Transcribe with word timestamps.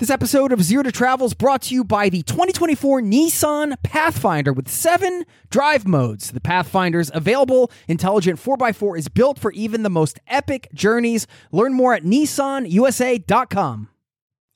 This 0.00 0.08
episode 0.08 0.50
of 0.50 0.62
Zero 0.62 0.82
to 0.82 0.90
Travel 0.90 1.26
is 1.26 1.34
brought 1.34 1.60
to 1.60 1.74
you 1.74 1.84
by 1.84 2.08
the 2.08 2.22
2024 2.22 3.02
Nissan 3.02 3.74
Pathfinder 3.82 4.50
with 4.50 4.66
seven 4.66 5.26
drive 5.50 5.86
modes. 5.86 6.30
The 6.30 6.40
Pathfinder's 6.40 7.10
available 7.12 7.70
intelligent 7.86 8.40
4x4 8.40 8.96
is 8.96 9.08
built 9.08 9.38
for 9.38 9.52
even 9.52 9.82
the 9.82 9.90
most 9.90 10.18
epic 10.26 10.70
journeys. 10.72 11.26
Learn 11.52 11.74
more 11.74 11.92
at 11.92 12.02
nissanusa.com. 12.02 13.90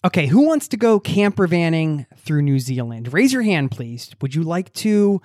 Okay, 0.02 0.28
who 0.28 0.46
wants 0.46 0.66
to 0.68 0.78
go 0.78 0.98
camper 0.98 1.46
vanning 1.46 2.06
through 2.16 2.40
New 2.40 2.58
Zealand? 2.58 3.12
Raise 3.12 3.34
your 3.34 3.42
hand, 3.42 3.70
please. 3.70 4.12
Would 4.22 4.34
you 4.34 4.44
like 4.44 4.72
to 4.72 5.20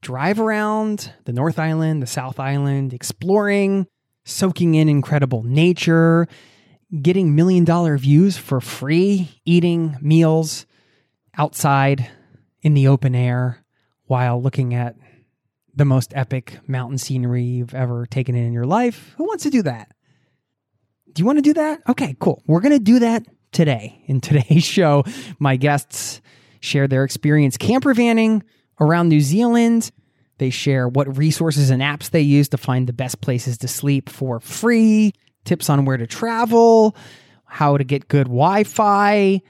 drive 0.00 0.40
around 0.40 1.12
the 1.26 1.34
North 1.34 1.58
Island, 1.58 2.00
the 2.02 2.06
South 2.06 2.40
Island, 2.40 2.94
exploring, 2.94 3.86
soaking 4.24 4.76
in 4.76 4.88
incredible 4.88 5.42
nature? 5.42 6.26
Getting 7.02 7.34
million 7.34 7.64
dollar 7.64 7.98
views 7.98 8.36
for 8.36 8.60
free, 8.60 9.40
eating 9.44 9.96
meals 10.00 10.66
outside 11.36 12.10
in 12.62 12.74
the 12.74 12.88
open 12.88 13.14
air 13.14 13.64
while 14.06 14.40
looking 14.42 14.74
at 14.74 14.96
the 15.74 15.84
most 15.84 16.12
epic 16.16 16.58
mountain 16.66 16.98
scenery 16.98 17.44
you've 17.44 17.74
ever 17.74 18.06
taken 18.06 18.34
in 18.34 18.52
your 18.52 18.66
life. 18.66 19.14
Who 19.16 19.24
wants 19.24 19.44
to 19.44 19.50
do 19.50 19.62
that? 19.62 19.92
Do 21.12 21.20
you 21.20 21.26
want 21.26 21.38
to 21.38 21.42
do 21.42 21.54
that? 21.54 21.80
Okay, 21.88 22.16
cool. 22.18 22.42
We're 22.46 22.60
going 22.60 22.72
to 22.72 22.78
do 22.78 22.98
that 23.00 23.26
today. 23.52 24.02
In 24.06 24.20
today's 24.20 24.64
show, 24.64 25.04
my 25.38 25.56
guests 25.56 26.20
share 26.60 26.88
their 26.88 27.04
experience 27.04 27.56
camper 27.56 27.94
vanning 27.94 28.42
around 28.80 29.08
New 29.08 29.20
Zealand. 29.20 29.90
They 30.38 30.50
share 30.50 30.88
what 30.88 31.16
resources 31.16 31.70
and 31.70 31.82
apps 31.82 32.10
they 32.10 32.20
use 32.20 32.48
to 32.50 32.58
find 32.58 32.86
the 32.86 32.92
best 32.92 33.20
places 33.20 33.58
to 33.58 33.68
sleep 33.68 34.08
for 34.08 34.40
free 34.40 35.12
tips 35.48 35.70
on 35.70 35.84
where 35.84 35.96
to 35.96 36.06
travel, 36.06 36.94
how 37.44 37.78
to 37.78 37.84
get 37.84 38.08
good 38.08 38.26
Wi 38.26 38.64
Fi, 38.64 39.40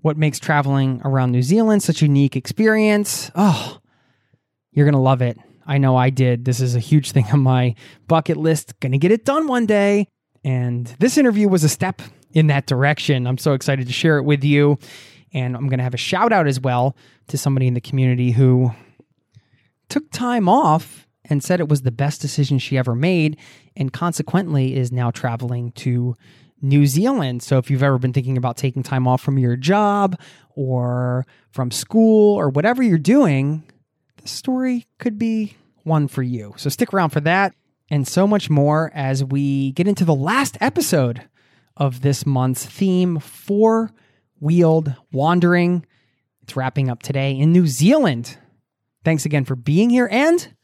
what 0.00 0.16
makes 0.16 0.40
traveling 0.40 1.00
around 1.04 1.30
New 1.30 1.42
Zealand 1.42 1.82
such 1.82 2.02
a 2.02 2.06
unique 2.06 2.34
experience. 2.34 3.30
Oh, 3.36 3.78
you're 4.72 4.84
going 4.84 4.94
to 4.94 5.00
love 5.00 5.22
it. 5.22 5.38
I 5.64 5.78
know 5.78 5.96
I 5.96 6.10
did. 6.10 6.44
This 6.44 6.60
is 6.60 6.74
a 6.74 6.80
huge 6.80 7.12
thing 7.12 7.26
on 7.32 7.40
my 7.40 7.76
bucket 8.08 8.36
list. 8.36 8.78
Going 8.80 8.92
to 8.92 8.98
get 8.98 9.12
it 9.12 9.24
done 9.24 9.46
one 9.46 9.64
day. 9.64 10.08
And 10.44 10.86
this 10.98 11.16
interview 11.16 11.48
was 11.48 11.62
a 11.62 11.68
step 11.68 12.02
in 12.32 12.48
that 12.48 12.66
direction. 12.66 13.28
I'm 13.28 13.38
so 13.38 13.52
excited 13.52 13.86
to 13.86 13.92
share 13.92 14.18
it 14.18 14.24
with 14.24 14.42
you. 14.42 14.78
And 15.32 15.54
I'm 15.54 15.68
going 15.68 15.78
to 15.78 15.84
have 15.84 15.94
a 15.94 15.98
shout 15.98 16.32
out 16.32 16.48
as 16.48 16.58
well 16.58 16.96
to 17.28 17.38
somebody 17.38 17.68
in 17.68 17.74
the 17.74 17.80
community 17.80 18.32
who 18.32 18.72
took 19.88 20.10
time 20.10 20.48
off 20.48 21.06
and 21.26 21.44
said 21.44 21.60
it 21.60 21.68
was 21.68 21.82
the 21.82 21.92
best 21.92 22.20
decision 22.20 22.58
she 22.58 22.76
ever 22.76 22.96
made, 22.96 23.36
and 23.76 23.92
consequently 23.92 24.76
is 24.76 24.92
now 24.92 25.10
traveling 25.10 25.72
to 25.72 26.14
New 26.60 26.86
Zealand. 26.86 27.42
So 27.42 27.58
if 27.58 27.70
you've 27.70 27.82
ever 27.82 27.98
been 27.98 28.12
thinking 28.12 28.36
about 28.36 28.56
taking 28.56 28.82
time 28.82 29.08
off 29.08 29.20
from 29.20 29.38
your 29.38 29.56
job 29.56 30.18
or 30.54 31.26
from 31.50 31.70
school 31.70 32.36
or 32.36 32.48
whatever 32.50 32.82
you're 32.82 32.98
doing, 32.98 33.64
the 34.22 34.28
story 34.28 34.86
could 34.98 35.18
be 35.18 35.56
one 35.82 36.06
for 36.08 36.22
you. 36.22 36.54
So 36.56 36.70
stick 36.70 36.94
around 36.94 37.10
for 37.10 37.20
that 37.20 37.54
and 37.90 38.06
so 38.06 38.26
much 38.26 38.48
more 38.48 38.90
as 38.94 39.24
we 39.24 39.72
get 39.72 39.88
into 39.88 40.04
the 40.04 40.14
last 40.14 40.56
episode 40.60 41.22
of 41.76 42.02
this 42.02 42.24
month's 42.24 42.64
theme 42.64 43.18
four 43.18 43.90
wheeled 44.38 44.94
wandering. 45.10 45.84
It's 46.42 46.54
wrapping 46.54 46.88
up 46.88 47.02
today 47.02 47.32
in 47.32 47.52
New 47.52 47.66
Zealand. 47.66 48.36
Thanks 49.04 49.24
again 49.24 49.44
for 49.44 49.56
being 49.56 49.90
here 49.90 50.08
and 50.10 50.54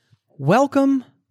Welcome 0.41 1.03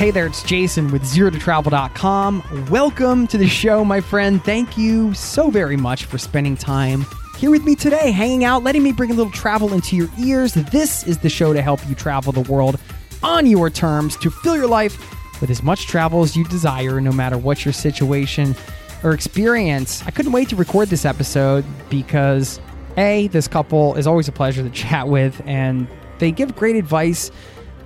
Hey 0.00 0.10
there, 0.10 0.24
it's 0.24 0.42
Jason 0.42 0.90
with 0.90 1.02
ZeroToTravel.com. 1.02 2.68
Welcome 2.70 3.26
to 3.26 3.36
the 3.36 3.46
show, 3.46 3.84
my 3.84 4.00
friend. 4.00 4.42
Thank 4.42 4.78
you 4.78 5.12
so 5.12 5.50
very 5.50 5.76
much 5.76 6.06
for 6.06 6.16
spending 6.16 6.56
time 6.56 7.04
here 7.36 7.50
with 7.50 7.64
me 7.64 7.74
today, 7.74 8.10
hanging 8.10 8.42
out, 8.42 8.64
letting 8.64 8.82
me 8.82 8.92
bring 8.92 9.10
a 9.10 9.12
little 9.12 9.30
travel 9.30 9.74
into 9.74 9.96
your 9.96 10.08
ears. 10.18 10.54
This 10.54 11.06
is 11.06 11.18
the 11.18 11.28
show 11.28 11.52
to 11.52 11.60
help 11.60 11.86
you 11.86 11.94
travel 11.94 12.32
the 12.32 12.50
world 12.50 12.80
on 13.22 13.44
your 13.44 13.68
terms, 13.68 14.16
to 14.16 14.30
fill 14.30 14.56
your 14.56 14.68
life 14.68 14.98
with 15.38 15.50
as 15.50 15.62
much 15.62 15.86
travel 15.86 16.22
as 16.22 16.34
you 16.34 16.44
desire, 16.44 16.98
no 16.98 17.12
matter 17.12 17.36
what 17.36 17.66
your 17.66 17.74
situation 17.74 18.56
or 19.02 19.12
experience. 19.12 20.02
I 20.06 20.12
couldn't 20.12 20.32
wait 20.32 20.48
to 20.48 20.56
record 20.56 20.88
this 20.88 21.04
episode 21.04 21.62
because, 21.90 22.58
A, 22.96 23.28
this 23.28 23.46
couple 23.46 23.96
is 23.96 24.06
always 24.06 24.28
a 24.28 24.32
pleasure 24.32 24.62
to 24.62 24.70
chat 24.74 25.08
with, 25.08 25.42
and 25.44 25.86
they 26.20 26.32
give 26.32 26.56
great 26.56 26.76
advice 26.76 27.30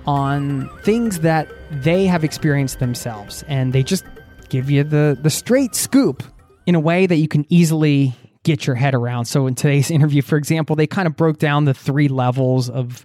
on 0.07 0.69
things 0.83 1.21
that 1.21 1.49
they 1.81 2.05
have 2.05 2.23
experienced 2.23 2.79
themselves 2.79 3.43
and 3.47 3.73
they 3.73 3.83
just 3.83 4.05
give 4.49 4.69
you 4.69 4.83
the 4.83 5.17
the 5.21 5.29
straight 5.29 5.75
scoop 5.75 6.23
in 6.65 6.75
a 6.75 6.79
way 6.79 7.05
that 7.05 7.17
you 7.17 7.27
can 7.27 7.45
easily 7.49 8.13
get 8.43 8.65
your 8.65 8.75
head 8.75 8.93
around. 8.93 9.25
So 9.25 9.47
in 9.47 9.55
today's 9.55 9.91
interview 9.97 10.21
for 10.21 10.37
example, 10.37 10.75
they 10.75 10.87
kind 10.87 11.07
of 11.07 11.15
broke 11.15 11.39
down 11.39 11.65
the 11.65 11.73
three 11.73 12.07
levels 12.07 12.69
of 12.69 13.03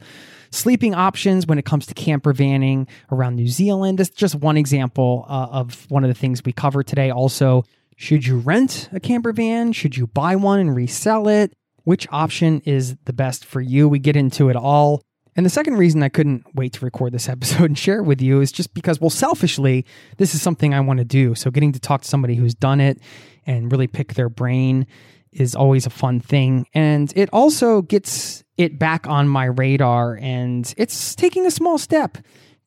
sleeping 0.50 0.94
options 0.94 1.46
when 1.46 1.58
it 1.58 1.64
comes 1.64 1.86
to 1.86 1.94
camper 1.94 2.32
vanning 2.32 2.88
around 3.10 3.36
New 3.36 3.48
Zealand. 3.48 3.98
That's 3.98 4.10
just 4.10 4.34
one 4.34 4.56
example 4.56 5.24
uh, 5.28 5.48
of 5.50 5.86
one 5.90 6.04
of 6.04 6.08
the 6.08 6.14
things 6.14 6.44
we 6.44 6.52
cover 6.52 6.82
today. 6.82 7.10
Also, 7.10 7.64
should 7.96 8.26
you 8.26 8.38
rent 8.38 8.88
a 8.92 9.00
camper 9.00 9.32
van? 9.32 9.72
Should 9.72 9.96
you 9.96 10.06
buy 10.06 10.36
one 10.36 10.58
and 10.58 10.74
resell 10.74 11.28
it? 11.28 11.52
Which 11.84 12.06
option 12.10 12.60
is 12.64 12.96
the 13.04 13.12
best 13.12 13.44
for 13.44 13.60
you? 13.60 13.88
We 13.88 13.98
get 13.98 14.16
into 14.16 14.48
it 14.48 14.56
all. 14.56 15.02
And 15.36 15.46
the 15.46 15.50
second 15.50 15.76
reason 15.76 16.02
I 16.02 16.08
couldn't 16.08 16.44
wait 16.54 16.72
to 16.74 16.84
record 16.84 17.12
this 17.12 17.28
episode 17.28 17.64
and 17.64 17.78
share 17.78 17.98
it 17.98 18.04
with 18.04 18.20
you 18.20 18.40
is 18.40 18.52
just 18.52 18.74
because, 18.74 19.00
well, 19.00 19.10
selfishly, 19.10 19.84
this 20.16 20.34
is 20.34 20.42
something 20.42 20.74
I 20.74 20.80
want 20.80 20.98
to 20.98 21.04
do. 21.04 21.34
So 21.34 21.50
getting 21.50 21.72
to 21.72 21.80
talk 21.80 22.02
to 22.02 22.08
somebody 22.08 22.34
who's 22.34 22.54
done 22.54 22.80
it 22.80 23.00
and 23.46 23.70
really 23.70 23.86
pick 23.86 24.14
their 24.14 24.28
brain 24.28 24.86
is 25.32 25.54
always 25.54 25.86
a 25.86 25.90
fun 25.90 26.20
thing. 26.20 26.66
And 26.74 27.12
it 27.16 27.28
also 27.32 27.82
gets 27.82 28.42
it 28.56 28.78
back 28.78 29.06
on 29.06 29.28
my 29.28 29.44
radar 29.46 30.18
and 30.20 30.72
it's 30.76 31.14
taking 31.14 31.46
a 31.46 31.50
small 31.50 31.78
step 31.78 32.18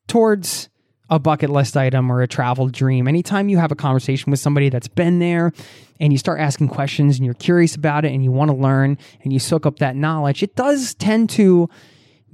towards 0.08 0.68
a 1.10 1.18
bucket 1.18 1.50
list 1.50 1.76
item 1.76 2.10
or 2.10 2.22
a 2.22 2.28
travel 2.28 2.68
dream. 2.68 3.06
Anytime 3.06 3.48
you 3.48 3.58
have 3.58 3.70
a 3.70 3.76
conversation 3.76 4.30
with 4.30 4.40
somebody 4.40 4.70
that's 4.70 4.88
been 4.88 5.18
there 5.18 5.52
and 6.00 6.12
you 6.12 6.18
start 6.18 6.40
asking 6.40 6.68
questions 6.68 7.16
and 7.16 7.24
you're 7.24 7.34
curious 7.34 7.76
about 7.76 8.04
it 8.04 8.12
and 8.12 8.24
you 8.24 8.32
want 8.32 8.50
to 8.50 8.56
learn 8.56 8.98
and 9.22 9.32
you 9.32 9.38
soak 9.38 9.66
up 9.66 9.78
that 9.78 9.96
knowledge, 9.96 10.42
it 10.42 10.56
does 10.56 10.94
tend 10.94 11.28
to 11.30 11.68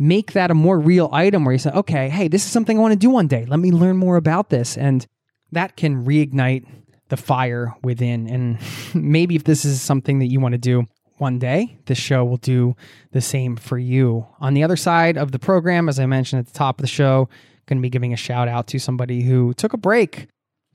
make 0.01 0.33
that 0.33 0.51
a 0.51 0.55
more 0.55 0.81
real 0.81 1.11
item 1.13 1.45
where 1.45 1.53
you 1.53 1.59
say, 1.59 1.71
okay, 1.71 2.09
hey, 2.09 2.27
this 2.27 2.47
is 2.47 2.51
something 2.51 2.79
I 2.79 2.81
want 2.81 2.93
to 2.93 2.99
do 2.99 3.11
one 3.11 3.29
day. 3.29 3.45
Let 3.45 3.61
me 3.61 3.71
learn 3.71 3.99
more 3.99 4.17
about 4.17 4.49
this. 4.49 4.79
And 4.79 5.07
that 5.53 5.77
can 5.77 6.07
reignite 6.07 6.67
the 7.11 7.19
fire 7.19 7.77
within. 7.83 8.27
And 8.27 8.59
maybe 8.95 9.37
if 9.37 9.45
this 9.45 9.67
is 9.67 9.83
something 9.83 10.19
that 10.21 10.29
you 10.29 10.41
want 10.41 10.53
to 10.53 10.59
do 10.59 10.87
one 11.19 11.39
day, 11.39 11.79
this 11.85 11.99
show 11.99 12.25
will 12.25 12.39
do 12.39 12.75
the 13.13 13.21
same 13.21 13.57
for 13.57 13.79
you. 13.79 14.27
On 14.41 14.55
the 14.55 14.65
other 14.65 14.77
side 14.77 15.19
of 15.19 15.33
the 15.33 15.39
program, 15.39 15.87
as 15.87 16.01
I 16.01 16.07
mentioned 16.07 16.41
at 16.41 16.47
the 16.47 16.59
top 16.59 16.79
of 16.79 16.83
the 16.83 16.89
show, 16.89 17.29
going 17.67 17.79
to 17.79 17.83
be 17.83 17.91
giving 17.91 18.15
a 18.15 18.17
shout 18.17 18.49
out 18.49 18.67
to 18.69 18.79
somebody 18.79 19.23
who 19.23 19.53
took 19.55 19.75
a 19.75 19.79
break 19.79 20.29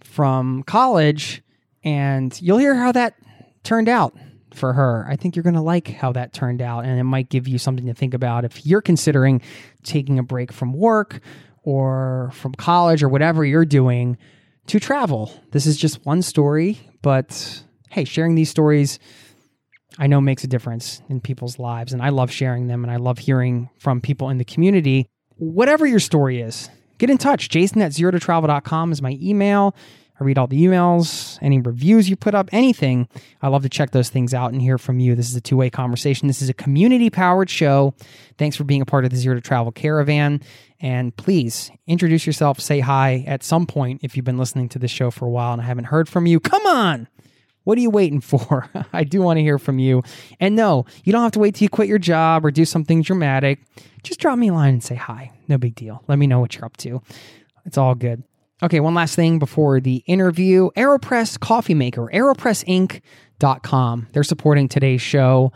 from 0.04 0.62
college, 0.64 1.42
and 1.84 2.40
you'll 2.42 2.60
hear 2.60 2.76
how 2.76 2.92
that 2.92 3.16
turned 3.64 3.90
out 3.90 4.16
for 4.56 4.74
her. 4.74 5.06
I 5.08 5.16
think 5.16 5.36
you're 5.36 5.44
going 5.44 5.56
to 5.56 5.62
like 5.62 5.88
how 5.90 6.12
that 6.14 6.34
turned 6.34 6.62
out, 6.62 6.86
and 6.86 7.00
it 7.00 7.04
might 7.04 7.30
give 7.30 7.48
you 7.48 7.58
something 7.58 7.86
to 7.86 7.94
think 7.94 8.14
about 8.14 8.46
if 8.46 8.66
you're 8.66 8.82
considering 8.82 9.42
taking 9.84 10.20
a 10.20 10.24
break 10.24 10.52
from 10.52 10.74
work 10.74 11.20
or 11.64 12.32
from 12.34 12.54
college 12.54 13.04
or 13.04 13.10
whatever 13.10 13.44
you're 13.44 13.66
doing 13.66 14.18
to 14.68 14.80
travel. 14.80 15.32
This 15.52 15.66
is 15.66 15.78
just 15.78 16.06
one 16.06 16.22
story, 16.22 16.80
but 17.02 17.64
hey, 17.90 18.04
sharing 18.04 18.36
these 18.36 18.50
stories 18.50 19.00
I 19.98 20.08
know 20.08 20.20
makes 20.20 20.44
a 20.44 20.48
difference 20.48 21.02
in 21.10 21.22
people's 21.22 21.60
lives. 21.60 21.94
And 21.94 22.02
I 22.02 22.10
love 22.10 22.32
sharing 22.32 22.68
them 22.68 22.84
and 22.84 22.92
I 22.92 22.98
love 22.98 23.18
hearing 23.18 23.70
from 23.78 24.02
people 24.02 24.30
in 24.30 24.38
the 24.38 24.46
community. 24.46 25.08
Whatever 25.38 25.86
your 25.86 26.00
story 26.00 26.42
is, 26.42 26.70
get 26.98 27.10
in 27.10 27.18
touch. 27.18 27.50
Jason 27.50 27.82
at 27.82 27.94
zero 27.94 28.12
to 28.12 28.20
travel.com 28.20 28.92
is 28.92 29.02
my 29.02 29.18
email. 29.22 29.76
I 30.20 30.24
read 30.24 30.38
all 30.38 30.48
the 30.48 30.64
emails, 30.64 31.38
any 31.42 31.60
reviews 31.60 32.10
you 32.10 32.16
put 32.16 32.34
up, 32.34 32.50
anything. 32.52 33.08
I 33.42 33.50
love 33.50 33.64
to 33.64 33.70
check 33.70 33.92
those 33.92 34.10
things 34.10 34.34
out 34.34 34.54
and 34.54 34.62
hear 34.62 34.78
from 34.78 35.00
you. 35.00 35.14
This 35.14 35.30
is 35.30 35.36
a 35.36 35.42
two 35.42 35.58
way 35.58 35.70
conversation. 35.70 36.28
This 36.28 36.42
is 36.42 36.50
a 36.50 36.54
community 36.54 37.10
powered 37.10 37.50
show. 37.50 37.94
Thanks 38.38 38.56
for 38.56 38.64
being 38.64 38.82
a 38.82 38.86
part 38.86 39.04
of 39.04 39.12
the 39.12 39.18
Zero 39.18 39.36
to 39.36 39.42
Travel 39.42 39.72
Caravan. 39.72 40.42
And 40.80 41.16
please 41.16 41.72
introduce 41.88 42.26
yourself, 42.26 42.60
say 42.60 42.80
hi 42.80 43.24
at 43.28 43.44
some 43.44 43.66
point 43.66 44.02
if 44.04 44.16
you've 44.16 44.26
been 44.26 44.38
listening 44.38 44.70
to 44.70 44.80
this 44.80 44.92
show 44.92 45.12
for 45.12 45.26
a 45.26 45.30
while 45.30 45.54
and 45.54 45.62
I 45.62 45.66
haven't 45.66 45.86
heard 45.86 46.08
from 46.08 46.26
you. 46.26 46.40
Come 46.40 46.66
on! 46.66 47.08
What 47.66 47.78
are 47.78 47.82
you 47.82 47.90
waiting 47.90 48.22
for? 48.22 48.70
I 48.94 49.04
do 49.04 49.22
want 49.22 49.38
to 49.38 49.42
hear 49.42 49.60
from 49.60 49.80
you. 49.80 50.04
And 50.40 50.56
no, 50.56 50.86
you 51.04 51.12
don't 51.12 51.24
have 51.24 51.34
to 51.34 51.40
wait 51.40 51.56
till 51.56 51.66
you 51.66 51.70
quit 51.70 51.90
your 51.90 52.00
job 52.00 52.46
or 52.46 52.52
do 52.52 52.64
something 52.64 53.02
dramatic. 53.02 53.60
Just 54.04 54.20
drop 54.20 54.38
me 54.38 54.48
a 54.48 54.54
line 54.54 54.76
and 54.76 54.84
say 54.84 54.96
hi. 54.96 55.32
No 55.48 55.58
big 55.58 55.76
deal. 55.76 56.04
Let 56.08 56.20
me 56.20 56.28
know 56.28 56.40
what 56.40 56.56
you're 56.56 56.66
up 56.66 56.78
to. 56.78 57.02
It's 57.66 57.78
all 57.78 57.96
good. 57.96 58.24
Okay, 58.64 58.80
one 58.80 58.94
last 58.94 59.16
thing 59.16 59.38
before 59.38 59.82
the 59.82 59.98
interview 60.08 60.70
AeroPress 60.78 61.38
Coffee 61.38 61.74
Maker, 61.74 62.10
aeropressinc.com. 62.14 64.08
They're 64.14 64.24
supporting 64.24 64.70
today's 64.70 65.02
show. 65.02 65.52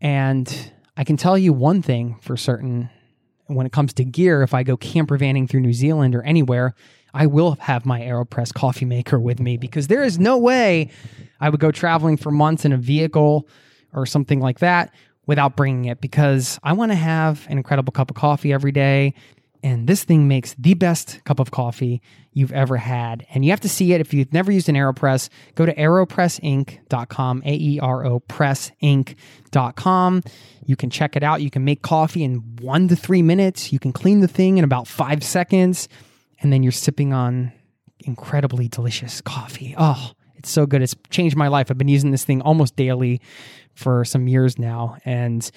And 0.00 0.72
I 0.96 1.04
can 1.04 1.16
tell 1.16 1.38
you 1.38 1.52
one 1.52 1.82
thing 1.82 2.18
for 2.20 2.36
certain 2.36 2.90
when 3.46 3.64
it 3.64 3.70
comes 3.72 3.92
to 3.94 4.04
gear, 4.04 4.42
if 4.42 4.54
I 4.54 4.64
go 4.64 4.76
camper 4.76 5.16
vanning 5.16 5.48
through 5.48 5.60
New 5.60 5.72
Zealand 5.72 6.16
or 6.16 6.22
anywhere, 6.22 6.74
I 7.14 7.26
will 7.26 7.56
have 7.60 7.86
my 7.86 8.00
AeroPress 8.00 8.52
coffee 8.52 8.86
maker 8.86 9.20
with 9.20 9.38
me 9.38 9.56
because 9.56 9.86
there 9.86 10.02
is 10.02 10.18
no 10.18 10.36
way 10.36 10.90
I 11.40 11.48
would 11.48 11.60
go 11.60 11.70
traveling 11.70 12.16
for 12.16 12.32
months 12.32 12.64
in 12.64 12.72
a 12.72 12.76
vehicle 12.76 13.46
or 13.92 14.04
something 14.04 14.40
like 14.40 14.58
that 14.60 14.92
without 15.26 15.56
bringing 15.56 15.84
it 15.84 16.00
because 16.00 16.58
I 16.64 16.72
want 16.72 16.90
to 16.90 16.96
have 16.96 17.46
an 17.48 17.56
incredible 17.56 17.92
cup 17.92 18.10
of 18.10 18.16
coffee 18.16 18.52
every 18.52 18.72
day. 18.72 19.14
And 19.62 19.86
this 19.86 20.02
thing 20.02 20.26
makes 20.26 20.54
the 20.54 20.74
best 20.74 21.22
cup 21.24 21.38
of 21.38 21.52
coffee 21.52 22.02
you've 22.32 22.52
ever 22.52 22.78
had. 22.78 23.26
And 23.32 23.44
you 23.44 23.50
have 23.50 23.60
to 23.60 23.68
see 23.68 23.92
it. 23.92 24.00
If 24.00 24.12
you've 24.12 24.32
never 24.32 24.50
used 24.50 24.68
an 24.68 24.74
AeroPress, 24.74 25.28
go 25.54 25.64
to 25.64 25.74
aeropressinc.com, 25.74 27.42
A 27.44 27.54
E 27.54 27.78
R 27.80 28.04
O 28.04 28.20
pressinc.com. 28.20 30.22
You 30.66 30.76
can 30.76 30.90
check 30.90 31.16
it 31.16 31.22
out. 31.22 31.42
You 31.42 31.50
can 31.50 31.64
make 31.64 31.82
coffee 31.82 32.24
in 32.24 32.56
one 32.60 32.88
to 32.88 32.96
three 32.96 33.22
minutes. 33.22 33.72
You 33.72 33.78
can 33.78 33.92
clean 33.92 34.20
the 34.20 34.28
thing 34.28 34.58
in 34.58 34.64
about 34.64 34.88
five 34.88 35.22
seconds 35.22 35.88
and 36.40 36.52
then 36.52 36.62
you're 36.62 36.72
sipping 36.72 37.12
on 37.12 37.52
incredibly 38.00 38.68
delicious 38.68 39.20
coffee. 39.20 39.74
Oh, 39.78 40.12
it's 40.34 40.50
so 40.50 40.66
good. 40.66 40.82
It's 40.82 40.96
changed 41.10 41.36
my 41.36 41.48
life. 41.48 41.70
I've 41.70 41.78
been 41.78 41.88
using 41.88 42.10
this 42.10 42.24
thing 42.24 42.42
almost 42.42 42.74
daily 42.74 43.20
for 43.74 44.04
some 44.04 44.26
years 44.26 44.58
now. 44.58 44.96
And 45.04 45.48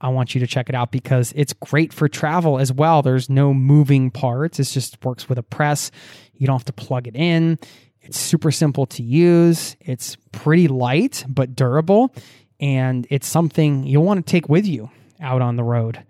I 0.00 0.08
want 0.08 0.34
you 0.34 0.40
to 0.40 0.46
check 0.46 0.68
it 0.68 0.74
out 0.74 0.90
because 0.90 1.32
it's 1.36 1.52
great 1.52 1.92
for 1.92 2.08
travel 2.08 2.58
as 2.58 2.72
well. 2.72 3.02
There's 3.02 3.28
no 3.28 3.52
moving 3.52 4.10
parts, 4.10 4.58
it 4.58 4.64
just 4.64 5.04
works 5.04 5.28
with 5.28 5.38
a 5.38 5.42
press. 5.42 5.90
You 6.34 6.46
don't 6.46 6.56
have 6.56 6.64
to 6.66 6.72
plug 6.72 7.06
it 7.06 7.14
in. 7.14 7.58
It's 8.00 8.18
super 8.18 8.50
simple 8.50 8.86
to 8.86 9.02
use. 9.02 9.76
It's 9.80 10.16
pretty 10.32 10.68
light, 10.68 11.24
but 11.28 11.54
durable. 11.54 12.14
And 12.58 13.06
it's 13.10 13.26
something 13.26 13.84
you'll 13.84 14.04
want 14.04 14.24
to 14.24 14.30
take 14.30 14.48
with 14.48 14.66
you 14.66 14.90
out 15.20 15.42
on 15.42 15.56
the 15.56 15.64
road 15.64 16.02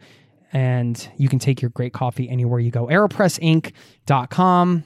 and 0.53 1.09
you 1.17 1.29
can 1.29 1.39
take 1.39 1.63
your 1.63 1.71
great 1.71 1.93
coffee 1.93 2.29
anywhere 2.29 2.59
you 2.61 2.71
go. 2.71 2.87
AeroPressInc.com. 2.87 4.85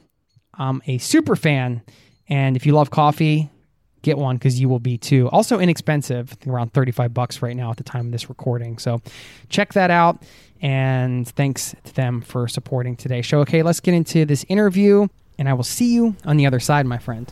I'm 0.57 0.83
a 0.87 0.99
super 0.99 1.35
fan, 1.35 1.83
and 2.29 2.55
if 2.55 2.65
you 2.65 2.75
love 2.75 2.91
coffee, 2.91 3.51
get 4.05 4.19
one 4.19 4.37
because 4.37 4.61
you 4.61 4.69
will 4.69 4.79
be 4.79 4.97
too. 4.97 5.29
Also 5.31 5.59
inexpensive, 5.59 6.37
around 6.47 6.73
35 6.73 7.13
bucks 7.13 7.43
right 7.43 7.57
now 7.57 7.71
at 7.71 7.77
the 7.77 7.83
time 7.83 8.07
of 8.07 8.13
this 8.13 8.29
recording. 8.29 8.79
So 8.79 9.01
check 9.49 9.73
that 9.73 9.91
out. 9.91 10.23
And 10.63 11.27
thanks 11.29 11.75
to 11.85 11.95
them 11.95 12.21
for 12.21 12.47
supporting 12.49 12.97
today's 12.97 13.27
show. 13.27 13.41
Okay, 13.41 13.63
let's 13.63 13.81
get 13.81 13.93
into 13.93 14.25
this 14.25 14.47
interview, 14.49 15.09
and 15.39 15.49
I 15.49 15.53
will 15.53 15.65
see 15.65 15.93
you 15.93 16.17
on 16.25 16.37
the 16.39 16.47
other 16.47 16.61
side, 16.61 16.87
my 16.87 16.97
friend. 16.97 17.31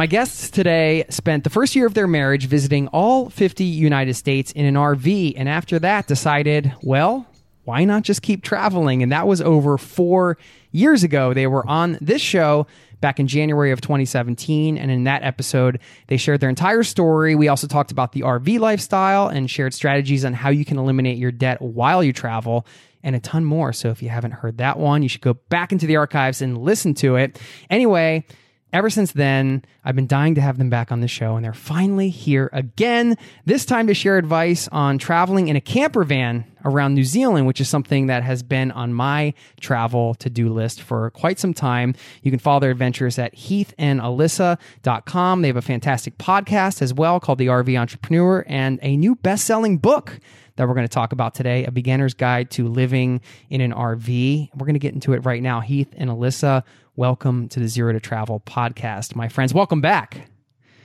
My 0.00 0.06
guests 0.06 0.48
today 0.48 1.04
spent 1.10 1.44
the 1.44 1.50
first 1.50 1.76
year 1.76 1.86
of 1.86 1.92
their 1.92 2.06
marriage 2.06 2.46
visiting 2.46 2.88
all 2.88 3.28
50 3.28 3.64
United 3.64 4.14
States 4.14 4.50
in 4.52 4.64
an 4.64 4.74
RV, 4.74 5.34
and 5.36 5.46
after 5.46 5.78
that 5.78 6.06
decided, 6.06 6.72
well, 6.80 7.26
why 7.64 7.84
not 7.84 8.02
just 8.02 8.22
keep 8.22 8.42
traveling? 8.42 9.02
And 9.02 9.12
that 9.12 9.26
was 9.26 9.42
over 9.42 9.76
four 9.76 10.38
years 10.72 11.02
ago. 11.02 11.34
They 11.34 11.46
were 11.46 11.68
on 11.68 11.98
this 12.00 12.22
show 12.22 12.66
back 13.02 13.20
in 13.20 13.26
January 13.26 13.72
of 13.72 13.82
2017. 13.82 14.78
And 14.78 14.90
in 14.90 15.04
that 15.04 15.22
episode, 15.22 15.80
they 16.06 16.16
shared 16.16 16.40
their 16.40 16.48
entire 16.48 16.82
story. 16.82 17.34
We 17.34 17.48
also 17.48 17.66
talked 17.66 17.92
about 17.92 18.12
the 18.12 18.22
RV 18.22 18.58
lifestyle 18.58 19.28
and 19.28 19.50
shared 19.50 19.74
strategies 19.74 20.24
on 20.24 20.32
how 20.32 20.48
you 20.48 20.64
can 20.64 20.78
eliminate 20.78 21.18
your 21.18 21.30
debt 21.30 21.60
while 21.60 22.02
you 22.02 22.14
travel 22.14 22.66
and 23.02 23.14
a 23.14 23.20
ton 23.20 23.44
more. 23.44 23.74
So 23.74 23.90
if 23.90 24.02
you 24.02 24.08
haven't 24.08 24.32
heard 24.32 24.56
that 24.56 24.78
one, 24.78 25.02
you 25.02 25.10
should 25.10 25.20
go 25.20 25.34
back 25.34 25.72
into 25.72 25.86
the 25.86 25.96
archives 25.96 26.40
and 26.40 26.56
listen 26.56 26.94
to 26.94 27.16
it. 27.16 27.38
Anyway, 27.68 28.24
ever 28.72 28.90
since 28.90 29.12
then, 29.12 29.64
I've 29.84 29.96
been 29.96 30.06
dying 30.06 30.34
to 30.36 30.40
have 30.40 30.58
them 30.58 30.70
back 30.70 30.92
on 30.92 31.00
the 31.00 31.08
show, 31.08 31.36
and 31.36 31.44
they're 31.44 31.52
finally 31.52 32.10
here 32.10 32.50
again. 32.52 33.16
This 33.44 33.64
time 33.64 33.86
to 33.86 33.94
share 33.94 34.18
advice 34.18 34.68
on 34.68 34.98
traveling 34.98 35.48
in 35.48 35.56
a 35.56 35.60
camper 35.60 36.04
van 36.04 36.44
around 36.64 36.94
New 36.94 37.04
Zealand, 37.04 37.46
which 37.46 37.60
is 37.60 37.68
something 37.68 38.06
that 38.06 38.22
has 38.22 38.42
been 38.42 38.70
on 38.72 38.92
my 38.92 39.34
travel 39.60 40.14
to 40.16 40.30
do 40.30 40.52
list 40.52 40.82
for 40.82 41.10
quite 41.10 41.38
some 41.38 41.54
time. 41.54 41.94
You 42.22 42.30
can 42.30 42.38
follow 42.38 42.60
their 42.60 42.70
adventures 42.70 43.18
at 43.18 43.34
heathandalyssa.com. 43.34 45.42
They 45.42 45.48
have 45.48 45.56
a 45.56 45.62
fantastic 45.62 46.18
podcast 46.18 46.82
as 46.82 46.92
well 46.92 47.20
called 47.20 47.38
The 47.38 47.46
RV 47.46 47.78
Entrepreneur 47.78 48.44
and 48.46 48.78
a 48.82 48.96
new 48.96 49.14
best 49.14 49.46
selling 49.46 49.78
book 49.78 50.20
that 50.56 50.68
we're 50.68 50.74
going 50.74 50.86
to 50.86 50.92
talk 50.92 51.12
about 51.12 51.34
today 51.34 51.64
A 51.64 51.70
Beginner's 51.70 52.12
Guide 52.12 52.50
to 52.52 52.68
Living 52.68 53.22
in 53.48 53.62
an 53.62 53.72
RV. 53.72 54.50
We're 54.54 54.66
going 54.66 54.74
to 54.74 54.80
get 54.80 54.92
into 54.92 55.14
it 55.14 55.24
right 55.24 55.42
now. 55.42 55.60
Heath 55.60 55.94
and 55.96 56.10
Alyssa 56.10 56.64
Welcome 57.00 57.48
to 57.48 57.60
the 57.60 57.66
Zero 57.66 57.94
to 57.94 57.98
Travel 57.98 58.40
podcast, 58.40 59.16
my 59.16 59.30
friends. 59.30 59.54
Welcome 59.54 59.80
back. 59.80 60.28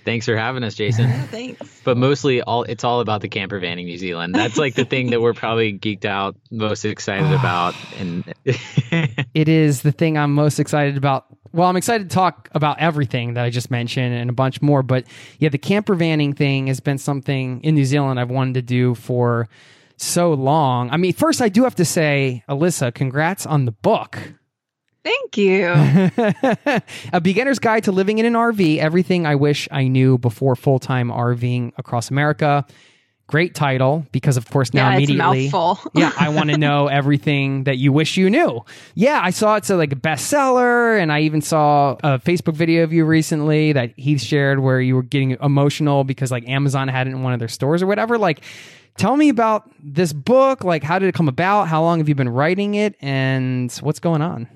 Thanks 0.05 0.25
for 0.25 0.37
having 0.37 0.63
us, 0.63 0.73
Jason. 0.73 1.09
Yeah, 1.09 1.23
thanks. 1.23 1.81
But 1.83 1.97
mostly, 1.97 2.41
all 2.41 2.63
it's 2.63 2.85
all 2.85 3.01
about 3.01 3.19
the 3.19 3.27
camper 3.27 3.59
van 3.59 3.79
in 3.79 3.85
New 3.85 3.97
Zealand. 3.97 4.33
That's 4.33 4.55
like 4.55 4.75
the 4.75 4.85
thing 4.85 5.09
that 5.09 5.19
we're 5.19 5.33
probably 5.33 5.77
geeked 5.77 6.05
out, 6.05 6.37
most 6.51 6.85
excited 6.85 7.33
about, 7.37 7.75
and 7.97 8.33
it 8.45 9.49
is 9.49 9.81
the 9.81 9.91
thing 9.91 10.17
I'm 10.17 10.33
most 10.33 10.57
excited 10.57 10.95
about. 10.95 11.25
Well, 11.51 11.67
I'm 11.67 11.75
excited 11.75 12.09
to 12.09 12.15
talk 12.15 12.47
about 12.53 12.79
everything 12.79 13.33
that 13.33 13.43
I 13.43 13.49
just 13.49 13.69
mentioned 13.69 14.15
and 14.15 14.29
a 14.29 14.33
bunch 14.33 14.61
more. 14.61 14.83
But 14.83 15.07
yeah, 15.39 15.49
the 15.49 15.57
camper 15.57 15.97
vanning 15.97 16.33
thing 16.33 16.67
has 16.67 16.79
been 16.79 16.97
something 16.97 17.59
in 17.61 17.75
New 17.75 17.83
Zealand 17.83 18.21
I've 18.21 18.31
wanted 18.31 18.53
to 18.53 18.61
do 18.61 18.95
for 18.95 19.49
so 19.97 20.31
long. 20.31 20.91
I 20.91 20.95
mean, 20.95 21.11
first 21.11 21.41
I 21.41 21.49
do 21.49 21.65
have 21.65 21.75
to 21.75 21.83
say, 21.83 22.45
Alyssa, 22.47 22.93
congrats 22.93 23.45
on 23.45 23.65
the 23.65 23.73
book. 23.73 24.17
Thank 25.05 25.37
you. 25.37 25.67
a 27.13 27.21
beginner's 27.21 27.59
guide 27.59 27.83
to 27.83 27.91
living 27.91 28.17
in 28.17 28.25
an 28.25 28.33
RV, 28.33 28.79
everything 28.79 29.27
I 29.27 29.35
wish 29.35 29.67
I 29.69 29.87
knew 29.87 30.17
before 30.17 30.55
full 30.55 30.79
time 30.79 31.09
RVing 31.09 31.73
across 31.77 32.09
America. 32.09 32.65
Great 33.27 33.53
title 33.53 34.05
because, 34.11 34.35
of 34.35 34.49
course, 34.49 34.73
now 34.73 34.89
yeah, 34.89 34.97
immediately, 34.97 35.51
yeah, 35.93 36.11
I 36.17 36.29
want 36.29 36.49
to 36.49 36.57
know 36.57 36.87
everything 36.91 37.65
that 37.65 37.77
you 37.77 37.93
wish 37.93 38.17
you 38.17 38.31
knew. 38.31 38.65
Yeah, 38.95 39.19
I 39.21 39.29
saw 39.29 39.55
it's 39.57 39.69
a, 39.69 39.75
like 39.75 39.91
a 39.91 39.95
bestseller, 39.95 40.99
and 40.99 41.11
I 41.11 41.21
even 41.21 41.41
saw 41.41 41.97
a 42.03 42.19
Facebook 42.19 42.55
video 42.55 42.83
of 42.83 42.91
you 42.91 43.05
recently 43.05 43.73
that 43.73 43.93
Heath 43.97 44.21
shared 44.21 44.59
where 44.59 44.81
you 44.81 44.95
were 44.95 45.03
getting 45.03 45.37
emotional 45.41 46.03
because 46.03 46.31
like 46.31 46.49
Amazon 46.49 46.87
had 46.87 47.05
it 47.05 47.11
in 47.11 47.21
one 47.21 47.33
of 47.33 47.39
their 47.39 47.47
stores 47.47 47.83
or 47.83 47.87
whatever. 47.87 48.17
Like, 48.17 48.41
tell 48.97 49.17
me 49.17 49.29
about 49.29 49.69
this 49.83 50.13
book. 50.13 50.63
Like, 50.63 50.81
how 50.81 50.97
did 50.97 51.09
it 51.09 51.13
come 51.15 51.27
about? 51.27 51.67
How 51.67 51.83
long 51.83 51.99
have 51.99 52.09
you 52.09 52.15
been 52.15 52.29
writing 52.29 52.73
it, 52.73 52.95
and 53.01 53.71
what's 53.81 53.99
going 53.99 54.23
on? 54.23 54.47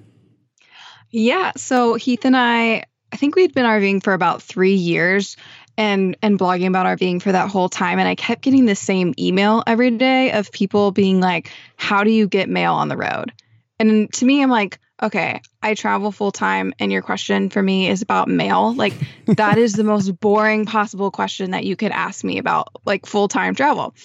Yeah. 1.12 1.54
So 1.58 1.96
Heath 1.96 2.26
and 2.26 2.38
I, 2.38 2.86
I 3.12 3.16
think 3.18 3.36
we'd 3.36 3.54
been 3.54 3.66
RVing 3.66 4.04
for 4.04 4.14
about 4.14 4.42
three 4.42 4.76
years 4.76 5.38
and 5.78 6.18
and 6.22 6.38
blogging 6.38 6.68
about 6.68 6.86
RVing 6.86 7.22
for 7.22 7.32
that 7.32 7.50
whole 7.50 7.70
time. 7.70 8.00
And 8.00 8.08
I 8.08 8.16
kept 8.16 8.42
getting 8.42 8.66
the 8.66 8.76
same 8.76 9.14
email 9.18 9.64
every 9.66 9.92
day 9.92 10.32
of 10.32 10.52
people 10.52 10.92
being 10.92 11.20
like, 11.20 11.52
How 11.78 12.04
do 12.04 12.12
you 12.12 12.28
get 12.28 12.50
mail 12.50 12.74
on 12.74 12.90
the 12.90 12.98
road? 12.98 13.32
And 13.80 14.12
to 14.14 14.26
me, 14.26 14.44
I'm 14.44 14.50
like, 14.50 14.78
okay, 15.02 15.42
I 15.62 15.74
travel 15.74 16.12
full 16.12 16.32
time, 16.34 16.74
and 16.80 16.92
your 16.92 17.02
question 17.02 17.50
for 17.50 17.64
me 17.64 17.88
is 17.88 18.02
about 18.02 18.28
mail. 18.28 18.74
Like, 18.74 18.94
that 19.28 19.58
is 19.58 19.74
the 19.74 19.86
most 19.86 20.12
boring 20.20 20.66
possible 20.66 21.12
question 21.12 21.52
that 21.52 21.64
you 21.64 21.78
could 21.78 21.92
ask 21.92 22.24
me 22.24 22.38
about 22.38 22.68
like 22.86 23.06
full 23.06 23.28
time 23.28 23.56
travel. 23.56 23.96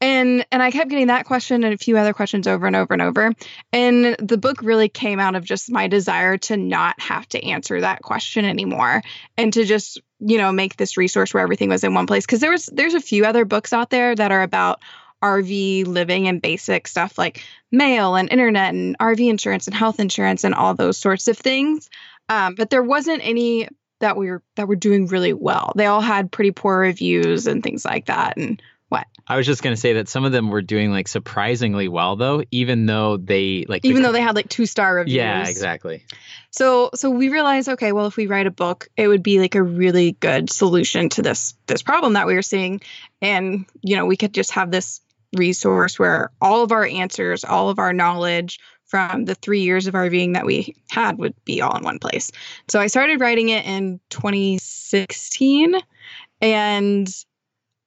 And 0.00 0.46
and 0.52 0.62
I 0.62 0.70
kept 0.70 0.90
getting 0.90 1.08
that 1.08 1.26
question 1.26 1.64
and 1.64 1.74
a 1.74 1.78
few 1.78 1.96
other 1.96 2.12
questions 2.12 2.46
over 2.46 2.66
and 2.66 2.76
over 2.76 2.92
and 2.92 3.02
over. 3.02 3.32
And 3.72 4.16
the 4.20 4.38
book 4.38 4.62
really 4.62 4.88
came 4.88 5.18
out 5.18 5.34
of 5.34 5.44
just 5.44 5.70
my 5.70 5.88
desire 5.88 6.38
to 6.38 6.56
not 6.56 7.00
have 7.00 7.28
to 7.30 7.44
answer 7.44 7.80
that 7.80 8.02
question 8.02 8.44
anymore 8.44 9.02
and 9.36 9.52
to 9.54 9.64
just, 9.64 10.00
you 10.20 10.38
know, 10.38 10.52
make 10.52 10.76
this 10.76 10.96
resource 10.96 11.34
where 11.34 11.42
everything 11.42 11.68
was 11.68 11.82
in 11.82 11.94
one 11.94 12.06
place. 12.06 12.26
Cause 12.26 12.40
there 12.40 12.52
was 12.52 12.66
there's 12.66 12.94
a 12.94 13.00
few 13.00 13.24
other 13.24 13.44
books 13.44 13.72
out 13.72 13.90
there 13.90 14.14
that 14.14 14.30
are 14.30 14.42
about 14.42 14.80
RV 15.22 15.86
living 15.86 16.28
and 16.28 16.40
basic 16.40 16.86
stuff 16.86 17.18
like 17.18 17.42
mail 17.72 18.14
and 18.14 18.30
internet 18.30 18.74
and 18.74 18.96
RV 18.98 19.28
insurance 19.28 19.66
and 19.66 19.74
health 19.74 19.98
insurance 19.98 20.44
and 20.44 20.54
all 20.54 20.74
those 20.74 20.96
sorts 20.96 21.28
of 21.28 21.36
things. 21.36 21.90
Um, 22.28 22.54
but 22.54 22.70
there 22.70 22.82
wasn't 22.82 23.26
any 23.26 23.68
that 24.00 24.16
we 24.16 24.30
were 24.30 24.42
that 24.54 24.68
were 24.68 24.76
doing 24.76 25.06
really 25.06 25.32
well. 25.32 25.72
They 25.74 25.86
all 25.86 26.00
had 26.00 26.30
pretty 26.30 26.52
poor 26.52 26.78
reviews 26.78 27.46
and 27.46 27.62
things 27.62 27.84
like 27.84 28.06
that. 28.06 28.36
And 28.36 28.62
what? 28.88 29.06
I 29.26 29.36
was 29.36 29.44
just 29.44 29.62
gonna 29.62 29.76
say 29.76 29.94
that 29.94 30.08
some 30.08 30.24
of 30.24 30.32
them 30.32 30.48
were 30.48 30.62
doing 30.62 30.90
like 30.90 31.08
surprisingly 31.08 31.88
well 31.88 32.16
though, 32.16 32.42
even 32.50 32.86
though 32.86 33.18
they 33.18 33.66
like 33.68 33.84
even 33.84 34.02
the, 34.02 34.08
though 34.08 34.12
they 34.12 34.22
had 34.22 34.34
like 34.34 34.48
two 34.48 34.66
star 34.66 34.94
reviews. 34.94 35.14
Yeah, 35.14 35.46
exactly. 35.46 36.04
So 36.50 36.90
so 36.94 37.10
we 37.10 37.28
realized 37.28 37.68
okay, 37.68 37.92
well 37.92 38.06
if 38.06 38.16
we 38.16 38.26
write 38.26 38.46
a 38.46 38.50
book, 38.50 38.88
it 38.96 39.08
would 39.08 39.22
be 39.22 39.40
like 39.40 39.54
a 39.54 39.62
really 39.62 40.12
good 40.12 40.50
solution 40.50 41.10
to 41.10 41.22
this 41.22 41.54
this 41.66 41.82
problem 41.82 42.14
that 42.14 42.26
we 42.26 42.34
were 42.34 42.42
seeing 42.42 42.80
and 43.20 43.66
you 43.82 43.96
know, 43.96 44.06
we 44.06 44.16
could 44.16 44.32
just 44.32 44.52
have 44.52 44.70
this 44.70 45.02
resource 45.36 45.98
where 45.98 46.30
all 46.40 46.62
of 46.62 46.72
our 46.72 46.86
answers, 46.86 47.44
all 47.44 47.68
of 47.68 47.78
our 47.78 47.92
knowledge 47.92 48.58
from 48.86 49.26
the 49.26 49.34
3 49.34 49.60
years 49.60 49.86
of 49.86 49.92
RVing 49.92 50.32
that 50.32 50.46
we 50.46 50.74
had 50.88 51.18
would 51.18 51.34
be 51.44 51.60
all 51.60 51.76
in 51.76 51.84
one 51.84 51.98
place. 51.98 52.32
So 52.68 52.80
I 52.80 52.86
started 52.86 53.20
writing 53.20 53.50
it 53.50 53.66
in 53.66 54.00
2016 54.08 55.74
and 56.40 57.24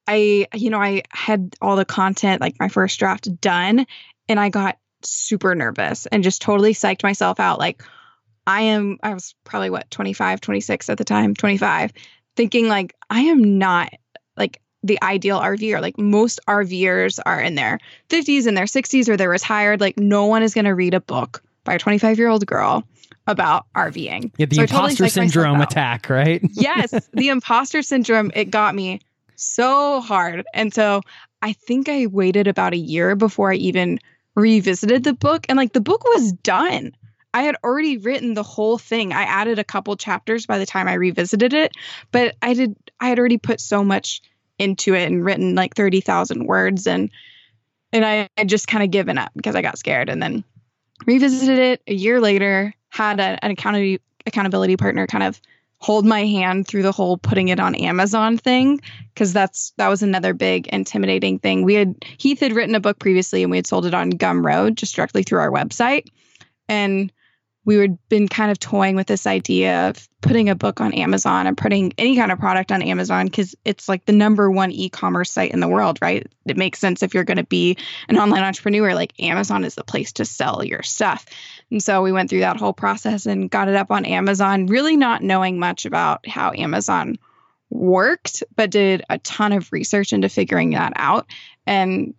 I, 0.06 0.46
you 0.54 0.70
know, 0.70 0.80
I 0.80 1.02
had 1.10 1.54
all 1.60 1.76
the 1.76 1.84
content, 1.84 2.40
like 2.40 2.58
my 2.58 2.68
first 2.68 2.98
draft 2.98 3.40
done, 3.40 3.86
and 4.28 4.40
I 4.40 4.48
got 4.48 4.78
super 5.02 5.54
nervous 5.54 6.06
and 6.06 6.22
just 6.22 6.42
totally 6.42 6.74
psyched 6.74 7.02
myself 7.02 7.40
out. 7.40 7.58
Like, 7.58 7.82
I 8.46 8.62
am, 8.62 8.98
I 9.02 9.14
was 9.14 9.34
probably 9.44 9.70
what, 9.70 9.90
25, 9.90 10.40
26 10.40 10.90
at 10.90 10.98
the 10.98 11.04
time, 11.04 11.34
25, 11.34 11.92
thinking 12.36 12.68
like, 12.68 12.94
I 13.08 13.20
am 13.22 13.58
not 13.58 13.92
like 14.36 14.60
the 14.82 15.00
ideal 15.02 15.40
RVer. 15.40 15.80
Like, 15.80 15.98
most 15.98 16.40
RVers 16.48 17.20
are 17.24 17.40
in 17.40 17.54
their 17.54 17.78
50s 18.08 18.46
and 18.46 18.56
their 18.56 18.64
60s 18.64 19.08
or 19.08 19.16
they're 19.16 19.28
retired. 19.28 19.80
Like, 19.80 19.98
no 19.98 20.26
one 20.26 20.42
is 20.42 20.54
going 20.54 20.64
to 20.64 20.74
read 20.74 20.94
a 20.94 21.00
book 21.00 21.42
by 21.64 21.74
a 21.74 21.78
25 21.78 22.18
year 22.18 22.28
old 22.28 22.44
girl 22.46 22.84
about 23.28 23.66
RVing. 23.76 24.32
Yeah, 24.36 24.46
the 24.46 24.56
So 24.56 24.62
I 24.62 24.66
totally 24.66 24.90
imposter 24.92 25.08
syndrome 25.08 25.60
attack, 25.60 26.10
right? 26.10 26.42
yes, 26.52 27.08
the 27.12 27.28
imposter 27.28 27.82
syndrome, 27.82 28.32
it 28.34 28.50
got 28.50 28.74
me 28.74 29.00
so 29.42 30.00
hard. 30.00 30.44
And 30.54 30.72
so 30.72 31.02
I 31.40 31.52
think 31.52 31.88
I 31.88 32.06
waited 32.06 32.46
about 32.46 32.74
a 32.74 32.78
year 32.78 33.16
before 33.16 33.52
I 33.52 33.56
even 33.56 33.98
revisited 34.34 35.04
the 35.04 35.12
book. 35.12 35.46
And 35.48 35.56
like 35.56 35.72
the 35.72 35.80
book 35.80 36.04
was 36.04 36.32
done. 36.32 36.92
I 37.34 37.42
had 37.42 37.56
already 37.64 37.96
written 37.96 38.34
the 38.34 38.42
whole 38.42 38.78
thing. 38.78 39.12
I 39.12 39.22
added 39.22 39.58
a 39.58 39.64
couple 39.64 39.96
chapters 39.96 40.46
by 40.46 40.58
the 40.58 40.66
time 40.66 40.86
I 40.86 40.94
revisited 40.94 41.54
it, 41.54 41.72
but 42.10 42.36
I 42.42 42.54
did 42.54 42.76
I 43.00 43.08
had 43.08 43.18
already 43.18 43.38
put 43.38 43.60
so 43.60 43.82
much 43.82 44.20
into 44.58 44.94
it 44.94 45.10
and 45.10 45.24
written 45.24 45.54
like 45.54 45.74
30,000 45.74 46.46
words 46.46 46.86
and 46.86 47.10
and 47.92 48.04
I 48.04 48.28
had 48.36 48.48
just 48.48 48.68
kind 48.68 48.84
of 48.84 48.90
given 48.90 49.18
up 49.18 49.32
because 49.34 49.54
I 49.54 49.62
got 49.62 49.78
scared 49.78 50.08
and 50.08 50.22
then 50.22 50.44
revisited 51.06 51.58
it 51.58 51.82
a 51.86 51.94
year 51.94 52.20
later, 52.20 52.74
had 52.90 53.20
a, 53.20 53.44
an 53.44 53.50
accountability 53.50 54.00
accountability 54.26 54.76
partner 54.76 55.06
kind 55.06 55.24
of 55.24 55.40
hold 55.82 56.06
my 56.06 56.24
hand 56.24 56.66
through 56.66 56.82
the 56.82 56.92
whole 56.92 57.18
putting 57.18 57.48
it 57.48 57.58
on 57.58 57.74
Amazon 57.74 58.38
thing 58.38 58.80
because 59.12 59.32
that's 59.32 59.72
that 59.78 59.88
was 59.88 60.02
another 60.02 60.32
big 60.32 60.68
intimidating 60.68 61.40
thing. 61.40 61.64
We 61.64 61.74
had 61.74 61.96
Heath 62.18 62.40
had 62.40 62.52
written 62.52 62.76
a 62.76 62.80
book 62.80 63.00
previously 63.00 63.42
and 63.42 63.50
we 63.50 63.58
had 63.58 63.66
sold 63.66 63.84
it 63.84 63.92
on 63.92 64.12
Gumroad 64.12 64.76
just 64.76 64.94
directly 64.94 65.24
through 65.24 65.40
our 65.40 65.50
website 65.50 66.06
and 66.68 67.12
we 67.64 67.76
had 67.76 67.96
been 68.08 68.26
kind 68.26 68.50
of 68.50 68.58
toying 68.58 68.96
with 68.96 69.06
this 69.06 69.26
idea 69.26 69.88
of 69.88 70.08
putting 70.20 70.48
a 70.48 70.54
book 70.54 70.80
on 70.80 70.92
Amazon 70.94 71.46
and 71.46 71.56
putting 71.56 71.92
any 71.96 72.16
kind 72.16 72.32
of 72.32 72.38
product 72.38 72.72
on 72.72 72.82
Amazon 72.82 73.26
because 73.26 73.54
it's 73.64 73.88
like 73.88 74.04
the 74.04 74.12
number 74.12 74.50
one 74.50 74.72
e-commerce 74.72 75.30
site 75.30 75.52
in 75.52 75.60
the 75.60 75.68
world, 75.68 75.98
right? 76.02 76.26
It 76.44 76.56
makes 76.56 76.80
sense 76.80 77.02
if 77.02 77.14
you're 77.14 77.24
going 77.24 77.36
to 77.36 77.44
be 77.44 77.76
an 78.08 78.18
online 78.18 78.42
entrepreneur, 78.42 78.94
like 78.94 79.12
Amazon 79.20 79.64
is 79.64 79.76
the 79.76 79.84
place 79.84 80.12
to 80.14 80.24
sell 80.24 80.64
your 80.64 80.82
stuff. 80.82 81.24
And 81.70 81.82
so 81.82 82.02
we 82.02 82.10
went 82.10 82.30
through 82.30 82.40
that 82.40 82.56
whole 82.56 82.72
process 82.72 83.26
and 83.26 83.50
got 83.50 83.68
it 83.68 83.76
up 83.76 83.92
on 83.92 84.04
Amazon, 84.06 84.66
really 84.66 84.96
not 84.96 85.22
knowing 85.22 85.58
much 85.58 85.86
about 85.86 86.26
how 86.26 86.52
Amazon 86.52 87.16
worked, 87.70 88.42
but 88.56 88.70
did 88.70 89.04
a 89.08 89.18
ton 89.18 89.52
of 89.52 89.72
research 89.72 90.12
into 90.12 90.28
figuring 90.28 90.70
that 90.70 90.92
out. 90.96 91.26
And 91.66 92.14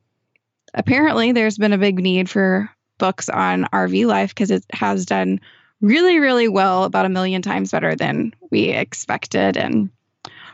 apparently, 0.74 1.34
there's 1.34 1.58
been 1.58 1.74
a 1.74 1.78
big 1.78 2.00
need 2.00 2.30
for 2.30 2.70
books 3.04 3.28
on 3.28 3.66
RV 3.74 4.08
life 4.08 4.30
because 4.30 4.50
it 4.50 4.64
has 4.72 5.06
done 5.06 5.42
really, 5.82 6.20
really 6.20 6.48
well, 6.48 6.86
about 6.86 7.06
a 7.06 7.10
million 7.10 7.42
times 7.42 7.70
better 7.70 7.98
than 7.98 8.34
we 8.50 8.70
expected. 8.70 9.58
And 9.58 9.90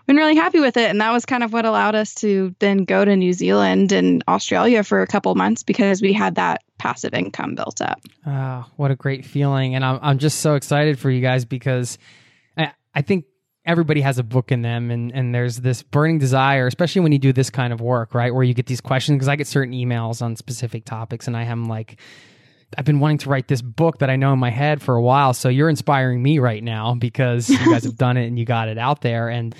been 0.08 0.18
really 0.18 0.36
happy 0.36 0.60
with 0.60 0.76
it. 0.76 0.90
And 0.90 1.00
that 1.00 1.12
was 1.12 1.28
kind 1.28 1.44
of 1.44 1.54
what 1.54 1.66
allowed 1.66 1.94
us 1.94 2.16
to 2.16 2.56
then 2.58 2.86
go 2.86 3.06
to 3.06 3.16
New 3.16 3.34
Zealand 3.34 3.92
and 3.92 4.24
Australia 4.28 4.84
for 4.84 5.04
a 5.04 5.08
couple 5.08 5.36
months 5.36 5.62
because 5.62 6.02
we 6.02 6.12
had 6.12 6.34
that 6.36 6.64
passive 6.80 7.14
income 7.14 7.54
built 7.54 7.80
up. 7.82 8.02
Oh, 8.26 8.66
what 8.78 8.90
a 8.90 8.96
great 8.96 9.24
feeling. 9.24 9.76
And 9.76 9.86
I'm, 9.86 10.00
I'm 10.02 10.18
just 10.18 10.40
so 10.40 10.56
excited 10.56 10.98
for 10.98 11.12
you 11.12 11.22
guys 11.22 11.46
because 11.46 12.00
I, 12.58 12.72
I 12.96 13.04
think 13.04 13.26
everybody 13.66 14.02
has 14.02 14.18
a 14.18 14.24
book 14.24 14.52
in 14.52 14.64
them 14.64 14.90
and, 14.90 15.14
and 15.14 15.36
there's 15.36 15.58
this 15.58 15.84
burning 15.84 16.18
desire, 16.18 16.66
especially 16.66 17.02
when 17.02 17.12
you 17.12 17.20
do 17.20 17.32
this 17.32 17.52
kind 17.52 17.72
of 17.72 17.80
work, 17.80 18.16
right? 18.16 18.34
Where 18.34 18.44
you 18.44 18.56
get 18.56 18.66
these 18.66 18.82
questions 18.82 19.18
because 19.18 19.28
I 19.28 19.36
get 19.36 19.46
certain 19.46 19.76
emails 19.76 20.24
on 20.24 20.36
specific 20.36 20.86
topics 20.86 21.28
and 21.28 21.38
I 21.38 21.44
am 21.44 21.66
like, 21.66 22.00
I've 22.78 22.86
been 22.86 23.00
wanting 23.00 23.18
to 23.20 23.30
write 23.30 23.48
this 23.48 23.62
book 23.62 24.00
that 24.00 24.10
I 24.10 24.16
know 24.16 24.32
in 24.34 24.40
my 24.40 24.52
head 24.52 24.82
for 24.82 24.96
a 24.96 25.02
while. 25.02 25.34
So 25.34 25.50
you're 25.50 25.70
inspiring 25.70 26.22
me 26.22 26.40
right 26.40 26.64
now 26.64 26.94
because 26.96 27.50
you 27.50 27.58
guys 27.58 27.84
have 27.84 27.98
done 27.98 28.18
it 28.18 28.28
and 28.28 28.38
you 28.38 28.46
got 28.46 28.68
it 28.68 28.78
out 28.78 29.02
there. 29.02 29.30
And 29.30 29.56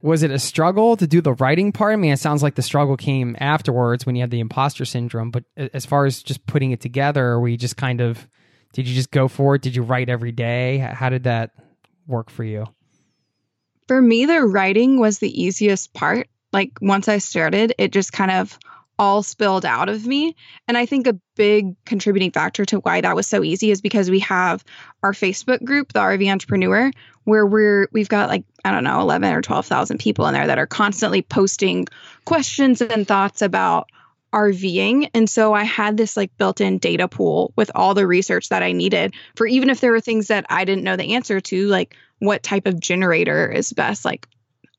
was 0.00 0.22
it 0.22 0.30
a 0.30 0.38
struggle 0.38 0.96
to 0.96 1.06
do 1.06 1.20
the 1.20 1.34
writing 1.34 1.72
part? 1.72 1.92
I 1.92 1.96
mean, 1.96 2.12
it 2.12 2.18
sounds 2.18 2.42
like 2.42 2.54
the 2.54 2.62
struggle 2.62 2.96
came 2.96 3.36
afterwards 3.38 4.06
when 4.06 4.16
you 4.16 4.22
had 4.22 4.30
the 4.30 4.40
imposter 4.40 4.84
syndrome. 4.84 5.30
But 5.30 5.44
as 5.56 5.84
far 5.84 6.06
as 6.06 6.22
just 6.22 6.46
putting 6.46 6.70
it 6.70 6.80
together, 6.80 7.38
were 7.38 7.48
you 7.48 7.58
just 7.58 7.76
kind 7.76 8.00
of, 8.00 8.26
did 8.72 8.88
you 8.88 8.94
just 8.94 9.10
go 9.10 9.28
for 9.28 9.56
it? 9.56 9.62
Did 9.62 9.76
you 9.76 9.82
write 9.82 10.08
every 10.08 10.32
day? 10.32 10.78
How 10.78 11.10
did 11.10 11.24
that 11.24 11.50
work 12.06 12.30
for 12.30 12.44
you? 12.44 12.66
For 13.88 14.00
me, 14.00 14.26
the 14.26 14.42
writing 14.42 15.00
was 15.00 15.18
the 15.18 15.42
easiest 15.42 15.92
part. 15.94 16.28
Like 16.52 16.78
once 16.80 17.08
I 17.08 17.18
started, 17.18 17.74
it 17.76 17.92
just 17.92 18.12
kind 18.12 18.30
of 18.30 18.58
all 18.98 19.22
spilled 19.22 19.64
out 19.64 19.88
of 19.88 20.06
me. 20.06 20.34
And 20.66 20.76
I 20.76 20.86
think 20.86 21.06
a 21.06 21.18
big 21.36 21.76
contributing 21.84 22.32
factor 22.32 22.64
to 22.66 22.80
why 22.80 23.00
that 23.00 23.14
was 23.14 23.26
so 23.26 23.44
easy 23.44 23.70
is 23.70 23.80
because 23.80 24.10
we 24.10 24.20
have 24.20 24.64
our 25.02 25.12
Facebook 25.12 25.64
group, 25.64 25.92
the 25.92 26.00
RV 26.00 26.30
Entrepreneur, 26.30 26.90
where 27.24 27.46
we're 27.46 27.88
we've 27.92 28.08
got 28.08 28.28
like 28.28 28.44
I 28.64 28.72
don't 28.72 28.84
know, 28.84 29.00
11 29.00 29.32
or 29.32 29.42
12,000 29.42 29.98
people 29.98 30.26
in 30.26 30.34
there 30.34 30.46
that 30.46 30.58
are 30.58 30.66
constantly 30.66 31.22
posting 31.22 31.86
questions 32.24 32.80
and 32.82 33.06
thoughts 33.06 33.40
about 33.40 33.88
RVing. 34.32 35.10
And 35.14 35.28
so 35.28 35.54
I 35.54 35.64
had 35.64 35.96
this 35.96 36.16
like 36.16 36.36
built 36.36 36.60
in 36.60 36.78
data 36.78 37.08
pool 37.08 37.52
with 37.56 37.70
all 37.74 37.94
the 37.94 38.06
research 38.06 38.50
that 38.50 38.62
I 38.62 38.72
needed 38.72 39.14
for 39.36 39.46
even 39.46 39.70
if 39.70 39.80
there 39.80 39.92
were 39.92 40.00
things 40.00 40.28
that 40.28 40.46
I 40.50 40.64
didn't 40.64 40.84
know 40.84 40.96
the 40.96 41.14
answer 41.14 41.40
to, 41.40 41.66
like 41.68 41.96
what 42.18 42.42
type 42.42 42.66
of 42.66 42.80
generator 42.80 43.50
is 43.50 43.72
best. 43.72 44.04
Like, 44.04 44.26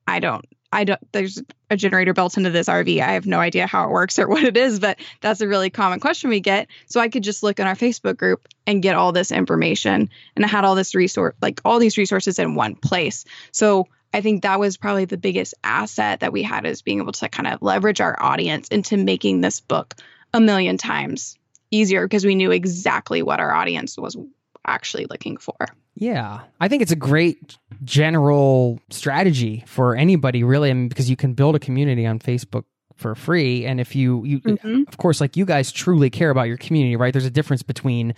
I 0.07 0.19
don't, 0.19 0.45
I 0.71 0.83
don't, 0.83 1.11
there's 1.11 1.41
a 1.69 1.75
generator 1.75 2.13
built 2.13 2.37
into 2.37 2.51
this 2.51 2.67
RV. 2.67 3.01
I 3.01 3.13
have 3.13 3.25
no 3.25 3.39
idea 3.39 3.65
how 3.65 3.85
it 3.85 3.91
works 3.91 4.19
or 4.19 4.27
what 4.27 4.43
it 4.43 4.55
is, 4.55 4.79
but 4.79 4.99
that's 5.21 5.41
a 5.41 5.47
really 5.47 5.69
common 5.69 5.99
question 5.99 6.29
we 6.29 6.39
get. 6.39 6.67
So 6.87 6.99
I 6.99 7.09
could 7.09 7.23
just 7.23 7.43
look 7.43 7.59
in 7.59 7.67
our 7.67 7.75
Facebook 7.75 8.17
group 8.17 8.47
and 8.67 8.81
get 8.81 8.95
all 8.95 9.11
this 9.11 9.31
information. 9.31 10.09
And 10.35 10.45
I 10.45 10.47
had 10.47 10.65
all 10.65 10.75
this 10.75 10.93
resource, 10.93 11.35
like 11.41 11.61
all 11.65 11.79
these 11.79 11.97
resources 11.97 12.37
in 12.39 12.55
one 12.55 12.75
place. 12.75 13.25
So 13.51 13.87
I 14.13 14.21
think 14.21 14.43
that 14.43 14.59
was 14.59 14.77
probably 14.77 15.05
the 15.05 15.17
biggest 15.17 15.55
asset 15.63 16.21
that 16.21 16.33
we 16.33 16.43
had 16.43 16.65
is 16.65 16.81
being 16.81 16.99
able 16.99 17.13
to 17.13 17.29
kind 17.29 17.47
of 17.47 17.61
leverage 17.61 18.01
our 18.01 18.21
audience 18.21 18.67
into 18.69 18.97
making 18.97 19.41
this 19.41 19.61
book 19.61 19.95
a 20.33 20.39
million 20.39 20.77
times 20.77 21.37
easier 21.71 22.05
because 22.05 22.25
we 22.25 22.35
knew 22.35 22.51
exactly 22.51 23.21
what 23.21 23.39
our 23.39 23.53
audience 23.53 23.97
was 23.97 24.17
actually 24.65 25.05
looking 25.09 25.37
for. 25.37 25.55
Yeah, 26.01 26.39
I 26.61 26.69
think 26.69 26.81
it's 26.81 26.91
a 26.93 26.95
great 26.95 27.57
general 27.83 28.79
strategy 28.89 29.63
for 29.67 29.95
anybody, 29.95 30.43
really, 30.43 30.69
I 30.69 30.73
mean, 30.73 30.87
because 30.87 31.09
you 31.09 31.15
can 31.17 31.33
build 31.33 31.55
a 31.55 31.59
community 31.59 32.05
on 32.05 32.19
Facebook 32.19 32.63
for 32.95 33.15
free, 33.15 33.65
and 33.65 33.79
if 33.81 33.95
you, 33.95 34.23
you, 34.25 34.39
Mhm. 34.41 34.87
of 34.87 34.97
course, 34.97 35.19
like 35.21 35.35
you 35.37 35.45
guys 35.45 35.71
truly 35.71 36.09
care 36.09 36.29
about 36.29 36.43
your 36.47 36.57
community, 36.57 36.95
right? 36.95 37.11
There's 37.13 37.25
a 37.25 37.29
difference 37.31 37.63
between, 37.63 38.13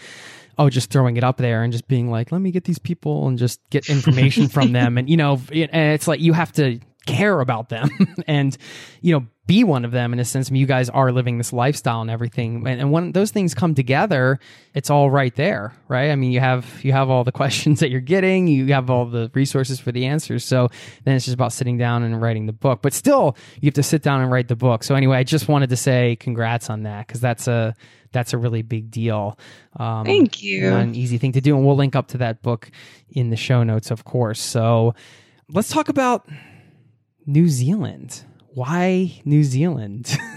oh, 0.60 0.70
just 0.70 0.92
throwing 0.92 1.18
it 1.18 1.24
up 1.24 1.38
there 1.38 1.64
and 1.64 1.72
just 1.74 1.88
being 1.88 2.10
like, 2.12 2.32
let 2.32 2.40
me 2.42 2.52
get 2.52 2.64
these 2.66 2.80
people 2.80 3.28
and 3.28 3.38
just 3.38 3.60
get 3.72 3.90
information 3.90 4.48
from 4.48 4.72
them, 4.74 4.98
and 4.98 5.10
you 5.10 5.18
know, 5.18 5.42
it- 5.52 5.70
and 5.74 5.94
it's 5.94 6.08
like 6.08 6.20
you 6.20 6.34
have 6.34 6.52
to 6.54 6.80
care 7.05 7.39
about 7.39 7.70
them 7.70 7.89
and 8.27 8.58
you 9.01 9.13
know 9.13 9.25
be 9.48 9.63
one 9.65 9.84
of 9.84 9.91
them 9.91 10.13
in 10.13 10.20
a 10.20 10.24
sense. 10.24 10.50
I 10.50 10.53
mean, 10.53 10.62
you 10.62 10.65
guys 10.65 10.88
are 10.88 11.12
living 11.12 11.38
this 11.38 11.51
lifestyle 11.51 12.00
and 12.00 12.10
everything. 12.10 12.65
And, 12.67 12.79
and 12.79 12.91
when 12.91 13.12
those 13.12 13.31
things 13.31 13.53
come 13.53 13.75
together 13.75 14.39
it's 14.74 14.89
all 14.89 15.10
right 15.10 15.36
there 15.36 15.74
right? 15.88 16.12
I 16.12 16.15
mean 16.15 16.31
you 16.31 16.39
have 16.39 16.79
you 16.84 16.93
have 16.93 17.10
all 17.10 17.24
the 17.24 17.31
questions 17.41 17.79
that 17.79 17.89
you're 17.89 18.01
getting. 18.01 18.48
You 18.48 18.67
have 18.74 18.89
all 18.89 19.05
the 19.05 19.31
resources 19.34 19.79
for 19.79 19.91
the 19.91 20.05
answers. 20.05 20.46
So 20.46 20.70
then 21.03 21.15
it's 21.15 21.25
just 21.25 21.36
about 21.36 21.53
sitting 21.53 21.77
down 21.77 22.03
and 22.03 22.22
writing 22.22 22.46
the 22.46 22.53
book. 22.53 22.81
But 22.81 22.93
still 22.93 23.36
you 23.60 23.67
have 23.67 23.74
to 23.74 23.84
sit 23.84 24.03
down 24.03 24.22
and 24.22 24.31
write 24.31 24.48
the 24.48 24.55
book. 24.55 24.84
So 24.84 24.96
anyway 24.96 25.17
i 25.17 25.24
just 25.24 25.48
wanted 25.48 25.70
to 25.72 25.77
say 25.77 26.17
congrats 26.20 26.70
on 26.70 26.84
that 26.84 27.08
because 27.08 27.20
that's 27.20 27.48
a 27.48 27.75
that's 28.13 28.34
a 28.34 28.38
really 28.38 28.62
big 28.62 28.91
deal 28.91 29.39
um, 29.77 30.05
Thank 30.05 30.43
you. 30.43 30.67
an 30.74 30.96
easy 30.96 31.17
thing 31.17 31.31
to 31.31 31.41
do. 31.41 31.55
And 31.55 31.65
we'll 31.65 31.77
link 31.77 31.96
up 31.96 32.10
to 32.10 32.17
that 32.20 32.41
book 32.41 32.70
in 33.10 33.29
the 33.31 33.38
show 33.38 33.63
notes 33.63 33.89
of 33.89 34.03
course. 34.03 34.39
So 34.39 34.93
let's 35.50 35.70
talk 35.70 35.89
about 35.89 36.27
New 37.25 37.48
Zealand. 37.48 38.24
Why 38.54 39.22
New 39.25 39.44
Zealand? 39.44 40.18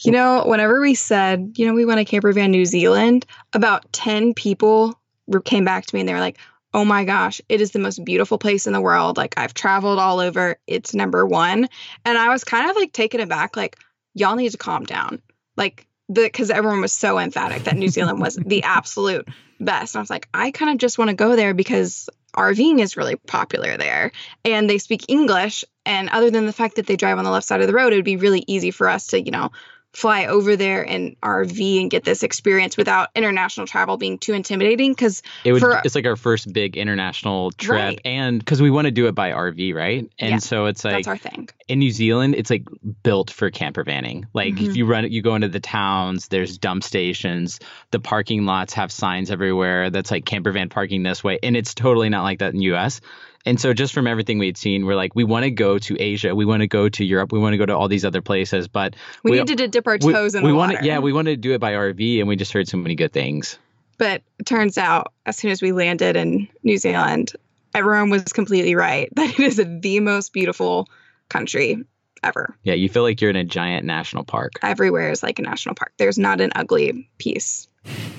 You 0.00 0.12
know, 0.12 0.44
whenever 0.44 0.80
we 0.80 0.94
said, 0.94 1.54
you 1.56 1.66
know, 1.66 1.74
we 1.74 1.86
want 1.86 2.00
a 2.00 2.04
camper 2.04 2.32
van 2.32 2.50
New 2.50 2.66
Zealand, 2.66 3.24
about 3.52 3.90
10 3.92 4.34
people 4.34 5.00
came 5.44 5.64
back 5.64 5.86
to 5.86 5.94
me 5.94 6.00
and 6.00 6.08
they 6.08 6.12
were 6.12 6.20
like, 6.20 6.38
oh 6.74 6.84
my 6.84 7.04
gosh, 7.04 7.40
it 7.48 7.60
is 7.60 7.70
the 7.70 7.78
most 7.78 8.04
beautiful 8.04 8.38
place 8.38 8.66
in 8.66 8.72
the 8.72 8.80
world. 8.80 9.16
Like, 9.16 9.34
I've 9.38 9.54
traveled 9.54 9.98
all 9.98 10.20
over, 10.20 10.56
it's 10.66 10.94
number 10.94 11.24
one. 11.24 11.68
And 12.04 12.18
I 12.18 12.28
was 12.28 12.44
kind 12.44 12.68
of 12.68 12.76
like 12.76 12.92
taken 12.92 13.20
aback, 13.20 13.56
like, 13.56 13.78
y'all 14.14 14.36
need 14.36 14.52
to 14.52 14.58
calm 14.58 14.84
down. 14.84 15.22
Like, 15.56 15.86
because 16.12 16.50
everyone 16.50 16.82
was 16.82 16.92
so 16.92 17.18
emphatic 17.18 17.64
that 17.64 17.76
New 17.76 17.88
Zealand 17.88 18.20
was 18.20 18.36
the 18.36 18.62
absolute 18.62 19.26
best. 19.58 19.94
And 19.94 20.00
I 20.00 20.02
was 20.02 20.10
like, 20.10 20.28
I 20.34 20.50
kind 20.50 20.70
of 20.70 20.78
just 20.78 20.98
want 20.98 21.08
to 21.08 21.16
go 21.16 21.34
there 21.34 21.54
because 21.54 22.08
RVing 22.36 22.80
is 22.80 22.96
really 22.96 23.16
popular 23.16 23.76
there 23.78 24.12
and 24.44 24.68
they 24.68 24.78
speak 24.78 25.06
English. 25.08 25.64
And 25.86 26.10
other 26.10 26.30
than 26.30 26.44
the 26.46 26.52
fact 26.52 26.76
that 26.76 26.86
they 26.86 26.96
drive 26.96 27.16
on 27.16 27.24
the 27.24 27.30
left 27.30 27.46
side 27.46 27.60
of 27.62 27.66
the 27.68 27.72
road, 27.72 27.92
it 27.92 27.96
would 27.96 28.04
be 28.04 28.16
really 28.16 28.44
easy 28.46 28.70
for 28.72 28.88
us 28.90 29.06
to, 29.08 29.20
you 29.22 29.30
know, 29.30 29.52
fly 29.92 30.26
over 30.26 30.56
there 30.56 30.82
and 30.86 31.16
RV 31.22 31.80
and 31.80 31.90
get 31.90 32.04
this 32.04 32.22
experience 32.22 32.76
without 32.76 33.08
international 33.14 33.66
travel 33.66 33.96
being 33.96 34.18
too 34.18 34.34
intimidating. 34.34 34.92
Because 34.92 35.22
It 35.42 35.52
would. 35.54 35.60
For- 35.60 35.80
it's 35.86 35.94
like 35.94 36.04
our 36.04 36.16
first 36.16 36.52
big 36.52 36.76
international 36.76 37.50
trip, 37.52 37.70
Right. 37.80 38.00
and 38.04 38.38
because 38.38 38.60
we 38.60 38.68
want 38.68 38.84
to 38.84 38.90
do 38.90 39.06
it 39.06 39.12
by 39.14 39.30
RV, 39.30 39.72
right? 39.74 40.06
And 40.18 40.30
Yeah, 40.32 40.36
so 40.38 40.66
it's 40.66 40.84
like 40.84 40.96
that's 40.96 41.08
our 41.08 41.16
thing. 41.16 41.48
in 41.68 41.78
New 41.78 41.90
Zealand, 41.90 42.34
it's 42.34 42.50
like 42.50 42.64
built 43.04 43.30
for 43.30 43.50
camper 43.50 43.84
vanning. 43.84 44.24
Like 44.34 44.56
Mhm. 44.56 44.68
if 44.68 44.76
you 44.76 44.84
run, 44.84 45.10
you 45.10 45.22
go 45.22 45.34
into 45.34 45.48
the 45.48 45.60
towns. 45.60 46.28
There's 46.28 46.58
dump 46.58 46.84
stations. 46.84 47.58
The 47.90 48.00
parking 48.00 48.44
lots 48.44 48.74
have 48.74 48.92
signs 48.92 49.30
everywhere 49.30 49.88
that's 49.88 50.10
like 50.10 50.26
camper 50.26 50.52
van 50.52 50.68
parking 50.68 51.04
this 51.04 51.24
way, 51.24 51.38
and 51.42 51.56
it's 51.56 51.74
totally 51.74 52.10
not 52.10 52.22
like 52.22 52.40
that 52.40 52.52
in 52.52 52.58
the 52.58 52.64
U.S. 52.66 53.00
And 53.46 53.60
so 53.60 53.72
just 53.72 53.94
from 53.94 54.06
everything 54.08 54.38
we'd 54.38 54.56
seen, 54.58 54.84
we're 54.84 54.96
like, 54.96 55.14
we 55.14 55.22
want 55.24 55.44
to 55.44 55.50
go 55.50 55.78
to 55.78 55.96
Asia, 56.02 56.34
we 56.34 56.44
want 56.44 56.60
to 56.62 56.66
go 56.66 56.88
to 56.88 57.04
Europe, 57.04 57.30
we 57.32 57.38
want 57.38 57.52
to 57.54 57.58
go 57.58 57.64
to 57.64 57.76
all 57.76 57.86
these 57.88 58.04
other 58.04 58.20
places, 58.20 58.66
but 58.68 58.96
We, 59.22 59.30
we- 59.30 59.38
needed 59.38 59.58
to 59.58 59.68
dip 59.68 59.86
our 59.86 59.98
we, 60.02 60.12
toes 60.12 60.34
in 60.34 60.42
we 60.42 60.50
the 60.50 60.56
want 60.56 60.72
water. 60.74 60.84
yeah, 60.84 60.98
we 60.98 61.12
wanted 61.12 61.30
to 61.30 61.36
do 61.36 61.52
it 61.54 61.60
by 61.60 61.72
RV, 61.72 62.18
and 62.18 62.26
we 62.28 62.34
just 62.36 62.52
heard 62.52 62.66
so 62.68 62.76
many 62.76 62.96
good 62.96 63.12
things. 63.12 63.58
But 63.98 64.22
it 64.38 64.44
turns 64.46 64.76
out, 64.76 65.12
as 65.24 65.36
soon 65.38 65.52
as 65.52 65.62
we 65.62 65.72
landed 65.72 66.16
in 66.16 66.48
New 66.64 66.76
Zealand, 66.76 67.32
everyone 67.74 68.10
was 68.10 68.24
completely 68.24 68.74
right 68.74 69.08
that 69.16 69.30
it 69.30 69.40
is 69.40 69.56
the 69.80 70.00
most 70.00 70.32
beautiful 70.32 70.88
country 71.28 71.78
ever. 72.22 72.54
Yeah, 72.64 72.74
you 72.74 72.88
feel 72.88 73.04
like 73.04 73.20
you're 73.20 73.30
in 73.30 73.36
a 73.36 73.44
giant 73.44 73.86
national 73.86 74.24
park. 74.24 74.54
Everywhere 74.62 75.10
is 75.12 75.22
like 75.22 75.38
a 75.38 75.42
national 75.42 75.76
park. 75.76 75.92
There's 75.98 76.18
not 76.18 76.40
an 76.40 76.50
ugly 76.56 77.08
piece. 77.18 77.68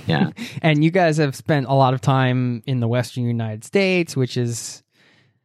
Yeah. 0.08 0.30
and 0.62 0.84
you 0.84 0.90
guys 0.92 1.18
have 1.18 1.36
spent 1.36 1.66
a 1.68 1.74
lot 1.74 1.94
of 1.94 2.00
time 2.02 2.64
in 2.66 2.80
the 2.80 2.88
Western 2.88 3.26
United 3.26 3.66
States, 3.66 4.16
which 4.16 4.38
is 4.38 4.84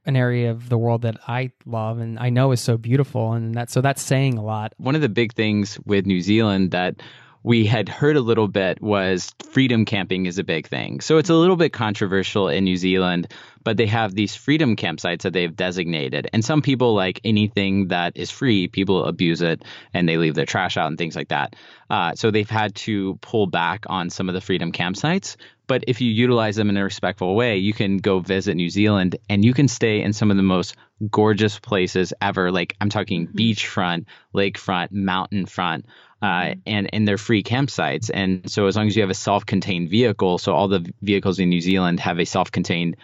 an 0.04 0.16
area 0.16 0.50
of 0.50 0.68
the 0.68 0.78
world 0.78 1.02
that 1.02 1.16
I 1.28 1.52
love 1.64 1.99
and 1.99 2.18
I 2.18 2.30
know 2.30 2.52
is 2.52 2.61
so 2.61 2.76
beautiful. 2.76 3.32
And 3.32 3.54
that 3.54 3.71
so 3.71 3.80
that's 3.80 4.02
saying 4.02 4.38
a 4.38 4.42
lot. 4.42 4.75
one 4.78 4.94
of 4.94 5.00
the 5.00 5.09
big 5.09 5.35
things 5.35 5.78
with 5.85 6.06
New 6.06 6.21
Zealand 6.21 6.71
that 6.73 7.02
we 7.44 7.66
had 7.66 7.88
heard 7.88 8.16
a 8.16 8.20
little 8.20 8.49
bit 8.49 8.80
was 8.80 9.34
freedom 9.50 9.84
camping 9.84 10.26
is 10.26 10.38
a 10.38 10.44
big 10.44 10.68
thing. 10.68 11.00
So 11.00 11.18
it's 11.18 11.30
a 11.30 11.34
little 11.34 11.56
bit 11.56 11.72
controversial 11.72 12.49
in 12.49 12.64
New 12.64 12.76
Zealand, 12.76 13.28
but 13.64 13.76
they 13.76 13.87
have 13.87 14.14
these 14.14 14.34
freedom 14.37 14.76
campsites 14.76 15.22
that 15.22 15.32
they've 15.32 15.54
designated. 15.54 16.28
And 16.32 16.44
some 16.44 16.62
people 16.62 16.94
like 16.94 17.20
anything 17.25 17.88
that 17.88 18.16
is 18.16 18.30
free, 18.30 18.68
people 18.68 19.04
abuse 19.06 19.42
it 19.42 19.64
and 19.92 20.08
they 20.08 20.18
leave 20.18 20.34
their 20.34 20.46
trash 20.46 20.76
out 20.76 20.87
and 20.87 20.96
things 20.99 21.16
like 21.16 21.28
that. 21.28 21.57
Uh, 21.90 22.14
so 22.14 22.31
they've 22.31 22.48
had 22.48 22.74
to 22.76 23.18
pull 23.22 23.46
back 23.46 23.87
on 23.88 24.09
some 24.09 24.28
of 24.28 24.35
the 24.35 24.40
freedom 24.40 24.70
campsites. 24.72 25.37
But 25.66 25.85
if 25.88 26.00
you 26.00 26.11
utilize 26.11 26.57
them 26.57 26.70
in 26.70 26.76
a 26.76 26.85
respectful 26.85 27.35
way, 27.35 27.57
you 27.57 27.72
can 27.72 27.98
go 27.98 28.18
visit 28.20 28.55
New 28.57 28.68
Zealand 28.70 29.16
and 29.28 29.44
you 29.44 29.55
can 29.55 29.68
stay 29.68 30.02
in 30.02 30.12
some 30.12 30.31
of 30.31 30.37
the 30.37 30.42
most 30.42 30.76
gorgeous 31.11 31.59
places 31.59 32.12
ever. 32.20 32.52
Like 32.52 32.76
I'm 32.81 32.88
talking 32.90 33.26
Mhm. 33.26 33.35
beachfront, 33.35 34.05
lakefront, 34.35 34.92
mountain 34.92 35.46
front, 35.46 35.87
uh, 36.22 36.54
and 36.66 36.88
and 36.92 37.06
they're 37.06 37.18
free 37.18 37.42
campsites. 37.42 38.11
And 38.12 38.50
so 38.50 38.66
as 38.66 38.76
long 38.76 38.87
as 38.87 38.96
you 38.96 39.02
have 39.02 39.11
a 39.11 39.14
self-contained 39.14 39.90
vehicle, 39.90 40.38
so 40.38 40.54
all 40.54 40.68
the 40.68 40.90
vehicles 41.02 41.38
in 41.38 41.48
New 41.48 41.61
Zealand 41.61 42.00
have 42.00 42.18
a 42.18 42.24
self-contained 42.24 42.96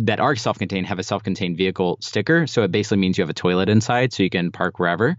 that 0.00 0.20
are 0.20 0.36
self-contained 0.36 0.86
have 0.86 1.00
a 1.00 1.02
self-contained 1.02 1.56
vehicle 1.56 1.98
sticker. 2.00 2.46
So 2.46 2.62
it 2.62 2.70
basically 2.70 2.98
means 2.98 3.18
you 3.18 3.22
have 3.22 3.30
a 3.30 3.34
toilet 3.34 3.68
inside, 3.68 4.12
so 4.12 4.22
you 4.22 4.30
can 4.30 4.52
park 4.52 4.78
wherever. 4.78 5.16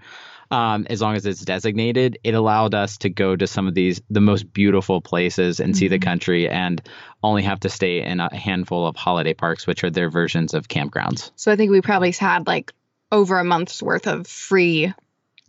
Um, 0.51 0.87
as 0.89 0.99
long 0.99 1.15
as 1.15 1.27
it's 1.27 1.45
designated, 1.45 2.17
it 2.23 2.33
allowed 2.33 2.73
us 2.73 2.97
to 2.99 3.09
go 3.09 3.35
to 3.35 3.45
some 3.45 3.67
of 3.67 3.75
these 3.75 4.01
the 4.09 4.21
most 4.21 4.51
beautiful 4.51 4.99
places 4.99 5.59
and 5.59 5.77
see 5.77 5.89
the 5.89 5.99
Mhm. 5.99 6.03
country, 6.03 6.49
and 6.49 6.81
only 7.21 7.43
have 7.43 7.59
to 7.59 7.69
stay 7.69 8.01
in 8.01 8.19
a 8.19 8.33
handful 8.33 8.87
of 8.87 8.95
holiday 8.95 9.33
parks, 9.33 9.67
which 9.67 9.83
are 9.83 9.91
their 9.91 10.09
versions 10.09 10.53
of 10.53 10.67
campgrounds. 10.67 11.31
So 11.35 11.51
I 11.51 11.55
think 11.55 11.71
we 11.71 11.81
probably 11.81 12.11
had 12.11 12.47
like 12.47 12.71
over 13.11 13.37
a 13.37 13.43
month's 13.43 13.83
worth 13.83 14.07
of 14.07 14.25
free 14.25 14.93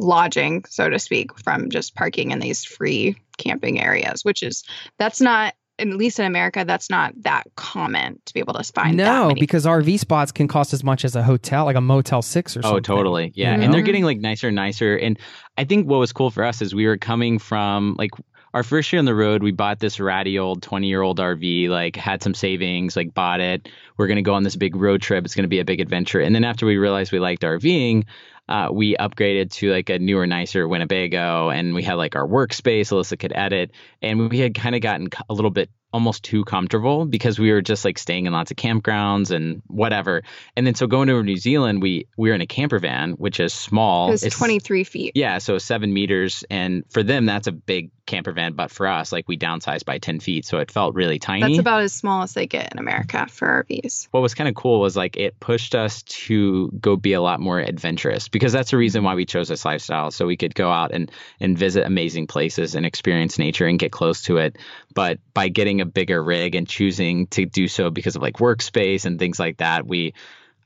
lodging, 0.00 0.64
so 0.68 0.88
to 0.88 0.98
speak, 0.98 1.38
from 1.38 1.70
just 1.70 1.94
parking 1.94 2.30
in 2.30 2.38
these 2.40 2.64
free 2.64 3.16
camping 3.38 3.80
areas, 3.80 4.24
which 4.24 4.42
is 4.42 4.64
that's 4.98 5.20
not 5.20 5.54
at 5.80 5.88
least 5.88 6.18
in 6.18 6.26
America, 6.26 6.64
that's 6.66 6.90
not 6.90 7.14
that 7.22 7.44
common 7.56 8.20
to 8.26 8.34
be 8.34 8.40
able 8.40 8.52
to 8.52 8.62
find. 8.72 8.98
that 8.98 9.04
no, 9.04 9.28
many. 9.28 9.40
because 9.40 9.64
RV 9.64 9.98
spots 9.98 10.30
can 10.30 10.46
cost 10.46 10.74
as 10.74 10.84
much 10.84 11.04
as 11.04 11.16
a 11.16 11.22
hotel, 11.22 11.64
like 11.64 11.76
a 11.76 11.80
Motel 11.80 12.22
Six 12.22 12.56
or 12.56 12.60
oh, 12.60 12.62
something. 12.62 12.76
Oh, 12.76 12.80
totally. 12.80 13.32
Yeah. 13.34 13.56
You 13.56 13.62
And 13.62 13.72
they're 13.72 13.82
getting 13.82 14.04
like 14.04 14.18
nicer 14.18 14.48
and 14.48 14.56
nicer. 14.56 14.96
And 14.96 15.18
I 15.56 15.64
think 15.64 15.88
what 15.88 15.98
was 15.98 16.12
cool 16.12 16.30
for 16.30 16.44
us 16.44 16.60
is 16.60 16.74
we 16.74 16.86
were 16.86 16.98
coming 16.98 17.38
from 17.38 17.96
like 17.98 18.10
our 18.52 18.62
first 18.62 18.92
year 18.92 18.98
on 18.98 19.04
the 19.04 19.14
road, 19.14 19.42
we 19.42 19.52
bought 19.52 19.78
this 19.78 20.00
ratty 20.00 20.38
old 20.38 20.62
20 20.62 20.86
year 20.88 21.02
old 21.02 21.18
RV, 21.18 21.68
like 21.68 21.96
had 21.96 22.22
some 22.22 22.34
savings, 22.34 22.96
like 22.96 23.14
bought 23.14 23.40
it. 23.40 23.68
We're 23.96 24.08
going 24.08 24.16
to 24.16 24.22
go 24.22 24.34
on 24.34 24.42
this 24.42 24.56
big 24.56 24.74
road 24.76 25.02
trip. 25.02 25.24
It's 25.24 25.34
going 25.34 25.44
to 25.44 25.48
be 25.48 25.60
a 25.60 25.64
big 25.64 25.80
adventure. 25.80 26.20
And 26.20 26.34
then 26.34 26.44
after 26.44 26.66
we 26.66 26.76
realized 26.76 27.12
we 27.12 27.20
liked 27.20 27.42
RVing, 27.42 28.04
uh, 28.50 28.68
we 28.72 28.96
upgraded 28.96 29.52
to 29.52 29.70
like 29.70 29.88
a 29.90 29.98
newer, 30.00 30.26
nicer 30.26 30.66
Winnebago 30.66 31.50
and 31.50 31.72
we 31.72 31.84
had 31.84 31.94
like 31.94 32.16
our 32.16 32.26
workspace. 32.26 32.90
Alyssa 32.90 33.16
could 33.16 33.32
edit. 33.32 33.70
And 34.02 34.28
we 34.28 34.40
had 34.40 34.54
kind 34.54 34.74
of 34.74 34.80
gotten 34.80 35.08
a 35.28 35.34
little 35.34 35.52
bit 35.52 35.70
almost 35.92 36.24
too 36.24 36.44
comfortable 36.44 37.04
because 37.04 37.38
we 37.38 37.52
were 37.52 37.62
just 37.62 37.84
like 37.84 37.98
staying 37.98 38.26
in 38.26 38.32
lots 38.32 38.50
of 38.50 38.56
campgrounds 38.56 39.30
and 39.30 39.62
whatever. 39.68 40.22
And 40.56 40.66
then 40.66 40.74
so 40.74 40.88
going 40.88 41.10
over 41.10 41.20
to 41.20 41.26
New 41.26 41.36
Zealand, 41.36 41.80
we 41.80 42.08
we 42.16 42.28
were 42.28 42.34
in 42.34 42.40
a 42.40 42.46
camper 42.46 42.80
van, 42.80 43.12
which 43.12 43.38
is 43.40 43.52
small. 43.52 44.08
it 44.08 44.22
was 44.22 44.22
23 44.22 44.84
feet. 44.84 45.12
Yeah, 45.14 45.38
so 45.38 45.58
seven 45.58 45.92
meters, 45.92 46.44
and 46.50 46.84
for 46.90 47.02
them 47.02 47.26
that's 47.26 47.46
a 47.46 47.52
big 47.52 47.90
camper 48.11 48.33
van, 48.33 48.53
but 48.53 48.70
for 48.70 48.87
us, 48.87 49.12
like 49.12 49.29
we 49.29 49.38
downsized 49.38 49.85
by 49.85 49.99
ten 49.99 50.20
feet, 50.20 50.44
so 50.44 50.59
it 50.59 50.70
felt 50.70 50.94
really 50.94 51.18
tiny. 51.18 51.42
That's 51.42 51.59
about 51.59 51.83
as 51.83 51.92
small 51.92 52.23
as 52.23 52.35
they 52.35 52.46
get 52.46 52.73
in 52.73 52.79
America 52.79 53.27
for 53.31 53.64
RVs. 53.64 54.09
what 54.11 54.20
was 54.20 54.35
kind 54.35 54.49
of 54.49 54.55
cool 54.55 54.81
was 54.81 54.96
like 54.96 55.16
it 55.16 55.38
pushed 55.40 55.75
us 55.75 56.03
to 56.03 56.68
go 56.81 56.96
be 56.96 57.12
a 57.12 57.20
lot 57.20 57.40
more 57.40 57.59
adventurous 57.61 58.29
because 58.29 58.53
that's 58.53 58.73
the 58.73 58.77
reason 58.77 59.05
why 59.05 59.14
we 59.14 59.25
chose 59.25 59.49
this 59.49 59.64
lifestyle 59.64 60.11
so 60.11 60.27
we 60.27 60.37
could 60.37 60.55
go 60.55 60.70
out 60.70 60.92
and 60.92 61.11
and 61.38 61.57
visit 61.57 61.87
amazing 61.87 62.27
places 62.27 62.75
and 62.75 62.85
experience 62.85 63.38
nature 63.38 63.66
and 63.66 63.79
get 63.79 63.92
close 63.92 64.23
to 64.23 64.38
it 64.38 64.57
but 64.94 65.18
by 65.35 65.49
getting 65.49 65.81
a 65.81 65.87
bigger 65.87 66.23
rig 66.23 66.55
and 66.55 66.68
choosing 66.68 67.27
to 67.29 67.46
do 67.46 67.68
so 67.68 67.90
because 67.90 68.16
of 68.16 68.23
like 68.23 68.35
workspace 68.35 69.05
and 69.05 69.18
things 69.18 69.38
like 69.38 69.59
that 69.59 69.87
we 69.87 70.12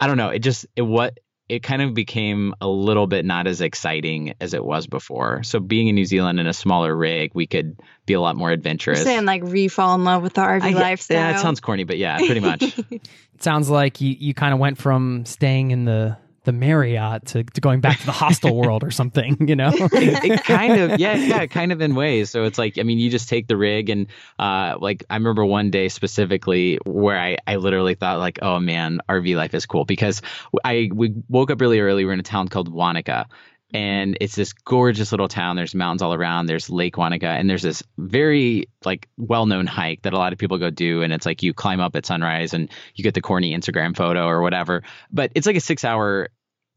i 0.01 0.07
don't 0.07 0.17
know 0.17 0.31
it 0.31 0.41
just 0.41 0.67
it 0.77 0.83
what 0.83 1.19
it 1.49 1.63
kind 1.63 1.83
of 1.83 1.93
became 1.95 2.55
a 2.61 2.69
little 2.69 3.07
bit 3.07 3.25
not 3.25 3.47
as 3.47 3.61
exciting 3.61 4.35
as 4.41 4.55
it 4.55 4.65
was 4.65 4.87
before 4.87 5.43
so 5.43 5.61
being 5.61 5.89
in 5.89 5.95
new 5.95 6.05
zealand 6.05 6.41
in 6.41 6.47
a 6.47 6.53
smaller 6.53 6.97
rig 6.97 7.31
we 7.35 7.47
could 7.47 7.79
be 8.07 8.15
a 8.15 8.21
lot 8.21 8.35
more 8.37 8.51
adventurous. 8.51 8.99
You're 8.99 9.07
adventurous 9.09 9.15
saying 9.15 9.25
like 9.27 9.43
re-fall 9.45 9.95
in 9.95 10.05
love 10.05 10.23
with 10.23 10.35
the 10.35 10.41
RV 10.43 10.63
I 10.63 10.71
lifestyle. 10.71 11.17
yeah 11.19 11.37
it 11.37 11.41
sounds 11.41 11.61
corny 11.61 11.85
but 11.85 11.99
yeah 11.99 12.17
pretty 12.19 12.41
much 12.41 12.63
It 12.91 13.09
sounds 13.41 13.69
like 13.69 14.01
you, 14.01 14.17
you 14.19 14.33
kind 14.35 14.53
of 14.55 14.61
went 14.61 14.79
from 14.79 15.25
staying 15.27 15.71
in 15.71 15.85
the 15.85 16.17
the 16.45 16.53
Marriott 16.53 17.27
to, 17.27 17.45
to 17.45 17.61
going 17.61 17.81
back 17.81 18.01
to 18.01 18.07
the 18.07 18.13
hostel 18.13 18.57
world 18.61 18.85
or 18.85 18.91
something, 18.91 19.49
you 19.49 19.57
know? 19.57 19.73
it, 19.75 20.25
it 20.25 20.45
kind 20.45 20.81
of 20.81 21.01
yeah 21.01 21.15
yeah 21.15 21.47
kind 21.47 21.73
of 21.73 21.81
in 21.81 21.95
ways 21.95 22.31
so 22.31 22.45
it's 22.45 22.59
like 22.59 22.79
i 22.79 22.83
mean 22.83 22.99
you 22.99 23.11
just 23.11 23.29
take 23.29 23.47
the 23.47 23.57
rig 23.57 23.91
and 23.91 24.07
uh 24.39 24.77
like 24.81 25.05
i 25.11 25.15
remember 25.15 25.45
one 25.45 25.71
day 25.71 25.89
specifically 25.89 26.79
where 26.85 27.19
i 27.19 27.37
i 27.47 27.57
literally 27.57 27.95
thought 27.95 28.19
like 28.19 28.39
oh 28.43 28.59
man 28.59 29.01
rv 29.09 29.37
life 29.37 29.55
is 29.55 29.67
cool 29.67 29.85
because 29.85 30.23
i 30.65 30.91
we 30.93 31.15
woke 31.29 31.51
up 31.51 31.61
really 31.61 31.81
early 31.81 32.05
we're 32.05 32.13
in 32.13 32.21
a 32.21 32.25
town 32.25 32.49
called 32.49 32.69
wanaka 32.69 33.27
and 33.75 34.17
it's 34.21 34.37
this 34.37 34.53
gorgeous 34.53 35.11
little 35.11 35.27
town. 35.27 35.57
There's 35.57 35.75
mountains 35.75 36.01
all 36.01 36.15
around. 36.15 36.47
There's 36.47 36.71
lake 36.71 36.97
wanaka 36.97 37.27
and 37.27 37.51
there's 37.51 37.63
this 37.63 37.83
very 37.99 38.69
like 38.85 39.09
well-known 39.19 39.67
hike 39.67 40.03
that 40.03 40.13
a 40.13 40.17
lot 40.17 40.33
of 40.33 40.39
people 40.39 40.59
go 40.59 40.71
do 40.71 41.03
and 41.03 41.13
it's 41.13 41.27
like 41.27 41.43
you 41.43 41.53
climb 41.53 41.81
up 41.81 41.97
at 41.97 42.07
sunrise 42.07 42.55
and 42.55 42.71
you 42.95 43.03
get 43.03 43.15
the 43.15 43.21
corny 43.21 43.55
instagram 43.55 43.97
photo 43.97 44.27
or 44.27 44.43
whatever. 44.43 44.85
But 45.11 45.33
it's 45.35 45.47
like 45.47 45.57
a 45.57 45.61
six 45.61 45.85
hour 45.85 46.29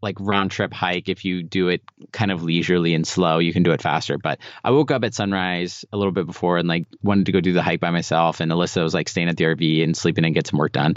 like 0.01 0.15
round 0.19 0.49
trip 0.49 0.73
hike. 0.73 1.07
If 1.07 1.23
you 1.23 1.43
do 1.43 1.69
it 1.69 1.83
kind 2.11 2.31
of 2.31 2.41
leisurely 2.41 2.95
and 2.95 3.07
slow 3.07 3.37
you 3.37 3.53
can 3.53 3.61
do 3.61 3.71
it 3.71 3.81
faster. 3.81 4.17
But 4.17 4.39
i 4.63 4.71
woke 4.71 4.89
up 4.89 5.03
at 5.03 5.13
sunrise 5.13 5.85
a 5.93 5.97
little 5.97 6.11
bit 6.11 6.25
before 6.25 6.57
and 6.57 6.67
like 6.67 6.87
wanted 7.03 7.27
to 7.27 7.31
go 7.31 7.41
do 7.41 7.53
the 7.53 7.61
hike 7.61 7.79
by 7.79 7.91
myself 7.91 8.39
and 8.39 8.51
alyssa 8.51 8.81
was 8.81 8.95
like 8.95 9.07
staying 9.07 9.29
at 9.29 9.37
the 9.37 9.43
rv 9.43 9.83
and 9.83 9.95
sleeping 9.95 10.25
and 10.25 10.33
get 10.33 10.47
some 10.47 10.57
work 10.57 10.71
done 10.71 10.95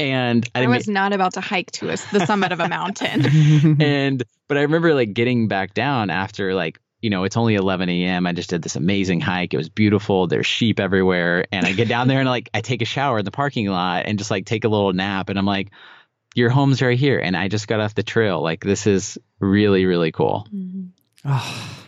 and 0.00 0.48
I, 0.54 0.64
I, 0.64 0.66
was 0.66 0.88
not 0.88 1.12
about 1.12 1.34
to 1.34 1.40
hike 1.40 1.70
to 1.72 1.90
us 1.90 2.04
the 2.06 2.24
summit 2.26 2.52
of 2.52 2.60
a 2.60 2.68
mountain. 2.68 3.26
and 3.80 4.22
but 4.48 4.56
I 4.56 4.62
remember 4.62 4.94
like 4.94 5.12
getting 5.12 5.48
back 5.48 5.74
down 5.74 6.10
after 6.10 6.54
like 6.54 6.80
you 7.00 7.10
know 7.10 7.24
it's 7.24 7.36
only 7.36 7.54
11 7.54 7.88
a.m. 7.88 8.26
I 8.26 8.32
just 8.32 8.50
did 8.50 8.62
this 8.62 8.76
amazing 8.76 9.20
hike. 9.20 9.54
It 9.54 9.56
was 9.56 9.68
beautiful. 9.68 10.26
There's 10.26 10.46
sheep 10.46 10.80
everywhere, 10.80 11.44
and 11.52 11.66
I 11.66 11.72
get 11.72 11.88
down 11.88 12.08
there 12.08 12.20
and 12.20 12.28
like 12.28 12.50
I 12.54 12.60
take 12.60 12.82
a 12.82 12.86
shower 12.86 13.18
in 13.18 13.24
the 13.24 13.30
parking 13.30 13.66
lot 13.68 14.06
and 14.06 14.18
just 14.18 14.30
like 14.30 14.46
take 14.46 14.64
a 14.64 14.68
little 14.68 14.92
nap. 14.92 15.28
And 15.28 15.38
I'm 15.38 15.46
like, 15.46 15.70
your 16.34 16.50
home's 16.50 16.82
right 16.82 16.98
here, 16.98 17.18
and 17.18 17.36
I 17.36 17.48
just 17.48 17.68
got 17.68 17.80
off 17.80 17.94
the 17.94 18.02
trail. 18.02 18.42
Like 18.42 18.62
this 18.64 18.86
is 18.86 19.18
really 19.38 19.86
really 19.86 20.12
cool. 20.12 20.46
Mm-hmm. 20.52 20.86
Oh, 21.26 21.80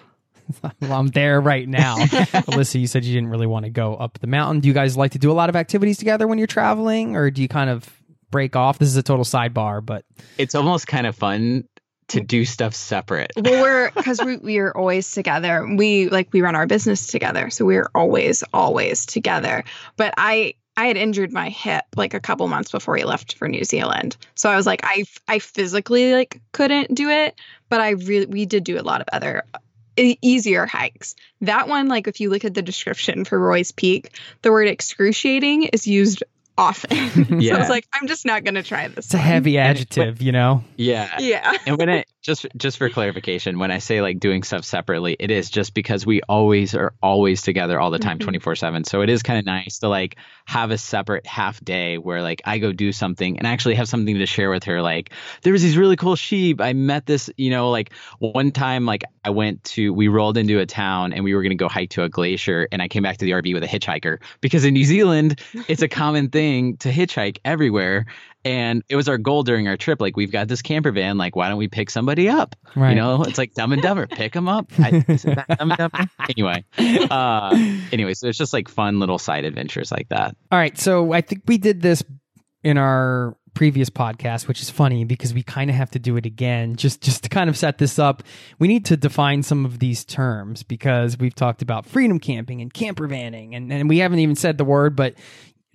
well, 0.80 0.92
I'm 0.92 1.08
there 1.08 1.40
right 1.40 1.68
now. 1.68 1.96
Alyssa, 1.98 2.80
you 2.80 2.86
said 2.86 3.04
you 3.04 3.14
didn't 3.14 3.30
really 3.30 3.46
want 3.46 3.64
to 3.64 3.70
go 3.70 3.94
up 3.94 4.18
the 4.18 4.26
mountain. 4.26 4.60
Do 4.60 4.68
you 4.68 4.74
guys 4.74 4.96
like 4.96 5.12
to 5.12 5.18
do 5.18 5.30
a 5.30 5.34
lot 5.34 5.48
of 5.48 5.56
activities 5.56 5.98
together 5.98 6.26
when 6.26 6.38
you're 6.38 6.46
traveling, 6.46 7.16
or 7.16 7.30
do 7.30 7.42
you 7.42 7.48
kind 7.48 7.70
of 7.70 7.88
break 8.32 8.56
off? 8.56 8.80
This 8.80 8.88
is 8.88 8.96
a 8.96 9.02
total 9.04 9.24
sidebar, 9.24 9.84
but 9.84 10.04
It's 10.38 10.56
almost 10.56 10.88
kind 10.88 11.06
of 11.06 11.14
fun 11.14 11.68
to 12.08 12.20
do 12.20 12.44
stuff 12.44 12.74
separate. 12.74 13.30
well, 13.36 13.62
we're 13.62 13.90
because 13.94 14.20
we 14.22 14.36
we 14.38 14.58
are 14.58 14.76
always 14.76 15.12
together. 15.12 15.64
We 15.64 16.08
like 16.08 16.32
we 16.32 16.42
run 16.42 16.56
our 16.56 16.66
business 16.66 17.06
together, 17.06 17.48
so 17.50 17.64
we're 17.64 17.88
always 17.94 18.42
always 18.52 19.06
together. 19.06 19.62
But 19.96 20.14
I 20.16 20.54
I 20.76 20.86
had 20.86 20.96
injured 20.96 21.32
my 21.32 21.48
hip 21.50 21.84
like 21.96 22.14
a 22.14 22.20
couple 22.20 22.48
months 22.48 22.72
before 22.72 22.94
we 22.94 23.04
left 23.04 23.34
for 23.36 23.46
New 23.48 23.62
Zealand, 23.64 24.16
so 24.34 24.50
I 24.50 24.56
was 24.56 24.66
like 24.66 24.80
I 24.82 25.04
I 25.28 25.38
physically 25.38 26.12
like 26.12 26.40
couldn't 26.52 26.92
do 26.94 27.08
it, 27.08 27.38
but 27.68 27.80
I 27.80 27.90
really 27.90 28.26
we 28.26 28.46
did 28.46 28.64
do 28.64 28.80
a 28.80 28.82
lot 28.82 29.00
of 29.00 29.08
other 29.12 29.44
easier 29.96 30.64
hikes. 30.64 31.14
That 31.42 31.68
one, 31.68 31.88
like 31.88 32.08
if 32.08 32.20
you 32.20 32.30
look 32.30 32.44
at 32.46 32.54
the 32.54 32.62
description 32.62 33.24
for 33.26 33.38
Roy's 33.38 33.72
Peak, 33.72 34.18
the 34.40 34.50
word 34.50 34.66
excruciating 34.68 35.64
is 35.64 35.86
used 35.86 36.24
often. 36.58 36.96
so 37.26 37.34
Yeah. 37.38 37.60
it's 37.60 37.70
like 37.70 37.86
I'm 37.94 38.06
just 38.06 38.24
not 38.26 38.44
gonna 38.44 38.62
try 38.62 38.88
this. 38.88 39.06
it's 39.06 39.14
a 39.14 39.18
heavy 39.18 39.58
adjective, 39.58 40.20
you 40.22 40.32
know? 40.32 40.62
Yeah. 40.76 41.16
Yeah. 41.18 41.56
and 41.66 41.78
when 41.78 41.88
it 41.88 42.06
just 42.22 42.46
just 42.56 42.78
for 42.78 42.88
clarification, 42.88 43.58
when 43.58 43.70
I 43.70 43.78
say 43.78 44.00
like 44.00 44.20
doing 44.20 44.42
stuff 44.42 44.64
separately, 44.64 45.16
it 45.18 45.30
is 45.30 45.50
just 45.50 45.74
because 45.74 46.06
we 46.06 46.20
always 46.28 46.74
are 46.74 46.92
always 47.02 47.42
together 47.42 47.80
all 47.80 47.90
the 47.90 47.98
time, 47.98 48.18
Mhm. 48.18 48.22
twenty 48.22 48.38
four 48.38 48.54
seven. 48.54 48.84
So 48.84 49.00
it 49.02 49.08
is 49.10 49.22
kind 49.22 49.38
of 49.38 49.44
nice 49.44 49.78
to 49.80 49.88
like 49.88 50.16
have 50.44 50.70
a 50.70 50.78
separate 50.78 51.26
half 51.26 51.62
day 51.64 51.98
where 51.98 52.22
like 52.22 52.42
I 52.44 52.58
go 52.58 52.72
do 52.72 52.92
something 52.92 53.38
and 53.38 53.46
actually 53.46 53.74
have 53.76 53.88
something 53.88 54.18
to 54.18 54.26
share 54.26 54.50
with 54.50 54.64
her. 54.64 54.82
Like 54.82 55.10
there 55.42 55.52
was 55.52 55.62
these 55.62 55.76
really 55.76 55.96
cool 55.96 56.16
sheep. 56.16 56.60
I 56.60 56.74
met 56.74 57.06
this, 57.06 57.30
you 57.36 57.50
know, 57.50 57.70
like 57.70 57.92
one 58.18 58.52
time 58.52 58.84
like 58.86 59.02
I 59.24 59.30
went 59.30 59.64
to 59.64 59.92
we 59.92 60.08
rolled 60.08 60.36
into 60.36 60.58
a 60.60 60.66
town 60.66 61.12
and 61.12 61.24
we 61.24 61.34
were 61.34 61.42
gonna 61.42 61.54
go 61.54 61.68
hike 61.68 61.90
to 61.90 62.02
a 62.04 62.08
glacier 62.08 62.68
and 62.70 62.82
I 62.82 62.88
came 62.88 63.02
back 63.02 63.16
to 63.18 63.24
the 63.24 63.32
RV 63.32 63.54
with 63.54 63.64
a 63.64 63.68
hitchhiker 63.68 64.18
because 64.40 64.64
in 64.64 64.74
New 64.74 64.84
Zealand 64.84 65.40
it's 65.66 65.82
a 65.82 65.88
common 65.88 66.28
thing 66.28 66.41
to 66.78 66.90
hitchhike 66.90 67.38
everywhere. 67.44 68.06
And 68.44 68.82
it 68.88 68.96
was 68.96 69.08
our 69.08 69.18
goal 69.18 69.44
during 69.44 69.68
our 69.68 69.76
trip. 69.76 70.00
Like, 70.00 70.16
we've 70.16 70.32
got 70.32 70.48
this 70.48 70.62
camper 70.62 70.90
van. 70.90 71.16
Like, 71.16 71.36
why 71.36 71.48
don't 71.48 71.58
we 71.58 71.68
pick 71.68 71.90
somebody 71.90 72.28
up? 72.28 72.56
Right. 72.74 72.90
You 72.90 72.96
know, 72.96 73.22
it's 73.22 73.38
like 73.38 73.54
Dumb 73.54 73.72
and 73.72 73.80
Dumber. 73.80 74.06
Pick 74.10 74.32
them 74.32 74.48
up. 74.48 74.70
I, 74.78 75.04
is 75.06 75.24
it 75.24 75.36
that 75.36 75.58
Dumb 75.58 75.70
and 75.70 75.78
Dumber? 75.78 76.10
Anyway, 76.28 76.64
uh, 77.10 77.50
anyway, 77.92 78.14
so 78.14 78.28
it's 78.28 78.38
just 78.38 78.52
like 78.52 78.68
fun 78.68 78.98
little 78.98 79.18
side 79.18 79.44
adventures 79.44 79.92
like 79.92 80.08
that. 80.08 80.36
All 80.50 80.58
right, 80.58 80.76
so 80.78 81.12
I 81.12 81.20
think 81.20 81.42
we 81.46 81.58
did 81.58 81.82
this 81.82 82.02
in 82.64 82.78
our 82.78 83.36
previous 83.54 83.90
podcast, 83.90 84.48
which 84.48 84.62
is 84.62 84.70
funny 84.70 85.04
because 85.04 85.34
we 85.34 85.42
kind 85.42 85.68
of 85.68 85.76
have 85.76 85.90
to 85.90 85.98
do 85.98 86.16
it 86.16 86.24
again 86.24 86.76
just 86.76 87.00
just 87.02 87.22
to 87.24 87.28
kind 87.28 87.50
of 87.50 87.56
set 87.56 87.78
this 87.78 87.98
up. 87.98 88.22
We 88.58 88.68
need 88.68 88.84
to 88.86 88.96
define 88.96 89.42
some 89.42 89.64
of 89.64 89.78
these 89.78 90.04
terms 90.04 90.62
because 90.62 91.18
we've 91.18 91.34
talked 91.34 91.62
about 91.62 91.86
freedom 91.86 92.18
camping 92.18 92.60
and 92.60 92.72
camper 92.72 93.06
vanning 93.06 93.54
and, 93.54 93.72
and 93.72 93.88
we 93.88 93.98
haven't 93.98 94.20
even 94.20 94.36
said 94.36 94.58
the 94.58 94.64
word, 94.64 94.96
but 94.96 95.14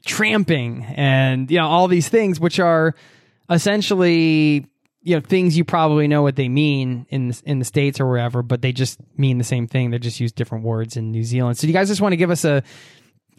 tramping 0.08 0.84
and 0.96 1.52
you 1.52 1.58
know 1.58 1.68
all 1.68 1.88
these 1.88 2.10
things 2.10 2.40
which 2.40 2.60
are 2.60 2.96
essentially 3.50 4.66
you 5.04 5.16
know 5.16 5.20
things 5.22 5.58
you 5.58 5.64
probably 5.64 6.08
know 6.08 6.22
what 6.22 6.36
they 6.36 6.50
mean 6.50 7.06
in 7.10 7.30
the, 7.30 7.42
in 7.46 7.60
the 7.60 7.66
states 7.66 8.00
or 8.00 8.08
wherever, 8.08 8.42
but 8.44 8.62
they 8.62 8.72
just 8.74 9.00
mean 9.18 9.38
the 9.38 9.44
same 9.44 9.68
thing. 9.68 9.92
They 9.92 10.00
just 10.00 10.20
use 10.20 10.32
different 10.32 10.64
words 10.66 10.98
in 10.98 11.12
New 11.12 11.24
Zealand. 11.24 11.58
So 11.58 11.68
you 11.68 11.74
guys 11.74 11.88
just 11.88 12.02
want 12.02 12.12
to 12.14 12.18
give 12.18 12.30
us 12.32 12.44
a 12.46 12.64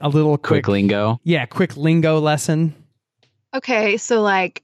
a 0.00 0.08
little 0.08 0.38
quick, 0.38 0.64
Quick 0.64 0.68
lingo. 0.68 1.20
yeah, 1.24 1.44
quick 1.46 1.76
lingo 1.76 2.20
lesson. 2.20 2.74
Okay, 3.54 3.96
so 3.96 4.22
like 4.22 4.62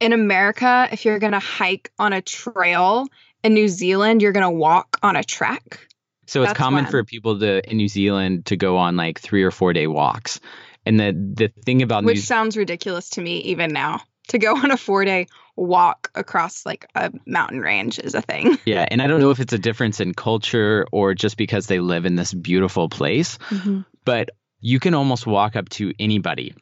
in 0.00 0.12
America, 0.12 0.88
if 0.92 1.04
you're 1.04 1.18
gonna 1.18 1.38
hike 1.38 1.90
on 1.98 2.12
a 2.12 2.20
trail, 2.20 3.06
in 3.44 3.54
New 3.54 3.68
Zealand, 3.68 4.20
you're 4.22 4.32
gonna 4.32 4.50
walk 4.50 4.98
on 5.02 5.16
a 5.16 5.24
track. 5.24 5.88
So 6.26 6.42
it's 6.42 6.50
That's 6.50 6.58
common 6.58 6.84
when. 6.84 6.90
for 6.90 7.04
people 7.04 7.38
to 7.38 7.68
in 7.70 7.76
New 7.76 7.88
Zealand 7.88 8.46
to 8.46 8.56
go 8.56 8.76
on 8.76 8.96
like 8.96 9.20
three 9.20 9.42
or 9.42 9.50
four 9.50 9.72
day 9.72 9.86
walks. 9.86 10.40
And 10.84 10.98
the 10.98 11.12
the 11.12 11.48
thing 11.64 11.82
about 11.82 12.04
Which 12.04 12.16
New 12.16 12.22
sounds 12.22 12.56
ridiculous 12.56 13.10
to 13.10 13.20
me 13.20 13.38
even 13.38 13.72
now. 13.72 14.02
To 14.28 14.38
go 14.38 14.56
on 14.56 14.70
a 14.70 14.76
four 14.76 15.04
day 15.04 15.26
walk 15.56 16.10
across 16.14 16.64
like 16.64 16.86
a 16.94 17.12
mountain 17.26 17.60
range 17.60 17.98
is 17.98 18.14
a 18.14 18.22
thing. 18.22 18.58
yeah, 18.64 18.86
and 18.88 19.02
I 19.02 19.06
don't 19.06 19.20
know 19.20 19.30
if 19.30 19.40
it's 19.40 19.52
a 19.52 19.58
difference 19.58 20.00
in 20.00 20.14
culture 20.14 20.86
or 20.92 21.14
just 21.14 21.36
because 21.36 21.66
they 21.66 21.80
live 21.80 22.06
in 22.06 22.14
this 22.14 22.32
beautiful 22.32 22.88
place, 22.88 23.38
mm-hmm. 23.50 23.80
but 24.04 24.30
you 24.60 24.80
can 24.80 24.94
almost 24.94 25.26
walk 25.26 25.56
up 25.56 25.68
to 25.70 25.92
anybody. 25.98 26.54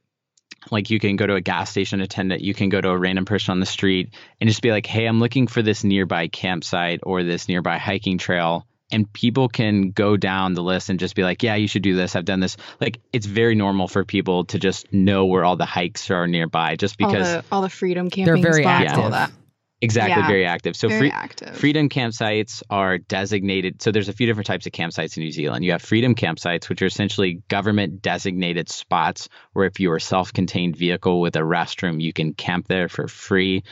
Like 0.70 0.90
you 0.90 0.98
can 0.98 1.16
go 1.16 1.26
to 1.26 1.34
a 1.34 1.40
gas 1.40 1.70
station 1.70 2.00
attendant, 2.00 2.42
you 2.42 2.54
can 2.54 2.68
go 2.68 2.80
to 2.80 2.90
a 2.90 2.98
random 2.98 3.24
person 3.24 3.52
on 3.52 3.60
the 3.60 3.66
street 3.66 4.14
and 4.40 4.48
just 4.48 4.62
be 4.62 4.70
like, 4.70 4.86
"Hey, 4.86 5.06
I'm 5.06 5.20
looking 5.20 5.46
for 5.46 5.62
this 5.62 5.84
nearby 5.84 6.28
campsite 6.28 7.00
or 7.02 7.22
this 7.22 7.48
nearby 7.48 7.78
hiking 7.78 8.18
trail." 8.18 8.66
And 8.92 9.10
people 9.12 9.48
can 9.48 9.90
go 9.90 10.16
down 10.16 10.54
the 10.54 10.62
list 10.62 10.90
and 10.90 10.98
just 10.98 11.14
be 11.14 11.22
like, 11.22 11.42
"Yeah, 11.42 11.54
you 11.54 11.68
should 11.68 11.82
do 11.82 11.94
this. 11.96 12.16
I've 12.16 12.24
done 12.24 12.40
this." 12.40 12.56
Like 12.80 12.98
it's 13.12 13.26
very 13.26 13.54
normal 13.54 13.88
for 13.88 14.04
people 14.04 14.44
to 14.46 14.58
just 14.58 14.92
know 14.92 15.26
where 15.26 15.44
all 15.44 15.56
the 15.56 15.64
hikes 15.66 16.10
are 16.10 16.26
nearby 16.26 16.76
just 16.76 16.98
because 16.98 17.28
all 17.28 17.40
the, 17.40 17.44
all 17.52 17.62
the 17.62 17.68
freedom 17.70 18.10
camping 18.10 18.42
very 18.42 18.62
spots, 18.62 18.84
active. 18.90 19.04
all 19.04 19.10
that. 19.10 19.30
exactly 19.82 20.20
Yeah. 20.20 20.26
very 20.26 20.44
active. 20.44 20.76
So 20.76 20.88
Very 20.88 21.00
free, 21.00 21.10
active. 21.10 21.56
Freedom 21.56 21.88
campsites 21.88 22.62
are 22.68 22.98
designated. 22.98 23.80
So 23.80 23.90
there's 23.92 24.08
a 24.08 24.12
few 24.12 24.26
different 24.26 24.46
types 24.46 24.66
of 24.66 24.72
campsites 24.72 25.16
in 25.16 25.22
New 25.22 25.30
Zealand. 25.30 25.64
You 25.64 25.72
have 25.72 25.80
freedom 25.82 26.14
campsites, 26.14 26.68
which 26.68 26.82
are 26.82 26.86
essentially 26.86 27.42
government 27.48 28.02
designated 28.02 28.68
spots 28.68 29.28
where 29.54 29.66
if 29.66 29.80
you're 29.80 29.96
a 29.96 30.00
self 30.00 30.32
contained 30.32 30.76
vehicle 30.76 31.20
with 31.20 31.34
a 31.36 31.40
restroom, 31.40 32.02
you 32.02 32.12
can 32.12 32.34
camp 32.34 32.68
there 32.68 32.88
for 32.88 33.08
free. 33.08 33.62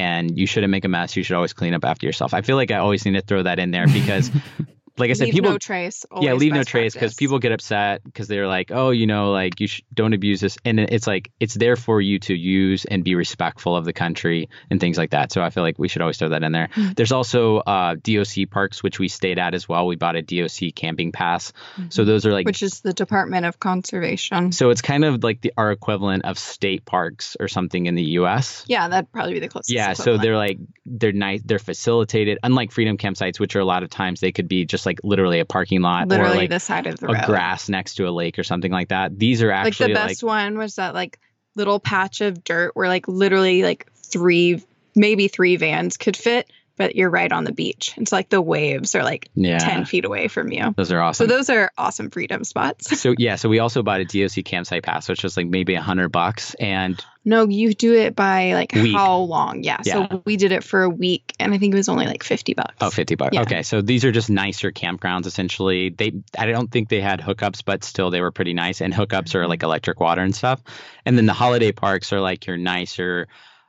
And 0.00 0.38
you 0.38 0.46
shouldn't 0.46 0.70
make 0.70 0.86
a 0.86 0.88
mess. 0.88 1.14
You 1.14 1.22
should 1.22 1.36
always 1.36 1.52
clean 1.52 1.74
up 1.74 1.84
after 1.84 2.06
yourself. 2.06 2.32
I 2.32 2.40
feel 2.40 2.56
like 2.56 2.70
I 2.70 2.78
always 2.78 3.04
need 3.04 3.12
to 3.12 3.20
throw 3.20 3.42
that 3.42 3.58
in 3.58 3.70
there 3.70 3.86
because, 3.86 4.30
like 4.98 5.10
I 5.10 5.14
said, 5.14 5.24
Leave 5.26 5.34
people 5.34 5.50
no 5.52 5.58
trace. 5.58 6.04
yeah 6.20 6.34
leave 6.34 6.52
no 6.52 6.62
trace 6.62 6.92
because 6.94 7.14
people 7.14 7.38
get 7.38 7.52
upset 7.52 8.02
because 8.04 8.28
they're 8.28 8.46
like 8.48 8.70
oh 8.70 8.90
you 8.90 9.06
know 9.06 9.30
like 9.32 9.58
you 9.60 9.66
sh- 9.66 9.82
don't 9.94 10.12
abuse 10.12 10.40
this 10.40 10.58
and 10.64 10.78
it's 10.80 11.06
like 11.06 11.30
it's 11.40 11.54
there 11.54 11.76
for 11.76 12.00
you 12.00 12.18
to 12.20 12.34
use 12.34 12.84
and 12.84 13.02
be 13.04 13.14
respectful 13.14 13.76
of 13.76 13.84
the 13.84 13.92
country 13.92 14.48
and 14.70 14.80
things 14.80 14.98
like 14.98 15.10
that 15.10 15.32
so 15.32 15.42
i 15.42 15.50
feel 15.50 15.62
like 15.62 15.78
we 15.78 15.88
should 15.88 16.02
always 16.02 16.18
throw 16.18 16.28
that 16.30 16.42
in 16.42 16.52
there 16.52 16.68
Hmm. 16.74 16.88
there's 16.96 17.12
also 17.12 17.58
uh, 17.58 17.94
doc 18.02 18.26
parks 18.50 18.82
which 18.82 18.98
we 18.98 19.08
stayed 19.08 19.38
at 19.38 19.54
as 19.54 19.68
well 19.68 19.86
we 19.86 19.96
bought 19.96 20.16
a 20.16 20.22
doc 20.22 20.50
camping 20.74 21.12
pass 21.12 21.52
so 21.88 22.04
those 22.04 22.26
are 22.26 22.32
like 22.32 22.40
Mm-hmm. 22.44 22.48
which 22.48 22.62
is 22.62 22.80
the 22.80 22.92
Department 22.92 23.44
of 23.46 23.58
Conservation. 23.60 24.52
so 24.52 24.70
it's 24.70 24.82
kind 24.82 25.04
of 25.04 25.22
like 25.24 25.40
the 25.40 25.52
our 25.56 25.70
equivalent 25.72 26.24
of 26.24 26.38
state 26.38 26.84
parks 26.84 27.36
or 27.40 27.48
something 27.48 27.86
in 27.86 27.94
the 27.94 28.02
us 28.04 28.64
Yeah, 28.68 28.88
that'd 28.88 29.10
probably 29.12 29.34
be 29.34 29.40
the 29.40 29.48
closest. 29.48 29.70
yeah, 29.72 29.92
so 29.94 30.16
they're 30.18 30.36
like 30.36 30.58
they're 30.86 31.12
nice. 31.12 31.40
They're 31.44 31.58
facilitated, 31.60 32.38
unlike 32.42 32.72
freedom 32.72 32.96
campsites, 32.98 33.38
which 33.38 33.54
are 33.54 33.60
a 33.60 33.64
lot 33.64 33.82
of 33.84 33.90
times 33.90 34.18
they 34.20 34.32
could 34.32 34.48
be 34.48 34.64
just 34.64 34.79
like 34.86 35.00
literally 35.02 35.40
a 35.40 35.44
parking 35.44 35.82
lot 35.82 36.08
literally 36.08 36.32
or 36.32 36.40
like 36.40 36.50
the 36.50 36.60
side 36.60 36.86
of 36.86 36.98
the 36.98 37.06
a 37.06 37.14
road. 37.14 37.24
grass 37.26 37.68
next 37.68 37.94
to 37.94 38.08
a 38.08 38.10
lake 38.10 38.38
or 38.38 38.44
something 38.44 38.72
like 38.72 38.88
that. 38.88 39.18
These 39.18 39.42
are 39.42 39.50
actually 39.50 39.88
like 39.88 39.94
the 39.94 40.00
like, 40.00 40.08
best 40.10 40.22
one 40.22 40.58
was 40.58 40.76
that 40.76 40.94
like 40.94 41.18
little 41.56 41.80
patch 41.80 42.20
of 42.20 42.44
dirt 42.44 42.72
where 42.74 42.88
like 42.88 43.08
literally 43.08 43.62
like 43.62 43.90
three 43.94 44.62
maybe 44.94 45.28
three 45.28 45.56
vans 45.56 45.96
could 45.96 46.16
fit 46.16 46.50
but 46.80 46.96
you're 46.96 47.10
right 47.10 47.30
on 47.30 47.44
the 47.44 47.52
beach 47.52 47.92
it's 47.98 48.10
like 48.10 48.30
the 48.30 48.40
waves 48.40 48.94
are 48.94 49.04
like 49.04 49.28
yeah, 49.34 49.58
10 49.58 49.84
feet 49.84 50.06
away 50.06 50.28
from 50.28 50.50
you 50.50 50.72
those 50.76 50.90
are 50.90 51.00
awesome. 51.00 51.28
so 51.28 51.36
those 51.36 51.50
are 51.50 51.70
awesome 51.76 52.08
freedom 52.08 52.42
spots 52.42 52.98
So, 52.98 53.14
yeah, 53.18 53.36
so 53.36 53.50
we 53.50 53.58
also 53.58 53.82
bought 53.82 54.00
a 54.00 54.04
DOC 54.06 54.44
campsite 54.46 54.82
pass, 54.82 55.08
which 55.08 55.22
was 55.22 55.36
like 55.36 55.46
maybe 55.46 55.74
a 55.74 55.82
hundred 55.82 56.08
bucks, 56.08 56.54
and 56.54 56.98
no 57.22 57.46
you 57.46 57.74
do 57.74 57.92
it 57.94 58.16
by 58.16 58.54
like 58.54 58.72
Week. 58.72 58.96
how 58.96 59.18
long 59.18 59.62
yeah, 59.62 59.76
Yeah. 59.84 60.08
so 60.08 60.22
we 60.24 60.38
did 60.38 60.52
it 60.52 60.64
for 60.64 60.82
a 60.84 60.88
week 60.88 61.34
and 61.38 61.52
i 61.52 61.58
think 61.58 61.74
it 61.74 61.76
was 61.76 61.90
only 61.90 62.06
like 62.06 62.22
50 62.24 62.54
bucks 62.54 62.74
oh, 62.80 62.88
50 62.88 63.14
bucks. 63.16 63.34
Yeah. 63.34 63.42
Okay, 63.42 63.62
so 63.62 63.82
these 63.82 64.04
are 64.06 64.12
just 64.12 64.30
nicer 64.30 64.72
campgrounds. 64.72 65.26
Essentially, 65.26 65.90
they 65.90 66.12
I 66.38 66.46
don't 66.46 66.70
think 66.70 66.88
they 66.88 67.00
had 67.02 67.20
hookups, 67.20 67.62
but 67.64 67.84
still 67.84 68.10
they 68.10 68.22
were 68.22 68.30
pretty 68.32 68.54
nice. 68.54 68.80
And 68.80 68.94
hookups 68.94 69.34
are 69.34 69.46
like 69.46 69.62
electric 69.62 70.00
water 70.00 70.22
and 70.22 70.34
stuff. 70.34 70.62
And 71.04 71.16
then 71.18 71.26
the 71.26 71.34
holiday 71.34 71.72
parks 71.72 72.12
are 72.12 72.20
like 72.20 72.46
your 72.46 72.56
nicer. 72.56 73.28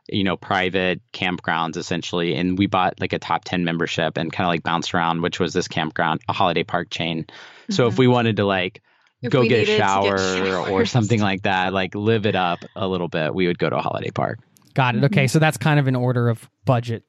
You 0.09 0.23
know, 0.23 0.35
private 0.35 1.01
campgrounds 1.13 1.77
essentially. 1.77 2.35
And 2.35 2.57
we 2.57 2.67
bought 2.67 2.99
like 2.99 3.13
a 3.13 3.19
top 3.19 3.43
10 3.45 3.63
membership 3.63 4.17
and 4.17 4.31
kind 4.31 4.45
of 4.45 4.49
like 4.49 4.63
bounced 4.63 4.93
around, 4.93 5.21
which 5.21 5.39
was 5.39 5.53
this 5.53 5.67
campground, 5.67 6.21
a 6.27 6.33
holiday 6.33 6.63
park 6.63 6.89
chain. 6.89 7.25
So 7.69 7.87
if 7.87 7.93
mm-hmm. 7.93 7.99
we 7.99 8.07
wanted 8.07 8.37
to 8.37 8.45
like 8.45 8.81
If 9.21 9.31
go 9.31 9.43
get 9.43 9.51
a 9.51 9.59
needed 9.59 9.65
to 9.65 9.77
get 9.77 9.77
shower 9.77 10.57
or 10.71 10.85
something 10.85 11.21
like 11.21 11.43
that, 11.43 11.73
like 11.73 11.95
live 11.95 12.25
it 12.25 12.35
up 12.35 12.59
a 12.75 12.87
little 12.87 13.07
bit, 13.07 13.33
we 13.33 13.47
would 13.47 13.59
go 13.59 13.69
to 13.69 13.77
a 13.77 13.81
holiday 13.81 14.11
park. 14.11 14.39
Got 14.73 14.95
it. 14.95 15.03
Okay, 15.03 15.25
mm-hmm. 15.25 15.27
so 15.27 15.39
that's 15.39 15.57
kind 15.57 15.79
of 15.79 15.87
an 15.87 15.95
order 15.95 16.29
of 16.29 16.49
budget 16.65 17.03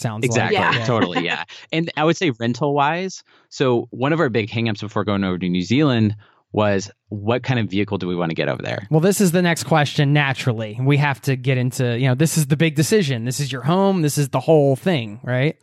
sounds 0.00 0.24
Exactly. 0.24 0.58
like. 0.58 0.74
Yeah. 0.74 0.84
totally. 0.84 1.24
Yeah. 1.24 1.44
And 1.72 1.90
I 1.96 2.04
would 2.04 2.16
say 2.16 2.30
rental 2.30 2.74
wise. 2.74 3.22
So 3.48 3.86
one 3.90 4.12
of 4.12 4.20
our 4.20 4.28
big 4.28 4.50
hangups 4.50 4.80
before 4.80 5.04
going 5.04 5.22
over 5.22 5.38
to 5.38 5.48
New 5.48 5.62
Zealand 5.62 6.16
was 6.52 6.90
what 7.08 7.42
kind 7.42 7.60
of 7.60 7.68
vehicle 7.68 7.98
do 7.98 8.08
we 8.08 8.16
want 8.16 8.30
to 8.30 8.34
get 8.34 8.48
over 8.48 8.62
there? 8.62 8.86
Well, 8.90 9.00
this 9.00 9.20
is 9.20 9.32
the 9.32 9.42
next 9.42 9.64
question 9.64 10.12
naturally. 10.12 10.78
We 10.80 10.96
have 10.96 11.20
to 11.22 11.36
get 11.36 11.58
into, 11.58 11.98
you 11.98 12.08
know, 12.08 12.14
this 12.14 12.36
is 12.36 12.46
the 12.46 12.56
big 12.56 12.74
decision. 12.74 13.24
This 13.24 13.40
is 13.40 13.52
your 13.52 13.62
home. 13.62 14.02
This 14.02 14.18
is 14.18 14.30
the 14.30 14.40
whole 14.40 14.76
thing, 14.76 15.20
right? 15.22 15.56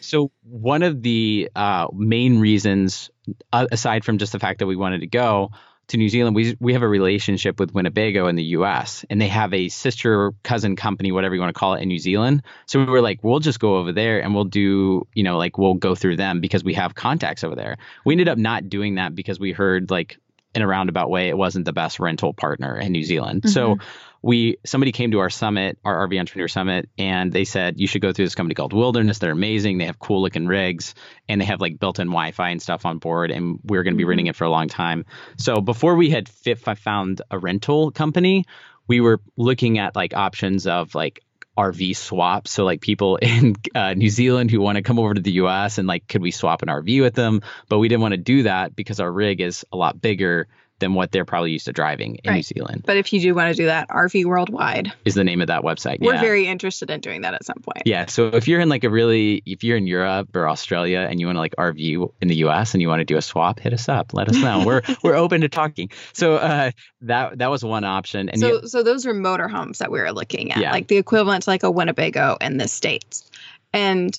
So 0.00 0.32
one 0.42 0.82
of 0.82 1.02
the 1.02 1.50
uh, 1.54 1.88
main 1.92 2.40
reasons, 2.40 3.10
uh, 3.52 3.66
aside 3.70 4.04
from 4.04 4.18
just 4.18 4.32
the 4.32 4.38
fact 4.38 4.58
that 4.58 4.66
we 4.66 4.76
wanted 4.76 5.00
to 5.00 5.06
go 5.06 5.50
to 5.88 5.96
New 5.96 6.08
Zealand, 6.08 6.36
we 6.36 6.56
we 6.60 6.72
have 6.72 6.82
a 6.82 6.88
relationship 6.88 7.58
with 7.58 7.72
Winnebago 7.72 8.26
in 8.26 8.36
the 8.36 8.44
U.S. 8.44 9.04
and 9.08 9.20
they 9.20 9.28
have 9.28 9.54
a 9.54 9.68
sister 9.68 10.32
cousin 10.42 10.76
company, 10.76 11.12
whatever 11.12 11.34
you 11.34 11.40
want 11.40 11.54
to 11.54 11.58
call 11.58 11.74
it, 11.74 11.82
in 11.82 11.88
New 11.88 11.98
Zealand. 11.98 12.42
So 12.66 12.80
we 12.80 12.86
were 12.86 13.00
like, 13.00 13.22
we'll 13.22 13.38
just 13.38 13.60
go 13.60 13.76
over 13.76 13.92
there 13.92 14.20
and 14.20 14.34
we'll 14.34 14.44
do, 14.44 15.06
you 15.14 15.22
know, 15.22 15.38
like 15.38 15.56
we'll 15.56 15.74
go 15.74 15.94
through 15.94 16.16
them 16.16 16.40
because 16.40 16.62
we 16.62 16.74
have 16.74 16.94
contacts 16.94 17.42
over 17.42 17.54
there. 17.54 17.78
We 18.04 18.14
ended 18.14 18.28
up 18.28 18.36
not 18.36 18.68
doing 18.68 18.96
that 18.96 19.14
because 19.14 19.40
we 19.40 19.52
heard 19.52 19.90
like 19.90 20.18
in 20.58 20.62
a 20.62 20.66
roundabout 20.66 21.08
way 21.08 21.28
it 21.28 21.38
wasn't 21.38 21.64
the 21.64 21.72
best 21.72 22.00
rental 22.00 22.34
partner 22.34 22.76
in 22.76 22.90
New 22.90 23.04
Zealand. 23.04 23.48
So 23.48 23.76
mm-hmm. 23.76 23.88
we 24.22 24.58
somebody 24.66 24.90
came 24.90 25.12
to 25.12 25.20
our 25.20 25.30
summit, 25.30 25.78
our 25.84 26.08
RV 26.08 26.18
entrepreneur 26.18 26.48
summit, 26.48 26.88
and 26.98 27.32
they 27.32 27.44
said 27.44 27.78
you 27.78 27.86
should 27.86 28.02
go 28.02 28.12
through 28.12 28.26
this 28.26 28.34
company 28.34 28.54
called 28.54 28.72
Wilderness. 28.72 29.20
They're 29.20 29.30
amazing. 29.30 29.78
They 29.78 29.86
have 29.86 30.00
cool 30.00 30.20
looking 30.20 30.48
rigs 30.48 30.94
and 31.28 31.40
they 31.40 31.44
have 31.44 31.60
like 31.60 31.78
built-in 31.78 32.08
Wi-Fi 32.08 32.50
and 32.50 32.60
stuff 32.60 32.84
on 32.84 32.98
board. 32.98 33.30
And 33.30 33.60
we 33.62 33.78
are 33.78 33.84
going 33.84 33.94
to 33.94 33.96
be 33.96 34.02
mm-hmm. 34.02 34.08
renting 34.08 34.26
it 34.26 34.36
for 34.36 34.44
a 34.44 34.50
long 34.50 34.68
time. 34.68 35.04
So 35.36 35.60
before 35.60 35.94
we 35.94 36.10
had 36.10 36.28
fit, 36.28 36.58
found 36.58 37.22
a 37.30 37.38
rental 37.38 37.92
company, 37.92 38.44
we 38.88 39.00
were 39.00 39.20
looking 39.36 39.78
at 39.78 39.94
like 39.94 40.14
options 40.14 40.66
of 40.66 40.94
like 40.94 41.22
RV 41.58 41.96
swaps. 41.96 42.52
So 42.52 42.64
like 42.64 42.80
people 42.80 43.16
in 43.22 43.56
uh, 43.74 43.94
New 43.94 44.08
Zealand 44.08 44.50
who 44.50 44.60
want 44.60 44.76
to 44.76 44.82
come 44.82 44.98
over 44.98 45.12
to 45.12 45.20
the 45.20 45.32
US 45.32 45.78
and 45.78 45.88
like 45.88 46.06
could 46.06 46.22
we 46.22 46.30
swap 46.30 46.62
an 46.62 46.68
RV 46.68 47.02
with 47.02 47.14
them? 47.14 47.42
But 47.68 47.78
we 47.78 47.88
didn't 47.88 48.02
want 48.02 48.12
to 48.12 48.18
do 48.18 48.44
that 48.44 48.74
because 48.76 49.00
our 49.00 49.10
rig 49.10 49.40
is 49.40 49.66
a 49.72 49.76
lot 49.76 50.00
bigger 50.00 50.46
than 50.80 50.94
what 50.94 51.10
they're 51.12 51.24
probably 51.24 51.50
used 51.50 51.64
to 51.66 51.72
driving 51.72 52.16
in 52.24 52.34
New 52.34 52.42
Zealand. 52.42 52.82
But 52.86 52.96
if 52.96 53.12
you 53.12 53.20
do 53.20 53.34
want 53.34 53.48
to 53.54 53.54
do 53.54 53.66
that, 53.66 53.88
RV 53.88 54.24
Worldwide, 54.24 54.92
Is 55.04 55.14
the 55.14 55.24
name 55.24 55.40
of 55.40 55.48
that 55.48 55.62
website. 55.62 55.98
we're 56.00 56.14
yeah. 56.14 56.20
very 56.20 56.46
interested 56.46 56.90
in 56.90 57.00
doing 57.00 57.22
that 57.22 57.34
at 57.34 57.44
some 57.44 57.58
point. 57.62 57.82
Yeah. 57.84 58.06
So 58.06 58.28
if 58.28 58.46
you're 58.46 58.60
in 58.60 58.68
like 58.68 58.84
a 58.84 58.90
really, 58.90 59.42
if 59.46 59.64
you're 59.64 59.76
in 59.76 59.86
Europe 59.86 60.34
or 60.36 60.48
Australia 60.48 61.06
and 61.10 61.18
you 61.20 61.26
want 61.26 61.36
to 61.36 61.40
like 61.40 61.54
RV 61.56 62.12
in 62.22 62.28
the 62.28 62.36
US 62.46 62.74
and 62.74 62.80
you 62.82 62.88
want 62.88 63.00
to 63.00 63.04
do 63.04 63.16
a 63.16 63.22
swap, 63.22 63.58
hit 63.60 63.72
us 63.72 63.88
up. 63.88 64.14
Let 64.14 64.28
us 64.28 64.36
know. 64.36 64.64
We're 64.64 64.82
we're 65.02 65.14
open 65.16 65.40
to 65.40 65.48
talking. 65.48 65.90
So 66.12 66.36
uh, 66.36 66.70
that 67.02 67.38
that 67.38 67.50
was 67.50 67.64
one 67.64 67.84
option. 67.84 68.28
And 68.28 68.40
so, 68.40 68.60
the- 68.60 68.68
so 68.68 68.82
those 68.82 69.06
are 69.06 69.14
motorhomes 69.14 69.78
that 69.78 69.90
we 69.90 70.00
were 70.00 70.12
looking 70.12 70.52
at, 70.52 70.58
Yeah. 70.58 70.72
like 70.72 70.88
the 70.88 70.96
equivalent 70.96 71.44
to 71.44 71.50
like 71.50 71.62
a 71.62 71.70
Winnebago 71.70 72.36
in 72.40 72.56
the 72.58 72.68
states, 72.68 73.30
and 73.72 74.18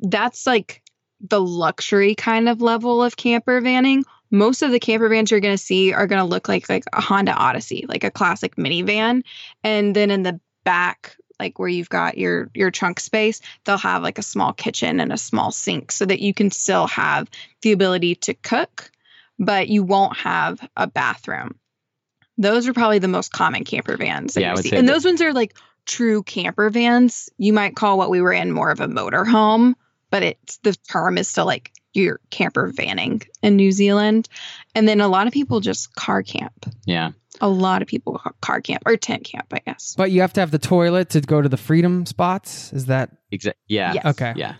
that's 0.00 0.46
like 0.46 0.82
the 1.20 1.40
luxury 1.40 2.14
kind 2.14 2.48
of 2.48 2.60
level 2.60 3.02
of 3.02 3.16
camper 3.16 3.60
vanning. 3.60 4.02
Most 4.30 4.62
of 4.62 4.70
the 4.72 4.80
camper 4.80 5.08
vans 5.08 5.30
you're 5.30 5.40
going 5.40 5.54
to 5.56 5.62
see 5.62 5.92
are 5.92 6.06
going 6.06 6.20
to 6.20 6.24
look 6.28 6.48
like 6.48 6.68
like 6.68 6.84
a 6.92 7.00
Honda 7.00 7.32
Odyssey, 7.32 7.84
like 7.88 8.04
a 8.04 8.10
classic 8.10 8.56
minivan, 8.56 9.22
and 9.62 9.94
then 9.94 10.10
in 10.10 10.22
the 10.22 10.40
back 10.64 11.16
like 11.40 11.58
where 11.58 11.68
you've 11.68 11.88
got 11.90 12.16
your 12.16 12.48
your 12.54 12.70
trunk 12.70 13.00
space 13.00 13.40
they'll 13.64 13.76
have 13.76 14.02
like 14.02 14.18
a 14.18 14.22
small 14.22 14.52
kitchen 14.52 15.00
and 15.00 15.12
a 15.12 15.18
small 15.18 15.50
sink 15.50 15.90
so 15.90 16.06
that 16.06 16.20
you 16.20 16.32
can 16.32 16.50
still 16.50 16.86
have 16.86 17.28
the 17.62 17.72
ability 17.72 18.14
to 18.14 18.32
cook 18.34 18.90
but 19.38 19.68
you 19.68 19.82
won't 19.82 20.16
have 20.16 20.66
a 20.76 20.86
bathroom. 20.86 21.56
Those 22.38 22.68
are 22.68 22.72
probably 22.72 23.00
the 23.00 23.08
most 23.08 23.32
common 23.32 23.64
camper 23.64 23.96
vans 23.96 24.34
that 24.34 24.40
Yeah, 24.40 24.52
you 24.52 24.62
see. 24.62 24.76
and 24.76 24.88
that- 24.88 24.92
those 24.92 25.04
ones 25.04 25.20
are 25.20 25.32
like 25.32 25.54
true 25.86 26.22
camper 26.22 26.70
vans. 26.70 27.28
You 27.36 27.52
might 27.52 27.74
call 27.76 27.98
what 27.98 28.10
we 28.10 28.20
were 28.20 28.32
in 28.32 28.52
more 28.52 28.70
of 28.70 28.80
a 28.80 28.86
motorhome 28.86 29.74
but 30.10 30.22
it's 30.22 30.58
the 30.58 30.72
term 30.88 31.18
is 31.18 31.26
still 31.28 31.46
like 31.46 31.72
you're 31.94 32.20
camper 32.30 32.70
vanning 32.72 33.26
in 33.42 33.56
new 33.56 33.72
zealand 33.72 34.28
and 34.74 34.86
then 34.86 35.00
a 35.00 35.08
lot 35.08 35.26
of 35.26 35.32
people 35.32 35.60
just 35.60 35.94
car 35.94 36.22
camp 36.22 36.66
yeah. 36.84 37.12
a 37.40 37.48
lot 37.48 37.82
of 37.82 37.88
people 37.88 38.20
car 38.40 38.60
camp 38.60 38.82
or 38.86 38.96
tent 38.96 39.24
camp 39.24 39.46
i 39.52 39.60
guess 39.64 39.94
But 39.96 40.10
you 40.10 40.20
have 40.20 40.32
to 40.34 40.40
have 40.40 40.50
the 40.50 40.58
toilet 40.58 41.10
to 41.10 41.20
go 41.20 41.40
to 41.40 41.48
the 41.48 41.56
freedom 41.56 42.06
spots. 42.06 42.72
Is 42.72 42.86
that 42.86 43.10
Exa- 43.32 43.54
yeah. 43.68 43.94
Yes. 43.94 44.04
okay? 44.06 44.32
Yeah. 44.36 44.54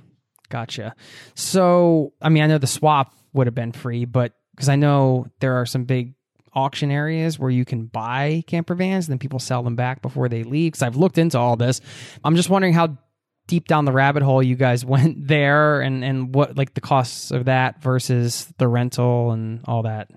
Gotcha. 0.49 0.95
So, 1.35 2.13
I 2.23 2.29
mean, 2.29 2.43
I 2.43 2.47
know 2.47 2.59
the 2.59 2.67
swap 2.67 3.15
would 3.33 3.47
have 3.47 3.55
been 3.55 3.73
free, 3.73 4.05
but 4.05 4.33
because 4.55 4.69
I 4.69 4.77
know 4.77 5.27
there 5.41 5.55
are 5.61 5.67
some 5.67 5.85
big 5.85 6.15
auction 6.53 6.91
areas 6.91 7.39
where 7.39 7.51
you 7.51 7.65
can 7.65 7.87
buy 7.87 8.45
camper 8.47 8.75
vans 8.75 9.07
and 9.07 9.13
then 9.13 9.19
people 9.19 9.39
sell 9.41 9.63
them 9.63 9.75
back 9.75 10.03
before 10.03 10.29
they 10.29 10.45
leave. 10.45 10.73
Because 10.73 10.83
I've 10.83 10.97
looked 10.97 11.19
into 11.19 11.39
all 11.39 11.57
this. 11.57 11.81
I'm 12.23 12.37
just 12.37 12.51
wondering 12.51 12.75
how 12.75 12.97
deep 13.47 13.69
down 13.69 13.85
the 13.85 13.93
rabbit 13.93 14.23
hole 14.23 14.43
you 14.43 14.57
guys 14.57 14.85
went 14.95 15.27
there 15.27 15.81
and, 15.81 16.05
and 16.05 16.35
what 16.35 16.57
like 16.57 16.75
the 16.75 16.81
costs 16.81 17.31
of 17.31 17.47
that 17.47 17.83
versus 17.83 18.53
the 18.59 18.69
rental 18.69 19.31
and 19.33 19.61
all 19.67 19.83
that. 19.83 20.09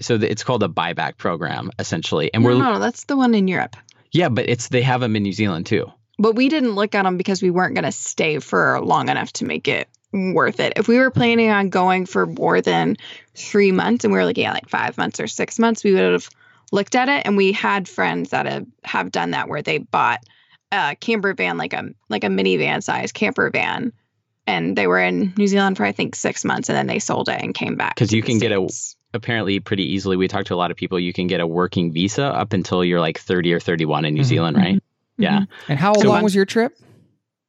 So 0.00 0.16
the, 0.16 0.30
it's 0.30 0.42
called 0.42 0.62
a 0.62 0.68
buyback 0.68 1.18
program 1.18 1.70
essentially, 1.78 2.32
and 2.32 2.42
no, 2.42 2.50
we're 2.50 2.58
no, 2.58 2.78
that's 2.78 3.04
the 3.04 3.16
one 3.16 3.34
in 3.34 3.46
Europe. 3.46 3.76
yeah, 4.12 4.28
but 4.28 4.48
it's 4.48 4.68
they 4.68 4.82
have 4.82 5.00
them 5.00 5.16
in 5.16 5.22
New 5.22 5.32
Zealand 5.32 5.66
too. 5.66 5.90
But 6.18 6.34
we 6.34 6.48
didn't 6.48 6.74
look 6.74 6.94
at 6.94 7.02
them 7.02 7.16
because 7.16 7.42
we 7.42 7.50
weren't 7.50 7.74
going 7.74 7.84
to 7.84 7.92
stay 7.92 8.38
for 8.38 8.80
long 8.80 9.08
enough 9.08 9.32
to 9.34 9.44
make 9.44 9.66
it 9.66 9.88
worth 10.12 10.60
it. 10.60 10.74
If 10.76 10.88
we 10.88 10.98
were 10.98 11.10
planning 11.10 11.50
on 11.50 11.70
going 11.70 12.06
for 12.06 12.26
more 12.26 12.60
than 12.60 12.96
three 13.34 13.72
months 13.72 14.04
and 14.04 14.12
we 14.12 14.18
were 14.18 14.26
looking 14.26 14.44
at 14.44 14.54
like 14.54 14.68
five 14.68 14.98
months 14.98 15.20
or 15.20 15.26
six 15.26 15.58
months, 15.58 15.82
we 15.82 15.92
would 15.92 16.12
have 16.12 16.28
looked 16.70 16.94
at 16.94 17.08
it. 17.08 17.22
And 17.26 17.36
we 17.36 17.52
had 17.52 17.88
friends 17.88 18.30
that 18.30 18.46
have, 18.46 18.66
have 18.84 19.10
done 19.10 19.30
that 19.30 19.48
where 19.48 19.62
they 19.62 19.78
bought 19.78 20.20
a 20.72 20.96
camper 20.96 21.34
van, 21.34 21.56
like 21.58 21.72
a 21.72 21.90
like 22.08 22.24
a 22.24 22.28
minivan 22.28 22.82
size 22.82 23.12
camper 23.12 23.50
van. 23.50 23.92
And 24.46 24.76
they 24.76 24.88
were 24.88 24.98
in 24.98 25.32
New 25.36 25.46
Zealand 25.46 25.76
for 25.76 25.84
I 25.84 25.92
think 25.92 26.16
six 26.16 26.44
months, 26.44 26.68
and 26.68 26.76
then 26.76 26.88
they 26.88 26.98
sold 26.98 27.28
it 27.28 27.40
and 27.40 27.54
came 27.54 27.76
back. 27.76 27.94
Because 27.94 28.12
you 28.12 28.22
the 28.22 28.28
can 28.28 28.38
get 28.38 28.50
a- 28.52 28.68
Apparently, 29.14 29.60
pretty 29.60 29.84
easily. 29.92 30.16
We 30.16 30.26
talked 30.26 30.46
to 30.46 30.54
a 30.54 30.56
lot 30.56 30.70
of 30.70 30.76
people. 30.78 30.98
You 30.98 31.12
can 31.12 31.26
get 31.26 31.38
a 31.40 31.46
working 31.46 31.92
visa 31.92 32.24
up 32.24 32.54
until 32.54 32.82
you're 32.82 32.98
like 32.98 33.18
30 33.18 33.52
or 33.52 33.60
31 33.60 34.06
in 34.06 34.14
New 34.14 34.22
Mhm. 34.22 34.24
Zealand, 34.24 34.56
right? 34.56 34.82
Yeah, 35.18 35.40
Mhm. 35.40 35.46
And 35.68 35.78
how 35.78 35.92
So 35.92 36.08
long 36.08 36.14
I'm- 36.16 36.24
was 36.24 36.34
your 36.34 36.46
trip? 36.46 36.72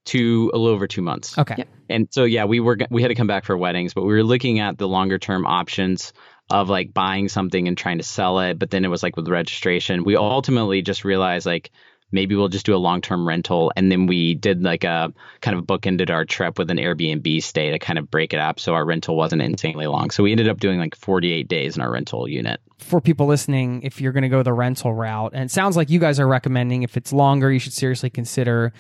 two 0.06 0.52
a 0.54 0.58
little 0.58 0.74
over 0.76 0.86
two 0.88 1.02
months. 1.02 1.38
Okay. 1.38 1.56
Yep. 1.60 1.68
And 1.90 2.08
so 2.12 2.26
yeah, 2.26 2.44
we 2.44 2.60
were 2.60 2.78
we 2.92 3.02
had 3.02 3.08
to 3.08 3.16
come 3.16 3.28
back 3.28 3.46
for 3.46 3.58
weddings, 3.58 3.94
but 3.94 4.02
we 4.04 4.14
were 4.14 4.24
looking 4.24 4.60
at 4.60 4.78
the 4.78 4.88
longer 4.88 5.18
term 5.18 5.46
options 5.46 6.12
of 6.50 6.70
like 6.70 6.94
buying 6.94 7.30
something 7.30 7.70
and 7.70 7.78
trying 7.78 7.98
to 8.00 8.04
sell 8.04 8.40
it, 8.40 8.60
but 8.60 8.70
then 8.70 8.84
it 8.84 8.90
was 8.90 9.02
like 9.02 9.16
with 9.16 9.30
registration. 9.30 10.04
We 10.04 10.18
ultimately 10.18 10.82
just 10.82 11.06
realized 11.06 11.46
like 11.46 11.72
maybe 12.13 12.36
we'll 12.36 12.47
just 12.47 12.65
do 12.65 12.76
a 12.76 12.78
long 12.78 13.02
term 13.02 13.28
rental 13.28 13.71
and 13.76 13.91
then 13.91 14.08
we 14.08 14.36
did 14.36 14.63
like 14.63 14.84
a 14.84 15.12
kind 15.41 15.58
of 15.58 15.65
bookended 15.65 16.10
our 16.10 16.23
trip 16.23 16.58
with 16.58 16.69
an 16.69 16.78
Airbnb 16.78 17.43
stay 17.43 17.71
to 17.71 17.80
kind 17.80 17.99
of 17.99 18.10
break 18.10 18.34
it 18.34 18.39
up 18.39 18.60
so 18.60 18.73
our 18.73 18.86
rental 18.86 19.15
wasn't 19.17 19.41
insanely 19.41 19.88
long. 19.88 20.10
So 20.12 20.23
we 20.23 20.32
ended 20.32 20.47
up 20.47 20.60
doing 20.60 20.80
like 20.80 20.95
48 20.95 21.47
days 21.47 21.76
in 21.76 21.82
our 21.82 21.91
rental 21.91 22.28
unit. 22.28 22.62
for 22.78 23.02
people 23.02 23.26
listening, 23.26 23.82
if 23.84 23.99
you're 23.99 24.12
going 24.12 24.23
to 24.23 24.30
go 24.30 24.43
the 24.43 24.54
rental 24.54 24.93
route, 24.93 25.32
and 25.34 25.43
it 25.43 25.52
sounds 25.52 25.76
like 25.76 25.89
you 25.89 25.99
guys 25.99 26.19
are 26.19 26.28
recommending 26.28 26.84
if 26.84 26.97
it's 26.97 27.12
longer, 27.13 27.52
you 27.52 27.60
should 27.60 27.73
seriously 27.73 28.10
consider 28.10 28.73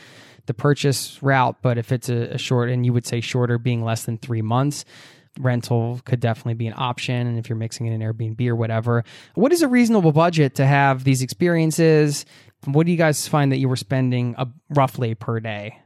the 0.45 0.53
purchase 0.53 1.21
route. 1.23 1.57
But 1.61 1.77
if 1.77 1.91
it's 1.91 2.09
a, 2.09 2.33
a 2.33 2.37
short, 2.37 2.69
and 2.69 2.85
you 2.85 2.93
would 2.93 3.05
say 3.05 3.21
shorter 3.21 3.57
being 3.57 3.83
less 3.83 4.03
than 4.03 4.17
three 4.17 4.41
months, 4.41 4.85
rental 5.39 5.99
could 6.05 6.19
definitely 6.19 6.53
be 6.55 6.67
an 6.67 6.73
option. 6.77 7.27
And 7.27 7.39
if 7.39 7.49
you're 7.49 7.57
mixing 7.57 7.87
in 7.87 8.01
an 8.01 8.01
Airbnb 8.01 8.45
or 8.47 8.55
whatever, 8.55 9.03
what 9.35 9.51
is 9.51 9.61
a 9.61 9.67
reasonable 9.67 10.11
budget 10.11 10.55
to 10.55 10.65
have 10.65 11.03
these 11.03 11.21
experiences? 11.21 12.25
What 12.65 12.85
do 12.85 12.91
you 12.91 12.97
guys 12.97 13.27
find 13.27 13.51
that 13.51 13.57
you 13.57 13.69
were 13.69 13.75
spending 13.75 14.35
uh, 14.37 14.45
roughly 14.69 15.15
per 15.15 15.39
day? 15.39 15.79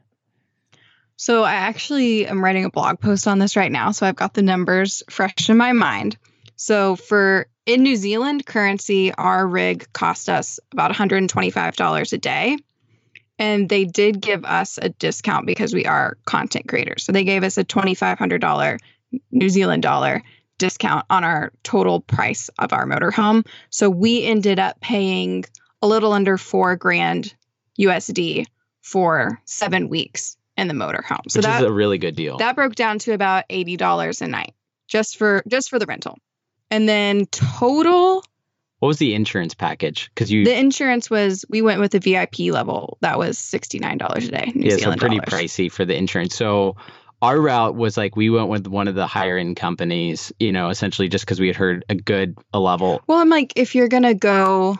So 1.16 1.44
I 1.44 1.56
actually 1.56 2.28
am 2.28 2.44
writing 2.44 2.66
a 2.66 2.70
blog 2.70 3.00
post 3.00 3.28
on 3.28 3.40
this 3.40 3.56
right 3.56 3.72
now, 3.72 3.92
so 3.92 4.06
I've 4.06 4.16
got 4.16 4.36
the 4.36 4.44
numbers 4.44 5.02
fresh 5.10 5.50
in 5.50 5.58
my 5.58 5.74
mind. 5.74 6.18
So 6.56 6.96
for 6.96 7.48
in 7.66 7.84
New 7.84 7.96
Zealand 7.96 8.46
currency, 8.46 9.13
our 9.13 9.48
rig 9.48 9.92
cost 9.94 10.30
us 10.30 10.60
about 10.72 10.92
$125 10.92 12.13
a 12.13 12.18
day. 12.18 12.58
And 13.40 13.70
they 13.70 13.86
did 13.86 14.20
give 14.20 14.46
us 14.46 14.80
a 14.82 14.90
discount 14.90 15.46
because 15.46 15.74
we 15.74 15.86
are 15.86 16.18
content 16.26 16.68
creators. 16.68 17.04
So 17.04 17.12
they 17.12 17.24
gave 17.24 17.44
us 17.44 17.58
a 17.58 17.63
$2,500 17.63 18.80
New 19.32 19.50
Zealand 19.50 19.84
dollar 19.84 20.24
discount 20.58 21.06
on 21.10 21.24
our 21.24 21.52
total 21.63 22.02
price 22.02 22.50
of 22.58 22.74
our 22.74 22.86
motorhome. 22.86 23.46
So 23.70 23.90
we 23.90 24.24
ended 24.24 24.60
up 24.60 24.80
paying 24.82 25.46
a 25.82 25.88
little 25.88 26.13
under 26.13 26.38
four 26.38 26.76
grand 26.76 27.34
USD 27.80 28.46
for 28.82 29.42
seven 29.46 29.90
weeks 29.90 30.38
in 30.58 30.68
the 30.68 30.74
motorhome. 30.74 31.30
So 31.30 31.40
which 31.40 31.46
that 31.46 31.62
is 31.62 31.70
a 31.70 31.72
really 31.72 31.98
good 31.98 32.16
deal. 32.16 32.38
that 32.38 32.56
broke 32.56 32.76
down 32.76 33.00
to 33.00 33.13
about 33.13 33.46
eighty 33.50 33.78
dollars 33.78 34.22
a 34.22 34.28
night 34.28 34.54
just 34.88 35.18
for 35.18 35.44
just 35.48 35.70
for 35.70 35.80
the 35.80 35.86
rental. 35.86 36.18
And 36.70 36.88
then 36.88 37.26
total, 37.28 38.24
what 38.80 38.88
was 38.88 38.98
the 38.98 39.13
insurance 39.13 39.54
package? 39.54 40.10
Because 40.13 40.32
you 40.32 40.46
the 40.46 40.58
insurance 40.58 41.10
was 41.10 41.46
we 41.50 41.62
went 41.62 41.80
with 41.80 41.92
the 41.92 42.00
VIP 42.00 42.52
level. 42.52 42.98
That 43.02 43.18
was 43.18 43.38
sixty 43.38 43.80
nine 43.80 43.98
dollars 43.98 44.28
a 44.28 44.32
day. 44.32 44.52
New 44.56 44.66
yeah, 44.66 44.72
so 44.72 44.78
Zealand 44.78 45.02
pretty 45.02 45.20
dollars. 45.20 45.34
pricey 45.34 45.72
for 45.72 45.86
the 45.86 45.96
insurance. 45.96 46.36
So 46.36 46.76
our 47.22 47.40
route 47.40 47.76
was 47.76 47.98
like 47.98 48.16
we 48.16 48.30
went 48.30 48.50
with 48.50 48.68
one 48.68 48.88
of 48.88 48.96
the 48.96 49.08
higher 49.08 49.38
end 49.38 49.56
companies, 49.58 50.32
you 50.40 50.52
know, 50.52 50.70
essentially 50.70 51.08
just 51.08 51.26
because 51.26 51.40
we 51.40 51.48
had 51.48 51.56
heard 51.56 51.86
a 51.90 51.96
good 51.96 52.38
a 52.54 52.60
level. 52.60 53.02
Well, 53.08 53.20
I'm 53.20 53.30
like, 53.30 53.54
if 53.56 53.76
you're 53.76 53.88
gonna 53.88 54.13
go 54.13 54.80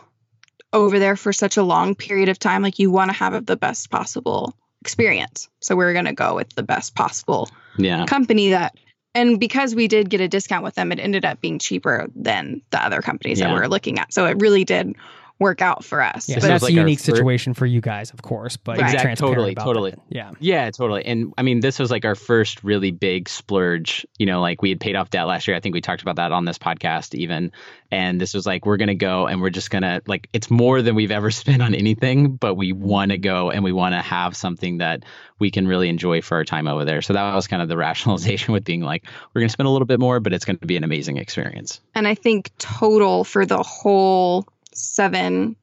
over 0.72 0.98
there 0.98 1.16
for 1.16 1.32
such 1.32 1.56
a 1.56 1.62
long 1.62 1.94
period 1.94 2.28
of 2.28 2.38
time, 2.38 2.62
like 2.62 2.78
you 2.78 2.90
want 2.90 3.10
to 3.10 3.16
have 3.16 3.46
the 3.46 3.56
best 3.56 3.90
possible 3.90 4.54
experience. 4.80 5.48
So 5.60 5.74
we 5.76 5.84
are 5.84 5.92
going 5.92 6.04
to 6.04 6.12
go 6.12 6.34
with 6.34 6.50
the 6.54 6.62
best 6.62 6.94
possible 6.94 7.48
Yeah. 7.76 8.04
company 8.06 8.50
that 8.50 8.76
and 9.14 9.40
because 9.40 9.74
we 9.74 9.88
did 9.88 10.10
get 10.10 10.20
a 10.20 10.28
discount 10.28 10.62
with 10.62 10.74
them, 10.74 10.92
it 10.92 11.00
ended 11.00 11.24
up 11.24 11.40
being 11.40 11.58
cheaper 11.58 12.06
than 12.14 12.60
the 12.70 12.84
other 12.84 13.00
companies 13.02 13.38
that 13.38 13.48
Yeah. 13.48 13.54
we 13.54 13.60
were 13.60 13.68
looking 13.68 13.98
at. 13.98 14.12
So 14.12 14.26
it 14.26 14.40
really 14.40 14.64
did 14.64 14.94
work 15.38 15.62
out 15.62 15.84
for 15.84 16.02
us. 16.02 16.28
Yeah, 16.28 16.36
So 16.36 16.40
so 16.42 16.46
that's 16.48 16.62
was 16.62 16.70
a 16.70 16.74
unique 16.74 16.98
fir- 16.98 17.14
situation 17.14 17.54
for 17.54 17.64
you 17.66 17.80
guys, 17.80 18.10
of 18.12 18.22
course, 18.22 18.56
but 18.56 18.72
Right. 18.72 18.78
you're 18.78 18.86
Exact- 18.88 19.02
transparent 19.02 19.34
totally, 19.36 19.52
about 19.52 19.64
totally. 19.64 19.90
that. 19.92 20.00
Yeah. 20.08 20.30
Yeah, 20.40 20.70
totally. 20.70 21.04
And 21.04 21.32
I 21.38 21.42
mean, 21.42 21.60
this 21.60 21.78
was 21.78 21.90
like 21.90 22.04
our 22.04 22.14
first 22.16 22.64
really 22.64 22.90
big 22.90 23.28
splurge. 23.28 24.04
You 24.18 24.26
know, 24.26 24.40
like 24.40 24.62
we 24.62 24.68
had 24.70 24.80
paid 24.80 24.96
off 24.96 25.10
debt 25.10 25.26
last 25.26 25.46
year. 25.46 25.56
I 25.56 25.60
think 25.60 25.74
we 25.74 25.80
talked 25.80 26.02
about 26.02 26.16
that 26.16 26.32
on 26.32 26.44
this 26.44 26.58
podcast 26.58 27.14
even. 27.14 27.52
And 27.90 28.20
this 28.20 28.34
was 28.34 28.44
like, 28.44 28.66
we're 28.66 28.76
going 28.76 28.88
to 28.88 28.94
go 28.94 29.26
and 29.26 29.40
we're 29.40 29.48
just 29.48 29.70
going 29.70 29.80
to, 29.82 30.02
like, 30.06 30.28
it's 30.34 30.50
more 30.50 30.82
than 30.82 30.94
we've 30.94 31.10
ever 31.10 31.30
spent 31.42 31.62
on 31.62 31.74
anything, 31.74 32.34
but 32.34 32.54
we 32.54 32.72
want 32.72 33.12
to 33.12 33.16
go 33.18 33.50
and 33.50 33.64
we 33.64 33.72
want 33.72 33.94
to 33.94 34.02
have 34.02 34.36
something 34.36 34.78
that 34.78 35.04
we 35.38 35.50
can 35.50 35.66
really 35.66 35.88
enjoy 35.88 36.20
for 36.20 36.36
our 36.36 36.44
time 36.44 36.68
over 36.68 36.84
there. 36.84 37.00
So 37.00 37.14
that 37.14 37.34
was 37.34 37.46
kind 37.46 37.62
of 37.62 37.68
the 37.68 37.76
rationalization 37.88 38.52
with 38.52 38.64
being 38.64 38.82
like, 38.82 39.04
we're 39.32 39.40
going 39.40 39.48
to 39.48 39.52
spend 39.52 39.68
a 39.68 39.70
little 39.70 39.86
bit 39.86 40.00
more, 40.00 40.20
but 40.20 40.34
it's 40.34 40.44
going 40.44 40.58
to 40.58 40.66
be 40.66 40.76
an 40.76 40.84
amazing 40.84 41.16
experience. 41.16 41.80
And 41.94 42.06
I 42.06 42.14
think 42.14 42.50
total 42.58 43.24
for 43.24 43.46
the 43.46 43.62
whole 43.62 44.46
seven 44.78 45.56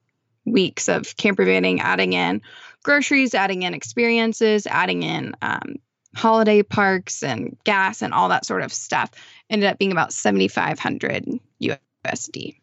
weeks 0.46 0.88
of 0.90 1.16
camper 1.18 1.46
vanning, 1.46 1.80
adding 1.80 2.14
in 2.14 2.42
groceries, 2.84 3.34
adding 3.34 3.64
in 3.64 3.74
experiences, 3.74 4.68
adding 4.68 5.04
in 5.04 5.36
um, 5.42 5.76
holiday 6.16 6.62
parks 6.62 7.24
and 7.24 7.58
gas 7.64 8.02
and 8.02 8.14
all 8.14 8.30
that 8.30 8.46
sort 8.46 8.62
of 8.62 8.72
stuff, 8.72 9.10
ended 9.50 9.70
up 9.70 9.78
being 9.80 9.92
about 9.92 10.14
7,500 10.14 11.26
USD. 11.62 12.56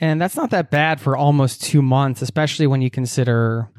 And 0.00 0.20
that's 0.20 0.36
not 0.36 0.50
that 0.50 0.70
bad 0.70 1.00
for 1.00 1.16
almost 1.16 1.62
two 1.62 1.80
months, 1.80 2.20
especially 2.20 2.66
when 2.66 2.82
you 2.82 2.90
consider, 2.90 3.70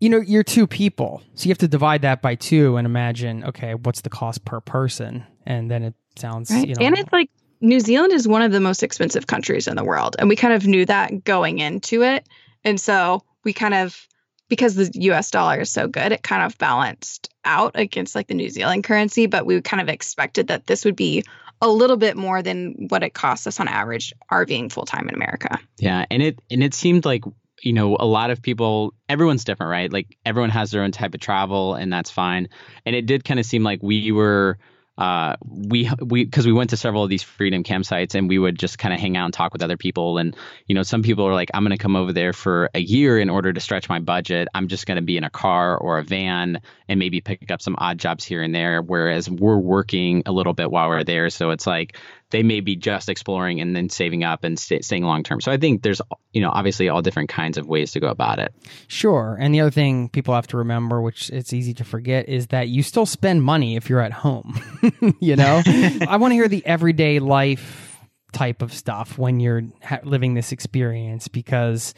you 0.00 0.08
know, 0.08 0.18
you're 0.18 0.42
two 0.42 0.66
people. 0.66 1.22
So 1.34 1.44
you 1.44 1.50
have 1.50 1.58
to 1.58 1.68
divide 1.68 2.02
that 2.02 2.22
by 2.22 2.34
two 2.34 2.76
and 2.76 2.86
imagine, 2.86 3.44
okay, 3.44 3.74
what's 3.74 4.00
the 4.00 4.10
cost 4.10 4.44
per 4.46 4.60
person? 4.60 5.26
And 5.44 5.70
then 5.70 5.82
it 5.82 5.94
sounds, 6.16 6.50
Right. 6.50 6.66
you 6.66 6.74
know, 6.74 6.86
and 6.86 6.96
it's 6.96 7.12
like 7.12 7.30
New 7.60 7.80
Zealand 7.80 8.12
is 8.12 8.26
one 8.26 8.42
of 8.42 8.52
the 8.52 8.60
most 8.60 8.82
expensive 8.82 9.26
countries 9.26 9.68
in 9.68 9.76
the 9.76 9.84
world. 9.84 10.16
And 10.18 10.28
we 10.28 10.36
kind 10.36 10.54
of 10.54 10.66
knew 10.66 10.86
that 10.86 11.24
going 11.24 11.58
into 11.58 12.02
it. 12.02 12.26
And 12.64 12.80
so 12.80 13.22
we 13.44 13.52
kind 13.52 13.74
of, 13.74 14.06
because 14.48 14.74
the 14.74 14.90
US 15.12 15.30
dollar 15.30 15.60
is 15.60 15.70
so 15.70 15.86
good, 15.86 16.12
it 16.12 16.22
kind 16.22 16.42
of 16.42 16.56
balanced 16.58 17.28
out 17.44 17.72
against 17.74 18.14
like 18.14 18.28
the 18.28 18.34
New 18.34 18.50
Zealand 18.50 18.84
currency. 18.84 19.26
But 19.26 19.46
we 19.46 19.60
kind 19.60 19.80
of 19.80 19.88
expected 19.88 20.48
that 20.48 20.66
this 20.66 20.84
would 20.84 20.96
be 20.96 21.24
a 21.62 21.68
little 21.68 21.96
bit 21.96 22.16
more 22.16 22.42
than 22.42 22.86
what 22.88 23.02
it 23.02 23.12
costs 23.12 23.46
us 23.46 23.60
on 23.60 23.68
average 23.68 24.14
RVing 24.30 24.72
full 24.72 24.86
time 24.86 25.08
in 25.08 25.14
America. 25.14 25.58
Yeah, 25.78 26.06
and 26.10 26.22
it 26.22 26.38
and 26.50 26.62
it 26.62 26.72
seemed 26.72 27.04
like 27.04 27.22
you 27.62 27.74
know 27.74 27.96
a 28.00 28.06
lot 28.06 28.30
of 28.30 28.40
people 28.40 28.94
everyone's 29.08 29.44
different 29.44 29.70
right 29.70 29.92
like 29.92 30.16
everyone 30.24 30.48
has 30.48 30.70
their 30.70 30.82
own 30.82 30.92
type 30.92 31.12
of 31.12 31.20
travel 31.20 31.74
and 31.74 31.92
that's 31.92 32.10
fine 32.10 32.48
and 32.86 32.96
it 32.96 33.04
did 33.04 33.22
kind 33.22 33.38
of 33.38 33.44
seem 33.44 33.62
like 33.62 33.80
we 33.82 34.10
were 34.12 34.56
uh, 35.00 35.36
we 35.48 35.90
we 36.02 36.26
because 36.26 36.46
we 36.46 36.52
went 36.52 36.70
to 36.70 36.76
several 36.76 37.02
of 37.02 37.08
these 37.08 37.22
freedom 37.22 37.64
campsites 37.64 38.14
and 38.14 38.28
we 38.28 38.38
would 38.38 38.58
just 38.58 38.78
kind 38.78 38.92
of 38.92 39.00
hang 39.00 39.16
out 39.16 39.24
and 39.24 39.32
talk 39.32 39.54
with 39.54 39.62
other 39.62 39.78
people. 39.78 40.18
And 40.18 40.36
you 40.66 40.74
know 40.74 40.82
some 40.82 41.02
people 41.02 41.26
are 41.26 41.32
like 41.32 41.50
I'm 41.54 41.64
going 41.64 41.76
to 41.76 41.82
come 41.82 41.96
over 41.96 42.12
there 42.12 42.34
for 42.34 42.68
a 42.74 42.80
year 42.80 43.18
in 43.18 43.30
order 43.30 43.50
to 43.50 43.60
stretch 43.60 43.88
my 43.88 43.98
budget. 43.98 44.48
I'm 44.54 44.68
just 44.68 44.84
going 44.84 44.96
to 44.96 45.02
be 45.02 45.16
in 45.16 45.24
a 45.24 45.30
car 45.30 45.74
or 45.74 45.98
a 45.98 46.04
van 46.04 46.60
and 46.86 46.98
maybe 46.98 47.22
pick 47.22 47.50
up 47.50 47.62
some 47.62 47.76
odd 47.78 47.98
jobs 47.98 48.24
here 48.24 48.42
and 48.42 48.54
there 48.54 48.82
whereas 48.82 49.30
we're 49.30 49.56
working 49.56 50.24
a 50.26 50.32
little 50.32 50.52
bit 50.52 50.70
while 50.70 50.90
we're 50.90 51.02
there. 51.02 51.30
So 51.30 51.48
it's 51.50 51.66
like 51.66 51.96
they 52.30 52.42
may 52.42 52.60
be 52.60 52.76
just 52.76 53.08
exploring 53.08 53.60
and 53.60 53.74
then 53.74 53.88
saving 53.88 54.24
up 54.24 54.44
and 54.44 54.58
stay, 54.58 54.80
staying 54.80 55.04
long 55.04 55.22
term 55.22 55.40
so 55.40 55.50
I 55.52 55.56
think 55.56 55.82
there's 55.82 56.00
you 56.32 56.40
know 56.40 56.50
obviously 56.50 56.88
all 56.88 57.02
different 57.02 57.28
kinds 57.28 57.58
of 57.58 57.66
ways 57.66 57.92
to 57.92 58.00
go 58.00 58.08
about 58.08 58.38
it 58.38 58.54
Sure. 58.88 59.36
And 59.40 59.54
the 59.54 59.60
other 59.60 59.70
thing 59.70 60.08
people 60.08 60.34
have 60.34 60.46
to 60.48 60.56
remember, 60.56 61.00
which 61.00 61.30
it's 61.30 61.52
easy 61.52 61.72
to 61.74 61.84
forget, 61.84 62.28
is 62.28 62.48
that 62.48 62.68
you 62.68 62.82
still 62.82 63.06
spend 63.06 63.42
money 63.42 63.76
if 63.76 63.88
you're 63.88 64.00
at 64.00 64.12
home. 64.12 64.60
you 65.20 65.36
know, 65.36 65.62
I 65.66 66.16
want 66.16 66.32
to 66.32 66.34
hear 66.34 66.48
the 66.48 66.64
everyday 66.66 67.18
life 67.18 67.96
type 68.32 68.62
of 68.62 68.72
stuff 68.72 69.16
when 69.18 69.40
you're 69.40 69.62
ha- 69.82 70.00
living 70.04 70.34
this 70.34 70.52
experience 70.52 71.28
because. 71.28 71.94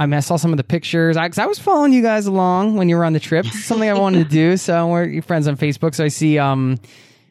I 0.00 0.06
mean, 0.06 0.14
I 0.14 0.20
saw 0.20 0.36
some 0.36 0.52
of 0.52 0.58
the 0.58 0.64
pictures. 0.64 1.16
I, 1.16 1.28
I 1.38 1.46
was 1.46 1.58
following 1.58 1.92
you 1.92 2.02
guys 2.02 2.26
along 2.26 2.76
when 2.76 2.88
you 2.88 2.94
were 2.94 3.04
on 3.04 3.14
the 3.14 3.18
trip. 3.20 3.46
It's 3.46 3.64
something 3.64 3.90
I 3.90 3.94
wanted 3.94 4.22
to 4.22 4.30
do. 4.30 4.56
So 4.56 4.86
we're 4.86 5.20
friends 5.22 5.48
on 5.48 5.56
Facebook. 5.56 5.92
So 5.92 6.04
I 6.04 6.08
see, 6.08 6.38
um, 6.38 6.78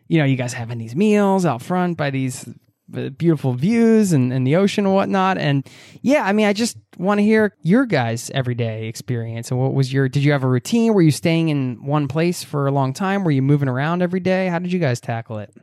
you 0.07 0.17
know, 0.17 0.25
you 0.25 0.35
guys 0.35 0.53
having 0.53 0.77
these 0.77 0.95
meals 0.95 1.45
out 1.45 1.61
front 1.61 1.97
by 1.97 2.09
these 2.09 2.47
uh, 2.95 3.09
beautiful 3.09 3.53
views 3.53 4.13
and, 4.13 4.31
and 4.31 4.47
the 4.47 4.55
ocean 4.55 4.85
and 4.85 4.95
whatnot. 4.95 5.37
And 5.37 5.67
yeah, 6.01 6.23
I 6.23 6.31
mean, 6.31 6.45
I 6.45 6.53
just 6.53 6.77
want 6.97 7.17
to 7.19 7.23
hear 7.23 7.53
your 7.61 7.85
guys' 7.85 8.29
everyday 8.33 8.87
experience. 8.87 9.51
And 9.51 9.59
what 9.59 9.73
was 9.73 9.91
your, 9.91 10.07
did 10.07 10.23
you 10.23 10.31
have 10.31 10.43
a 10.43 10.47
routine? 10.47 10.93
Were 10.93 11.01
you 11.01 11.11
staying 11.11 11.49
in 11.49 11.85
one 11.85 12.07
place 12.07 12.43
for 12.43 12.67
a 12.67 12.71
long 12.71 12.93
time? 12.93 13.23
Were 13.23 13.31
you 13.31 13.41
moving 13.41 13.67
around 13.67 14.01
every 14.01 14.21
day? 14.21 14.47
How 14.47 14.59
did 14.59 14.71
you 14.71 14.79
guys 14.79 15.01
tackle 15.01 15.39
it? 15.39 15.53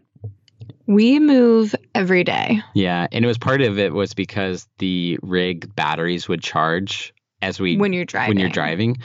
We 0.86 1.18
move 1.18 1.74
every 1.94 2.24
day. 2.24 2.60
yeah 2.74 3.06
and 3.10 3.24
it 3.24 3.28
was 3.28 3.38
part 3.38 3.62
of 3.62 3.78
it 3.78 3.94
was 3.94 4.12
because 4.12 4.68
the 4.78 5.18
rig 5.22 5.74
batteries 5.74 6.28
would 6.28 6.42
charge 6.42 7.14
as 7.40 7.58
we 7.58 7.78
when 7.78 7.94
you're 7.94 8.04
driving. 8.04 8.28
when 8.28 8.38
you're 8.38 8.50
driving. 8.50 8.98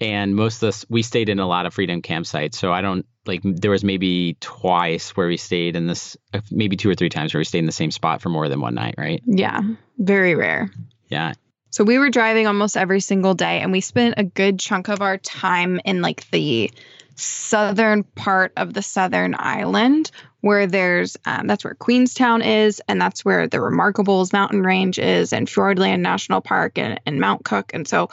And 0.00 0.34
most 0.34 0.62
of 0.62 0.68
us, 0.68 0.86
we 0.88 1.02
stayed 1.02 1.28
in 1.28 1.38
a 1.38 1.46
lot 1.46 1.66
of 1.66 1.74
freedom 1.74 2.02
campsites. 2.02 2.54
So 2.54 2.72
I 2.72 2.80
don't 2.80 3.06
like, 3.26 3.40
there 3.44 3.70
was 3.70 3.84
maybe 3.84 4.36
twice 4.40 5.10
where 5.16 5.28
we 5.28 5.36
stayed 5.36 5.76
in 5.76 5.86
this, 5.86 6.16
uh, 6.32 6.40
maybe 6.50 6.76
two 6.76 6.90
or 6.90 6.94
three 6.94 7.08
times 7.08 7.34
where 7.34 7.40
we 7.40 7.44
stayed 7.44 7.60
in 7.60 7.66
the 7.66 7.72
same 7.72 7.90
spot 7.90 8.22
for 8.22 8.28
more 8.28 8.48
than 8.48 8.60
one 8.60 8.74
night, 8.74 8.94
right? 8.98 9.22
Yeah, 9.26 9.60
very 9.98 10.34
rare. 10.34 10.70
Yeah. 11.08 11.34
So 11.70 11.84
we 11.84 11.98
were 11.98 12.10
driving 12.10 12.46
almost 12.46 12.76
every 12.76 13.00
single 13.00 13.34
day, 13.34 13.60
and 13.60 13.70
we 13.70 13.80
spent 13.80 14.14
a 14.16 14.24
good 14.24 14.58
chunk 14.58 14.88
of 14.88 15.02
our 15.02 15.18
time 15.18 15.80
in 15.84 16.00
like 16.00 16.28
the 16.30 16.70
southern 17.16 18.02
part 18.02 18.52
of 18.56 18.72
the 18.72 18.82
southern 18.82 19.34
island, 19.38 20.10
where 20.40 20.66
there's 20.66 21.16
um, 21.26 21.46
that's 21.46 21.64
where 21.64 21.74
Queenstown 21.74 22.40
is, 22.40 22.80
and 22.88 23.00
that's 23.00 23.24
where 23.24 23.46
the 23.46 23.58
Remarkables 23.58 24.32
mountain 24.32 24.62
range 24.62 24.98
is, 24.98 25.32
and 25.32 25.48
Fiordland 25.48 26.00
National 26.00 26.40
Park, 26.40 26.78
and, 26.78 27.00
and 27.04 27.20
Mount 27.20 27.44
Cook. 27.44 27.72
And 27.74 27.86
so 27.86 28.10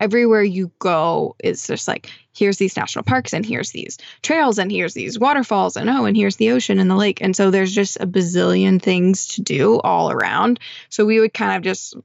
everywhere 0.00 0.42
you 0.42 0.70
go 0.78 1.36
is 1.42 1.66
just 1.66 1.88
like 1.88 2.10
here's 2.34 2.58
these 2.58 2.76
national 2.76 3.04
parks, 3.04 3.32
and 3.32 3.46
here's 3.46 3.70
these 3.70 3.98
trails, 4.22 4.58
and 4.58 4.70
here's 4.70 4.94
these 4.94 5.18
waterfalls, 5.18 5.76
and 5.76 5.88
oh, 5.88 6.04
and 6.04 6.16
here's 6.16 6.36
the 6.36 6.50
ocean 6.50 6.78
and 6.78 6.90
the 6.90 6.96
lake. 6.96 7.20
And 7.22 7.34
so 7.34 7.50
there's 7.50 7.74
just 7.74 7.96
a 8.00 8.06
bazillion 8.06 8.80
things 8.80 9.26
to 9.28 9.42
do 9.42 9.80
all 9.80 10.10
around. 10.10 10.60
So 10.90 11.04
we 11.04 11.20
would 11.20 11.34
kind 11.34 11.56
of 11.56 11.62
just 11.62 11.96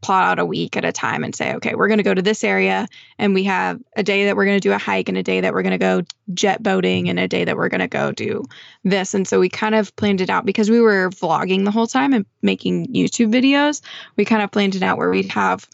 plot 0.00 0.24
out 0.24 0.38
a 0.38 0.44
week 0.44 0.76
at 0.76 0.84
a 0.84 0.92
time 0.92 1.24
and 1.24 1.34
say, 1.34 1.54
okay, 1.54 1.74
we're 1.74 1.88
going 1.88 1.98
to 1.98 2.04
go 2.04 2.14
to 2.14 2.22
this 2.22 2.44
area 2.44 2.86
and 3.18 3.34
we 3.34 3.44
have 3.44 3.80
a 3.96 4.02
day 4.02 4.26
that 4.26 4.36
we're 4.36 4.44
going 4.44 4.56
to 4.56 4.68
do 4.68 4.72
a 4.72 4.78
hike 4.78 5.08
and 5.08 5.18
a 5.18 5.22
day 5.22 5.40
that 5.40 5.52
we're 5.52 5.62
going 5.62 5.72
to 5.72 5.78
go 5.78 6.02
jet 6.34 6.62
boating 6.62 7.08
and 7.08 7.18
a 7.18 7.26
day 7.26 7.44
that 7.44 7.56
we're 7.56 7.68
going 7.68 7.80
to 7.80 7.88
go 7.88 8.12
do 8.12 8.44
this. 8.84 9.12
And 9.14 9.26
so 9.26 9.40
we 9.40 9.48
kind 9.48 9.74
of 9.74 9.94
planned 9.96 10.20
it 10.20 10.30
out 10.30 10.46
because 10.46 10.70
we 10.70 10.80
were 10.80 11.10
vlogging 11.10 11.64
the 11.64 11.72
whole 11.72 11.88
time 11.88 12.12
and 12.12 12.24
making 12.42 12.86
YouTube 12.92 13.32
videos. 13.32 13.80
We 14.16 14.24
kind 14.24 14.42
of 14.42 14.52
planned 14.52 14.76
it 14.76 14.82
out 14.82 14.98
where 14.98 15.10
we'd 15.10 15.32
have 15.32 15.68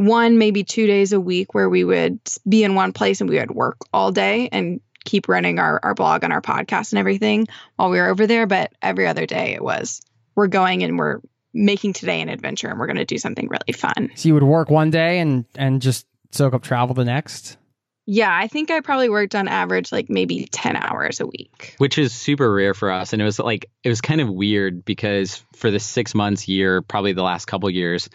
one, 0.00 0.38
maybe 0.38 0.64
two 0.64 0.86
days 0.86 1.12
a 1.12 1.20
week 1.20 1.52
where 1.52 1.68
we 1.68 1.84
would 1.84 2.18
be 2.48 2.64
in 2.64 2.74
one 2.74 2.92
place 2.92 3.20
and 3.20 3.28
we 3.28 3.38
would 3.38 3.50
work 3.50 3.76
all 3.92 4.10
day 4.10 4.48
and 4.50 4.80
keep 5.04 5.28
running 5.28 5.58
our, 5.58 5.78
our 5.82 5.94
blog 5.94 6.24
and 6.24 6.32
our 6.32 6.40
podcast 6.40 6.92
and 6.92 6.98
everything 6.98 7.46
while 7.76 7.90
we 7.90 7.98
were 7.98 8.08
over 8.08 8.26
there. 8.26 8.46
But 8.46 8.72
every 8.80 9.06
other 9.06 9.26
day 9.26 9.52
it 9.52 9.62
was, 9.62 10.00
we're 10.34 10.46
going 10.46 10.82
and 10.82 10.98
we're 10.98 11.20
making 11.52 11.92
today 11.92 12.22
an 12.22 12.30
adventure 12.30 12.68
and 12.68 12.78
we're 12.78 12.86
going 12.86 12.96
to 12.96 13.04
do 13.04 13.18
something 13.18 13.48
really 13.48 13.74
fun. 13.74 14.10
So 14.14 14.28
you 14.28 14.34
would 14.34 14.42
work 14.42 14.70
one 14.70 14.88
day 14.88 15.18
and, 15.18 15.44
and 15.54 15.82
just 15.82 16.06
soak 16.30 16.54
up 16.54 16.62
travel 16.62 16.94
the 16.94 17.04
next? 17.04 17.58
Yeah, 18.06 18.34
I 18.34 18.48
think 18.48 18.70
I 18.70 18.80
probably 18.80 19.10
worked 19.10 19.34
on 19.34 19.48
average 19.48 19.92
like 19.92 20.08
maybe 20.08 20.48
10 20.50 20.76
hours 20.76 21.20
a 21.20 21.26
week. 21.26 21.74
Which 21.76 21.98
is 21.98 22.14
super 22.14 22.52
rare 22.52 22.72
for 22.72 22.90
us. 22.90 23.12
And 23.12 23.20
it 23.20 23.24
was 23.24 23.38
like, 23.38 23.70
it 23.84 23.90
was 23.90 24.00
kind 24.00 24.22
of 24.22 24.30
weird 24.30 24.82
because 24.82 25.44
for 25.54 25.70
the 25.70 25.78
six 25.78 26.14
months, 26.14 26.48
year, 26.48 26.80
probably 26.80 27.12
the 27.12 27.22
last 27.22 27.44
couple 27.44 27.68
years, 27.68 28.08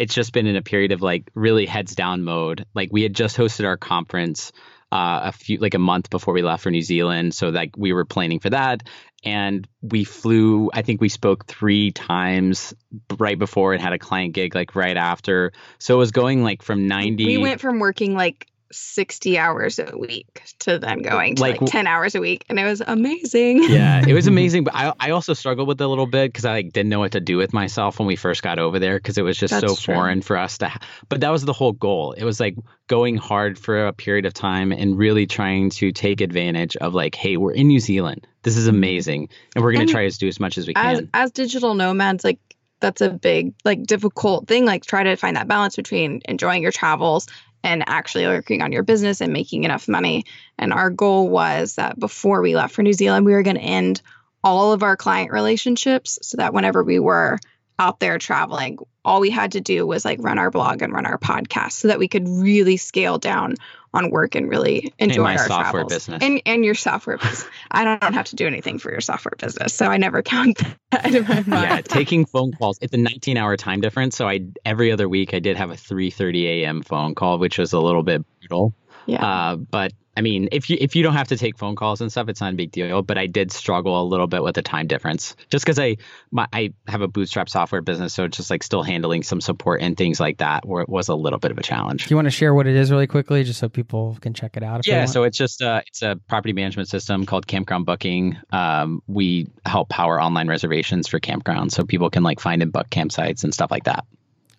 it's 0.00 0.14
just 0.14 0.32
been 0.32 0.46
in 0.46 0.56
a 0.56 0.62
period 0.62 0.92
of 0.92 1.02
like 1.02 1.30
really 1.34 1.66
heads 1.66 1.94
down 1.94 2.24
mode. 2.24 2.64
Like 2.74 2.88
we 2.90 3.02
had 3.02 3.14
just 3.14 3.36
hosted 3.36 3.66
our 3.66 3.76
conference 3.76 4.50
uh, 4.90 5.20
a 5.24 5.32
few 5.32 5.58
like 5.58 5.74
a 5.74 5.78
month 5.78 6.08
before 6.08 6.32
we 6.32 6.40
left 6.40 6.62
for 6.62 6.70
New 6.70 6.80
Zealand, 6.80 7.34
so 7.34 7.50
like 7.50 7.76
we 7.76 7.92
were 7.92 8.06
planning 8.06 8.40
for 8.40 8.48
that, 8.48 8.82
and 9.22 9.68
we 9.82 10.04
flew. 10.04 10.70
I 10.72 10.80
think 10.80 11.02
we 11.02 11.10
spoke 11.10 11.46
three 11.46 11.92
times 11.92 12.72
right 13.18 13.38
before 13.38 13.74
and 13.74 13.82
had 13.82 13.92
a 13.92 13.98
client 13.98 14.32
gig 14.32 14.54
like 14.54 14.74
right 14.74 14.96
after. 14.96 15.52
So 15.78 15.96
it 15.96 15.98
was 15.98 16.12
going 16.12 16.42
like 16.42 16.62
from 16.62 16.88
ninety. 16.88 17.26
We 17.26 17.36
went 17.36 17.60
from 17.60 17.78
working 17.78 18.14
like 18.14 18.46
60 18.72 19.38
hours 19.38 19.78
a 19.78 19.96
week 19.96 20.42
to 20.60 20.78
then 20.78 21.02
going 21.02 21.36
to 21.36 21.42
Like- 21.42 21.60
like, 21.60 21.70
10 21.70 21.86
hours 21.86 22.14
a 22.14 22.20
week. 22.20 22.44
And 22.48 22.58
it 22.58 22.64
was 22.64 22.80
amazing. 22.86 23.64
yeah, 23.68 24.02
it 24.06 24.14
was 24.14 24.26
amazing, 24.28 24.64
but 24.64 24.74
I 24.74 24.92
I 25.00 25.10
also 25.10 25.34
struggled 25.34 25.68
with 25.68 25.80
it 25.80 25.84
a 25.84 25.88
little 25.88 26.06
bit 26.06 26.32
because 26.32 26.44
I 26.44 26.52
like 26.52 26.72
didn't 26.72 26.88
know 26.88 27.00
what 27.00 27.12
to 27.12 27.20
do 27.20 27.36
with 27.36 27.52
myself 27.52 27.98
when 27.98 28.06
we 28.06 28.16
first 28.16 28.42
got 28.42 28.58
over 28.58 28.78
there 28.78 28.96
because 28.98 29.18
it 29.18 29.22
was 29.22 29.36
just 29.36 29.58
so 29.58 29.74
true. 29.74 29.94
foreign 29.94 30.22
for 30.22 30.36
us 30.36 30.58
to. 30.58 30.68
Ha- 30.68 30.80
but 31.08 31.20
that 31.20 31.30
was 31.30 31.44
the 31.44 31.52
whole 31.52 31.72
goal. 31.72 32.12
It 32.12 32.24
was 32.24 32.40
like 32.40 32.56
going 32.86 33.16
hard 33.16 33.58
for 33.58 33.86
a 33.86 33.92
period 33.92 34.26
of 34.26 34.34
time 34.34 34.72
and 34.72 34.96
really 34.96 35.26
trying 35.26 35.70
to 35.70 35.92
take 35.92 36.20
advantage 36.20 36.76
of 36.76 36.94
like, 36.94 37.14
hey, 37.14 37.36
we're 37.36 37.52
in 37.52 37.68
New 37.68 37.80
Zealand. 37.80 38.26
This 38.42 38.56
is 38.56 38.66
mm-hmm. 38.66 38.76
amazing, 38.76 39.28
and 39.54 39.64
we're 39.64 39.72
gonna 39.72 39.86
try 39.86 40.08
to 40.08 40.18
do 40.18 40.28
as 40.28 40.40
much 40.40 40.58
as 40.58 40.66
we 40.66 40.74
as 40.76 40.98
can. 40.98 41.10
as 41.12 41.30
digital 41.30 41.74
nomads 41.74 42.24
like 42.24 42.38
that's 42.80 43.00
a 43.00 43.10
big 43.10 43.54
like 43.64 43.84
difficult 43.84 44.48
thing 44.48 44.64
like 44.64 44.84
try 44.84 45.02
to 45.02 45.16
find 45.16 45.36
that 45.36 45.46
balance 45.46 45.76
between 45.76 46.22
enjoying 46.24 46.62
your 46.62 46.72
travels 46.72 47.26
and 47.62 47.84
actually 47.86 48.26
working 48.26 48.62
on 48.62 48.72
your 48.72 48.82
business 48.82 49.20
and 49.20 49.32
making 49.32 49.64
enough 49.64 49.88
money. 49.88 50.24
And 50.58 50.72
our 50.72 50.90
goal 50.90 51.28
was 51.28 51.74
that 51.74 51.98
before 51.98 52.40
we 52.42 52.56
left 52.56 52.74
for 52.74 52.82
New 52.82 52.92
Zealand, 52.92 53.26
we 53.26 53.32
were 53.32 53.42
going 53.42 53.56
to 53.56 53.62
end 53.62 54.02
all 54.42 54.72
of 54.72 54.82
our 54.82 54.96
client 54.96 55.30
relationships 55.32 56.18
so 56.22 56.38
that 56.38 56.54
whenever 56.54 56.82
we 56.82 56.98
were 56.98 57.38
out 57.80 57.98
there 57.98 58.18
traveling, 58.18 58.78
all 59.04 59.20
we 59.20 59.30
had 59.30 59.52
to 59.52 59.60
do 59.60 59.86
was 59.86 60.04
like 60.04 60.18
run 60.20 60.38
our 60.38 60.50
blog 60.50 60.82
and 60.82 60.92
run 60.92 61.06
our 61.06 61.18
podcast 61.18 61.72
so 61.72 61.88
that 61.88 61.98
we 61.98 62.06
could 62.06 62.28
really 62.28 62.76
scale 62.76 63.18
down 63.18 63.54
on 63.94 64.10
work 64.10 64.34
and 64.34 64.48
really 64.48 64.92
enjoy 64.98 65.22
my 65.22 65.36
our 65.36 65.48
software 65.48 65.82
travels. 65.82 65.92
business. 65.92 66.22
And 66.22 66.42
and 66.44 66.64
your 66.64 66.74
software 66.74 67.16
business. 67.16 67.48
I 67.70 67.84
don't 67.84 68.12
have 68.12 68.26
to 68.26 68.36
do 68.36 68.46
anything 68.46 68.78
for 68.78 68.90
your 68.90 69.00
software 69.00 69.34
business, 69.38 69.74
so 69.74 69.86
I 69.86 69.96
never 69.96 70.22
count 70.22 70.62
that 70.90 71.14
in 71.14 71.24
my 71.24 71.36
mind. 71.36 71.46
yeah, 71.48 71.80
taking 71.80 72.26
phone 72.26 72.52
calls. 72.52 72.78
It's 72.82 72.92
a 72.92 72.98
19 72.98 73.38
hour 73.38 73.56
time 73.56 73.80
difference, 73.80 74.14
so 74.14 74.28
I 74.28 74.40
every 74.64 74.92
other 74.92 75.08
week 75.08 75.32
I 75.32 75.38
did 75.38 75.56
have 75.56 75.70
a 75.70 75.74
3:30 75.74 76.44
a.m. 76.44 76.82
phone 76.82 77.14
call, 77.14 77.38
which 77.38 77.58
was 77.58 77.72
a 77.72 77.80
little 77.80 78.02
bit 78.02 78.22
brutal. 78.38 78.74
Yeah. 79.06 79.24
Uh, 79.24 79.56
but 79.56 79.92
I 80.20 80.22
mean, 80.22 80.50
if 80.52 80.68
you 80.68 80.76
if 80.78 80.94
you 80.94 81.02
don't 81.02 81.14
have 81.14 81.28
to 81.28 81.36
take 81.38 81.56
phone 81.56 81.76
calls 81.76 82.02
and 82.02 82.12
stuff, 82.12 82.28
it's 82.28 82.42
not 82.42 82.52
a 82.52 82.56
big 82.56 82.72
deal. 82.72 83.00
But 83.00 83.16
I 83.16 83.26
did 83.26 83.50
struggle 83.50 83.98
a 83.98 84.04
little 84.04 84.26
bit 84.26 84.42
with 84.42 84.54
the 84.54 84.60
time 84.60 84.86
difference, 84.86 85.34
just 85.48 85.64
because 85.64 85.78
I 85.78 85.96
my, 86.30 86.46
I 86.52 86.74
have 86.88 87.00
a 87.00 87.08
bootstrap 87.08 87.48
software 87.48 87.80
business, 87.80 88.12
so 88.12 88.28
just 88.28 88.50
like 88.50 88.62
still 88.62 88.82
handling 88.82 89.22
some 89.22 89.40
support 89.40 89.80
and 89.80 89.96
things 89.96 90.20
like 90.20 90.36
that, 90.36 90.66
where 90.66 90.82
it 90.82 90.90
was 90.90 91.08
a 91.08 91.14
little 91.14 91.38
bit 91.38 91.52
of 91.52 91.56
a 91.56 91.62
challenge. 91.62 92.06
Do 92.06 92.12
you 92.12 92.16
want 92.16 92.26
to 92.26 92.30
share 92.30 92.52
what 92.52 92.66
it 92.66 92.76
is 92.76 92.90
really 92.90 93.06
quickly, 93.06 93.44
just 93.44 93.60
so 93.60 93.70
people 93.70 94.18
can 94.20 94.34
check 94.34 94.58
it 94.58 94.62
out? 94.62 94.86
Yeah, 94.86 95.06
so 95.06 95.22
it's 95.22 95.38
just 95.38 95.62
uh, 95.62 95.80
it's 95.86 96.02
a 96.02 96.20
property 96.28 96.52
management 96.52 96.90
system 96.90 97.24
called 97.24 97.46
Campground 97.46 97.86
Booking. 97.86 98.36
Um, 98.52 99.02
we 99.06 99.48
help 99.64 99.88
power 99.88 100.20
online 100.20 100.48
reservations 100.48 101.08
for 101.08 101.18
campgrounds, 101.18 101.72
so 101.72 101.84
people 101.84 102.10
can 102.10 102.22
like 102.22 102.40
find 102.40 102.60
and 102.60 102.70
book 102.70 102.90
campsites 102.90 103.42
and 103.42 103.54
stuff 103.54 103.70
like 103.70 103.84
that. 103.84 104.04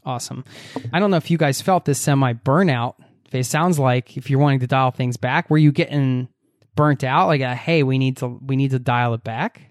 Awesome. 0.03 0.43
I 0.91 0.99
don't 0.99 1.11
know 1.11 1.17
if 1.17 1.29
you 1.29 1.37
guys 1.37 1.61
felt 1.61 1.85
this 1.85 1.99
semi 1.99 2.33
burnout. 2.33 2.95
It 3.31 3.45
sounds 3.45 3.79
like 3.79 4.17
if 4.17 4.29
you're 4.29 4.39
wanting 4.39 4.59
to 4.59 4.67
dial 4.67 4.91
things 4.91 5.17
back, 5.17 5.49
were 5.49 5.57
you 5.57 5.71
getting 5.71 6.27
burnt 6.75 7.03
out? 7.03 7.27
Like, 7.27 7.41
a, 7.41 7.55
hey, 7.55 7.83
we 7.83 7.97
need 7.97 8.17
to 8.17 8.27
we 8.27 8.55
need 8.55 8.71
to 8.71 8.79
dial 8.79 9.13
it 9.13 9.23
back. 9.23 9.61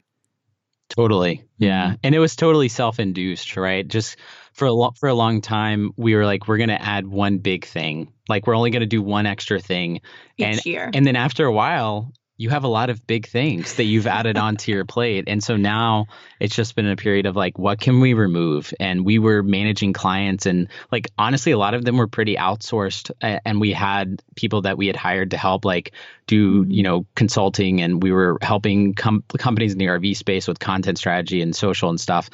Totally. 0.89 1.45
Yeah. 1.59 1.87
Mm-hmm. 1.87 1.95
And 2.03 2.15
it 2.15 2.19
was 2.19 2.35
totally 2.35 2.69
self-induced, 2.69 3.57
right? 3.57 3.87
Just 3.87 4.17
for 4.53 4.67
a 4.67 4.73
lo- 4.73 4.93
for 4.99 5.09
a 5.09 5.15
long 5.15 5.41
time 5.41 5.93
we 5.97 6.17
were 6.17 6.27
like 6.27 6.49
we're 6.49 6.57
going 6.59 6.69
to 6.71 6.83
add 6.83 7.07
one 7.07 7.39
big 7.39 7.65
thing. 7.65 8.13
Like 8.29 8.47
we're 8.47 8.57
only 8.57 8.71
going 8.71 8.81
to 8.81 8.87
do 8.87 9.03
one 9.03 9.27
extra 9.27 9.61
thing. 9.61 10.01
Each 10.37 10.47
and 10.47 10.67
year. 10.67 10.91
and 10.93 11.07
then 11.07 11.17
after 11.17 11.47
a 11.47 11.53
while 11.53 12.13
you 12.41 12.49
have 12.49 12.65
a 12.65 12.69
lot 12.69 12.89
of 12.89 13.07
big 13.07 13.27
things 13.27 13.75
that 13.75 13.85
you've 13.85 14.07
added 14.07 14.39
onto 14.39 14.73
your 14.73 14.87
plate. 14.87 15.25
And 15.27 15.45
so 15.45 15.59
now 15.59 16.07
it's 16.41 16.57
just 16.57 16.75
been 16.75 16.87
a 16.87 16.97
period 16.97 17.27
of 17.27 17.37
like, 17.37 17.59
what 17.59 17.79
can 17.79 18.01
we 18.01 18.15
remove? 18.15 18.73
And 18.81 19.05
we 19.05 19.19
were 19.19 19.43
managing 19.43 19.93
clients 19.93 20.47
and 20.47 20.69
like, 20.91 21.11
honestly, 21.19 21.53
a 21.53 21.59
lot 21.59 21.75
of 21.75 21.85
them 21.85 21.99
were 21.99 22.07
pretty 22.07 22.37
outsourced. 22.37 23.11
And 23.21 23.61
we 23.61 23.73
had 23.73 24.23
people 24.37 24.63
that 24.63 24.79
we 24.79 24.87
had 24.87 24.97
hired 24.97 25.33
to 25.33 25.37
help 25.37 25.67
like 25.67 25.93
do, 26.27 26.63
mm-hmm. 26.63 26.71
you 26.71 26.83
know, 26.83 27.05
consulting 27.15 27.83
and 27.83 28.03
we 28.03 28.11
were 28.11 28.39
helping 28.41 28.95
com- 28.95 29.23
companies 29.37 29.73
in 29.75 29.79
the 29.79 29.89
RV 29.89 30.17
space 30.17 30.49
with 30.49 30.59
content 30.59 30.97
strategy 30.97 31.43
and 31.43 31.55
social 31.55 31.91
and 31.91 32.01
stuff. 32.01 32.31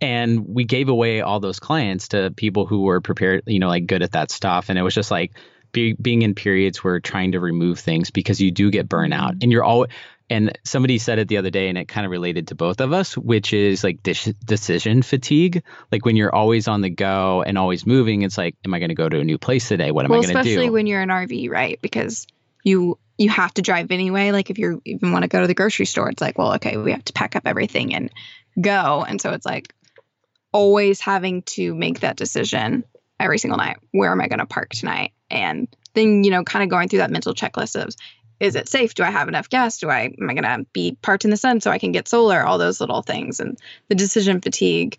And 0.00 0.54
we 0.54 0.64
gave 0.64 0.88
away 0.88 1.20
all 1.20 1.38
those 1.38 1.60
clients 1.60 2.08
to 2.08 2.30
people 2.30 2.64
who 2.64 2.84
were 2.84 3.02
prepared, 3.02 3.42
you 3.46 3.58
know, 3.58 3.68
like 3.68 3.86
good 3.86 4.02
at 4.02 4.12
that 4.12 4.30
stuff. 4.30 4.70
And 4.70 4.78
it 4.78 4.82
was 4.82 4.94
just 4.94 5.10
like, 5.10 5.32
be, 5.72 5.94
being 5.94 6.22
in 6.22 6.34
periods 6.34 6.82
where 6.82 7.00
trying 7.00 7.32
to 7.32 7.40
remove 7.40 7.78
things 7.78 8.10
because 8.10 8.40
you 8.40 8.50
do 8.50 8.70
get 8.70 8.88
burnout 8.88 9.30
mm-hmm. 9.30 9.38
and 9.42 9.52
you're 9.52 9.64
all 9.64 9.86
and 10.28 10.56
somebody 10.64 10.98
said 10.98 11.18
it 11.18 11.26
the 11.26 11.38
other 11.38 11.50
day 11.50 11.68
and 11.68 11.76
it 11.76 11.88
kind 11.88 12.06
of 12.06 12.12
related 12.12 12.48
to 12.48 12.54
both 12.54 12.80
of 12.80 12.92
us 12.92 13.16
which 13.16 13.52
is 13.52 13.82
like 13.82 14.02
decision 14.02 15.02
fatigue 15.02 15.62
like 15.90 16.04
when 16.04 16.16
you're 16.16 16.34
always 16.34 16.68
on 16.68 16.80
the 16.80 16.90
go 16.90 17.42
and 17.42 17.58
always 17.58 17.84
moving 17.84 18.22
it's 18.22 18.38
like 18.38 18.56
am 18.64 18.72
i 18.72 18.78
going 18.78 18.90
to 18.90 18.94
go 18.94 19.08
to 19.08 19.18
a 19.18 19.24
new 19.24 19.38
place 19.38 19.68
today 19.68 19.90
what 19.90 20.04
am 20.04 20.10
well, 20.10 20.20
i 20.20 20.22
going 20.22 20.36
to 20.36 20.42
do? 20.42 20.48
especially 20.50 20.70
when 20.70 20.86
you're 20.86 21.00
an 21.00 21.10
RV, 21.10 21.50
right? 21.50 21.80
Because 21.82 22.26
you 22.64 22.98
you 23.18 23.28
have 23.28 23.52
to 23.54 23.62
drive 23.62 23.90
anyway. 23.90 24.32
Like 24.32 24.50
if 24.50 24.58
you 24.58 24.80
even 24.84 25.12
want 25.12 25.22
to 25.22 25.28
go 25.28 25.40
to 25.40 25.46
the 25.46 25.54
grocery 25.54 25.86
store, 25.86 26.08
it's 26.08 26.22
like, 26.22 26.38
well, 26.38 26.54
okay, 26.54 26.76
we 26.76 26.92
have 26.92 27.04
to 27.04 27.12
pack 27.12 27.36
up 27.36 27.42
everything 27.46 27.94
and 27.94 28.10
go. 28.58 29.04
And 29.06 29.20
so 29.20 29.32
it's 29.32 29.44
like 29.44 29.74
always 30.52 31.00
having 31.00 31.42
to 31.42 31.74
make 31.74 32.00
that 32.00 32.16
decision 32.16 32.84
every 33.18 33.38
single 33.38 33.58
night. 33.58 33.76
Where 33.92 34.10
am 34.10 34.20
I 34.20 34.28
going 34.28 34.38
to 34.38 34.46
park 34.46 34.70
tonight? 34.70 35.12
And 35.30 35.68
then 35.94 36.24
you 36.24 36.30
know, 36.30 36.44
kind 36.44 36.62
of 36.62 36.68
going 36.70 36.88
through 36.88 37.00
that 37.00 37.10
mental 37.10 37.34
checklist 37.34 37.80
of 37.82 37.94
is 38.40 38.54
it 38.56 38.68
safe? 38.68 38.94
Do 38.94 39.02
I 39.02 39.10
have 39.10 39.28
enough 39.28 39.48
gas? 39.50 39.78
Do 39.78 39.90
I 39.90 40.12
am 40.18 40.30
I 40.30 40.34
going 40.34 40.44
to 40.44 40.66
be 40.72 40.96
parked 41.02 41.24
in 41.24 41.30
the 41.30 41.36
sun 41.36 41.60
so 41.60 41.70
I 41.70 41.78
can 41.78 41.92
get 41.92 42.08
solar? 42.08 42.42
All 42.42 42.56
those 42.58 42.80
little 42.80 43.02
things 43.02 43.38
and 43.40 43.58
the 43.88 43.94
decision 43.94 44.40
fatigue 44.40 44.96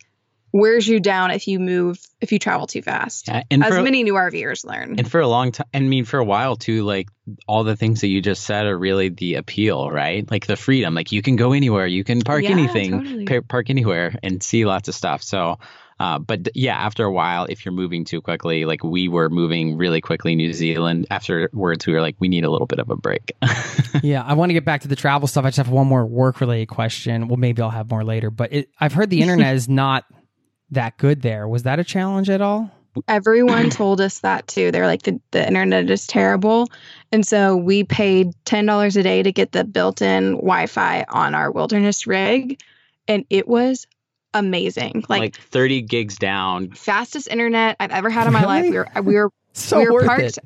wears 0.54 0.86
you 0.88 1.00
down 1.00 1.32
if 1.32 1.48
you 1.48 1.60
move 1.60 1.98
if 2.20 2.32
you 2.34 2.38
travel 2.38 2.68
too 2.68 2.82
fast. 2.82 3.30
Yeah, 3.30 3.44
and 3.50 3.64
As 3.64 3.74
for, 3.74 3.82
many 3.82 4.04
new 4.04 4.14
RVers 4.16 4.66
learn. 4.66 4.96
and 5.00 5.10
for 5.10 5.22
a 5.22 5.28
long 5.28 5.54
time 5.54 5.66
i 5.74 5.80
mean 5.80 6.04
for 6.04 6.20
a 6.20 6.26
while 6.26 6.58
too 6.58 6.84
like 6.84 7.08
all 7.48 7.64
the 7.64 7.78
things 7.78 8.02
that 8.02 8.10
you 8.10 8.22
just 8.22 8.44
said 8.44 8.66
are 8.66 8.78
really 8.78 9.08
the 9.08 9.36
appeal 9.36 9.90
right 9.90 10.30
like 10.30 10.46
the 10.48 10.58
freedom 10.58 10.94
like 10.94 11.14
you 11.14 11.22
can 11.22 11.38
go 11.38 11.54
anywhere 11.54 11.88
you 11.88 12.04
can 12.04 12.20
park 12.22 12.44
Yeah, 12.44 12.52
anything 12.52 12.92
totally. 12.92 13.26
pa- 13.26 13.42
park 13.48 13.70
anywhere 13.70 14.14
and 14.22 14.44
see 14.44 14.66
lots 14.66 14.90
of 14.90 14.94
stuff 14.96 15.24
so 15.24 15.58
uh, 16.02 16.18
but 16.18 16.46
th- 16.46 16.56
yeah, 16.56 16.76
after 16.76 17.06
a 17.06 17.12
while, 17.12 17.46
if 17.48 17.64
you're 17.64 17.72
moving 17.72 18.04
too 18.04 18.22
quickly, 18.22 18.66
like 18.66 18.84
we 18.84 19.08
were 19.08 19.30
moving 19.30 19.78
really 19.78 20.02
quickly 20.02 20.36
New 20.36 20.52
Zealand, 20.52 21.06
afterwards 21.12 21.86
we 21.86 21.94
were 21.94 22.02
like, 22.02 22.16
we 22.18 22.28
need 22.28 22.44
a 22.44 22.50
little 22.50 22.66
bit 22.66 22.80
of 22.80 22.90
a 22.90 22.96
break. 22.96 23.34
yeah, 24.02 24.24
I 24.24 24.34
want 24.34 24.50
to 24.50 24.56
get 24.56 24.66
back 24.66 24.82
to 24.82 24.88
the 24.88 24.96
travel 24.96 25.28
stuff. 25.28 25.46
I 25.46 25.50
just 25.50 25.58
have 25.58 25.70
one 25.70 25.86
more 25.86 26.04
work 26.04 26.42
related 26.42 26.70
question. 26.70 27.28
Well, 27.28 27.38
maybe 27.38 27.62
I'll 27.62 27.70
have 27.70 27.92
more 27.92 28.04
later. 28.04 28.32
But 28.32 28.52
it, 28.52 28.70
I've 28.80 28.94
heard 28.94 29.12
the 29.12 29.22
internet 29.22 29.54
is 29.56 29.70
not 29.70 30.06
that 30.72 30.98
good 30.98 31.22
there. 31.22 31.48
Was 31.48 31.64
that 31.64 31.78
a 31.78 31.84
challenge 31.84 32.32
at 32.32 32.42
all? 32.42 32.72
Everyone 33.08 33.70
told 33.70 34.02
us 34.02 34.22
that 34.22 34.48
too. 34.48 34.72
They're 34.72 34.88
like 34.88 35.04
the, 35.04 35.22
the 35.30 35.46
internet 35.46 35.88
is 35.88 36.08
terrible. 36.08 36.68
And 37.12 37.28
so 37.28 37.56
we 37.56 37.84
paid 37.84 38.32
ten 38.44 38.66
dollars 38.66 38.98
a 38.98 39.04
day 39.04 39.22
to 39.22 39.32
get 39.32 39.52
the 39.52 39.66
built 39.66 40.02
in 40.02 40.32
Wi 40.38 40.66
Fi 40.66 41.06
on 41.10 41.36
our 41.36 41.52
wilderness 41.52 42.08
rig. 42.08 42.60
And 43.08 43.24
it 43.30 43.48
was 43.48 43.86
amazing. 44.34 45.04
Like, 45.10 45.20
like 45.20 45.36
30 45.36 45.82
gigs 45.82 46.18
down. 46.18 46.72
fastest 46.72 47.28
internet 47.28 47.76
I've 47.80 47.92
ever 47.92 48.10
had 48.10 48.28
in 48.28 48.34
my 48.34 48.46
life. 48.46 48.64
We 48.64 48.78
were 48.78 48.88
we 49.04 49.16
were 49.16 49.32
So 49.54 49.80
we 49.80 49.86
were 49.86 49.94
worth 49.94 50.06
parked 50.08 50.24
it. 50.24 50.40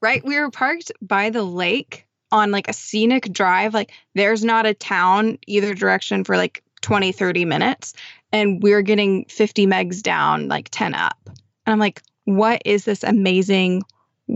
right 0.00 0.24
we 0.24 0.38
were 0.38 0.50
parked 0.50 0.90
by 1.02 1.28
the 1.30 1.42
lake 1.42 2.06
on 2.30 2.50
like 2.50 2.66
a 2.66 2.72
scenic 2.72 3.30
drive 3.30 3.74
like 3.74 3.92
there's 4.14 4.42
not 4.42 4.64
a 4.64 4.72
town 4.72 5.36
either 5.46 5.74
direction 5.74 6.24
for 6.24 6.38
like 6.38 6.62
20 6.80 7.12
30 7.12 7.44
minutes 7.44 7.92
and 8.32 8.62
we're 8.62 8.80
getting 8.80 9.26
50 9.26 9.66
megs 9.66 10.00
down 10.00 10.48
like 10.48 10.70
10 10.70 10.94
up 10.94 11.18
and 11.26 11.34
i'm 11.66 11.78
like 11.78 12.00
what 12.24 12.62
is 12.64 12.86
this 12.86 13.04
amazing 13.04 13.82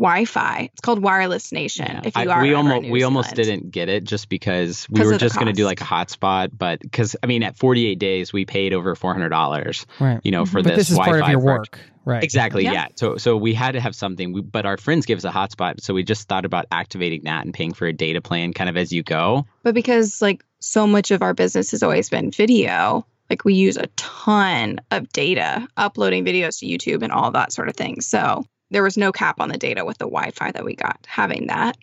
wi-fi 0.00 0.68
it's 0.72 0.80
called 0.80 1.00
wireless 1.02 1.52
nation 1.52 1.86
Yeah. 1.86 2.00
if 2.04 2.16
you 2.16 2.30
I- 2.30 2.34
are 2.34 2.42
we 2.42 2.54
almost 2.54 2.82
New 2.82 2.90
we 2.92 3.02
almost 3.02 3.34
didn't 3.34 3.70
get 3.70 3.88
it 3.88 4.04
just 4.04 4.28
because 4.28 4.86
we 4.90 5.04
were 5.04 5.16
just 5.18 5.34
going 5.34 5.46
to 5.46 5.52
do 5.52 5.64
like 5.64 5.80
a 5.80 5.84
hotspot, 5.84 6.50
but 6.56 6.80
because 6.80 7.16
I 7.22 7.26
mean, 7.26 7.42
at 7.42 7.56
48 7.56 7.98
days, 7.98 8.32
we 8.32 8.44
paid 8.44 8.72
over 8.74 8.94
$400, 8.94 9.86
Right. 9.98 10.20
you 10.22 10.30
know, 10.30 10.42
mm-hmm. 10.44 10.52
for 10.52 10.62
But 10.62 10.68
this, 10.76 10.88
this 10.88 10.90
is 10.90 10.98
part 10.98 11.20
of 11.22 11.28
your 11.28 11.40
for- 11.40 11.46
work. 11.46 11.80
Right. 12.04 12.22
Exactly. 12.22 12.62
Yeah. 12.62 12.72
Yeah. 12.72 12.86
So 12.94 13.16
so 13.16 13.36
we 13.36 13.52
had 13.52 13.72
to 13.72 13.80
have 13.80 13.94
something, 13.96 14.32
we, 14.32 14.40
but 14.40 14.64
our 14.64 14.76
friends 14.76 15.06
give 15.06 15.18
us 15.18 15.24
a 15.24 15.30
hotspot, 15.30 15.80
so 15.80 15.92
we 15.92 16.04
just 16.04 16.28
thought 16.28 16.44
about 16.44 16.66
activating 16.70 17.22
that 17.24 17.44
and 17.44 17.52
paying 17.52 17.72
for 17.74 17.86
a 17.86 17.92
data 17.92 18.20
plan, 18.20 18.52
kind 18.52 18.70
of 18.70 18.76
as 18.76 18.92
you 18.92 19.02
go. 19.02 19.44
But 19.64 19.74
because 19.74 20.22
like 20.22 20.44
so 20.60 20.86
much 20.86 21.10
of 21.10 21.22
our 21.22 21.34
business 21.34 21.72
has 21.72 21.82
always 21.82 22.08
been 22.08 22.30
video, 22.30 23.04
like 23.28 23.44
we 23.44 23.54
use 23.54 23.76
a 23.76 23.88
ton 23.96 24.78
of 24.92 25.08
data 25.12 25.66
uploading 25.76 26.24
videos 26.24 26.60
to 26.60 26.66
YouTube 26.66 27.02
and 27.02 27.10
all 27.12 27.32
that 27.32 27.52
sort 27.52 27.68
of 27.68 27.74
thing. 27.74 28.00
So 28.00 28.44
there 28.70 28.82
was 28.82 28.96
no 28.96 29.12
cap 29.12 29.40
on 29.40 29.48
the 29.48 29.58
data 29.58 29.84
with 29.84 29.98
the 29.98 30.06
Wi-Fi 30.06 30.52
that 30.52 30.64
we 30.64 30.74
got. 30.74 30.98
Having 31.06 31.48
that, 31.48 31.76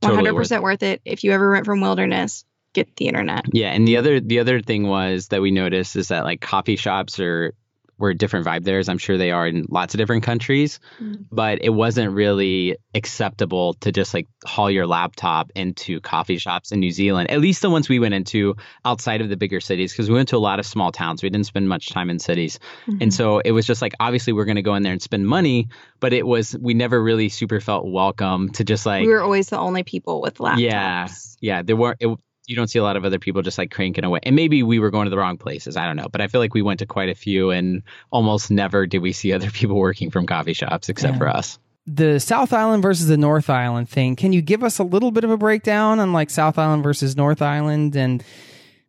one 0.00 0.14
hundred 0.14 0.34
percent 0.34 0.62
worth 0.62 0.82
it. 0.82 1.00
If 1.04 1.24
you 1.24 1.32
ever 1.32 1.48
rent 1.48 1.66
from 1.66 1.80
Wilderness, 1.80 2.44
get 2.72 2.94
the 2.96 3.08
internet. 3.08 3.44
Yeah, 3.52 3.70
and 3.70 3.86
the 3.86 3.96
other 3.96 4.20
the 4.20 4.40
other 4.40 4.60
thing 4.60 4.86
was 4.86 5.28
that 5.28 5.42
we 5.42 5.50
noticed 5.50 5.96
is 5.96 6.08
that 6.08 6.24
like 6.24 6.40
coffee 6.40 6.76
shops 6.76 7.20
are 7.20 7.54
were 7.98 8.10
a 8.10 8.14
different 8.14 8.46
vibe 8.46 8.64
there, 8.64 8.78
as 8.78 8.88
I'm 8.88 8.98
sure 8.98 9.16
they 9.16 9.30
are 9.30 9.46
in 9.46 9.66
lots 9.70 9.94
of 9.94 9.98
different 9.98 10.22
countries. 10.22 10.80
Mm. 11.00 11.26
But 11.30 11.62
it 11.62 11.70
wasn't 11.70 12.12
really 12.12 12.76
acceptable 12.94 13.74
to 13.74 13.92
just 13.92 14.14
like 14.14 14.26
haul 14.44 14.70
your 14.70 14.86
laptop 14.86 15.50
into 15.54 16.00
coffee 16.00 16.38
shops 16.38 16.72
in 16.72 16.80
New 16.80 16.90
Zealand, 16.90 17.30
at 17.30 17.40
least 17.40 17.62
the 17.62 17.70
ones 17.70 17.88
we 17.88 17.98
went 17.98 18.14
into 18.14 18.56
outside 18.84 19.20
of 19.20 19.28
the 19.28 19.36
bigger 19.36 19.60
cities, 19.60 19.92
because 19.92 20.08
we 20.08 20.14
went 20.14 20.28
to 20.30 20.36
a 20.36 20.38
lot 20.38 20.58
of 20.58 20.66
small 20.66 20.92
towns. 20.92 21.22
We 21.22 21.30
didn't 21.30 21.46
spend 21.46 21.68
much 21.68 21.88
time 21.88 22.10
in 22.10 22.18
cities. 22.18 22.58
And 23.00 23.12
so 23.12 23.40
it 23.40 23.52
was 23.52 23.66
just 23.66 23.82
like 23.82 23.94
obviously 24.00 24.32
we're 24.32 24.44
going 24.44 24.56
to 24.56 24.62
go 24.62 24.74
in 24.74 24.82
there 24.82 24.92
and 24.92 25.02
spend 25.02 25.26
money, 25.26 25.68
but 26.00 26.12
it 26.12 26.26
was 26.26 26.56
we 26.58 26.74
never 26.74 27.02
really 27.02 27.28
super 27.28 27.60
felt 27.60 27.86
welcome 27.86 28.50
to 28.50 28.64
just 28.64 28.86
like 28.86 29.06
we 29.06 29.12
were 29.12 29.22
always 29.22 29.48
the 29.48 29.58
only 29.58 29.82
people 29.82 30.20
with 30.20 30.38
laptops. 30.38 30.58
Yeah. 30.60 31.08
yeah, 31.40 31.62
there 31.62 31.76
weren't. 31.76 31.98
It, 32.00 32.18
you 32.46 32.56
don't 32.56 32.68
see 32.68 32.78
a 32.78 32.82
lot 32.82 32.96
of 32.96 33.04
other 33.04 33.18
people 33.18 33.42
just 33.42 33.58
like 33.58 33.70
cranking 33.70 34.04
away, 34.04 34.20
and 34.22 34.36
maybe 34.36 34.62
we 34.62 34.78
were 34.78 34.90
going 34.90 35.06
to 35.06 35.10
the 35.10 35.18
wrong 35.18 35.36
places. 35.38 35.76
I 35.76 35.84
don't 35.86 35.96
know, 35.96 36.08
but 36.10 36.20
I 36.20 36.28
feel 36.28 36.40
like 36.40 36.54
we 36.54 36.62
went 36.62 36.78
to 36.80 36.86
quite 36.86 37.08
a 37.08 37.14
few, 37.14 37.50
and 37.50 37.82
almost 38.10 38.50
never 38.50 38.86
did 38.86 38.98
we 38.98 39.12
see 39.12 39.32
other 39.34 39.50
people 39.50 39.76
working 39.76 40.10
from 40.10 40.26
coffee 40.26 40.52
shops 40.52 40.88
except 40.88 41.14
Yeah. 41.14 41.18
for 41.18 41.28
us. 41.28 41.58
The 41.88 42.18
South 42.18 42.52
Island 42.52 42.82
versus 42.82 43.06
the 43.06 43.16
North 43.16 43.48
Island 43.48 43.88
thing. 43.88 44.16
Can 44.16 44.32
you 44.32 44.42
give 44.42 44.64
us 44.64 44.78
a 44.80 44.82
little 44.84 45.12
bit 45.12 45.22
of 45.22 45.30
a 45.30 45.36
breakdown 45.36 46.00
on 46.00 46.12
like 46.12 46.30
South 46.30 46.58
Island 46.58 46.82
versus 46.82 47.16
North 47.16 47.40
Island 47.40 47.94
and 47.94 48.24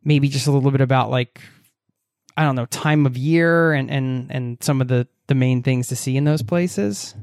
maybe 0.04 0.30
just 0.30 0.48
a 0.48 0.52
little 0.52 0.72
bit 0.72 0.82
about 0.82 1.12
like 1.12 1.40
I 2.36 2.44
don't 2.44 2.56
know, 2.56 2.66
time 2.66 3.06
of 3.06 3.16
year 3.16 3.74
and 3.74 3.92
and 3.92 4.32
and 4.32 4.58
some 4.64 4.82
of 4.82 4.88
the 4.88 5.08
the 5.28 5.36
main 5.36 5.62
things 5.62 5.90
to 5.90 5.96
see 5.96 6.18
in 6.18 6.24
those 6.24 6.42
places? 6.42 7.14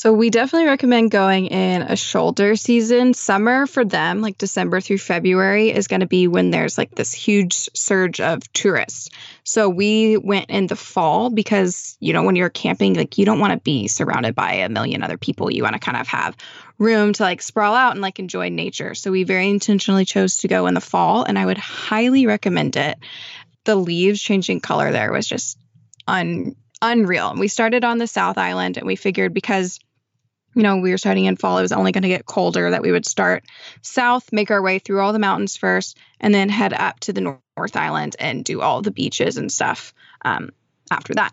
So 0.00 0.14
we 0.14 0.30
definitely 0.30 0.66
recommend 0.66 1.10
going 1.10 1.48
in 1.48 1.82
a 1.82 1.94
shoulder 1.94 2.56
season. 2.56 3.12
Summer 3.12 3.66
for 3.66 3.84
them, 3.84 4.22
like 4.22 4.38
December 4.38 4.80
through 4.80 4.96
February, 4.96 5.68
is 5.68 5.88
going 5.88 6.00
to 6.00 6.06
be 6.06 6.26
when 6.26 6.50
there's 6.50 6.78
like 6.78 6.94
this 6.94 7.12
huge 7.12 7.68
surge 7.74 8.18
of 8.18 8.50
tourists. 8.54 9.10
So 9.44 9.68
we 9.68 10.16
went 10.16 10.48
in 10.48 10.68
the 10.68 10.74
fall 10.74 11.28
because, 11.28 11.98
you 12.00 12.14
know, 12.14 12.22
when 12.22 12.34
you're 12.34 12.48
camping, 12.48 12.94
like 12.94 13.18
you 13.18 13.26
don't 13.26 13.40
want 13.40 13.52
to 13.52 13.58
be 13.58 13.88
surrounded 13.88 14.34
by 14.34 14.52
a 14.54 14.70
million 14.70 15.02
other 15.02 15.18
people. 15.18 15.52
You 15.52 15.64
want 15.64 15.74
to 15.74 15.80
kind 15.80 15.98
of 15.98 16.08
have 16.08 16.34
room 16.78 17.12
to 17.12 17.22
like 17.22 17.42
sprawl 17.42 17.74
out 17.74 17.92
and 17.92 18.00
like 18.00 18.18
enjoy 18.18 18.48
nature. 18.48 18.94
So 18.94 19.10
we 19.10 19.24
very 19.24 19.50
intentionally 19.50 20.06
chose 20.06 20.38
to 20.38 20.48
go 20.48 20.66
in 20.66 20.72
the 20.72 20.80
fall 20.80 21.24
and 21.24 21.38
I 21.38 21.44
would 21.44 21.58
highly 21.58 22.24
recommend 22.24 22.76
it. 22.76 22.96
The 23.64 23.76
leaves 23.76 24.22
changing 24.22 24.60
color 24.60 24.92
there 24.92 25.12
was 25.12 25.28
just 25.28 25.58
un 26.06 26.56
unreal. 26.80 27.34
We 27.36 27.48
started 27.48 27.84
on 27.84 27.98
the 27.98 28.06
South 28.06 28.38
Island 28.38 28.78
and 28.78 28.86
we 28.86 28.96
figured 28.96 29.34
because 29.34 29.78
you 30.54 30.62
know, 30.62 30.78
we 30.78 30.90
were 30.90 30.98
starting 30.98 31.26
in 31.26 31.36
fall, 31.36 31.58
it 31.58 31.62
was 31.62 31.72
only 31.72 31.92
going 31.92 32.02
to 32.02 32.08
get 32.08 32.26
colder, 32.26 32.70
that 32.70 32.82
we 32.82 32.92
would 32.92 33.06
start 33.06 33.44
south, 33.82 34.32
make 34.32 34.50
our 34.50 34.62
way 34.62 34.78
through 34.78 35.00
all 35.00 35.12
the 35.12 35.18
mountains 35.18 35.56
first, 35.56 35.96
and 36.20 36.34
then 36.34 36.48
head 36.48 36.72
up 36.72 37.00
to 37.00 37.12
the 37.12 37.20
North 37.56 37.76
Island 37.76 38.16
and 38.18 38.44
do 38.44 38.60
all 38.60 38.82
the 38.82 38.90
beaches 38.90 39.36
and 39.36 39.50
stuff 39.50 39.94
um, 40.24 40.50
after 40.90 41.14
that. 41.14 41.32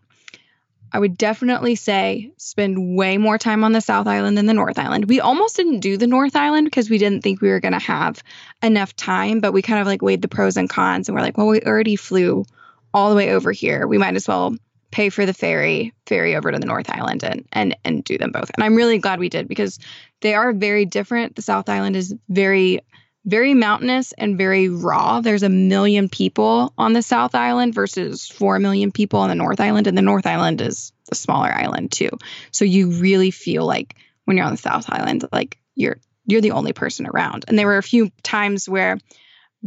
I 0.92 1.00
would 1.00 1.18
definitely 1.18 1.76
say 1.76 2.32
spend 2.38 2.96
way 2.96 3.18
more 3.18 3.38
time 3.38 3.64
on 3.64 3.74
the 3.74 3.82
South 3.82 4.08
Island 4.08 4.38
than 4.38 4.46
the 4.46 4.54
North 4.54 4.80
Island. 4.80 5.06
We 5.06 5.20
almost 5.20 5.58
didn't 5.58 5.82
do 5.82 5.98
the 5.98 6.08
North 6.08 6.36
Island 6.36 6.66
because 6.66 6.90
we 6.90 6.98
didn't 6.98 7.24
think 7.24 7.42
we 7.42 7.50
were 7.50 7.60
going 7.60 7.74
to 7.74 7.80
have 7.80 8.24
enough 8.64 8.96
time, 8.96 9.42
but 9.42 9.52
we 9.52 9.62
kind 9.62 9.82
of 9.82 9.88
like 9.88 10.02
weighed 10.02 10.22
the 10.22 10.30
pros 10.30 10.56
and 10.56 10.70
cons 10.70 11.10
and 11.10 11.16
we're 11.16 11.22
like, 11.22 11.38
well, 11.38 11.48
we 11.48 11.62
already 11.62 11.98
flew 11.98 12.46
all 12.94 13.10
the 13.10 13.16
way 13.16 13.34
over 13.34 13.52
here. 13.52 13.86
We 13.86 13.98
might 13.98 14.16
as 14.16 14.28
well 14.28 14.56
pay 14.92 15.10
for 15.10 15.26
the 15.26 15.34
ferry 15.34 15.94
ferry 16.06 16.36
over 16.36 16.52
to 16.52 16.60
the 16.60 16.66
North 16.66 16.90
Island 16.90 17.24
and 17.24 17.46
and 17.52 17.76
and 17.84 18.04
do 18.04 18.18
them 18.18 18.32
both. 18.32 18.50
And 18.54 18.64
I'm 18.64 18.76
really 18.76 18.98
glad 18.98 19.20
we 19.20 19.30
did 19.30 19.48
because 19.48 19.80
they 20.22 20.34
are 20.34 20.54
very 20.54 20.86
different. 20.86 21.36
The 21.36 21.42
South 21.42 21.70
Island 21.70 21.96
is 21.96 22.16
very 22.30 22.82
very 23.26 23.54
mountainous 23.54 24.14
and 24.14 24.38
very 24.38 24.70
raw. 24.70 25.20
There's 25.20 25.44
a 25.44 25.50
million 25.50 26.08
people 26.08 26.74
on 26.78 26.94
the 26.94 27.02
South 27.02 27.36
Island 27.36 27.74
versus 27.74 28.26
4 28.26 28.60
million 28.60 28.94
people 28.94 29.20
on 29.20 29.28
the 29.28 29.36
North 29.36 29.60
Island 29.60 29.88
and 29.88 29.98
the 29.98 30.02
North 30.02 30.26
Island 30.26 30.62
is 30.62 30.94
a 31.12 31.16
smaller 31.16 31.52
island 31.52 31.92
too. 31.92 32.10
So 32.52 32.64
you 32.64 32.92
really 32.92 33.32
feel 33.32 33.66
like 33.66 33.96
when 34.24 34.38
you're 34.38 34.46
on 34.46 34.54
the 34.54 34.58
South 34.58 34.86
Island 34.90 35.26
like 35.32 35.58
you're 35.76 35.98
you're 36.26 36.42
the 36.42 36.52
only 36.52 36.74
person 36.74 37.08
around. 37.08 37.46
And 37.48 37.58
there 37.58 37.68
were 37.68 37.78
a 37.78 37.84
few 37.84 38.12
times 38.24 38.68
where 38.68 38.98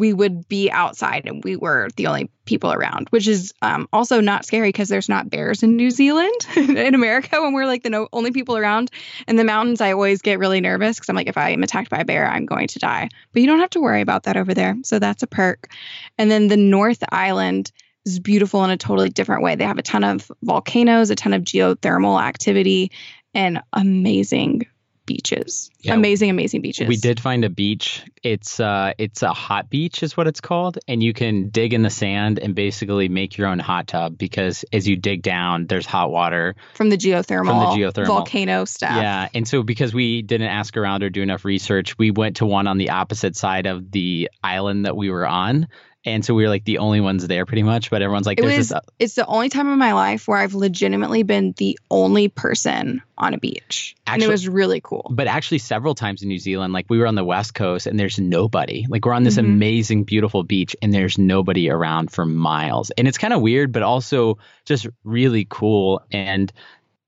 we 0.00 0.14
would 0.14 0.48
be 0.48 0.70
outside 0.70 1.26
and 1.26 1.44
we 1.44 1.56
were 1.56 1.88
the 1.96 2.06
only 2.06 2.30
people 2.46 2.72
around, 2.72 3.08
which 3.10 3.28
is 3.28 3.52
um, 3.60 3.86
also 3.92 4.20
not 4.20 4.46
scary 4.46 4.70
because 4.70 4.88
there's 4.88 5.10
not 5.10 5.28
bears 5.28 5.62
in 5.62 5.76
New 5.76 5.90
Zealand. 5.90 6.34
in 6.56 6.94
America, 6.94 7.40
when 7.40 7.52
we're 7.52 7.66
like 7.66 7.82
the 7.82 7.90
no- 7.90 8.08
only 8.12 8.32
people 8.32 8.56
around 8.56 8.90
in 9.28 9.36
the 9.36 9.44
mountains, 9.44 9.80
I 9.80 9.92
always 9.92 10.22
get 10.22 10.38
really 10.38 10.60
nervous 10.60 10.96
because 10.96 11.10
I'm 11.10 11.16
like, 11.16 11.28
if 11.28 11.36
I 11.36 11.50
am 11.50 11.62
attacked 11.62 11.90
by 11.90 11.98
a 11.98 12.04
bear, 12.04 12.26
I'm 12.26 12.46
going 12.46 12.68
to 12.68 12.78
die. 12.78 13.10
But 13.32 13.42
you 13.42 13.46
don't 13.46 13.60
have 13.60 13.70
to 13.70 13.80
worry 13.80 14.00
about 14.00 14.24
that 14.24 14.38
over 14.38 14.54
there. 14.54 14.74
So 14.82 14.98
that's 14.98 15.22
a 15.22 15.26
perk. 15.26 15.70
And 16.16 16.30
then 16.30 16.48
the 16.48 16.56
North 16.56 17.04
Island 17.12 17.70
is 18.06 18.18
beautiful 18.18 18.64
in 18.64 18.70
a 18.70 18.78
totally 18.78 19.10
different 19.10 19.42
way. 19.42 19.54
They 19.54 19.64
have 19.64 19.78
a 19.78 19.82
ton 19.82 20.02
of 20.02 20.32
volcanoes, 20.42 21.10
a 21.10 21.14
ton 21.14 21.34
of 21.34 21.42
geothermal 21.42 22.20
activity, 22.20 22.90
and 23.34 23.60
amazing 23.74 24.62
beaches. 25.10 25.70
Yeah, 25.80 25.94
amazing, 25.94 26.30
amazing 26.30 26.62
beaches. 26.62 26.86
We 26.86 26.96
did 26.96 27.18
find 27.18 27.44
a 27.44 27.50
beach. 27.50 28.04
It's 28.22 28.60
uh 28.60 28.92
it's 28.96 29.22
a 29.22 29.32
hot 29.32 29.68
beach 29.68 30.04
is 30.04 30.16
what 30.16 30.28
it's 30.28 30.40
called. 30.40 30.78
And 30.86 31.02
you 31.02 31.12
can 31.12 31.48
dig 31.48 31.74
in 31.74 31.82
the 31.82 31.90
sand 31.90 32.38
and 32.38 32.54
basically 32.54 33.08
make 33.08 33.36
your 33.36 33.48
own 33.48 33.58
hot 33.58 33.88
tub 33.88 34.16
because 34.16 34.64
as 34.72 34.86
you 34.86 34.94
dig 34.94 35.22
down, 35.22 35.66
there's 35.66 35.86
hot 35.86 36.12
water. 36.12 36.54
From 36.74 36.90
the 36.90 36.96
geothermal 36.96 37.46
from 37.46 37.80
the 37.80 37.84
geothermal 37.84 38.06
volcano 38.06 38.64
stuff. 38.66 39.02
Yeah. 39.02 39.28
And 39.34 39.48
so 39.48 39.64
because 39.64 39.92
we 39.92 40.22
didn't 40.22 40.48
ask 40.48 40.76
around 40.76 41.02
or 41.02 41.10
do 41.10 41.22
enough 41.22 41.44
research, 41.44 41.98
we 41.98 42.12
went 42.12 42.36
to 42.36 42.46
one 42.46 42.68
on 42.68 42.78
the 42.78 42.90
opposite 42.90 43.34
side 43.34 43.66
of 43.66 43.90
the 43.90 44.30
island 44.44 44.86
that 44.86 44.96
we 44.96 45.10
were 45.10 45.26
on 45.26 45.66
and 46.04 46.24
so 46.24 46.34
we 46.34 46.42
were 46.42 46.48
like 46.48 46.64
the 46.64 46.78
only 46.78 47.00
ones 47.00 47.26
there 47.26 47.46
pretty 47.46 47.62
much 47.62 47.90
but 47.90 48.02
everyone's 48.02 48.26
like 48.26 48.38
it 48.38 48.44
was, 48.44 48.68
this... 48.68 48.80
it's 48.98 49.14
the 49.14 49.26
only 49.26 49.48
time 49.48 49.70
in 49.72 49.78
my 49.78 49.92
life 49.92 50.26
where 50.28 50.38
i've 50.38 50.54
legitimately 50.54 51.22
been 51.22 51.52
the 51.58 51.78
only 51.90 52.28
person 52.28 53.02
on 53.20 53.34
a 53.34 53.38
beach. 53.38 53.94
Actually, 54.06 54.24
and 54.24 54.30
it 54.30 54.32
was 54.32 54.48
really 54.48 54.80
cool. 54.80 55.06
But 55.10 55.26
actually 55.26 55.58
several 55.58 55.94
times 55.94 56.22
in 56.22 56.28
new 56.28 56.38
zealand 56.38 56.72
like 56.72 56.86
we 56.88 56.98
were 56.98 57.06
on 57.06 57.14
the 57.14 57.24
west 57.24 57.54
coast 57.54 57.86
and 57.86 57.98
there's 58.00 58.18
nobody. 58.18 58.86
Like 58.88 59.04
we're 59.04 59.12
on 59.12 59.24
this 59.24 59.36
mm-hmm. 59.36 59.52
amazing 59.52 60.04
beautiful 60.04 60.42
beach 60.42 60.74
and 60.80 60.92
there's 60.92 61.18
nobody 61.18 61.70
around 61.70 62.10
for 62.10 62.24
miles. 62.24 62.90
And 62.90 63.06
it's 63.06 63.18
kind 63.18 63.32
of 63.32 63.42
weird 63.42 63.72
but 63.72 63.82
also 63.82 64.38
just 64.64 64.86
really 65.04 65.46
cool. 65.48 66.02
And 66.10 66.52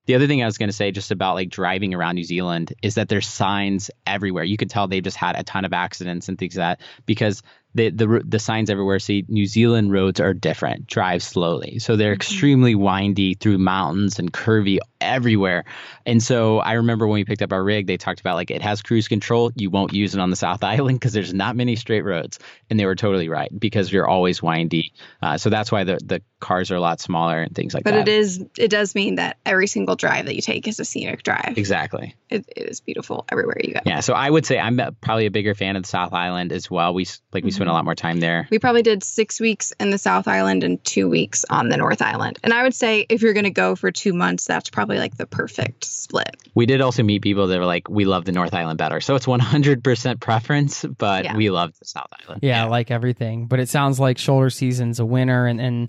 the 0.06 0.16
other 0.16 0.26
thing 0.26 0.42
I 0.42 0.46
was 0.46 0.58
going 0.58 0.68
to 0.68 0.74
say 0.74 0.90
just 0.90 1.12
about 1.12 1.34
like 1.34 1.48
driving 1.48 1.94
around 1.94 2.16
New 2.16 2.24
Zealand 2.24 2.74
is 2.82 2.96
that 2.96 3.08
there's 3.08 3.26
signs 3.26 3.90
everywhere. 4.06 4.44
You 4.44 4.56
could 4.56 4.68
tell 4.68 4.88
they've 4.88 5.02
just 5.02 5.16
had 5.16 5.38
a 5.38 5.44
ton 5.44 5.64
of 5.64 5.72
accidents 5.72 6.28
and 6.28 6.36
things 6.36 6.56
like 6.56 6.78
that 6.78 6.86
because 7.06 7.42
the 7.74 7.90
the 7.90 8.22
the 8.24 8.38
signs 8.38 8.70
everywhere 8.70 8.98
say 8.98 9.24
New 9.28 9.46
Zealand 9.46 9.92
roads 9.92 10.20
are 10.20 10.34
different. 10.34 10.86
Drive 10.86 11.22
slowly. 11.22 11.78
So 11.78 11.96
they're 11.96 12.12
mm-hmm. 12.12 12.16
extremely 12.16 12.74
windy 12.74 13.34
through 13.34 13.58
mountains 13.58 14.18
and 14.18 14.32
curvy 14.32 14.78
everywhere. 15.00 15.64
And 16.04 16.22
so 16.22 16.58
I 16.58 16.74
remember 16.74 17.06
when 17.06 17.14
we 17.14 17.24
picked 17.24 17.42
up 17.42 17.52
our 17.52 17.62
rig, 17.62 17.86
they 17.86 17.96
talked 17.96 18.20
about 18.20 18.36
like 18.36 18.50
it 18.50 18.62
has 18.62 18.82
cruise 18.82 19.08
control. 19.08 19.50
You 19.56 19.70
won't 19.70 19.92
use 19.92 20.14
it 20.14 20.20
on 20.20 20.30
the 20.30 20.36
South 20.36 20.62
Island 20.74 21.00
because 21.00 21.12
there's 21.12 21.34
not 21.34 21.56
many 21.56 21.76
straight 21.76 22.02
roads. 22.02 22.38
And 22.68 22.78
they 22.78 22.86
were 22.86 22.96
totally 22.96 23.28
right 23.28 23.50
because 23.58 23.92
you're 23.92 24.08
always 24.08 24.42
windy. 24.42 24.92
Uh, 25.20 25.38
so 25.38 25.50
that's 25.50 25.72
why 25.72 25.84
the 25.84 25.98
the 26.04 26.22
cars 26.42 26.70
are 26.70 26.76
a 26.76 26.80
lot 26.80 27.00
smaller 27.00 27.40
and 27.40 27.54
things 27.54 27.72
like 27.72 27.84
but 27.84 27.92
that. 27.92 28.04
But 28.04 28.08
it 28.08 28.18
is 28.18 28.44
it 28.58 28.68
does 28.68 28.94
mean 28.94 29.14
that 29.14 29.38
every 29.46 29.66
single 29.66 29.96
drive 29.96 30.26
that 30.26 30.34
you 30.34 30.42
take 30.42 30.68
is 30.68 30.78
a 30.78 30.84
scenic 30.84 31.22
drive. 31.22 31.54
Exactly. 31.56 32.14
It, 32.28 32.44
it 32.54 32.68
is 32.68 32.80
beautiful 32.80 33.24
everywhere 33.30 33.56
you 33.62 33.72
go. 33.72 33.80
Yeah. 33.86 34.00
So 34.00 34.12
I 34.12 34.28
would 34.28 34.44
say 34.44 34.58
I'm 34.58 34.78
probably 35.00 35.26
a 35.26 35.30
bigger 35.30 35.54
fan 35.54 35.76
of 35.76 35.84
the 35.84 35.88
South 35.88 36.12
Island 36.12 36.52
as 36.52 36.70
well. 36.70 36.92
We 36.92 37.06
like 37.32 37.44
we 37.44 37.50
mm-hmm 37.50 37.62
spent 37.62 37.70
a 37.70 37.74
lot 37.74 37.84
more 37.84 37.94
time 37.94 38.18
there. 38.18 38.48
We 38.50 38.58
probably 38.58 38.82
did 38.82 39.04
six 39.04 39.38
weeks 39.38 39.72
in 39.78 39.90
the 39.90 39.98
South 39.98 40.26
Island 40.26 40.64
and 40.64 40.82
two 40.84 41.08
weeks 41.08 41.44
on 41.48 41.68
the 41.68 41.76
North 41.76 42.02
Island. 42.02 42.40
And 42.42 42.52
I 42.52 42.64
would 42.64 42.74
say 42.74 43.06
if 43.08 43.22
you're 43.22 43.34
going 43.34 43.44
to 43.44 43.50
go 43.50 43.76
for 43.76 43.92
two 43.92 44.12
months, 44.12 44.46
that's 44.46 44.68
probably 44.68 44.98
like 44.98 45.16
the 45.16 45.26
perfect 45.26 45.84
split. 45.84 46.36
We 46.54 46.66
did 46.66 46.80
also 46.80 47.04
meet 47.04 47.22
people 47.22 47.46
that 47.46 47.58
were 47.58 47.64
like, 47.64 47.88
we 47.88 48.04
love 48.04 48.24
the 48.24 48.32
North 48.32 48.52
Island 48.52 48.78
better. 48.78 49.00
So 49.00 49.14
it's 49.14 49.26
100% 49.26 50.20
preference, 50.20 50.84
but 50.84 51.24
yeah. 51.24 51.36
we 51.36 51.50
love 51.50 51.78
the 51.78 51.84
South 51.84 52.08
Island. 52.24 52.40
Yeah, 52.42 52.64
yeah, 52.64 52.70
like 52.70 52.90
everything. 52.90 53.46
But 53.46 53.60
it 53.60 53.68
sounds 53.68 54.00
like 54.00 54.18
shoulder 54.18 54.50
season's 54.50 54.98
a 54.98 55.06
winner. 55.06 55.46
And, 55.46 55.60
and, 55.60 55.88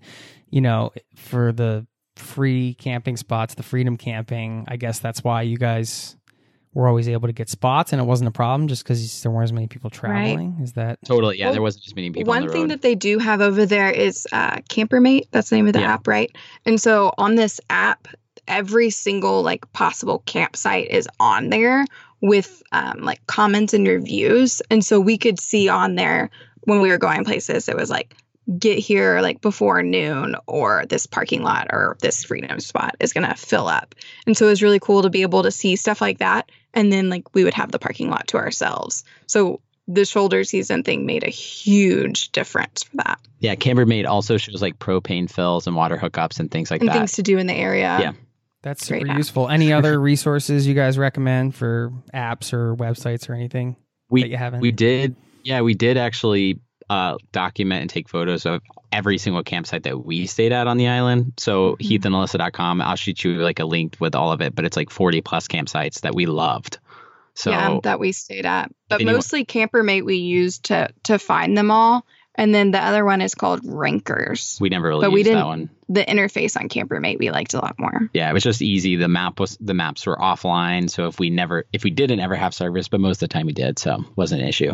you 0.54 0.62
know, 0.62 0.92
for 1.16 1.52
the 1.52 1.88
free 2.16 2.76
camping 2.76 3.18
spots, 3.18 3.56
the 3.56 3.64
freedom 3.64 3.98
camping, 3.98 4.66
I 4.68 4.78
guess 4.78 5.00
that's 5.00 5.24
why 5.24 5.42
you 5.42 5.58
guys 5.58 6.16
were 6.76 6.88
always 6.88 7.10
able 7.10 7.28
to 7.28 7.34
get 7.34 7.50
spots 7.50 7.92
and 7.92 8.00
it 8.00 8.06
wasn't 8.06 8.28
a 8.28 8.32
problem 8.32 8.68
just 8.68 8.84
because 8.84 9.24
there 9.24 9.32
weren't 9.32 9.46
as 9.46 9.54
many 9.54 9.66
people 9.66 9.90
traveling. 9.90 10.56
Right. 10.56 10.64
is 10.64 10.74
that 10.74 11.00
totally. 11.06 11.40
Yeah 11.40 11.48
well, 11.48 11.54
there 11.54 11.62
wasn't 11.64 11.88
as 11.88 11.96
many 11.96 12.12
people 12.12 12.30
one 12.30 12.44
on 12.44 12.50
thing 12.50 12.68
that 12.68 12.84
they 12.84 12.94
do 12.94 13.18
have 13.18 13.42
over 13.42 13.66
there 13.66 13.90
is 13.90 14.28
uh, 14.32 14.58
campermate. 14.70 15.24
That's 15.32 15.50
the 15.50 15.56
name 15.56 15.66
of 15.66 15.74
the 15.74 15.80
yeah. 15.80 15.94
app 15.94 16.08
right? 16.08 16.32
And 16.66 16.80
so 16.80 17.14
on 17.18 17.34
this 17.34 17.60
app 17.72 18.08
every 18.48 18.92
single 18.92 19.42
like 19.42 19.72
possible 19.74 20.20
campsite 20.28 20.90
is 20.90 21.10
on 21.20 21.50
there 21.50 21.86
with 22.22 22.62
um, 22.72 23.00
like 23.02 23.26
comments 23.26 23.74
and 23.74 23.88
reviews. 23.88 24.62
And 24.70 24.86
so 24.86 25.00
we 25.00 25.18
could 25.18 25.40
see 25.40 25.68
on 25.68 25.96
there 25.96 26.30
when 26.62 26.80
we 26.80 26.90
were 26.90 26.98
going 27.00 27.26
places 27.26 27.68
it 27.68 27.76
was 27.76 27.90
like 27.90 28.16
get 28.60 28.78
here 28.78 29.22
like 29.22 29.42
before 29.42 29.82
noon 29.84 30.36
or 30.48 30.86
this 30.88 31.06
parking 31.06 31.44
lot 31.44 31.68
or 31.72 31.98
this 32.02 32.24
freedom 32.24 32.60
spot 32.60 32.96
is 33.00 33.14
going 33.14 33.28
to 33.28 33.36
fill 33.36 33.68
up. 33.68 33.96
And 34.28 34.36
so 34.36 34.48
it 34.48 34.50
was 34.50 34.64
really 34.64 34.80
cool 34.80 35.04
to 35.04 35.10
be 35.10 35.22
able 35.22 35.44
to 35.44 35.52
see 35.52 35.76
stuff 35.76 36.02
like 36.02 36.20
that. 36.20 36.52
And 36.74 36.92
then 36.92 37.10
like 37.10 37.34
we 37.34 37.44
would 37.44 37.54
have 37.54 37.72
the 37.72 37.80
parking 37.80 38.10
lot 38.10 38.28
to 38.30 38.38
ourselves. 38.38 39.04
So 39.28 39.62
the 39.88 40.06
shoulder 40.06 40.44
season 40.44 40.84
thing 40.84 41.06
made 41.06 41.24
a 41.24 41.30
huge 41.30 42.32
difference 42.32 42.84
for 42.84 42.98
that. 42.98 43.20
Yeah, 43.40 43.56
Campermate 43.56 44.08
also 44.08 44.38
shows 44.38 44.62
like 44.62 44.80
propane 44.80 45.30
fills 45.30 45.68
and 45.68 45.76
water 45.76 45.98
hookups 45.98 46.40
and 46.40 46.50
things 46.50 46.72
like 46.72 46.82
and 46.82 46.90
that. 46.90 46.94
Things 46.94 47.14
to 47.14 47.24
do 47.24 47.38
in 47.38 47.48
the 47.48 47.54
area. 47.54 47.98
Yeah. 48.00 48.14
That's 48.62 48.86
super 48.86 49.04
Great 49.04 49.18
useful. 49.18 49.50
Any 49.50 49.74
other 49.74 50.00
resources 50.02 50.66
you 50.66 50.74
guys 50.74 50.98
recommend 50.98 51.54
for 51.54 51.92
apps 52.14 52.54
or 52.54 52.76
websites 52.76 53.30
or 53.30 53.34
anything 53.34 53.76
we, 54.10 54.22
that 54.22 54.30
you 54.30 54.38
haven't? 54.38 54.62
We 54.62 54.72
did. 54.72 55.18
Yeah, 55.44 55.62
we 55.62 55.74
did 55.74 55.98
actually 55.98 56.62
uh, 56.94 57.18
document 57.32 57.82
and 57.82 57.90
take 57.90 58.08
photos 58.08 58.46
of 58.46 58.62
every 58.92 59.18
single 59.18 59.44
campsite 59.44 59.84
that 59.84 60.06
we 60.06 60.28
stayed 60.28 60.52
at 60.52 60.68
on 60.68 60.78
the 60.78 60.88
island. 60.88 61.34
So 61.38 61.76
mm-hmm. 61.76 61.88
heathandalyssa.com, 61.88 62.82
I'll 62.82 62.96
shoot 62.96 63.24
you 63.24 63.34
like 63.38 63.60
a 63.60 63.66
link 63.66 63.98
with 64.00 64.14
all 64.14 64.32
of 64.32 64.42
it, 64.42 64.54
but 64.54 64.64
it's 64.64 64.78
like 64.78 64.92
40 64.92 65.22
plus 65.22 65.48
campsites 65.48 66.02
that 66.02 66.14
we 66.14 66.28
loved. 66.28 66.78
So 67.34 67.50
yeah, 67.50 67.80
that 67.82 68.00
we 68.00 68.12
stayed 68.12 68.46
at. 68.46 68.72
But 68.90 69.02
anyone, 69.02 69.16
mostly 69.16 69.44
Campermate 69.44 70.06
we 70.06 70.18
used 70.18 70.66
to 70.66 70.90
to 71.04 71.18
find 71.18 71.58
them 71.58 71.72
all. 71.72 72.06
And 72.36 72.54
then 72.54 72.70
the 72.70 72.80
other 72.80 73.04
one 73.04 73.22
is 73.22 73.34
called 73.34 73.62
Rankers. 73.64 74.60
We 74.62 74.70
never 74.70 74.88
really 74.88 75.02
but 75.02 75.12
we 75.12 75.24
didn't, 75.24 75.40
that 75.40 75.46
one. 75.48 75.70
The 75.90 76.06
interface 76.06 76.56
on 76.56 76.70
Campermate 76.70 77.18
we 77.18 77.32
liked 77.32 77.56
a 77.56 77.60
lot 77.60 77.80
more. 77.80 78.08
Yeah, 78.14 78.30
it 78.30 78.34
was 78.34 78.44
just 78.44 78.62
easy. 78.62 78.98
The 78.98 79.08
map 79.08 79.40
was 79.40 79.58
the 79.60 79.74
maps 79.74 80.06
were 80.06 80.16
offline, 80.16 80.92
so 80.92 81.08
if 81.08 81.20
we 81.20 81.32
never 81.32 81.66
if 81.74 81.84
we 81.84 81.90
didn't 81.90 82.20
ever 82.20 82.36
have 82.36 82.54
service, 82.54 82.88
but 82.88 83.00
most 83.00 83.16
of 83.16 83.30
the 83.30 83.34
time 83.34 83.48
we 83.48 83.54
did, 83.54 83.80
so 83.80 84.06
wasn't 84.16 84.44
an 84.44 84.48
issue. 84.48 84.74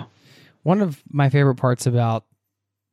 One 0.64 0.82
of 0.82 1.02
my 1.10 1.30
favorite 1.30 1.56
parts 1.56 1.86
about 1.86 2.26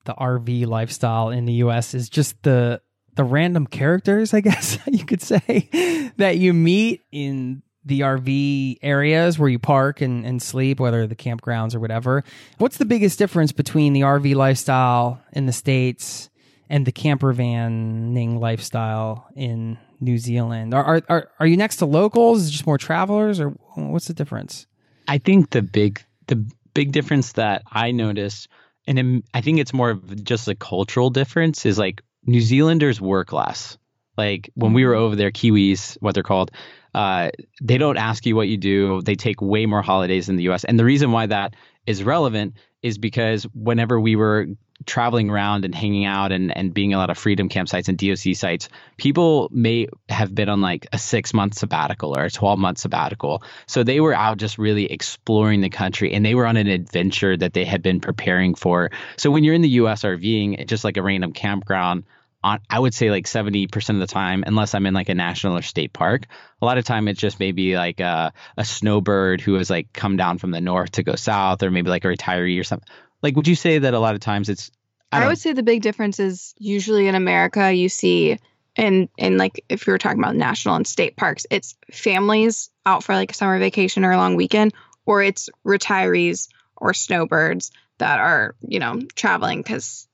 the 0.04 0.14
RV 0.14 0.66
lifestyle 0.66 1.30
in 1.30 1.44
the 1.44 1.54
US 1.54 1.94
is 1.94 2.08
just 2.08 2.42
the 2.42 2.80
the 3.16 3.24
random 3.24 3.66
characters, 3.66 4.34
I 4.34 4.40
guess 4.40 4.78
you 4.86 5.04
could 5.04 5.22
say, 5.22 6.12
that 6.18 6.36
you 6.36 6.52
meet 6.52 7.02
in 7.10 7.62
the 7.84 8.00
RV 8.00 8.78
areas 8.82 9.38
where 9.38 9.48
you 9.48 9.58
park 9.58 10.00
and, 10.00 10.26
and 10.26 10.42
sleep, 10.42 10.80
whether 10.80 11.06
the 11.06 11.16
campgrounds 11.16 11.74
or 11.74 11.80
whatever. 11.80 12.24
What's 12.58 12.76
the 12.76 12.84
biggest 12.84 13.18
difference 13.18 13.52
between 13.52 13.92
the 13.92 14.00
RV 14.02 14.34
lifestyle 14.34 15.22
in 15.32 15.46
the 15.46 15.52
States 15.52 16.28
and 16.68 16.84
the 16.84 16.92
camper 16.92 17.32
vanning 17.32 18.40
lifestyle 18.40 19.28
in 19.36 19.78
New 20.00 20.18
Zealand? 20.18 20.74
Are, 20.74 21.00
are, 21.08 21.30
are, 21.38 21.46
you 21.46 21.56
next 21.56 21.76
to 21.76 21.86
locals? 21.86 22.50
Just 22.50 22.66
more 22.66 22.76
travelers 22.76 23.38
or 23.38 23.50
what's 23.76 24.08
the 24.08 24.14
difference? 24.14 24.66
I 25.06 25.18
think 25.18 25.50
the 25.50 25.62
big 25.62 26.04
the 26.26 26.44
big 26.76 26.92
difference 26.92 27.32
that 27.32 27.62
I 27.70 27.90
noticed, 27.90 28.48
and 28.86 29.24
I 29.32 29.40
think 29.40 29.58
it's 29.58 29.72
more 29.72 29.90
of 29.90 30.22
just 30.22 30.46
a 30.46 30.54
cultural 30.54 31.10
difference, 31.10 31.64
is 31.64 31.78
like 31.78 32.02
New 32.26 32.40
Zealanders 32.40 33.00
work 33.00 33.32
less. 33.32 33.78
Like 34.16 34.50
when 34.54 34.74
we 34.74 34.84
were 34.84 34.94
over 34.94 35.16
there, 35.16 35.30
Kiwis, 35.30 35.96
what 36.00 36.14
they're 36.14 36.22
called, 36.22 36.50
uh, 36.94 37.30
they 37.62 37.78
don't 37.78 37.96
ask 37.96 38.24
you 38.26 38.36
what 38.36 38.48
you 38.48 38.56
do. 38.56 39.02
They 39.02 39.14
take 39.14 39.40
way 39.40 39.66
more 39.66 39.82
holidays 39.82 40.28
in 40.28 40.36
the 40.36 40.44
U.S. 40.44 40.64
And 40.64 40.78
the 40.78 40.84
reason 40.84 41.12
why 41.12 41.26
that 41.26 41.54
is 41.86 42.02
relevant 42.02 42.54
is 42.82 42.98
because 42.98 43.44
whenever 43.54 43.98
we 43.98 44.16
were 44.16 44.46
traveling 44.84 45.30
around 45.30 45.64
and 45.64 45.74
hanging 45.74 46.04
out 46.04 46.32
and, 46.32 46.54
and 46.56 46.74
being 46.74 46.92
a 46.92 46.98
lot 46.98 47.10
of 47.10 47.16
freedom 47.16 47.48
campsites 47.48 47.88
and 47.88 47.96
DOC 47.96 48.36
sites, 48.36 48.68
people 48.96 49.48
may 49.50 49.88
have 50.08 50.34
been 50.34 50.48
on 50.48 50.60
like 50.60 50.86
a 50.92 50.98
six 50.98 51.32
month 51.32 51.54
sabbatical 51.54 52.16
or 52.16 52.24
a 52.24 52.30
12 52.30 52.58
month 52.58 52.78
sabbatical. 52.78 53.42
So 53.66 53.82
they 53.82 54.00
were 54.00 54.14
out 54.14 54.38
just 54.38 54.58
really 54.58 54.90
exploring 54.92 55.62
the 55.62 55.70
country 55.70 56.12
and 56.12 56.24
they 56.24 56.34
were 56.34 56.46
on 56.46 56.56
an 56.56 56.66
adventure 56.66 57.36
that 57.36 57.54
they 57.54 57.64
had 57.64 57.82
been 57.82 58.00
preparing 58.00 58.54
for. 58.54 58.90
So 59.16 59.30
when 59.30 59.44
you're 59.44 59.54
in 59.54 59.62
the 59.62 59.68
US 59.70 60.02
RVing, 60.02 60.66
just 60.66 60.84
like 60.84 60.96
a 60.96 61.02
random 61.02 61.32
campground, 61.32 62.04
on, 62.46 62.60
I 62.70 62.78
would 62.78 62.94
say 62.94 63.10
like 63.10 63.26
70% 63.26 63.90
of 63.90 63.98
the 63.98 64.06
time, 64.06 64.44
unless 64.46 64.74
I'm 64.74 64.86
in 64.86 64.94
like 64.94 65.08
a 65.08 65.14
national 65.14 65.56
or 65.56 65.62
state 65.62 65.92
park, 65.92 66.26
a 66.62 66.64
lot 66.64 66.78
of 66.78 66.84
time 66.84 67.08
it's 67.08 67.20
just 67.20 67.40
maybe 67.40 67.76
like 67.76 67.98
a, 67.98 68.32
a 68.56 68.64
snowbird 68.64 69.40
who 69.40 69.54
has 69.54 69.68
like 69.68 69.92
come 69.92 70.16
down 70.16 70.38
from 70.38 70.52
the 70.52 70.60
north 70.60 70.92
to 70.92 71.02
go 71.02 71.16
south, 71.16 71.62
or 71.62 71.70
maybe 71.70 71.90
like 71.90 72.04
a 72.04 72.08
retiree 72.08 72.60
or 72.60 72.64
something. 72.64 72.88
Like, 73.26 73.34
would 73.34 73.48
you 73.48 73.56
say 73.56 73.80
that 73.80 73.92
a 73.92 73.98
lot 73.98 74.14
of 74.14 74.20
times 74.20 74.48
it's? 74.48 74.70
I, 75.10 75.24
I 75.24 75.26
would 75.26 75.38
say 75.38 75.52
the 75.52 75.64
big 75.64 75.82
difference 75.82 76.20
is 76.20 76.54
usually 76.58 77.08
in 77.08 77.16
America, 77.16 77.72
you 77.72 77.88
see, 77.88 78.38
and 78.76 79.08
and 79.18 79.36
like 79.36 79.64
if 79.68 79.84
you 79.84 79.92
were 79.92 79.98
talking 79.98 80.20
about 80.20 80.36
national 80.36 80.76
and 80.76 80.86
state 80.86 81.16
parks, 81.16 81.44
it's 81.50 81.74
families 81.90 82.70
out 82.86 83.02
for 83.02 83.16
like 83.16 83.32
a 83.32 83.34
summer 83.34 83.58
vacation 83.58 84.04
or 84.04 84.12
a 84.12 84.16
long 84.16 84.36
weekend, 84.36 84.74
or 85.06 85.24
it's 85.24 85.50
retirees 85.66 86.46
or 86.76 86.94
snowbirds 86.94 87.72
that 87.98 88.20
are 88.20 88.54
you 88.60 88.78
know 88.78 89.00
traveling 89.16 89.58
because 89.58 90.06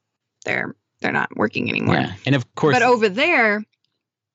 they're 0.46 0.74
they're 1.02 1.12
not 1.12 1.36
working 1.36 1.68
anymore. 1.68 1.96
Yeah. 1.96 2.14
And 2.24 2.34
of 2.34 2.54
course, 2.54 2.74
but 2.74 2.82
over 2.82 3.10
there, 3.10 3.62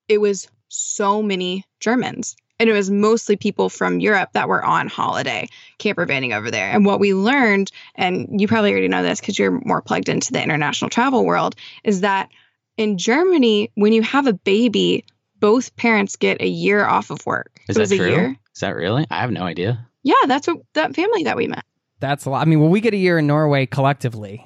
it 0.08 0.20
was 0.20 0.48
so 0.68 1.24
many 1.24 1.66
Germans. 1.80 2.36
And 2.60 2.70
it 2.70 2.74
was 2.74 2.90
mostly 2.90 3.36
people 3.36 3.70
from 3.70 4.00
Europe 4.00 4.30
that 4.34 4.48
were 4.48 4.64
on 4.64 4.88
holiday 4.88 5.48
camper 5.78 6.08
vanning 6.08 6.36
over 6.36 6.50
there. 6.50 6.72
And 6.72 6.86
what 6.86 7.00
we 7.00 7.14
learned, 7.14 7.72
and 7.96 8.42
you 8.42 8.48
probably 8.48 8.72
already 8.72 8.88
know 8.88 9.04
this 9.04 9.20
because 9.20 9.38
you're 9.38 9.62
more 9.64 9.82
plugged 9.82 10.10
into 10.10 10.34
the 10.34 10.42
international 10.42 10.90
travel 10.90 11.24
world, 11.24 11.56
is 11.84 12.02
that 12.02 12.30
in 12.78 12.98
Germany, 12.98 13.72
when 13.76 13.94
you 13.94 14.02
have 14.02 14.26
a 14.26 14.34
baby, 14.34 15.06
both 15.40 15.76
parents 15.76 16.16
get 16.16 16.42
a 16.42 16.48
year 16.48 16.86
off 16.86 17.12
of 17.12 17.24
work. 17.26 17.60
Is 17.70 17.76
that 17.76 17.96
true? 17.96 18.10
Year. 18.10 18.36
Is 18.56 18.62
that 18.62 18.76
really? 18.76 19.06
I 19.12 19.22
have 19.22 19.32
no 19.32 19.44
idea. 19.44 19.88
Yeah, 20.02 20.16
that's 20.26 20.48
what 20.48 20.58
that 20.74 20.96
family 20.96 21.24
that 21.24 21.38
we 21.38 21.48
met. 21.48 21.64
That's 22.00 22.26
a 22.26 22.30
lot. 22.30 22.42
I 22.42 22.46
mean, 22.50 22.60
well, 22.60 22.70
we 22.70 22.82
get 22.82 22.94
a 22.94 22.98
year 22.98 23.20
in 23.20 23.28
Norway 23.28 23.66
collectively. 23.66 24.44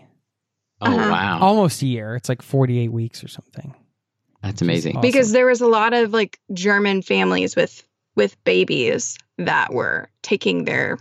Oh 0.82 0.88
uh-huh. 0.88 1.12
wow! 1.12 1.40
Almost 1.40 1.82
a 1.82 1.86
year. 1.86 2.16
It's 2.16 2.28
like 2.28 2.42
forty-eight 2.42 2.92
weeks 2.92 3.24
or 3.24 3.28
something. 3.28 3.76
That's 4.42 4.62
amazing. 4.62 4.98
Awesome. 4.98 5.02
Because 5.02 5.32
there 5.32 5.46
was 5.46 5.62
a 5.62 5.68
lot 5.68 5.94
of 5.94 6.12
like 6.12 6.40
German 6.52 7.04
families 7.04 7.56
with 7.56 7.84
with 8.16 8.42
babies 8.44 9.18
that 9.38 9.74
were 9.74 10.10
taking 10.22 10.66
their 10.66 10.98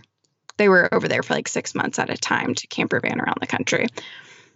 they 0.57 0.69
were 0.69 0.93
over 0.93 1.07
there 1.07 1.23
for 1.23 1.33
like 1.33 1.47
six 1.47 1.73
months 1.73 1.97
at 1.97 2.09
a 2.09 2.17
time 2.17 2.53
to 2.53 2.67
camper 2.67 2.99
van 2.99 3.19
around 3.19 3.37
the 3.41 3.47
country 3.47 3.87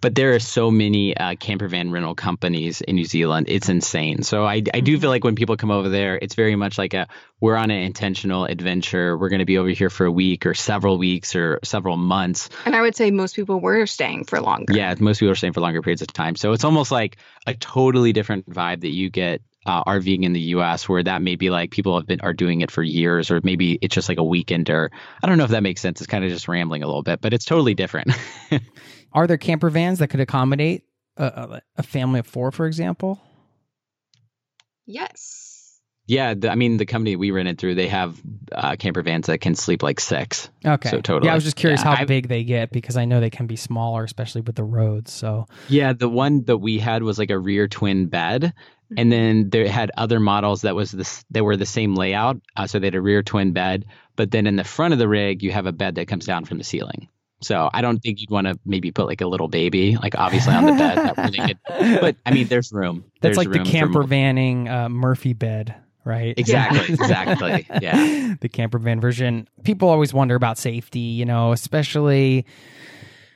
but 0.05 0.13
there 0.13 0.35
are 0.35 0.39
so 0.39 0.69
many 0.69 1.17
uh, 1.17 1.33
camper 1.33 1.67
van 1.67 1.89
rental 1.89 2.13
companies 2.13 2.81
in 2.81 2.95
New 2.95 3.05
Zealand. 3.05 3.47
It's 3.49 3.69
insane. 3.69 4.21
So 4.21 4.45
I, 4.45 4.61
I 4.71 4.79
do 4.79 4.91
feel 4.91 4.99
mm-hmm. 4.99 5.07
like 5.07 5.23
when 5.23 5.35
people 5.35 5.57
come 5.57 5.71
over 5.71 5.89
there, 5.89 6.19
it's 6.21 6.35
very 6.35 6.55
much 6.55 6.77
like 6.77 6.93
a 6.93 7.07
we're 7.39 7.55
on 7.55 7.71
an 7.71 7.81
intentional 7.81 8.45
adventure. 8.45 9.17
We're 9.17 9.29
going 9.29 9.39
to 9.39 9.45
be 9.45 9.57
over 9.57 9.69
here 9.69 9.89
for 9.89 10.05
a 10.05 10.11
week 10.11 10.45
or 10.45 10.53
several 10.53 10.99
weeks 10.99 11.35
or 11.35 11.59
several 11.63 11.97
months. 11.97 12.49
And 12.65 12.75
I 12.75 12.81
would 12.81 12.95
say 12.95 13.09
most 13.09 13.35
people 13.35 13.59
were 13.59 13.87
staying 13.87 14.25
for 14.25 14.39
longer. 14.39 14.73
Yeah, 14.73 14.93
most 14.99 15.19
people 15.19 15.31
are 15.31 15.35
staying 15.35 15.53
for 15.53 15.61
longer 15.61 15.81
periods 15.81 16.03
of 16.03 16.13
time. 16.13 16.35
So 16.35 16.51
it's 16.51 16.63
almost 16.63 16.91
like 16.91 17.17
a 17.47 17.55
totally 17.55 18.13
different 18.13 18.47
vibe 18.47 18.81
that 18.81 18.93
you 18.93 19.09
get 19.09 19.41
uh, 19.65 19.83
RVing 19.83 20.23
in 20.23 20.33
the 20.33 20.39
U.S., 20.41 20.87
where 20.87 21.03
that 21.03 21.21
may 21.21 21.35
be 21.35 21.49
like 21.49 21.71
people 21.71 21.97
have 21.97 22.05
been 22.05 22.21
are 22.21 22.33
doing 22.33 22.61
it 22.61 22.71
for 22.71 22.83
years, 22.83 23.31
or 23.31 23.41
maybe 23.43 23.77
it's 23.81 23.95
just 23.95 24.09
like 24.09 24.17
a 24.17 24.23
weekend, 24.23 24.69
or 24.69 24.91
I 25.23 25.27
don't 25.27 25.37
know 25.37 25.43
if 25.43 25.51
that 25.51 25.63
makes 25.63 25.81
sense. 25.81 26.01
It's 26.01 26.07
kind 26.07 26.23
of 26.23 26.31
just 26.31 26.47
rambling 26.47 26.83
a 26.83 26.87
little 26.87 27.03
bit, 27.03 27.21
but 27.21 27.33
it's 27.33 27.45
totally 27.45 27.73
different. 27.73 28.11
Are 29.13 29.27
there 29.27 29.37
camper 29.37 29.69
vans 29.69 29.99
that 29.99 30.09
could 30.09 30.19
accommodate 30.19 30.83
a, 31.17 31.61
a 31.77 31.83
family 31.83 32.19
of 32.19 32.27
four, 32.27 32.51
for 32.51 32.65
example? 32.65 33.21
Yes. 34.85 35.45
Yeah, 36.07 36.35
the, 36.35 36.49
I 36.49 36.55
mean 36.55 36.77
the 36.77 36.85
company 36.85 37.15
we 37.15 37.31
rented 37.31 37.57
through, 37.57 37.75
they 37.75 37.87
have 37.87 38.21
uh, 38.51 38.75
camper 38.77 39.01
vans 39.01 39.25
that 39.25 39.39
can 39.39 39.55
sleep 39.55 39.81
like 39.81 39.99
six. 39.99 40.49
Okay. 40.63 40.89
So 40.89 41.01
totally. 41.01 41.27
Yeah, 41.27 41.31
I 41.31 41.35
was 41.35 41.43
just 41.43 41.55
curious 41.55 41.81
yeah, 41.81 41.95
how 41.95 42.01
I've, 42.01 42.07
big 42.07 42.27
they 42.27 42.43
get 42.43 42.71
because 42.71 42.95
I 42.95 43.05
know 43.05 43.19
they 43.19 43.31
can 43.31 43.47
be 43.47 43.55
smaller, 43.55 44.03
especially 44.03 44.41
with 44.41 44.55
the 44.55 44.63
roads. 44.63 45.11
So. 45.11 45.47
Yeah, 45.67 45.93
the 45.93 46.09
one 46.09 46.43
that 46.43 46.57
we 46.57 46.77
had 46.77 47.01
was 47.01 47.17
like 47.17 47.31
a 47.31 47.39
rear 47.39 47.67
twin 47.67 48.05
bed, 48.05 48.53
and 48.97 49.11
then 49.11 49.49
they 49.49 49.67
had 49.67 49.91
other 49.97 50.19
models 50.19 50.61
that 50.61 50.75
was 50.75 50.91
this 50.91 51.25
they 51.29 51.41
were 51.41 51.57
the 51.57 51.65
same 51.65 51.95
layout. 51.95 52.37
Uh, 52.55 52.67
so 52.67 52.79
they 52.79 52.87
had 52.87 52.95
a 52.95 53.01
rear 53.01 53.23
twin 53.23 53.53
bed, 53.53 53.85
but 54.15 54.31
then 54.31 54.47
in 54.47 54.55
the 54.55 54.63
front 54.63 54.93
of 54.93 54.99
the 54.99 55.07
rig 55.07 55.43
you 55.43 55.51
have 55.51 55.65
a 55.65 55.71
bed 55.71 55.95
that 55.95 56.07
comes 56.07 56.25
down 56.25 56.45
from 56.45 56.57
the 56.57 56.63
ceiling. 56.63 57.07
So 57.41 57.69
I 57.73 57.81
don't 57.81 57.99
think 57.99 58.21
you'd 58.21 58.31
want 58.31 58.47
to 58.47 58.57
maybe 58.65 58.91
put 58.91 59.07
like 59.07 59.21
a 59.21 59.27
little 59.27 59.47
baby, 59.47 59.97
like 59.97 60.15
obviously 60.17 60.53
on 60.53 60.65
the 60.65 60.71
bed. 60.71 60.97
that 60.97 61.17
really 61.17 61.37
could, 61.37 61.59
but 62.01 62.15
I 62.25 62.31
mean, 62.31 62.47
there's 62.47 62.71
room. 62.71 63.03
That's 63.21 63.35
there's 63.35 63.37
like 63.37 63.49
room 63.49 63.65
the 63.65 63.69
camper 63.69 64.03
vanning 64.03 64.69
uh, 64.69 64.89
Murphy 64.89 65.33
bed, 65.33 65.75
right? 66.05 66.33
Exactly, 66.37 66.79
exactly. 66.93 67.67
Yeah. 67.81 68.35
the 68.39 68.49
camper 68.49 68.79
van 68.79 69.01
version. 69.01 69.47
People 69.63 69.89
always 69.89 70.13
wonder 70.13 70.35
about 70.35 70.57
safety, 70.57 70.99
you 70.99 71.25
know, 71.25 71.51
especially 71.51 72.45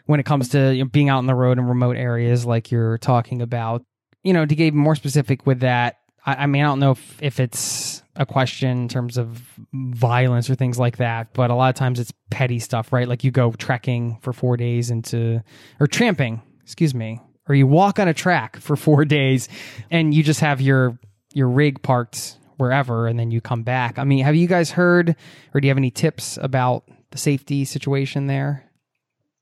when 0.05 0.19
it 0.19 0.25
comes 0.25 0.49
to 0.49 0.73
you 0.73 0.83
know, 0.83 0.89
being 0.89 1.09
out 1.09 1.19
in 1.19 1.27
the 1.27 1.35
road 1.35 1.59
in 1.59 1.65
remote 1.65 1.95
areas 1.95 2.45
like 2.45 2.71
you're 2.71 2.97
talking 2.97 3.43
about. 3.43 3.83
You 4.23 4.33
know, 4.33 4.45
to 4.45 4.55
get 4.55 4.73
more 4.73 4.95
specific 4.95 5.45
with 5.45 5.61
that, 5.61 5.99
I, 6.25 6.43
I 6.43 6.45
mean, 6.45 6.63
I 6.63 6.65
don't 6.65 6.79
know 6.79 6.91
if, 6.91 7.21
if 7.21 7.39
it's 7.39 8.03
a 8.15 8.25
question 8.25 8.69
in 8.69 8.87
terms 8.87 9.17
of 9.17 9.41
violence 9.73 10.49
or 10.49 10.55
things 10.55 10.77
like 10.77 10.97
that, 10.97 11.33
but 11.33 11.49
a 11.49 11.55
lot 11.55 11.69
of 11.69 11.75
times 11.75 11.99
it's 11.99 12.13
petty 12.29 12.59
stuff, 12.59 12.91
right? 12.91 13.07
Like 13.07 13.23
you 13.23 13.31
go 13.31 13.51
trekking 13.51 14.17
for 14.21 14.33
four 14.33 14.57
days 14.57 14.91
into, 14.91 15.41
or 15.79 15.87
tramping, 15.87 16.41
excuse 16.63 16.93
me, 16.93 17.21
or 17.47 17.55
you 17.55 17.65
walk 17.65 17.99
on 17.99 18.07
a 18.07 18.13
track 18.13 18.57
for 18.57 18.75
four 18.75 19.05
days 19.17 19.47
and 19.89 20.13
you 20.13 20.23
just 20.23 20.41
have 20.41 20.61
your, 20.61 20.99
your 21.33 21.47
rig 21.47 21.81
parked 21.81 22.37
wherever 22.57 23.07
and 23.07 23.17
then 23.17 23.31
you 23.31 23.39
come 23.39 23.63
back. 23.63 23.97
I 23.97 24.03
mean, 24.03 24.23
have 24.25 24.35
you 24.35 24.47
guys 24.47 24.71
heard 24.71 25.15
or 25.53 25.61
do 25.61 25.67
you 25.67 25.69
have 25.69 25.77
any 25.77 25.91
tips 25.91 26.37
about 26.41 26.83
the 27.11 27.17
safety 27.17 27.63
situation 27.63 28.27
there? 28.27 28.65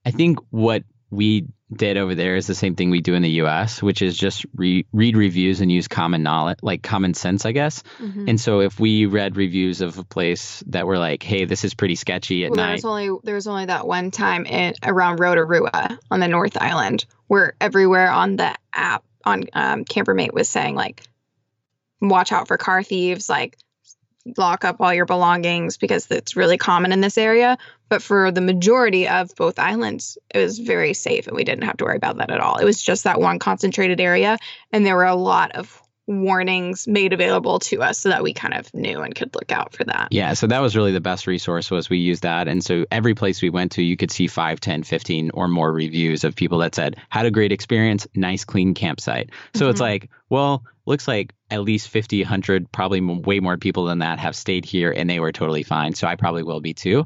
I 0.05 0.11
think 0.11 0.39
what 0.51 0.83
we 1.09 1.47
did 1.73 1.97
over 1.97 2.15
there 2.15 2.35
is 2.35 2.47
the 2.47 2.55
same 2.55 2.75
thing 2.75 2.89
we 2.89 3.01
do 3.01 3.13
in 3.13 3.21
the 3.21 3.41
US, 3.41 3.81
which 3.83 4.01
is 4.01 4.17
just 4.17 4.45
re- 4.55 4.85
read 4.93 5.17
reviews 5.17 5.59
and 5.59 5.71
use 5.71 5.87
common 5.87 6.23
knowledge, 6.23 6.59
like 6.61 6.81
common 6.81 7.13
sense, 7.13 7.45
I 7.45 7.51
guess. 7.51 7.83
Mm-hmm. 7.99 8.29
And 8.29 8.41
so 8.41 8.61
if 8.61 8.79
we 8.79 9.05
read 9.05 9.35
reviews 9.35 9.81
of 9.81 9.97
a 9.97 10.03
place 10.03 10.63
that 10.67 10.87
were 10.87 10.97
like, 10.97 11.23
"Hey, 11.23 11.45
this 11.45 11.65
is 11.65 11.73
pretty 11.73 11.95
sketchy 11.95 12.45
at 12.45 12.51
well, 12.51 12.57
night," 12.57 12.65
there 12.67 12.73
was 12.73 12.85
only 12.85 13.19
there 13.23 13.35
was 13.35 13.47
only 13.47 13.65
that 13.65 13.85
one 13.85 14.11
time 14.11 14.45
in 14.45 14.75
around 14.83 15.19
Rotorua 15.19 15.99
on 16.09 16.19
the 16.19 16.27
North 16.27 16.57
Island 16.57 17.05
where 17.27 17.53
everywhere 17.59 18.09
on 18.09 18.37
the 18.37 18.55
app 18.73 19.03
on 19.25 19.43
um, 19.53 19.85
Campermate 19.85 20.33
was 20.33 20.47
saying 20.47 20.75
like, 20.75 21.03
"Watch 22.01 22.31
out 22.31 22.47
for 22.47 22.57
car 22.57 22.81
thieves," 22.83 23.29
like 23.29 23.57
lock 24.37 24.65
up 24.65 24.81
all 24.81 24.93
your 24.93 25.05
belongings 25.05 25.77
because 25.77 26.07
it's 26.11 26.35
really 26.35 26.57
common 26.57 26.91
in 26.91 27.01
this 27.01 27.17
area. 27.17 27.57
But 27.89 28.01
for 28.01 28.31
the 28.31 28.41
majority 28.41 29.07
of 29.07 29.35
both 29.35 29.59
islands, 29.59 30.17
it 30.33 30.39
was 30.39 30.59
very 30.59 30.93
safe 30.93 31.27
and 31.27 31.35
we 31.35 31.43
didn't 31.43 31.63
have 31.63 31.77
to 31.77 31.85
worry 31.85 31.97
about 31.97 32.17
that 32.17 32.31
at 32.31 32.39
all. 32.39 32.57
It 32.57 32.65
was 32.65 32.81
just 32.81 33.05
that 33.05 33.19
one 33.19 33.39
concentrated 33.39 33.99
area. 33.99 34.37
And 34.71 34.85
there 34.85 34.95
were 34.95 35.05
a 35.05 35.15
lot 35.15 35.53
of 35.53 35.81
warnings 36.07 36.87
made 36.87 37.11
available 37.11 37.59
to 37.59 37.81
us 37.83 37.99
so 37.99 38.09
that 38.09 38.23
we 38.23 38.33
kind 38.33 38.53
of 38.53 38.73
knew 38.73 39.01
and 39.01 39.13
could 39.13 39.35
look 39.35 39.51
out 39.51 39.73
for 39.75 39.83
that. 39.83 40.07
Yeah, 40.11 40.33
so 40.33 40.47
that 40.47 40.61
was 40.61 40.75
really 40.75 40.93
the 40.93 41.01
best 41.01 41.27
resource 41.27 41.69
was 41.69 41.89
we 41.89 41.97
used 41.97 42.23
that. 42.23 42.47
And 42.47 42.63
so 42.63 42.85
every 42.89 43.13
place 43.13 43.41
we 43.41 43.49
went 43.49 43.73
to, 43.73 43.83
you 43.83 43.97
could 43.97 44.09
see 44.09 44.27
5, 44.27 44.59
10, 44.59 44.83
15 44.83 45.31
or 45.33 45.49
more 45.49 45.71
reviews 45.71 46.23
of 46.23 46.35
people 46.35 46.59
that 46.59 46.75
said, 46.75 46.95
had 47.09 47.25
a 47.25 47.31
great 47.31 47.51
experience, 47.51 48.07
nice 48.15 48.45
clean 48.45 48.73
campsite. 48.73 49.31
So 49.53 49.61
mm-hmm. 49.61 49.71
it's 49.71 49.81
like, 49.81 50.09
well, 50.29 50.63
looks 50.85 51.07
like 51.07 51.33
at 51.51 51.61
least 51.61 51.89
50, 51.89 52.21
100, 52.21 52.71
probably 52.71 53.01
way 53.01 53.41
more 53.41 53.57
people 53.57 53.85
than 53.85 53.99
that 53.99 54.19
have 54.19 54.35
stayed 54.35 54.63
here 54.63 54.93
and 54.95 55.09
they 55.09 55.19
were 55.19 55.33
totally 55.33 55.63
fine. 55.63 55.93
So 55.93 56.07
I 56.07 56.15
probably 56.15 56.43
will 56.43 56.61
be 56.61 56.73
too. 56.73 57.05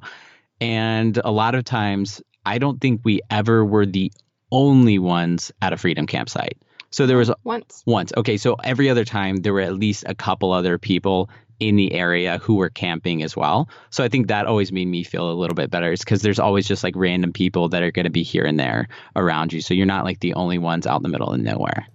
And 0.62 1.20
a 1.26 1.32
lot 1.32 1.56
of 1.56 1.66
times, 1.66 2.22
I 2.46 2.60
don't 2.60 2.80
think 2.80 3.02
we 3.04 3.22
ever 3.30 3.66
were 3.66 3.86
the 3.86 4.12
only 4.52 5.00
ones 5.00 5.52
at 5.62 5.74
a 5.74 5.78
freedom 5.78 6.08
campsite. 6.08 6.58
So 6.92 7.08
there 7.08 7.18
was 7.18 7.32
once. 7.44 7.84
Once. 7.86 8.12
Okay, 8.16 8.38
so 8.38 8.56
every 8.64 8.90
other 8.90 9.06
time 9.06 9.38
there 9.38 9.54
were 9.54 9.62
at 9.62 9.76
least 9.76 10.04
a 10.08 10.14
couple 10.14 10.52
other 10.52 10.78
people 10.78 11.30
in 11.60 11.76
the 11.76 11.94
area 11.94 12.40
who 12.40 12.56
were 12.56 12.70
camping 12.70 13.24
as 13.24 13.36
well. 13.36 13.70
So 13.92 14.04
I 14.04 14.10
think 14.10 14.28
that 14.28 14.48
always 14.48 14.72
made 14.72 14.88
me 14.88 15.04
feel 15.04 15.32
a 15.32 15.34
little 15.34 15.56
bit 15.56 15.70
better. 15.70 15.92
It's 15.92 16.04
because 16.04 16.22
there's 16.22 16.40
always 16.40 16.68
just 16.68 16.84
like 16.84 16.96
random 16.96 17.32
people 17.32 17.70
that 17.70 17.84
are 17.84 17.92
going 17.92 18.06
to 18.06 18.12
be 18.12 18.24
here 18.24 18.46
and 18.46 18.60
there 18.60 18.88
around 19.16 19.54
you. 19.54 19.62
So 19.62 19.74
you're 19.74 19.86
not 19.86 20.04
like 20.04 20.20
the 20.20 20.34
only 20.34 20.58
ones 20.58 20.86
out 20.86 20.98
in 20.98 21.04
the 21.04 21.10
middle 21.10 21.32
of 21.32 21.40
nowhere. 21.40 21.88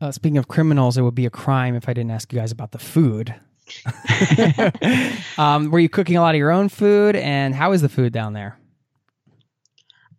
Uh, 0.00 0.10
speaking 0.10 0.38
of 0.38 0.48
criminals, 0.48 0.96
it 0.96 1.02
would 1.02 1.14
be 1.14 1.26
a 1.26 1.30
crime 1.30 1.74
if 1.74 1.88
I 1.88 1.92
didn't 1.92 2.10
ask 2.10 2.32
you 2.32 2.38
guys 2.38 2.52
about 2.52 2.72
the 2.72 2.78
food. 2.78 3.34
um, 5.38 5.70
were 5.70 5.78
you 5.78 5.88
cooking 5.88 6.16
a 6.16 6.20
lot 6.20 6.34
of 6.34 6.38
your 6.38 6.50
own 6.50 6.68
food, 6.68 7.16
and 7.16 7.54
how 7.54 7.72
is 7.72 7.82
the 7.82 7.88
food 7.88 8.12
down 8.12 8.32
there? 8.32 8.58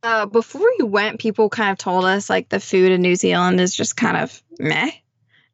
Uh, 0.03 0.25
before 0.25 0.67
we 0.79 0.85
went, 0.85 1.19
people 1.19 1.49
kind 1.49 1.71
of 1.71 1.77
told 1.77 2.05
us 2.05 2.29
like 2.29 2.49
the 2.49 2.59
food 2.59 2.91
in 2.91 3.01
New 3.01 3.15
Zealand 3.15 3.59
is 3.59 3.75
just 3.75 3.97
kind 3.97 4.17
of 4.17 4.41
meh. 4.59 4.91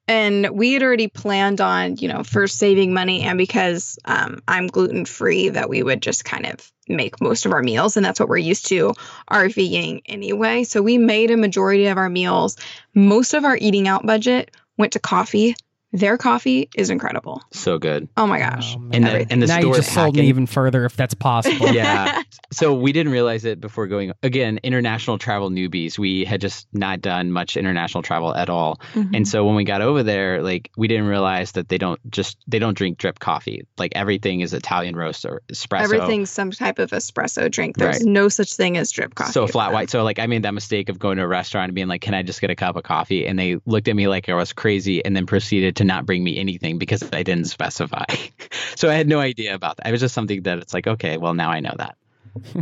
And 0.06 0.50
we 0.52 0.74
had 0.74 0.84
already 0.84 1.08
planned 1.08 1.62
on, 1.62 1.96
you 1.96 2.10
know, 2.10 2.24
first 2.24 2.58
saving 2.58 2.94
money 2.94 3.22
and 3.22 3.38
because 3.38 3.98
um, 4.04 4.44
I'm 4.48 4.68
gluten 4.68 5.06
free, 5.06 5.50
that 5.50 5.70
we 5.70 5.82
would 5.82 6.02
just 6.02 6.26
kind 6.26 6.46
of 6.46 6.72
make 6.90 7.22
most 7.22 7.46
of 7.46 7.54
our 7.54 7.64
meals. 7.64 7.96
And 7.96 8.06
that's 8.06 8.20
what 8.20 8.28
we're 8.28 8.38
used 8.38 8.68
to 8.68 8.94
RVing 9.32 10.02
anyway. 10.06 10.66
So 10.66 10.82
we 10.82 10.98
made 10.98 11.32
a 11.32 11.38
majority 11.38 11.88
of 11.88 11.98
our 11.98 12.10
meals. 12.10 12.58
Most 12.94 13.34
of 13.34 13.46
our 13.46 13.56
eating 13.56 13.88
out 13.88 14.06
budget 14.06 14.52
went 14.78 14.94
to 14.94 15.00
coffee 15.00 15.56
their 15.94 16.18
coffee 16.18 16.70
is 16.76 16.90
incredible. 16.90 17.42
So 17.52 17.78
good. 17.78 18.10
Oh 18.18 18.26
my 18.26 18.40
gosh. 18.40 18.76
Oh. 18.76 18.90
And 18.92 19.06
the, 19.06 19.28
and 19.30 19.42
the 19.42 19.48
now 19.48 19.60
store 19.60 19.72
you 19.72 19.76
just 19.76 19.94
sold 19.94 20.16
me 20.16 20.28
even 20.28 20.48
further 20.48 20.86
if 20.86 20.96
that's 20.98 21.14
possible. 21.14 21.72
yeah. 21.72 22.23
So 22.52 22.74
we 22.74 22.92
didn't 22.92 23.12
realize 23.12 23.46
it 23.46 23.60
before 23.62 23.88
going. 23.88 24.12
Again, 24.24 24.60
international 24.64 25.18
travel 25.18 25.50
newbies. 25.50 25.98
We 25.98 26.26
had 26.26 26.42
just 26.42 26.68
not 26.74 27.02
done 27.02 27.32
much 27.32 27.58
international 27.58 28.04
travel 28.04 28.34
at 28.36 28.50
all. 28.50 28.80
Mhm. 28.94 29.16
And 29.16 29.28
so 29.28 29.46
when 29.46 29.56
we 29.56 29.64
got 29.64 29.82
over 29.82 30.04
there, 30.04 30.42
like 30.42 30.72
we 30.78 30.88
didn't 30.88 31.08
realize 31.08 31.54
that 31.54 31.70
they 31.70 31.78
don't 31.78 32.00
just 32.12 32.38
they 32.48 32.60
don't 32.60 32.78
drink 32.78 32.98
drip 32.98 33.20
coffee. 33.20 33.66
Like 33.78 33.92
everything 33.96 34.42
is 34.42 34.54
Italian 34.54 34.96
roast 34.96 35.26
or 35.26 35.42
espresso. 35.52 35.82
Everything's 35.84 36.30
some 36.30 36.52
type 36.52 36.80
of 36.80 36.92
espresso 36.92 37.50
drink. 37.50 37.78
There's 37.78 37.98
Right. 37.98 38.06
no 38.06 38.30
such 38.30 38.54
thing 38.54 38.78
as 38.78 38.92
drip 38.92 39.16
coffee. 39.16 39.32
so 39.32 39.48
flat 39.48 39.74
white. 39.74 39.90
So 39.90 40.04
like 40.04 40.20
I 40.20 40.28
made 40.28 40.44
that 40.44 40.54
mistake 40.54 40.90
of 40.90 41.00
going 41.00 41.18
to 41.18 41.24
a 41.24 41.28
restaurant 41.28 41.70
and 41.70 41.76
being 41.76 41.88
like, 41.88 42.02
"Can 42.02 42.14
I 42.14 42.24
just 42.24 42.42
get 42.42 42.50
a 42.50 42.56
cup 42.56 42.76
of 42.76 42.84
coffee?" 42.84 43.26
And 43.26 43.38
they 43.38 43.58
looked 43.66 43.88
at 43.88 43.96
me 43.96 44.08
like 44.08 44.30
I 44.30 44.34
was 44.34 44.54
crazy, 44.54 45.04
and 45.04 45.16
then 45.16 45.26
proceeded 45.26 45.76
to 45.78 45.84
not 45.84 46.06
bring 46.06 46.24
me 46.24 46.38
anything 46.38 46.78
because 46.78 47.04
I 47.14 47.24
didn't 47.24 47.46
specify. 47.46 48.06
so 48.76 48.90
I 48.90 48.94
had 48.94 49.08
no 49.08 49.20
idea 49.20 49.54
about 49.56 49.78
that. 49.78 49.88
It 49.88 49.92
was 49.92 50.02
just 50.02 50.14
something 50.14 50.44
that 50.44 50.60
it's 50.60 50.74
like, 50.74 50.88
okay, 50.88 51.18
well 51.18 51.34
now 51.34 51.50
I 51.50 51.60
know 51.60 51.74
that. 51.78 51.96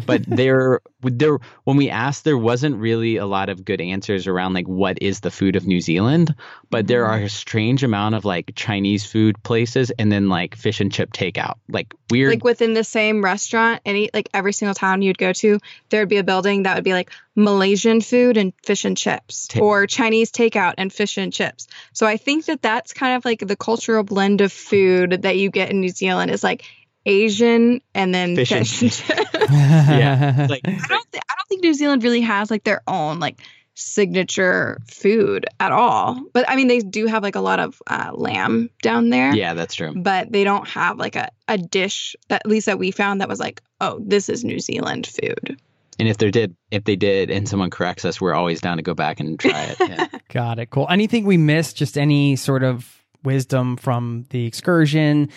But 0.05 0.23
there 0.27 0.81
there 1.01 1.37
when 1.63 1.77
we 1.77 1.89
asked 1.89 2.23
there 2.23 2.37
wasn't 2.37 2.75
really 2.75 3.17
a 3.17 3.25
lot 3.25 3.49
of 3.49 3.63
good 3.65 3.81
answers 3.81 4.27
around 4.27 4.53
like 4.53 4.67
what 4.67 4.97
is 5.01 5.21
the 5.21 5.31
food 5.31 5.55
of 5.55 5.65
New 5.67 5.81
Zealand 5.81 6.35
but 6.69 6.87
there 6.87 7.03
Mm-hmm. 7.03 7.21
are 7.21 7.25
a 7.25 7.29
strange 7.29 7.83
amount 7.83 8.15
of 8.15 8.25
like 8.25 8.51
Chinese 8.55 9.05
food 9.05 9.41
places 9.43 9.91
and 9.91 10.11
then 10.11 10.29
like 10.29 10.55
fish 10.55 10.79
and 10.81 10.91
chip 10.91 11.11
takeout 11.13 11.55
like 11.67 11.93
weird 12.09 12.29
like 12.31 12.43
within 12.43 12.73
the 12.73 12.83
same 12.83 13.23
restaurant, 13.23 13.81
any 13.85 14.09
like 14.13 14.29
every 14.33 14.53
single 14.53 14.75
town 14.75 15.01
you'd 15.01 15.17
go 15.17 15.31
to, 15.33 15.59
there'd 15.89 16.09
be 16.09 16.17
a 16.17 16.23
building 16.23 16.63
that 16.63 16.75
would 16.75 16.83
be 16.83 16.93
like 16.93 17.09
Malaysian 17.35 18.01
food 18.01 18.35
and 18.37 18.51
fish 18.63 18.83
and 18.83 18.97
chips, 18.97 19.47
Ta- 19.47 19.61
or 19.61 19.87
Chinese 19.87 20.31
takeout 20.31 20.73
and 20.77 20.91
fish 20.91 21.17
and 21.17 21.31
chips. 21.31 21.67
So 21.93 22.05
I 22.05 22.17
think 22.17 22.45
that 22.45 22.61
that's 22.61 22.91
kind 22.93 23.15
of 23.15 23.23
like 23.23 23.39
the 23.39 23.55
cultural 23.55 24.03
blend 24.03 24.41
of 24.41 24.51
food 24.51 25.21
that 25.21 25.37
you 25.37 25.49
get 25.49 25.69
in 25.71 25.79
New 25.79 25.89
Zealand 25.89 26.29
is 26.31 26.43
like 26.43 26.65
Asian 27.05 27.81
and 27.95 28.13
then 28.13 28.35
Fish 28.35 28.51
and 28.51 28.67
fish 28.67 28.81
and 29.09 29.19
chips. 29.21 29.49
yeah 29.51 30.47
like 30.49 30.61
I 30.65 30.71
don't 30.71 31.11
th- 31.11 31.23
I 31.29 31.33
don't 31.35 31.47
think 31.49 31.63
New 31.63 31.73
Zealand 31.73 32.03
really 32.03 32.21
has 32.21 32.51
like 32.51 32.63
their 32.63 32.81
own 32.87 33.19
like 33.19 33.41
signature 33.73 34.79
food 34.87 35.45
at 35.59 35.71
all. 35.71 36.19
But 36.33 36.49
I 36.49 36.55
mean 36.55 36.67
they 36.67 36.79
do 36.79 37.07
have 37.07 37.23
like 37.23 37.35
a 37.35 37.41
lot 37.41 37.59
of 37.59 37.81
uh, 37.87 38.11
lamb 38.13 38.69
down 38.81 39.09
there. 39.09 39.33
yeah 39.35 39.53
that's 39.53 39.75
true 39.75 39.93
But 39.95 40.31
they 40.31 40.43
don't 40.43 40.67
have 40.67 40.97
like 40.97 41.15
a, 41.15 41.29
a 41.47 41.57
dish 41.57 42.15
that 42.29 42.41
at 42.45 42.49
least 42.49 42.65
that 42.67 42.79
we 42.79 42.91
found 42.91 43.21
that 43.21 43.29
was 43.29 43.39
like, 43.39 43.61
oh, 43.79 43.99
this 44.05 44.29
is 44.29 44.43
New 44.43 44.59
Zealand 44.59 45.07
food. 45.07 45.59
and 45.99 46.07
if 46.07 46.17
they 46.17 46.31
did 46.31 46.55
if 46.69 46.83
they 46.83 46.95
did 46.95 47.29
and 47.31 47.47
someone 47.49 47.69
corrects 47.69 48.05
us 48.05 48.21
we're 48.21 48.33
always 48.33 48.61
down 48.61 48.77
to 48.77 48.83
go 48.83 48.93
back 48.93 49.19
and 49.19 49.39
try 49.39 49.63
it 49.63 49.77
yeah. 49.79 50.07
Got 50.29 50.59
it. 50.59 50.69
Cool. 50.69 50.87
Anything 50.89 51.25
we 51.25 51.37
missed? 51.37 51.75
Just 51.75 51.97
any 51.97 52.35
sort 52.37 52.63
of 52.63 53.00
wisdom 53.23 53.77
from 53.77 54.25
the 54.29 54.45
excursion? 54.45 55.29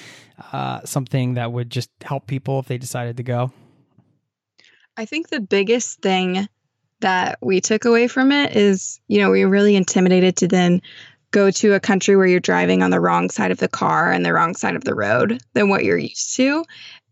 Uh, 0.53 0.81
something 0.85 1.35
that 1.35 1.53
would 1.53 1.71
just 1.71 1.91
help 2.03 2.27
people 2.27 2.59
if 2.59 2.67
they 2.67 2.79
decided 2.79 3.17
to 3.19 3.23
go? 3.23 3.53
I 4.97 5.05
think 5.05 5.29
the 5.29 5.41
biggest 5.41 6.01
thing 6.01 6.49
that 7.01 7.39
we 7.43 7.61
took 7.61 7.85
away 7.85 8.09
from 8.09 8.33
it 8.33 8.57
is, 8.57 9.01
you 9.09 9.21
know, 9.21 9.31
we 9.31 9.45
were 9.45 9.51
really 9.51 9.77
intimidated 9.77 10.37
to 10.37 10.49
then 10.49 10.83
go 11.31 11.51
to 11.51 11.75
a 11.75 11.81
country 11.81 12.17
where 12.17 12.27
you're 12.27 12.41
driving 12.41 12.83
on 12.83 12.91
the 12.91 13.01
wrong 13.01 13.29
side 13.29 13.51
of 13.51 13.59
the 13.59 13.69
car 13.69 14.11
and 14.11 14.25
the 14.25 14.33
wrong 14.33 14.55
side 14.55 14.77
of 14.77 14.85
the 14.85 14.95
road 14.95 15.43
than 15.53 15.69
what 15.69 15.85
you're 15.85 15.99
used 15.99 16.37
to. 16.37 16.65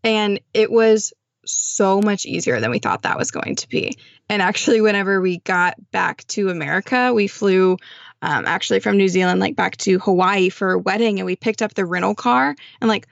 And 0.03 0.39
it 0.53 0.71
was 0.71 1.13
so 1.45 2.01
much 2.01 2.25
easier 2.25 2.59
than 2.61 2.71
we 2.71 2.79
thought 2.79 3.01
that 3.01 3.17
was 3.17 3.31
going 3.31 3.57
to 3.57 3.67
be. 3.67 3.97
And 4.29 4.41
actually, 4.41 4.79
whenever 4.79 5.19
we 5.19 5.39
got 5.39 5.75
back 5.91 6.25
to 6.27 6.49
America, 6.49 7.13
we 7.13 7.27
flew 7.27 7.77
um, 8.23 8.45
actually 8.47 8.79
from 8.79 8.97
New 8.97 9.07
Zealand, 9.09 9.39
like 9.39 9.55
back 9.55 9.77
to 9.77 9.99
Hawaii 9.99 10.49
for 10.49 10.71
a 10.71 10.79
wedding, 10.79 11.19
and 11.19 11.25
we 11.27 11.35
picked 11.35 11.61
up 11.61 11.75
the 11.75 11.85
rental 11.85 12.15
car 12.15 12.55
and 12.81 12.87
like 12.87 13.07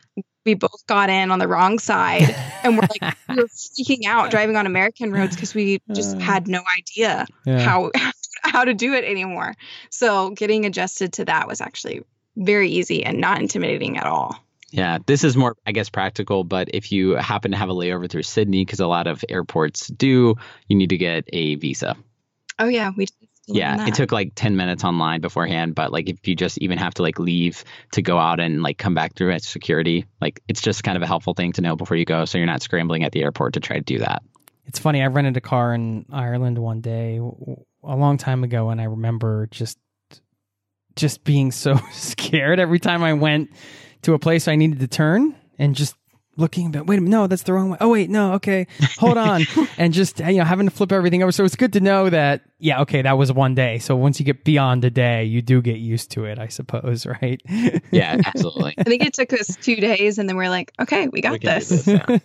we 0.46 0.56
both 0.56 0.88
got 0.88 1.10
in 1.12 1.30
on 1.30 1.38
the 1.38 1.48
wrong 1.48 1.78
side 1.78 2.36
and 2.64 2.76
we're 2.76 2.88
like 2.90 3.16
we 3.30 3.36
were 3.36 3.48
freaking 3.48 4.06
out 4.08 4.32
driving 4.32 4.56
on 4.56 4.66
American 4.66 5.12
roads 5.12 5.36
because 5.36 5.54
we 5.54 5.80
just 5.94 6.16
Uh, 6.18 6.20
had 6.22 6.48
no 6.48 6.62
idea 6.78 7.28
Yeah. 7.46 7.60
how 7.60 7.92
how 8.44 8.64
to 8.66 8.74
do 8.74 8.94
it 8.96 9.04
anymore. 9.04 9.54
So 9.92 10.32
getting 10.32 10.66
adjusted 10.66 11.14
to 11.14 11.26
that 11.26 11.48
was 11.48 11.62
actually 11.62 12.02
very 12.36 12.70
easy 12.72 13.04
and 13.06 13.20
not 13.22 13.40
intimidating 13.40 13.98
at 14.00 14.08
all. 14.08 14.36
Yeah, 14.72 14.98
this 15.06 15.24
is 15.26 15.36
more, 15.36 15.56
I 15.68 15.74
guess, 15.74 15.90
practical. 15.90 16.44
But 16.46 16.70
if 16.74 16.92
you 16.94 17.12
happen 17.16 17.52
to 17.52 17.58
have 17.58 17.68
a 17.70 17.74
layover 17.74 18.10
through 18.10 18.24
Sydney, 18.24 18.64
because 18.64 18.80
a 18.80 18.88
lot 18.88 19.06
of 19.06 19.24
airports 19.28 19.88
do, 19.90 20.36
you 20.70 20.76
need 20.78 20.90
to 20.92 20.98
get 20.98 21.26
a 21.34 21.56
visa. 21.56 21.98
Oh 22.58 22.68
yeah, 22.70 22.90
we 22.96 23.06
did 23.06 23.14
learn 23.22 23.28
Yeah, 23.48 23.88
it 23.88 23.96
took 23.96 24.12
like 24.12 24.34
10 24.36 24.56
minutes 24.56 24.84
online 24.84 25.22
beforehand. 25.22 25.76
But 25.76 25.92
like 25.92 26.10
if 26.10 26.28
you 26.28 26.36
just 26.36 26.58
even 26.60 26.78
have 26.78 26.94
to 26.96 27.02
like 27.02 27.20
leave 27.20 27.64
to 27.94 28.02
go 28.02 28.18
out 28.18 28.40
and 28.40 28.62
like 28.62 28.78
come 28.78 28.94
back 28.94 29.16
through 29.16 29.32
at 29.32 29.44
security, 29.44 30.06
like 30.22 30.42
it's 30.48 30.62
just 30.62 30.84
kind 30.84 30.96
of 30.96 31.02
a 31.02 31.08
helpful 31.08 31.34
thing 31.34 31.52
to 31.54 31.62
know 31.62 31.76
before 31.76 31.98
you 31.98 32.06
go. 32.06 32.26
So 32.26 32.38
you're 32.38 32.48
not 32.48 32.62
scrambling 32.62 33.04
at 33.04 33.12
the 33.12 33.24
airport 33.24 33.54
to 33.54 33.60
try 33.60 33.78
to 33.78 33.84
do 33.84 34.00
that. 34.00 34.22
It's 34.66 34.80
funny. 34.80 35.02
I 35.02 35.08
rented 35.08 35.38
a 35.38 35.42
car 35.42 35.74
in 35.74 36.06
Ireland 36.12 36.58
one 36.58 36.82
day 36.82 37.18
a 37.18 37.96
long 37.96 38.18
time 38.18 38.44
ago, 38.44 38.70
and 38.70 38.80
I 38.80 38.86
remember 38.86 39.48
just 39.52 39.78
just 40.96 41.24
being 41.24 41.52
so 41.52 41.80
scared 41.92 42.60
every 42.60 42.80
time 42.80 43.04
I 43.04 43.14
went 43.14 43.50
to 44.04 44.14
a 44.14 44.20
place 44.20 44.48
I 44.48 44.56
needed 44.56 44.80
to 44.80 44.88
turn, 44.88 45.36
and 45.58 45.76
just 45.76 45.96
looking. 46.42 46.72
But 46.72 46.86
wait 46.88 46.98
a 46.98 47.02
minute, 47.02 47.16
no, 47.16 47.28
that's 47.28 47.44
the 47.44 47.54
wrong 47.54 47.70
way. 47.70 47.78
Oh 47.80 47.90
wait, 47.90 48.10
no, 48.10 48.34
okay, 48.34 48.68
hold 48.98 49.18
on, 49.18 49.44
and 49.78 49.94
just 49.94 50.20
you 50.20 50.34
know 50.40 50.44
having 50.44 50.68
to 50.68 50.76
flip 50.76 50.92
everything 50.92 51.24
over. 51.24 51.32
So 51.32 51.46
it's 51.46 51.56
good 51.56 51.72
to 51.74 51.80
know 51.80 52.10
that 52.10 52.42
yeah, 52.60 52.82
okay, 52.82 53.02
that 53.02 53.18
was 53.18 53.32
one 53.32 53.56
day. 53.56 53.80
So 53.80 53.96
once 53.96 54.20
you 54.20 54.26
get 54.26 54.44
beyond 54.44 54.84
a 54.84 54.90
day, 54.90 55.24
you 55.24 55.42
do 55.42 55.62
get 55.62 55.78
used 55.78 56.12
to 56.12 56.26
it, 56.26 56.38
I 56.40 56.48
suppose, 56.48 57.06
right? 57.22 57.42
Yeah, 57.92 58.18
absolutely. 58.26 58.74
I 58.78 58.84
think 58.84 59.04
it 59.04 59.14
took 59.14 59.32
us 59.34 59.56
two 59.62 59.78
days, 59.78 60.18
and 60.18 60.28
then 60.28 60.36
we're 60.36 60.50
like, 60.50 60.72
okay, 60.80 61.08
we 61.08 61.22
got 61.22 61.34
We 61.34 61.40
this. 61.40 61.70
this. 61.70 62.22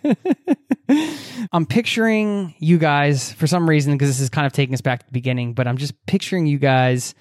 I'm 1.51 1.65
picturing 1.65 2.53
you 2.59 2.77
guys 2.77 3.31
for 3.33 3.47
some 3.47 3.69
reason 3.69 3.93
because 3.93 4.09
this 4.09 4.19
is 4.19 4.29
kind 4.29 4.45
of 4.47 4.53
taking 4.53 4.73
us 4.73 4.81
back 4.81 4.99
to 4.99 5.05
the 5.05 5.11
beginning, 5.11 5.53
but 5.53 5.67
I'm 5.67 5.77
just 5.77 5.93
picturing 6.05 6.45
you 6.47 6.57
guys 6.59 7.13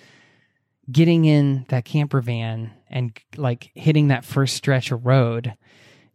getting 0.91 1.25
in 1.25 1.67
that 1.69 1.85
camper 1.85 2.21
van 2.21 2.71
and 2.89 3.19
like 3.37 3.71
hitting 3.75 4.09
that 4.09 4.25
first 4.25 4.55
stretch 4.57 4.93
of 4.93 5.05
road. 5.05 5.55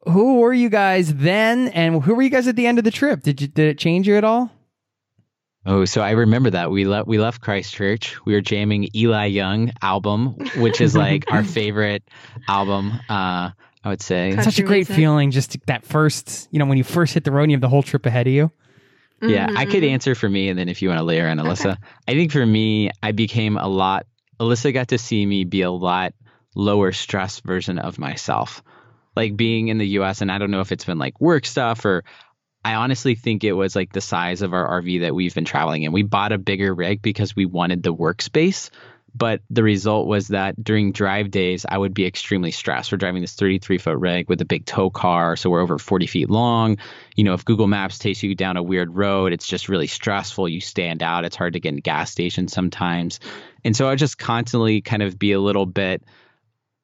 Who 0.08 0.40
were 0.40 0.54
you 0.54 0.70
guys 0.70 1.14
then, 1.14 1.68
and 1.70 2.02
who 2.02 2.16
were 2.16 2.22
you 2.24 2.30
guys 2.30 2.48
at 2.48 2.56
the 2.56 2.66
end 2.68 2.78
of 2.80 2.84
the 2.84 2.92
trip? 2.92 3.22
Did 3.22 3.42
you 3.42 3.48
did 3.48 3.68
it 3.70 3.78
change 3.78 4.08
you 4.08 4.16
at 4.18 4.24
all? 4.24 4.52
Oh, 5.64 5.86
so 5.86 6.02
I 6.02 6.12
remember 6.12 6.50
that 6.50 6.72
we 6.72 6.86
left 6.86 7.08
we 7.08 7.20
left 7.20 7.42
Christchurch. 7.42 8.18
We 8.26 8.34
were 8.34 8.42
jamming 8.42 8.90
Eli 8.96 9.26
Young 9.28 9.72
album, 9.82 10.36
which 10.58 10.82
is 10.82 10.96
like 10.96 11.26
our 11.32 11.44
favorite 11.60 12.04
album. 12.48 12.94
Uh, 13.08 13.52
I 13.84 13.90
would 13.90 14.02
say. 14.02 14.30
Country 14.32 14.44
Such 14.44 14.60
a 14.60 14.64
great 14.64 14.88
music. 14.90 14.96
feeling, 14.96 15.32
just 15.32 15.58
that 15.68 15.86
first, 15.86 16.48
you 16.52 16.60
know, 16.60 16.66
when 16.66 16.78
you 16.78 16.84
first 16.84 17.14
hit 17.14 17.24
the 17.24 17.32
road 17.32 17.44
and 17.44 17.52
you 17.52 17.56
have 17.56 17.62
the 17.62 17.70
whole 17.70 17.84
trip 17.84 18.06
ahead 18.06 18.28
of 18.28 18.34
you. 18.34 18.52
Yeah, 19.22 19.52
I 19.56 19.66
could 19.66 19.84
Mhm. 19.84 19.92
answer 19.92 20.16
for 20.16 20.28
me, 20.28 20.50
and 20.50 20.58
then 20.58 20.68
if 20.68 20.82
you 20.82 20.90
want 20.90 20.98
to 21.00 21.04
layer 21.04 21.28
in 21.28 21.38
Alyssa, 21.38 21.78
I 22.08 22.14
think 22.14 22.32
for 22.32 22.44
me, 22.44 22.90
I 23.04 23.12
became 23.12 23.56
a 23.58 23.68
lot. 23.68 24.08
Alyssa 24.40 24.74
got 24.74 24.88
to 24.90 24.98
see 24.98 25.24
me 25.26 25.44
be 25.44 25.62
a 25.62 25.70
lot 25.70 26.14
lower 26.56 26.92
stress 26.92 27.40
version 27.42 27.78
of 27.78 28.00
myself, 28.00 28.64
like 29.16 29.36
being 29.36 29.70
in 29.70 29.78
the 29.78 29.88
U.S. 29.88 30.22
And 30.22 30.32
I 30.32 30.38
don't 30.38 30.52
know 30.52 30.62
if 30.62 30.72
it's 30.72 30.86
been 30.86 31.00
like 31.00 31.20
work 31.20 31.46
stuff 31.46 31.86
or. 31.86 32.04
I 32.64 32.76
honestly 32.76 33.16
think 33.16 33.44
it 33.44 33.54
was 33.54 33.76
like 33.76 33.92
the 33.92 34.02
size 34.02 34.44
of 34.44 34.54
our 34.54 34.84
RV 34.84 35.02
that 35.02 35.16
we've 35.16 35.34
been 35.34 35.46
traveling 35.46 35.82
in. 35.82 35.92
We 35.92 36.04
bought 36.04 36.32
a 36.32 36.38
bigger 36.38 36.76
rig 36.76 37.02
because 37.02 37.36
we 37.36 37.48
wanted 37.48 37.82
the 37.82 37.92
workspace, 37.92 38.70
but 39.14 39.42
the 39.50 39.64
result 39.64 40.08
was 40.08 40.30
that 40.30 40.62
during 40.64 40.92
drive 40.92 41.32
days, 41.32 41.66
I 41.68 41.78
would 41.78 41.94
be 41.94 42.06
extremely 42.06 42.52
stressed. 42.52 42.92
We're 42.92 42.98
driving 42.98 43.22
this 43.22 43.36
33 43.36 43.78
foot 43.78 43.98
rig 43.98 44.30
with 44.30 44.42
a 44.42 44.46
big 44.46 44.66
tow 44.66 44.90
car, 44.90 45.36
so 45.36 45.50
we're 45.50 45.62
over 45.62 45.78
40 45.78 46.08
feet 46.08 46.30
long. 46.30 46.78
You 47.16 47.24
know, 47.24 47.34
if 47.34 47.44
Google 47.44 47.68
Maps 47.68 47.98
takes 47.98 48.24
you 48.24 48.36
down 48.36 48.58
a 48.58 48.64
weird 48.64 48.96
road, 48.96 49.34
it's 49.34 49.48
just 49.48 49.68
really 49.68 49.88
stressful. 49.88 50.48
You 50.48 50.62
stand 50.62 51.04
out. 51.04 51.26
It's 51.26 51.36
hard 51.36 51.54
to 51.54 51.60
get 51.60 51.74
in 51.74 51.80
gas 51.80 52.12
stations 52.12 52.54
sometimes. 52.54 53.20
And 53.66 53.76
so 53.76 53.88
I 53.88 53.90
would 53.90 54.00
just 54.00 54.18
constantly 54.18 54.82
kind 54.82 55.04
of 55.04 55.20
be 55.20 55.34
a 55.34 55.42
little 55.42 55.66
bit 55.66 56.04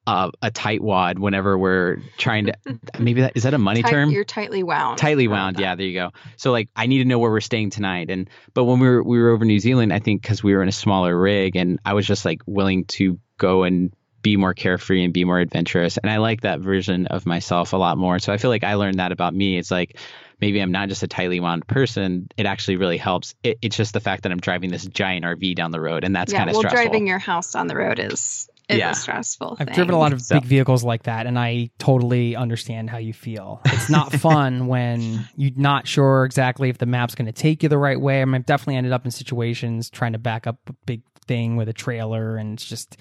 uh, 0.08 0.32
a 0.42 0.50
tight 0.50 0.82
wad 0.82 1.20
whenever 1.20 1.58
we're 1.58 1.98
trying 2.18 2.46
to. 2.46 2.54
maybe 3.00 3.22
that 3.22 3.34
is 3.36 3.44
that 3.44 3.54
a 3.54 3.58
money 3.58 3.84
Tight- 3.84 3.92
term? 3.92 4.10
You're 4.10 4.24
tightly 4.24 4.64
wound. 4.64 4.98
tightly 4.98 5.28
wound 5.28 5.60
yeah 5.60 5.76
there 5.76 5.86
you 5.86 5.94
go 5.94 6.12
so 6.38 6.52
like 6.52 6.70
i 6.76 6.86
need 6.88 7.00
to 7.00 7.06
know 7.06 7.20
where 7.20 7.30
we're 7.30 7.42
staying 7.42 7.70
tonight 7.70 8.10
and 8.10 8.30
but 8.54 8.64
when 8.64 8.80
we 8.80 8.88
were 8.88 9.04
we 9.04 9.20
were 9.20 9.30
over 9.30 9.44
new 9.44 9.60
zealand 9.60 9.92
i 9.92 10.00
think 10.00 10.22
because 10.22 10.42
we 10.42 10.56
were 10.56 10.64
in 10.64 10.70
a 10.70 10.74
smaller 10.74 11.18
rig 11.18 11.56
and 11.56 11.80
i 11.86 11.94
was 11.94 12.08
just 12.08 12.26
like 12.26 12.42
willing 12.46 12.86
to 12.86 13.20
go 13.38 13.64
and 13.64 13.94
be 14.22 14.38
more 14.38 14.54
carefree 14.54 15.04
and 15.04 15.14
be 15.14 15.26
more 15.26 15.40
adventurous 15.40 15.98
and 15.98 16.10
i 16.10 16.18
like 16.18 16.42
that 16.42 16.60
version 16.60 17.08
of 17.08 17.26
myself 17.26 17.74
a 17.74 17.78
lot 17.78 17.98
more 17.98 18.20
so 18.20 18.32
i 18.32 18.38
feel 18.38 18.50
like 18.50 18.64
i 18.64 18.76
learned 18.76 19.00
that 19.00 19.12
about 19.12 19.34
me 19.34 19.58
it's 19.58 19.72
like 19.72 19.98
maybe 20.40 20.60
i'm 20.60 20.72
not 20.72 20.90
just 20.90 21.04
a 21.04 21.08
tightly 21.08 21.40
wound 21.40 21.68
person 21.68 22.28
it 22.38 22.46
actually 22.46 22.78
really 22.78 22.98
helps 22.98 23.36
it, 23.44 23.58
it's 23.62 23.76
just 23.76 23.94
the 23.94 24.00
fact 24.00 24.24
that 24.24 24.32
i'm 24.32 24.40
driving 24.40 24.72
this 24.72 24.86
giant 24.86 25.26
rv 25.26 25.56
down 25.56 25.72
the 25.72 25.82
road 25.82 26.04
and 26.04 26.16
that's 26.16 26.32
yeah, 26.32 26.40
kind 26.40 26.50
of 26.50 26.56
well, 26.56 26.62
stressful 26.62 26.84
driving 26.84 27.08
your 27.08 27.20
house 27.20 27.56
on 27.56 27.68
the 27.68 27.76
road 27.76 28.00
is 28.00 28.50
is 28.70 28.78
Yeah. 28.80 28.92
a 28.92 28.96
stressful 28.96 29.58
I've 29.60 29.68
thing. 29.68 29.76
driven 29.76 29.96
a 29.96 29.98
lot 30.00 30.12
of 30.14 30.22
So- 30.22 30.36
big 30.40 30.46
vehicles 30.46 30.84
like 30.84 31.04
that, 31.04 31.26
and 31.26 31.40
I 31.40 31.70
totally 31.80 32.36
understand 32.36 32.90
how 32.90 32.98
you 32.98 33.14
feel. 33.14 33.62
It's 33.66 33.90
not 33.90 34.12
fun 34.20 34.68
when 34.68 35.26
you're 35.38 35.52
not 35.56 35.88
sure 35.88 36.26
exactly 36.26 36.70
if 36.70 36.78
the 36.78 36.86
map's 36.86 37.16
going 37.16 37.28
to 37.28 37.32
take 37.32 37.64
you 37.64 37.70
the 37.70 37.78
right 37.78 38.00
way. 38.00 38.22
I 38.22 38.26
mean, 38.26 38.36
I've 38.36 38.46
definitely 38.46 38.76
ended 38.76 38.92
up 38.94 39.06
in 39.06 39.12
situations 39.12 39.90
trying 39.90 40.14
to 40.14 40.20
back 40.20 40.48
up 40.48 40.58
a 40.68 40.74
big 40.86 41.02
thing 41.28 41.56
with 41.56 41.70
a 41.70 41.74
trailer, 41.74 42.36
and 42.38 42.54
it's 42.54 42.66
just, 42.66 42.98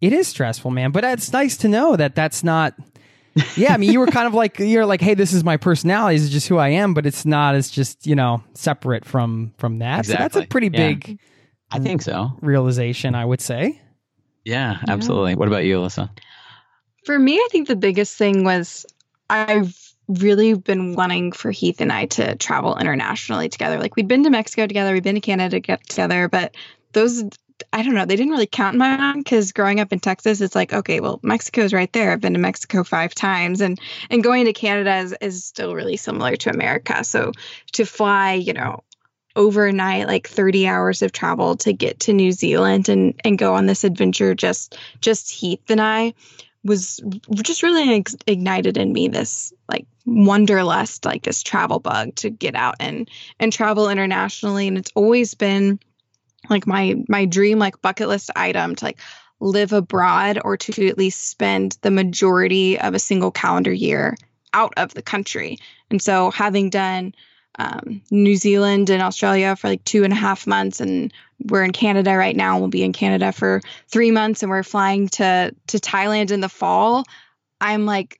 it 0.00 0.12
is 0.12 0.28
stressful, 0.28 0.70
man. 0.70 0.90
But 0.92 1.04
it's 1.04 1.32
nice 1.32 1.56
to 1.58 1.68
know 1.68 1.96
that 1.96 2.14
that's 2.14 2.44
not. 2.44 2.74
yeah, 3.56 3.72
I 3.72 3.76
mean, 3.76 3.92
you 3.92 4.00
were 4.00 4.06
kind 4.08 4.26
of 4.26 4.34
like 4.34 4.58
you're 4.58 4.84
like, 4.86 5.00
hey, 5.00 5.14
this 5.14 5.32
is 5.32 5.44
my 5.44 5.56
personality. 5.56 6.16
This 6.16 6.24
is 6.24 6.30
just 6.30 6.48
who 6.48 6.58
I 6.58 6.70
am, 6.70 6.94
but 6.94 7.06
it's 7.06 7.24
not 7.24 7.54
as 7.54 7.70
just 7.70 8.06
you 8.06 8.16
know 8.16 8.42
separate 8.54 9.04
from 9.04 9.54
from 9.56 9.78
that. 9.78 10.04
So 10.06 10.12
that's 10.14 10.34
a 10.36 10.40
Exactly. 10.40 10.46
pretty 10.46 10.70
Yeah. 10.72 10.88
big 10.88 11.18
i 11.72 11.78
think 11.78 12.02
so 12.02 12.32
realization, 12.40 13.14
I 13.14 13.24
would 13.24 13.40
say. 13.40 13.80
Yeah 14.44 14.78
absolutely 14.88 15.34
what 15.34 15.48
about 15.48 15.64
you 15.64 15.78
alyssa 15.78 16.10
For 17.06 17.18
me, 17.18 17.36
I 17.36 17.48
think 17.50 17.68
the 17.68 17.76
biggest 17.76 18.16
thing 18.16 18.44
was 18.44 18.86
I've 19.30 19.76
really 20.08 20.54
been 20.54 20.94
wanting 20.94 21.32
for 21.32 21.50
Heath 21.50 21.80
and 21.80 21.92
I 21.92 22.06
to 22.06 22.34
travel 22.36 22.76
internationally 22.76 23.48
together. 23.48 23.78
Like 23.78 23.96
we'd 23.96 24.08
been 24.08 24.24
to 24.24 24.30
Mexico 24.30 24.66
together, 24.66 24.92
we'd 24.92 25.04
been 25.04 25.14
to 25.14 25.20
Canada 25.20 25.60
together, 25.60 26.28
but 26.28 26.54
those 26.92 27.24
I 27.72 27.82
don't 27.82 27.94
know, 27.94 28.06
they 28.06 28.16
didn't 28.16 28.32
really 28.32 28.46
count 28.46 28.74
in 28.74 28.78
my 28.78 28.96
mind 28.96 29.24
because 29.24 29.52
growing 29.52 29.80
up 29.80 29.92
in 29.92 30.00
Texas, 30.00 30.40
it's 30.40 30.54
like, 30.54 30.72
okay, 30.72 31.00
well, 31.00 31.20
Mexico's 31.22 31.74
right 31.74 31.92
there. 31.92 32.10
I've 32.10 32.20
been 32.20 32.32
to 32.32 32.38
Mexico 32.38 32.82
five 32.84 33.14
times 33.14 33.60
and 33.60 33.78
and 34.10 34.22
going 34.22 34.46
to 34.46 34.52
Canada 34.52 34.96
is, 34.96 35.14
is 35.20 35.44
still 35.44 35.74
really 35.74 35.96
similar 35.96 36.36
to 36.36 36.50
America. 36.50 37.04
So 37.04 37.32
to 37.72 37.84
fly, 37.84 38.32
you 38.32 38.52
know, 38.52 38.82
overnight, 39.36 40.06
like 40.06 40.28
30 40.28 40.66
hours 40.66 41.02
of 41.02 41.12
travel 41.12 41.56
to 41.58 41.72
get 41.72 42.00
to 42.00 42.12
New 42.12 42.32
Zealand 42.32 42.88
and 42.88 43.14
and 43.24 43.38
go 43.38 43.54
on 43.54 43.66
this 43.66 43.84
adventure 43.84 44.34
just 44.34 44.76
just 45.00 45.30
Heath 45.30 45.70
and 45.70 45.80
I 45.80 46.14
was 46.62 47.00
just 47.32 47.62
really 47.62 47.94
ex- 47.94 48.16
ignited 48.26 48.76
in 48.76 48.92
me 48.92 49.08
this 49.08 49.52
like 49.68 49.86
wanderlust 50.04 51.04
like 51.04 51.22
this 51.22 51.42
travel 51.42 51.78
bug 51.78 52.14
to 52.16 52.30
get 52.30 52.54
out 52.54 52.76
and 52.80 53.08
and 53.38 53.52
travel 53.52 53.88
internationally. 53.88 54.68
And 54.68 54.78
it's 54.78 54.92
always 54.94 55.34
been 55.34 55.80
like 56.48 56.66
my 56.66 56.96
my 57.08 57.24
dream 57.24 57.58
like 57.58 57.80
bucket 57.80 58.08
list 58.08 58.30
item 58.36 58.74
to 58.76 58.84
like 58.84 58.98
live 59.40 59.72
abroad 59.72 60.38
or 60.44 60.56
to 60.58 60.88
at 60.88 60.98
least 60.98 61.30
spend 61.30 61.78
the 61.80 61.90
majority 61.90 62.78
of 62.78 62.94
a 62.94 62.98
single 62.98 63.30
calendar 63.30 63.72
year 63.72 64.16
out 64.52 64.74
of 64.76 64.92
the 64.92 65.02
country. 65.02 65.58
And 65.90 66.02
so 66.02 66.30
having 66.30 66.70
done 66.70 67.14
um, 67.60 68.00
New 68.10 68.36
Zealand 68.36 68.88
and 68.88 69.02
Australia 69.02 69.54
for 69.54 69.68
like 69.68 69.84
two 69.84 70.02
and 70.02 70.14
a 70.14 70.16
half 70.16 70.46
months, 70.46 70.80
and 70.80 71.12
we're 71.44 71.62
in 71.62 71.72
Canada 71.72 72.16
right 72.16 72.34
now. 72.34 72.58
We'll 72.58 72.68
be 72.68 72.82
in 72.82 72.94
Canada 72.94 73.32
for 73.32 73.60
three 73.86 74.10
months, 74.10 74.42
and 74.42 74.48
we're 74.48 74.62
flying 74.62 75.08
to 75.08 75.54
to 75.66 75.78
Thailand 75.78 76.30
in 76.30 76.40
the 76.40 76.48
fall. 76.48 77.04
I'm 77.60 77.84
like, 77.84 78.18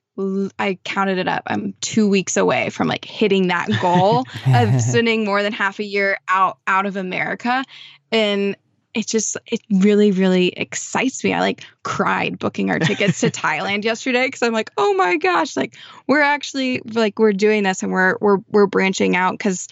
I 0.59 0.77
counted 0.83 1.17
it 1.17 1.27
up. 1.27 1.41
I'm 1.47 1.73
two 1.81 2.07
weeks 2.07 2.37
away 2.37 2.69
from 2.69 2.87
like 2.87 3.03
hitting 3.03 3.47
that 3.47 3.67
goal 3.81 4.25
of 4.53 4.79
spending 4.79 5.25
more 5.25 5.41
than 5.41 5.53
half 5.53 5.79
a 5.79 5.83
year 5.83 6.19
out 6.27 6.59
out 6.67 6.85
of 6.85 6.95
America, 6.95 7.63
and 8.11 8.55
it 8.93 9.07
just 9.07 9.37
it 9.47 9.61
really 9.69 10.11
really 10.11 10.47
excites 10.49 11.23
me. 11.23 11.33
I 11.33 11.39
like 11.39 11.63
cried 11.83 12.39
booking 12.39 12.69
our 12.69 12.79
tickets 12.79 13.21
to 13.21 13.31
Thailand 13.31 13.83
yesterday 13.83 14.25
because 14.25 14.41
I'm 14.41 14.53
like, 14.53 14.71
oh 14.77 14.93
my 14.93 15.17
gosh, 15.17 15.55
like 15.55 15.75
we're 16.07 16.21
actually 16.21 16.81
like 16.93 17.19
we're 17.19 17.33
doing 17.33 17.63
this 17.63 17.83
and 17.83 17.91
we're 17.91 18.17
we're 18.19 18.39
we're 18.49 18.67
branching 18.67 19.15
out 19.15 19.37
because 19.37 19.67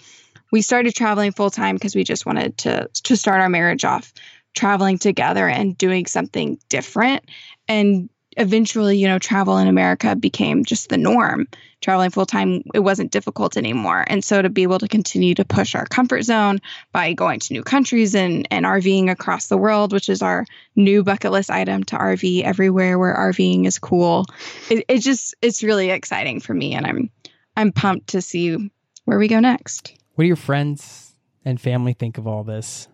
we 0.52 0.62
started 0.62 0.94
traveling 0.94 1.32
full 1.32 1.50
time 1.50 1.76
because 1.76 1.94
we 1.94 2.04
just 2.04 2.26
wanted 2.26 2.58
to 2.58 2.88
to 3.04 3.16
start 3.16 3.40
our 3.40 3.48
marriage 3.48 3.84
off 3.84 4.12
traveling 4.54 4.98
together 4.98 5.48
and 5.48 5.78
doing 5.78 6.06
something 6.06 6.58
different 6.68 7.24
and 7.68 8.10
eventually 8.40 8.96
you 8.96 9.06
know 9.06 9.18
travel 9.18 9.58
in 9.58 9.68
america 9.68 10.16
became 10.16 10.64
just 10.64 10.88
the 10.88 10.98
norm. 10.98 11.46
Traveling 11.80 12.10
full 12.10 12.26
time 12.26 12.62
it 12.74 12.80
wasn't 12.80 13.10
difficult 13.10 13.56
anymore. 13.56 14.04
And 14.06 14.22
so 14.22 14.42
to 14.42 14.50
be 14.50 14.64
able 14.64 14.78
to 14.80 14.88
continue 14.88 15.34
to 15.34 15.44
push 15.44 15.74
our 15.74 15.86
comfort 15.86 16.22
zone 16.22 16.60
by 16.92 17.14
going 17.14 17.40
to 17.40 17.52
new 17.52 17.62
countries 17.62 18.14
and 18.14 18.48
and 18.50 18.66
rving 18.66 19.10
across 19.10 19.48
the 19.48 19.56
world 19.56 19.92
which 19.92 20.08
is 20.08 20.20
our 20.22 20.44
new 20.76 21.02
bucket 21.02 21.32
list 21.32 21.50
item 21.50 21.84
to 21.84 21.96
rv 21.96 22.42
everywhere 22.42 22.98
where 22.98 23.14
rving 23.16 23.66
is 23.66 23.78
cool. 23.78 24.26
It, 24.70 24.84
it 24.88 24.98
just 24.98 25.34
it's 25.40 25.62
really 25.62 25.90
exciting 25.90 26.40
for 26.40 26.54
me 26.54 26.74
and 26.74 26.86
i'm 26.86 27.10
i'm 27.56 27.72
pumped 27.72 28.08
to 28.08 28.22
see 28.22 28.70
where 29.04 29.18
we 29.18 29.28
go 29.28 29.40
next. 29.40 29.94
What 30.14 30.24
do 30.24 30.28
your 30.28 30.36
friends 30.36 31.14
and 31.44 31.60
family 31.60 31.92
think 31.92 32.18
of 32.18 32.26
all 32.26 32.44
this? 32.44 32.88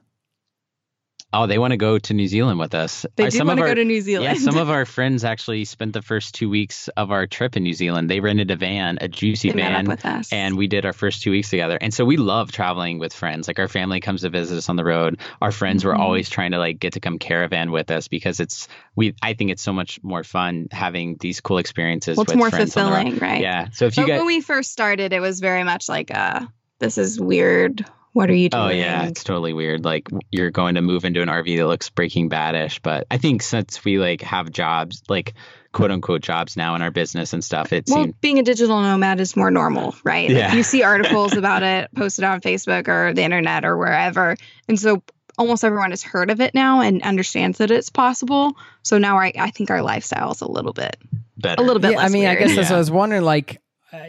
Oh, 1.33 1.47
they 1.47 1.59
want 1.59 1.72
to 1.72 1.77
go 1.77 1.99
to 1.99 2.14
New 2.14 2.29
Zealand 2.29 2.59
with 2.59 2.74
us. 2.74 3.05
they 3.16 3.24
do 3.24 3.31
some 3.39 3.49
want 3.49 3.59
to 3.59 3.66
go 3.66 3.74
to 3.74 3.85
new 3.85 4.01
zealand 4.01 4.24
Yeah, 4.39 4.43
some 4.43 4.57
of 4.57 4.70
our 4.70 4.87
friends 4.87 5.24
actually 5.24 5.64
spent 5.64 5.93
the 5.93 6.01
first 6.01 6.35
two 6.35 6.49
weeks 6.49 6.89
of 6.97 7.11
our 7.11 7.27
trip 7.27 7.57
in 7.57 7.62
New 7.64 7.74
Zealand. 7.74 8.09
They 8.09 8.20
rented 8.20 8.51
a 8.53 8.57
van, 8.57 8.97
a 9.01 9.09
Jucy 9.09 9.51
they 9.51 9.57
van, 9.61 9.87
with 9.87 10.07
us 10.07 10.33
and 10.33 10.57
we 10.57 10.66
did 10.68 10.87
our 10.87 10.93
first 10.93 11.22
two 11.22 11.33
weeks 11.33 11.51
together. 11.51 11.77
And 11.81 11.93
so 11.93 12.05
we 12.05 12.16
love 12.16 12.53
traveling 12.53 12.99
with 12.99 13.12
friends. 13.12 13.49
Like 13.49 13.59
our 13.59 13.68
family 13.68 14.01
comes 14.01 14.22
to 14.22 14.31
visit 14.31 14.57
us 14.57 14.68
on 14.68 14.77
the 14.77 14.85
road. 14.85 15.18
Our 15.43 15.53
friends 15.53 15.85
were 15.85 15.95
Mhm. 15.95 15.99
always 15.99 16.31
trying 16.31 16.53
to 16.53 16.59
like 16.59 16.79
get 16.79 16.93
to 16.95 17.01
come 17.01 17.18
caravan 17.18 17.70
with 17.72 17.91
us 17.91 18.07
because 18.09 18.39
it's 18.41 18.68
we. 18.95 19.14
I 19.20 19.35
think 19.35 19.51
it's 19.51 19.62
so 19.62 19.72
much 19.72 19.99
more 20.03 20.22
fun 20.24 20.68
having 20.70 21.16
these 21.20 21.41
cool 21.41 21.59
experiences. 21.59 22.16
well 22.16 22.22
it's 22.22 22.31
with 22.33 22.39
more 22.39 22.51
friends 22.51 22.77
on 22.77 22.87
the 22.87 22.97
road. 22.97 23.03
fulfilling 23.03 23.18
right 23.33 23.43
Yeah. 23.43 23.68
So 23.72 23.87
if 23.87 23.97
you 23.97 24.05
but 24.05 24.07
get 24.07 24.18
when 24.18 24.27
we 24.27 24.41
first 24.41 24.70
started, 24.70 25.12
it 25.12 25.20
was 25.20 25.41
very 25.41 25.64
much 25.64 25.89
like, 25.89 26.11
uh, 26.14 26.47
this 26.79 26.97
is 26.99 27.20
weird. 27.20 27.85
What 28.17 28.31
are 28.31 28.35
you 28.35 28.49
doing? 28.49 28.64
Oh 28.64 28.69
yeah, 28.71 29.05
it's 29.09 29.23
totally 29.25 29.53
weird. 29.53 29.85
Like 29.85 30.09
you're 30.31 30.51
going 30.51 30.77
to 30.77 30.81
move 30.81 31.05
into 31.05 31.21
an 31.21 31.29
RV 31.29 31.55
that 31.59 31.67
looks 31.67 31.91
Breaking 31.91 32.31
Badish, 32.31 32.81
but 32.83 33.07
I 33.11 33.19
think 33.19 33.43
since 33.43 33.85
we 33.85 33.99
like 33.99 34.23
have 34.23 34.51
jobs, 34.51 35.03
like 35.11 35.35
quote 35.73 35.91
unquote 35.91 36.23
jobs 36.23 36.57
now 36.57 36.75
in 36.77 36.81
our 36.81 36.91
business 36.91 37.35
and 37.35 37.45
stuff, 37.45 37.75
it 37.75 37.85
well, 37.89 38.05
seemed 38.05 38.19
being 38.23 38.39
a 38.39 38.43
digital 38.43 38.81
nomad 38.81 39.21
is 39.21 39.37
more 39.37 39.51
normal, 39.51 39.95
right? 40.03 40.31
Like, 40.31 40.39
Yeah. 40.39 40.55
you 40.55 40.62
see 40.62 40.83
articles 40.83 41.35
about 41.37 41.62
it 41.62 41.91
posted 41.95 42.25
on 42.25 42.41
Facebook 42.41 42.89
or 42.89 43.12
the 43.12 43.23
internet 43.23 43.67
or 43.67 43.77
wherever. 43.77 44.35
And 44.67 44.81
so 44.81 45.03
almost 45.37 45.62
everyone 45.62 45.91
has 45.91 46.03
heard 46.03 46.31
of 46.31 46.41
it 46.41 46.55
now 46.55 46.81
and 46.81 47.03
understands 47.03 47.59
that 47.59 47.71
it's 47.71 47.91
possible. 47.91 48.57
So 48.83 48.97
now 48.97 49.19
I, 49.19 49.35
I 49.39 49.51
think 49.51 49.71
our 49.71 49.83
lifestyle 49.83 50.33
is 50.33 50.41
a 50.41 50.51
little 50.51 50.73
bit, 50.73 50.97
better. 51.37 51.61
a 51.62 51.67
little 51.67 51.81
bit 51.81 51.91
yeah, 51.91 51.99
less 51.99 52.11
I 52.11 52.12
mean, 52.14 52.25
I 52.25 52.31
weird. 52.31 52.39
guess 52.39 52.57
that's 52.57 52.71
what 52.71 52.77
I 52.77 52.79
was 52.79 52.91
wondering. 52.91 53.25
Like, 53.25 53.61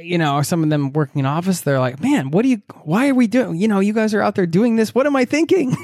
you 0.02 0.18
know, 0.18 0.42
some 0.42 0.64
of 0.64 0.70
them 0.70 0.94
working 0.94 1.20
in 1.20 1.26
office, 1.26 1.62
they're 1.62 1.80
like, 1.80 2.02
"Man, 2.02 2.32
what 2.32 2.44
do 2.44 2.50
you? 2.50 2.62
Why 2.84 3.10
are 3.10 3.16
we 3.16 3.28
doing? 3.28 3.56
You 3.58 3.68
know, 3.68 3.80
you 3.80 3.94
guys 3.94 4.14
are 4.14 4.22
out 4.22 4.36
there 4.36 4.46
doing 4.46 4.76
this. 4.76 4.94
What 4.94 5.06
am 5.06 5.16
I 5.16 5.26
thinking?" 5.26 5.76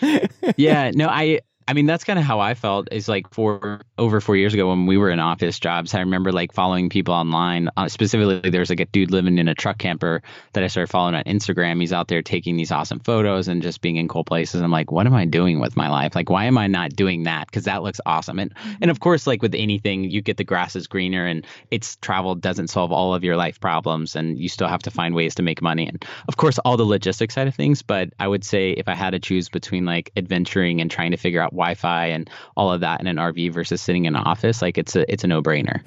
yeah, 0.56 0.90
no, 0.94 1.08
I 1.08 1.40
I 1.66 1.72
mean 1.72 1.86
that's 1.86 2.04
kind 2.04 2.18
of 2.18 2.24
how 2.24 2.40
I 2.40 2.54
felt 2.54 2.88
is 2.92 3.08
like 3.08 3.32
for 3.32 3.80
over 3.96 4.20
4 4.20 4.36
years 4.36 4.52
ago 4.52 4.68
when 4.68 4.86
we 4.86 4.98
were 4.98 5.10
in 5.10 5.18
office 5.18 5.58
jobs, 5.58 5.94
I 5.94 6.00
remember 6.00 6.30
like 6.30 6.52
following 6.52 6.90
people 6.90 7.14
online. 7.14 7.70
Uh, 7.76 7.88
specifically 7.88 8.50
there's 8.50 8.70
like 8.70 8.80
a 8.80 8.84
dude 8.84 9.10
living 9.10 9.38
in 9.38 9.48
a 9.48 9.54
truck 9.54 9.78
camper 9.78 10.22
that 10.52 10.62
I 10.62 10.66
started 10.66 10.90
following 10.90 11.14
on 11.14 11.24
Instagram. 11.24 11.80
He's 11.80 11.92
out 11.92 12.08
there 12.08 12.22
taking 12.22 12.56
these 12.56 12.70
awesome 12.70 13.00
photos 13.00 13.48
and 13.48 13.62
just 13.62 13.80
being 13.80 13.96
in 13.96 14.08
cool 14.08 14.24
places. 14.24 14.60
I'm 14.60 14.70
like, 14.70 14.92
what 14.92 15.06
am 15.06 15.14
I 15.14 15.24
doing 15.24 15.58
with 15.58 15.76
my 15.76 15.88
life? 15.88 16.14
Like 16.14 16.28
why 16.28 16.44
am 16.44 16.58
I 16.58 16.66
not 16.66 16.94
doing 16.94 17.22
that? 17.22 17.50
Cuz 17.50 17.64
that 17.64 17.82
looks 17.82 18.00
awesome. 18.04 18.38
And 18.38 18.52
and 18.82 18.90
of 18.90 19.00
course 19.00 19.26
like 19.26 19.40
with 19.40 19.54
anything, 19.54 20.04
you 20.04 20.20
get 20.20 20.36
the 20.36 20.44
grass 20.44 20.76
is 20.76 20.86
greener 20.86 21.24
and 21.24 21.46
it's 21.70 21.96
travel 21.96 22.34
doesn't 22.34 22.68
solve 22.68 22.92
all 22.92 23.14
of 23.14 23.24
your 23.24 23.36
life 23.36 23.58
problems 23.58 24.16
and 24.16 24.38
you 24.38 24.50
still 24.50 24.68
have 24.68 24.82
to 24.82 24.90
find 24.90 25.14
ways 25.14 25.34
to 25.36 25.42
make 25.42 25.62
money 25.62 25.86
and 25.86 26.04
of 26.28 26.36
course 26.36 26.58
all 26.58 26.76
the 26.76 26.84
logistics 26.84 27.34
side 27.34 27.48
of 27.48 27.54
things, 27.54 27.80
but 27.80 28.10
I 28.18 28.28
would 28.28 28.44
say 28.44 28.72
if 28.72 28.88
I 28.88 28.94
had 28.94 29.10
to 29.10 29.18
choose 29.18 29.48
between 29.48 29.86
like 29.86 30.12
adventuring 30.16 30.80
and 30.80 30.90
trying 30.90 31.12
to 31.12 31.16
figure 31.16 31.40
out 31.40 31.53
Wi-Fi 31.54 32.06
and 32.06 32.28
all 32.56 32.72
of 32.72 32.80
that 32.80 33.00
in 33.00 33.06
an 33.06 33.16
RV 33.16 33.52
versus 33.52 33.80
sitting 33.80 34.04
in 34.04 34.14
an 34.16 34.22
office, 34.22 34.60
like 34.62 34.78
it's 34.78 34.96
a 34.96 35.10
it's 35.10 35.24
a 35.24 35.26
no-brainer. 35.26 35.82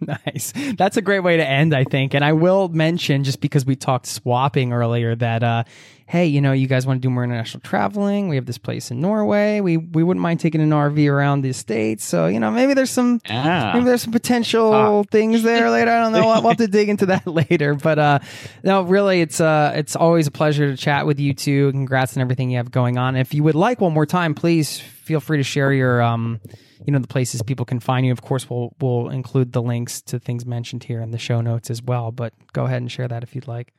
nice. 0.26 0.52
That's 0.76 0.96
a 0.96 1.02
great 1.02 1.20
way 1.20 1.36
to 1.36 1.46
end, 1.46 1.74
I 1.74 1.84
think. 1.84 2.14
And 2.14 2.24
I 2.24 2.32
will 2.32 2.68
mention, 2.68 3.24
just 3.24 3.40
because 3.40 3.64
we 3.66 3.76
talked 3.76 4.06
swapping 4.06 4.72
earlier, 4.72 5.14
that 5.16 5.42
uh, 5.42 5.64
hey, 6.10 6.26
you 6.26 6.40
know, 6.40 6.50
you 6.50 6.66
guys 6.66 6.88
want 6.88 7.00
to 7.00 7.06
do 7.06 7.08
more 7.08 7.22
international 7.22 7.60
traveling? 7.60 8.28
We 8.28 8.34
have 8.34 8.44
this 8.44 8.58
place 8.58 8.90
in 8.90 9.00
Norway. 9.00 9.60
We 9.60 9.76
we 9.76 10.02
wouldn't 10.02 10.20
mind 10.20 10.40
taking 10.40 10.60
an 10.60 10.70
RV 10.70 11.08
around 11.08 11.42
the 11.42 11.52
states. 11.52 12.04
So 12.04 12.26
you 12.26 12.40
know, 12.40 12.50
maybe 12.50 12.74
there's 12.74 12.90
some 12.90 13.20
Yeah. 13.28 13.72
maybe 13.74 13.84
there's 13.84 14.02
some 14.02 14.12
potential 14.12 15.04
things 15.04 15.44
there 15.44 15.70
later. 15.76 15.92
I 15.92 16.02
don't 16.02 16.12
know. 16.12 16.26
We'll, 16.26 16.42
we'll 16.42 16.48
have 16.50 16.56
to 16.58 16.66
dig 16.66 16.88
into 16.88 17.06
that 17.06 17.26
later. 17.40 17.74
But 17.74 17.98
uh, 18.00 18.18
no, 18.64 18.82
really, 18.82 19.20
it's 19.20 19.40
uh, 19.40 19.72
it's 19.76 19.94
always 19.94 20.26
a 20.26 20.32
pleasure 20.32 20.68
to 20.68 20.76
chat 20.76 21.06
with 21.06 21.20
you 21.20 21.32
two. 21.32 21.70
Congrats 21.70 22.16
on 22.16 22.20
everything 22.22 22.50
you 22.50 22.56
have 22.56 22.72
going 22.72 22.98
on. 22.98 23.14
If 23.14 23.32
you 23.32 23.44
would 23.44 23.54
like 23.54 23.80
one 23.80 23.92
more 23.92 24.06
time, 24.06 24.34
please 24.34 24.80
feel 24.80 25.20
free 25.20 25.36
to 25.38 25.44
share 25.44 25.72
your 25.72 26.02
um, 26.02 26.40
you 26.84 26.92
know, 26.92 26.98
the 26.98 27.06
places 27.06 27.40
people 27.42 27.64
can 27.66 27.78
find 27.78 28.04
you. 28.04 28.10
Of 28.10 28.22
course, 28.22 28.50
we'll 28.50 28.74
we'll 28.80 29.10
include 29.10 29.52
the 29.52 29.62
links 29.62 30.02
to 30.02 30.18
things 30.18 30.44
mentioned 30.44 30.82
here 30.82 31.00
in 31.00 31.12
the 31.12 31.18
show 31.18 31.40
notes 31.40 31.70
as 31.70 31.80
well. 31.80 32.10
But 32.10 32.32
go 32.52 32.64
ahead 32.64 32.82
and 32.82 32.90
share 32.90 33.06
that 33.06 33.22
if 33.22 33.34
you'd 33.36 33.46
like. 33.46 33.72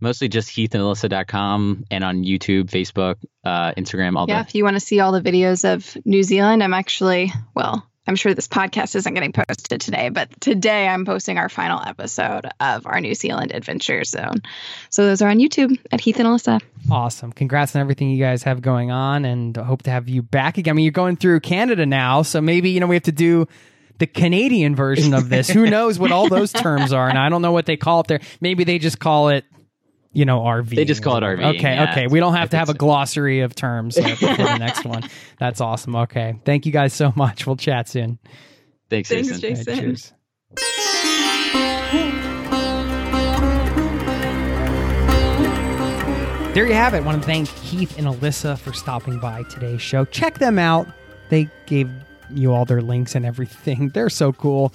Mostly 0.00 0.28
just 0.28 0.48
heathandalyssa.com 0.50 1.84
and 1.90 2.04
on 2.04 2.24
YouTube, 2.24 2.64
Facebook, 2.70 3.16
uh, 3.44 3.72
Instagram, 3.72 4.16
all 4.16 4.26
Yeah, 4.28 4.36
that. 4.42 4.48
if 4.48 4.54
you 4.54 4.64
want 4.64 4.74
to 4.76 4.80
see 4.80 5.00
all 5.00 5.12
the 5.12 5.20
videos 5.20 5.64
of 5.70 5.96
New 6.04 6.22
Zealand, 6.22 6.62
I'm 6.62 6.74
actually, 6.74 7.32
well, 7.54 7.84
I'm 8.06 8.16
sure 8.16 8.32
this 8.32 8.48
podcast 8.48 8.96
isn't 8.96 9.12
getting 9.12 9.32
posted 9.32 9.80
today, 9.82 10.08
but 10.08 10.28
today 10.40 10.88
I'm 10.88 11.04
posting 11.04 11.36
our 11.36 11.48
final 11.50 11.80
episode 11.84 12.46
of 12.58 12.86
our 12.86 13.00
New 13.00 13.14
Zealand 13.14 13.52
Adventure 13.52 14.02
Zone. 14.04 14.40
So 14.88 15.04
those 15.04 15.20
are 15.20 15.28
on 15.28 15.38
YouTube 15.38 15.78
at 15.92 16.00
Heath 16.00 16.18
and 16.18 16.26
Alyssa. 16.26 16.62
Awesome. 16.90 17.32
Congrats 17.32 17.76
on 17.76 17.80
everything 17.82 18.08
you 18.08 18.18
guys 18.24 18.44
have 18.44 18.62
going 18.62 18.90
on 18.90 19.24
and 19.26 19.54
hope 19.56 19.82
to 19.82 19.90
have 19.90 20.08
you 20.08 20.22
back 20.22 20.56
again. 20.56 20.72
I 20.72 20.74
mean, 20.76 20.84
you're 20.86 20.92
going 20.92 21.16
through 21.16 21.40
Canada 21.40 21.84
now, 21.84 22.22
so 22.22 22.40
maybe, 22.40 22.70
you 22.70 22.80
know, 22.80 22.86
we 22.86 22.96
have 22.96 23.02
to 23.04 23.12
do 23.12 23.46
the 23.98 24.06
Canadian 24.06 24.74
version 24.74 25.12
of 25.12 25.28
this. 25.28 25.50
Who 25.50 25.66
knows 25.70 25.98
what 25.98 26.10
all 26.12 26.28
those 26.28 26.52
terms 26.52 26.92
are? 26.94 27.08
And 27.10 27.18
I 27.18 27.28
don't 27.28 27.42
know 27.42 27.52
what 27.52 27.66
they 27.66 27.76
call 27.76 28.00
it 28.00 28.06
there. 28.06 28.20
Maybe 28.40 28.64
they 28.64 28.78
just 28.78 28.98
call 29.00 29.28
it, 29.30 29.44
you 30.18 30.24
know, 30.24 30.40
RV. 30.40 30.74
They 30.74 30.84
just 30.84 31.00
call 31.02 31.16
it 31.16 31.20
RV, 31.22 31.56
Okay, 31.56 31.74
yeah. 31.74 31.92
okay. 31.92 32.06
We 32.08 32.18
don't 32.18 32.34
I 32.34 32.38
have 32.40 32.48
to 32.48 32.56
think 32.56 32.58
have 32.58 32.68
a 32.70 32.72
so. 32.72 32.78
glossary 32.78 33.40
of 33.40 33.54
terms 33.54 33.94
for 33.98 34.02
the 34.02 34.56
next 34.58 34.84
one. 34.84 35.04
That's 35.38 35.60
awesome. 35.60 35.94
Okay. 35.94 36.40
Thank 36.44 36.66
you 36.66 36.72
guys 36.72 36.92
so 36.92 37.12
much. 37.14 37.46
We'll 37.46 37.56
chat 37.56 37.88
soon. 37.88 38.18
Thanks, 38.90 39.08
Thanks, 39.08 39.28
Jason. 39.38 39.40
Jason. 39.64 39.68
All 39.68 39.74
right, 39.76 39.80
cheers. 39.80 40.12
There 46.54 46.66
you 46.66 46.74
have 46.74 46.94
it. 46.94 47.04
want 47.04 47.22
to 47.22 47.26
thank 47.26 47.46
Heath 47.46 47.96
and 47.98 48.08
Alyssa 48.08 48.58
for 48.58 48.72
stopping 48.72 49.20
by 49.20 49.44
today's 49.44 49.80
show. 49.80 50.04
Check 50.06 50.38
them 50.38 50.58
out. 50.58 50.88
They 51.28 51.48
gave 51.66 51.88
you 52.34 52.52
all 52.52 52.64
their 52.64 52.80
links 52.82 53.14
and 53.14 53.24
everything. 53.24 53.90
They're 53.94 54.10
so 54.10 54.32
cool. 54.32 54.72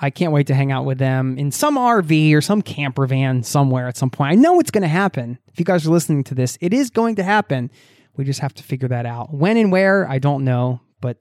I 0.00 0.10
can't 0.10 0.32
wait 0.32 0.46
to 0.46 0.54
hang 0.54 0.72
out 0.72 0.84
with 0.84 0.98
them 0.98 1.36
in 1.38 1.50
some 1.50 1.76
RV 1.76 2.34
or 2.34 2.40
some 2.40 2.62
camper 2.62 3.06
van 3.06 3.42
somewhere 3.42 3.86
at 3.86 3.96
some 3.96 4.10
point. 4.10 4.32
I 4.32 4.34
know 4.34 4.58
it's 4.58 4.70
going 4.70 4.82
to 4.82 4.88
happen. 4.88 5.38
If 5.52 5.58
you 5.58 5.64
guys 5.64 5.86
are 5.86 5.90
listening 5.90 6.24
to 6.24 6.34
this, 6.34 6.56
it 6.60 6.72
is 6.72 6.90
going 6.90 7.16
to 7.16 7.22
happen. 7.22 7.70
We 8.16 8.24
just 8.24 8.40
have 8.40 8.54
to 8.54 8.62
figure 8.62 8.88
that 8.88 9.06
out. 9.06 9.32
When 9.32 9.56
and 9.56 9.70
where, 9.70 10.08
I 10.08 10.18
don't 10.18 10.44
know, 10.44 10.80
but 11.00 11.18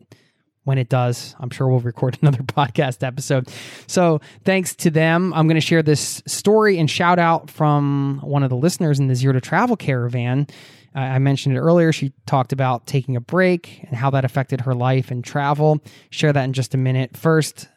when 0.64 0.78
it 0.78 0.88
does, 0.88 1.36
I'm 1.40 1.50
sure 1.50 1.68
we'll 1.68 1.80
record 1.80 2.18
another 2.22 2.44
podcast 2.44 3.06
episode. 3.06 3.50
So 3.88 4.22
thanks 4.46 4.76
to 4.78 4.90
them. 4.90 5.34
I'm 5.34 5.48
going 5.48 5.56
to 5.56 5.62
share 5.62 5.84
this 5.84 6.22
story 6.26 6.78
and 6.78 6.90
shout 6.90 7.20
out 7.20 7.50
from 7.50 8.22
one 8.24 8.44
of 8.44 8.50
the 8.50 8.56
listeners 8.56 9.00
in 9.00 9.08
the 9.08 9.16
Zero 9.16 9.34
to 9.34 9.42
Travel 9.42 9.76
Caravan. 9.76 10.48
I 10.96 11.20
mentioned 11.20 11.56
it 11.56 11.60
earlier. 11.60 11.92
She 11.92 12.14
talked 12.26 12.52
about 12.52 12.88
taking 12.88 13.16
a 13.16 13.22
break 13.22 13.84
and 13.84 13.96
how 13.96 14.10
that 14.12 14.26
affected 14.26 14.62
her 14.62 14.74
life 14.74 15.12
and 15.12 15.24
travel. 15.24 15.80
Share 16.10 16.34
that 16.34 16.44
in 16.44 16.54
just 16.54 16.74
a 16.74 16.78
minute. 16.78 17.16
First, 17.16 17.68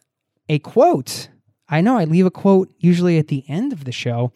a 0.48 0.58
quote. 0.58 1.28
I 1.68 1.80
know 1.80 1.96
I 1.96 2.04
leave 2.04 2.26
a 2.26 2.30
quote 2.30 2.72
usually 2.78 3.18
at 3.18 3.28
the 3.28 3.44
end 3.48 3.72
of 3.72 3.84
the 3.84 3.92
show, 3.92 4.32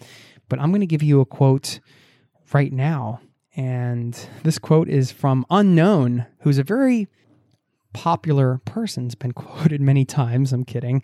but 0.49 0.59
I'm 0.59 0.71
going 0.71 0.81
to 0.81 0.87
give 0.87 1.03
you 1.03 1.21
a 1.21 1.27
quote 1.27 1.81
right 2.53 2.73
now. 2.73 3.21
And 3.57 4.19
this 4.43 4.59
quote 4.59 4.89
is 4.89 5.11
from 5.11 5.47
Unknown, 5.51 6.27
who's 6.41 6.59
a 6.59 6.63
very 6.63 7.09
popular 7.93 8.61
person's 8.65 9.15
been 9.15 9.33
quoted 9.33 9.81
many 9.81 10.05
times. 10.05 10.53
I'm 10.53 10.65
kidding. 10.65 11.03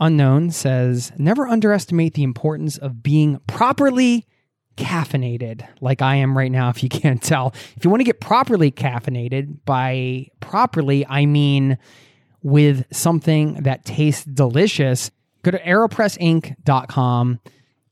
Unknown 0.00 0.50
says, 0.50 1.12
Never 1.16 1.46
underestimate 1.46 2.14
the 2.14 2.22
importance 2.22 2.76
of 2.78 3.02
being 3.02 3.38
properly 3.46 4.26
caffeinated, 4.76 5.66
like 5.80 6.00
I 6.00 6.16
am 6.16 6.36
right 6.36 6.50
now, 6.50 6.70
if 6.70 6.82
you 6.82 6.88
can't 6.90 7.22
tell. 7.22 7.52
If 7.76 7.84
you 7.84 7.90
want 7.90 8.00
to 8.00 8.04
get 8.04 8.20
properly 8.20 8.70
caffeinated, 8.70 9.58
by 9.64 10.28
properly, 10.40 11.06
I 11.06 11.26
mean 11.26 11.78
with 12.42 12.84
something 12.94 13.54
that 13.62 13.84
tastes 13.84 14.24
delicious, 14.24 15.10
go 15.42 15.50
to 15.50 15.58
aeropressinc.com, 15.58 17.40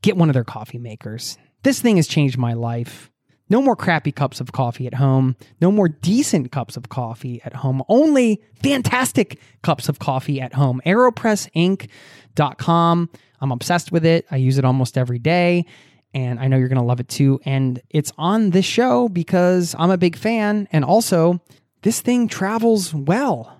get 0.02 0.16
one 0.16 0.28
of 0.28 0.34
their 0.34 0.44
coffee 0.44 0.78
makers. 0.78 1.38
This 1.62 1.80
thing 1.80 1.96
has 1.96 2.06
changed 2.06 2.38
my 2.38 2.54
life. 2.54 3.10
No 3.50 3.60
more 3.60 3.76
crappy 3.76 4.12
cups 4.12 4.40
of 4.40 4.52
coffee 4.52 4.86
at 4.86 4.94
home. 4.94 5.36
No 5.60 5.72
more 5.72 5.88
decent 5.88 6.52
cups 6.52 6.76
of 6.76 6.88
coffee 6.88 7.42
at 7.44 7.54
home. 7.54 7.82
Only 7.88 8.40
fantastic 8.62 9.40
cups 9.62 9.88
of 9.88 9.98
coffee 9.98 10.40
at 10.40 10.54
home. 10.54 10.80
AeropressInc.com. 10.86 13.10
I'm 13.40 13.52
obsessed 13.52 13.90
with 13.90 14.06
it. 14.06 14.24
I 14.30 14.36
use 14.36 14.56
it 14.56 14.64
almost 14.64 14.96
every 14.96 15.18
day. 15.18 15.66
And 16.14 16.38
I 16.38 16.46
know 16.46 16.56
you're 16.56 16.68
going 16.68 16.80
to 16.80 16.84
love 16.84 17.00
it 17.00 17.08
too. 17.08 17.40
And 17.44 17.82
it's 17.90 18.12
on 18.16 18.50
this 18.50 18.64
show 18.64 19.08
because 19.08 19.74
I'm 19.78 19.90
a 19.90 19.98
big 19.98 20.16
fan. 20.16 20.68
And 20.70 20.84
also, 20.84 21.42
this 21.82 22.00
thing 22.00 22.28
travels 22.28 22.94
well. 22.94 23.59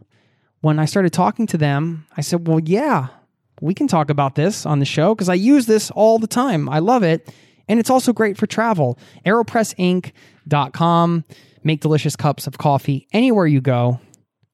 When 0.60 0.78
I 0.78 0.84
started 0.84 1.12
talking 1.12 1.46
to 1.48 1.56
them, 1.56 2.06
I 2.16 2.20
said, 2.20 2.46
Well, 2.46 2.60
yeah, 2.60 3.08
we 3.60 3.74
can 3.74 3.88
talk 3.88 4.10
about 4.10 4.34
this 4.34 4.66
on 4.66 4.78
the 4.78 4.84
show 4.84 5.14
because 5.14 5.28
I 5.28 5.34
use 5.34 5.66
this 5.66 5.90
all 5.90 6.18
the 6.18 6.26
time. 6.26 6.68
I 6.68 6.80
love 6.80 7.02
it. 7.02 7.32
And 7.68 7.78
it's 7.78 7.90
also 7.90 8.12
great 8.12 8.36
for 8.36 8.46
travel. 8.46 8.98
AeropressInc.com. 9.24 11.24
Make 11.62 11.80
delicious 11.80 12.16
cups 12.16 12.46
of 12.46 12.58
coffee 12.58 13.06
anywhere 13.12 13.46
you 13.46 13.60
go 13.60 14.00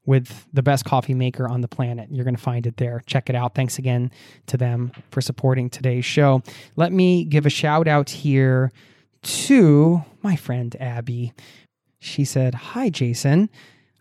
with 0.07 0.46
the 0.52 0.62
best 0.62 0.84
coffee 0.84 1.14
maker 1.14 1.48
on 1.48 1.61
the 1.61 1.68
planet. 1.68 2.09
You're 2.11 2.24
going 2.24 2.36
to 2.36 2.42
find 2.42 2.66
it 2.66 2.76
there. 2.76 3.02
Check 3.07 3.30
it 3.30 3.36
out. 3.36 3.54
Thanks 3.54 3.78
again 3.78 4.11
to 4.46 4.57
them 4.57 4.92
for 5.11 5.20
supporting 5.20 5.70
today's 5.70 6.04
show. 6.04 6.42
Let 6.76 6.92
me 6.92 7.24
give 7.24 7.46
a 7.46 7.50
shout 7.50 7.88
out 7.88 8.11
here 8.11 8.72
to 9.22 10.04
my 10.22 10.36
friend 10.36 10.76
Abby. 10.80 11.32
She 11.98 12.24
said, 12.24 12.54
Hi, 12.54 12.88
Jason. 12.88 13.50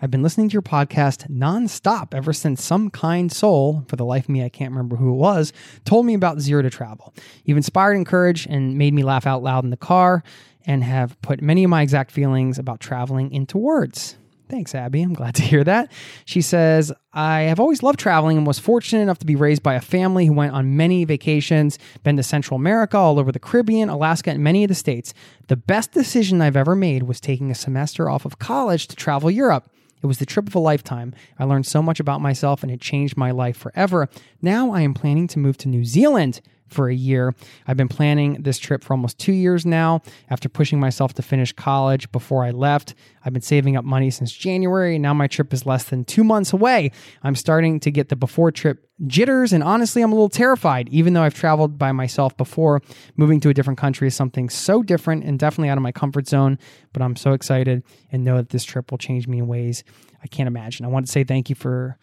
I've 0.01 0.11
been 0.11 0.23
listening 0.23 0.49
to 0.49 0.53
your 0.53 0.61
podcast 0.61 1.31
nonstop 1.31 2.13
ever 2.13 2.33
since 2.33 2.61
some 2.61 2.89
kind 2.89 3.31
soul, 3.31 3.85
for 3.87 3.95
the 3.95 4.03
life 4.03 4.25
of 4.25 4.29
me, 4.29 4.43
I 4.43 4.49
can't 4.49 4.71
remember 4.71 4.97
who 4.97 5.13
it 5.13 5.17
was, 5.17 5.53
told 5.85 6.05
me 6.05 6.13
about 6.13 6.41
Zero 6.41 6.61
to 6.61 6.69
Travel. 6.69 7.13
You've 7.45 7.55
inspired, 7.55 7.93
encouraged, 7.93 8.49
and 8.49 8.77
made 8.77 8.93
me 8.93 9.03
laugh 9.03 9.25
out 9.25 9.41
loud 9.41 9.63
in 9.63 9.69
the 9.69 9.77
car 9.77 10.21
and 10.65 10.83
have 10.83 11.19
put 11.21 11.41
many 11.41 11.63
of 11.63 11.69
my 11.69 11.81
exact 11.81 12.11
feelings 12.11 12.59
about 12.59 12.81
traveling 12.81 13.31
into 13.31 13.57
words. 13.57 14.17
Thanks, 14.49 14.75
Abby. 14.75 15.01
I'm 15.01 15.13
glad 15.13 15.33
to 15.35 15.41
hear 15.41 15.63
that. 15.63 15.91
She 16.25 16.41
says, 16.41 16.91
I 17.13 17.43
have 17.43 17.59
always 17.59 17.81
loved 17.81 17.97
traveling 17.97 18.37
and 18.37 18.45
was 18.45 18.59
fortunate 18.59 19.01
enough 19.01 19.19
to 19.19 19.25
be 19.25 19.35
raised 19.35 19.63
by 19.63 19.75
a 19.75 19.81
family 19.81 20.25
who 20.27 20.33
went 20.33 20.53
on 20.53 20.75
many 20.75 21.05
vacations, 21.05 21.79
been 22.03 22.17
to 22.17 22.23
Central 22.23 22.59
America, 22.59 22.97
all 22.97 23.17
over 23.17 23.31
the 23.31 23.39
Caribbean, 23.39 23.89
Alaska, 23.89 24.29
and 24.29 24.43
many 24.43 24.63
of 24.63 24.67
the 24.67 24.75
states. 24.75 25.13
The 25.47 25.55
best 25.55 25.93
decision 25.93 26.41
I've 26.41 26.57
ever 26.57 26.75
made 26.75 27.03
was 27.03 27.21
taking 27.21 27.49
a 27.49 27.55
semester 27.55 28.09
off 28.09 28.25
of 28.25 28.37
college 28.37 28.87
to 28.89 28.95
travel 28.95 29.31
Europe. 29.31 29.69
It 30.05 30.07
was 30.07 30.19
the 30.19 30.25
trip 30.27 30.45
of 30.45 30.53
a 30.53 30.59
lifetime. 30.59 31.15
I 31.39 31.45
learned 31.45 31.65
so 31.65 31.81
much 31.81 31.99
about 31.99 32.21
myself 32.21 32.61
and 32.61 32.71
it 32.71 32.79
changed 32.79 33.17
my 33.17 33.31
life 33.31 33.57
forever. 33.57 34.07
Now 34.39 34.71
I 34.71 34.81
am 34.81 34.93
planning 34.93 35.25
to 35.29 35.39
move 35.39 35.57
to 35.57 35.67
New 35.67 35.83
Zealand 35.83 36.41
for 36.67 36.89
a 36.89 36.95
year. 36.95 37.33
I've 37.67 37.77
been 37.77 37.87
planning 37.87 38.41
this 38.41 38.57
trip 38.57 38.83
for 38.83 38.93
almost 38.93 39.17
two 39.17 39.33
years 39.33 39.65
now 39.65 40.01
after 40.29 40.49
pushing 40.49 40.79
myself 40.79 41.13
to 41.15 41.21
finish 41.21 41.51
college 41.53 42.11
before 42.11 42.43
I 42.43 42.51
left. 42.51 42.95
I've 43.23 43.33
been 43.33 43.41
saving 43.41 43.75
up 43.75 43.85
money 43.85 44.09
since 44.09 44.31
January, 44.31 44.99
now 44.99 45.13
my 45.13 45.27
trip 45.27 45.53
is 45.53 45.65
less 45.65 45.85
than 45.85 46.05
two 46.05 46.23
months 46.23 46.53
away. 46.53 46.91
I'm 47.23 47.35
starting 47.35 47.79
to 47.81 47.91
get 47.91 48.09
the 48.09 48.15
before 48.15 48.51
trip 48.51 48.87
jitters, 49.07 49.51
and 49.51 49.63
honestly, 49.63 50.01
I'm 50.01 50.11
a 50.11 50.15
little 50.15 50.29
terrified, 50.29 50.87
even 50.89 51.13
though 51.13 51.23
I've 51.23 51.33
traveled 51.33 51.77
by 51.77 51.91
myself 51.91 52.35
before. 52.37 52.81
Moving 53.17 53.39
to 53.41 53.49
a 53.49 53.53
different 53.53 53.79
country 53.79 54.07
is 54.07 54.15
something 54.15 54.49
so 54.49 54.83
different 54.83 55.23
and 55.23 55.37
definitely 55.37 55.69
out 55.69 55.77
of 55.77 55.83
my 55.83 55.91
comfort 55.91 56.27
zone, 56.27 56.57
but 56.93 57.01
I'm 57.01 57.15
so 57.15 57.33
excited 57.33 57.83
and 58.11 58.23
know 58.23 58.37
that 58.37 58.49
this 58.49 58.63
trip 58.63 58.91
will 58.91 58.97
change 58.97 59.27
me 59.27 59.39
in 59.39 59.47
ways 59.47 59.83
I 60.23 60.27
can't 60.27 60.47
imagine. 60.47 60.85
I 60.85 60.89
want 60.89 61.05
to 61.05 61.11
say 61.11 61.23
thank 61.23 61.49
you 61.49 61.55
for 61.55 61.97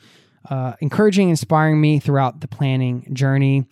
uh, 0.50 0.74
encouraging, 0.80 1.30
inspiring 1.30 1.80
me 1.80 1.98
throughout 1.98 2.40
the 2.40 2.48
planning 2.48 3.08
journey 3.12 3.66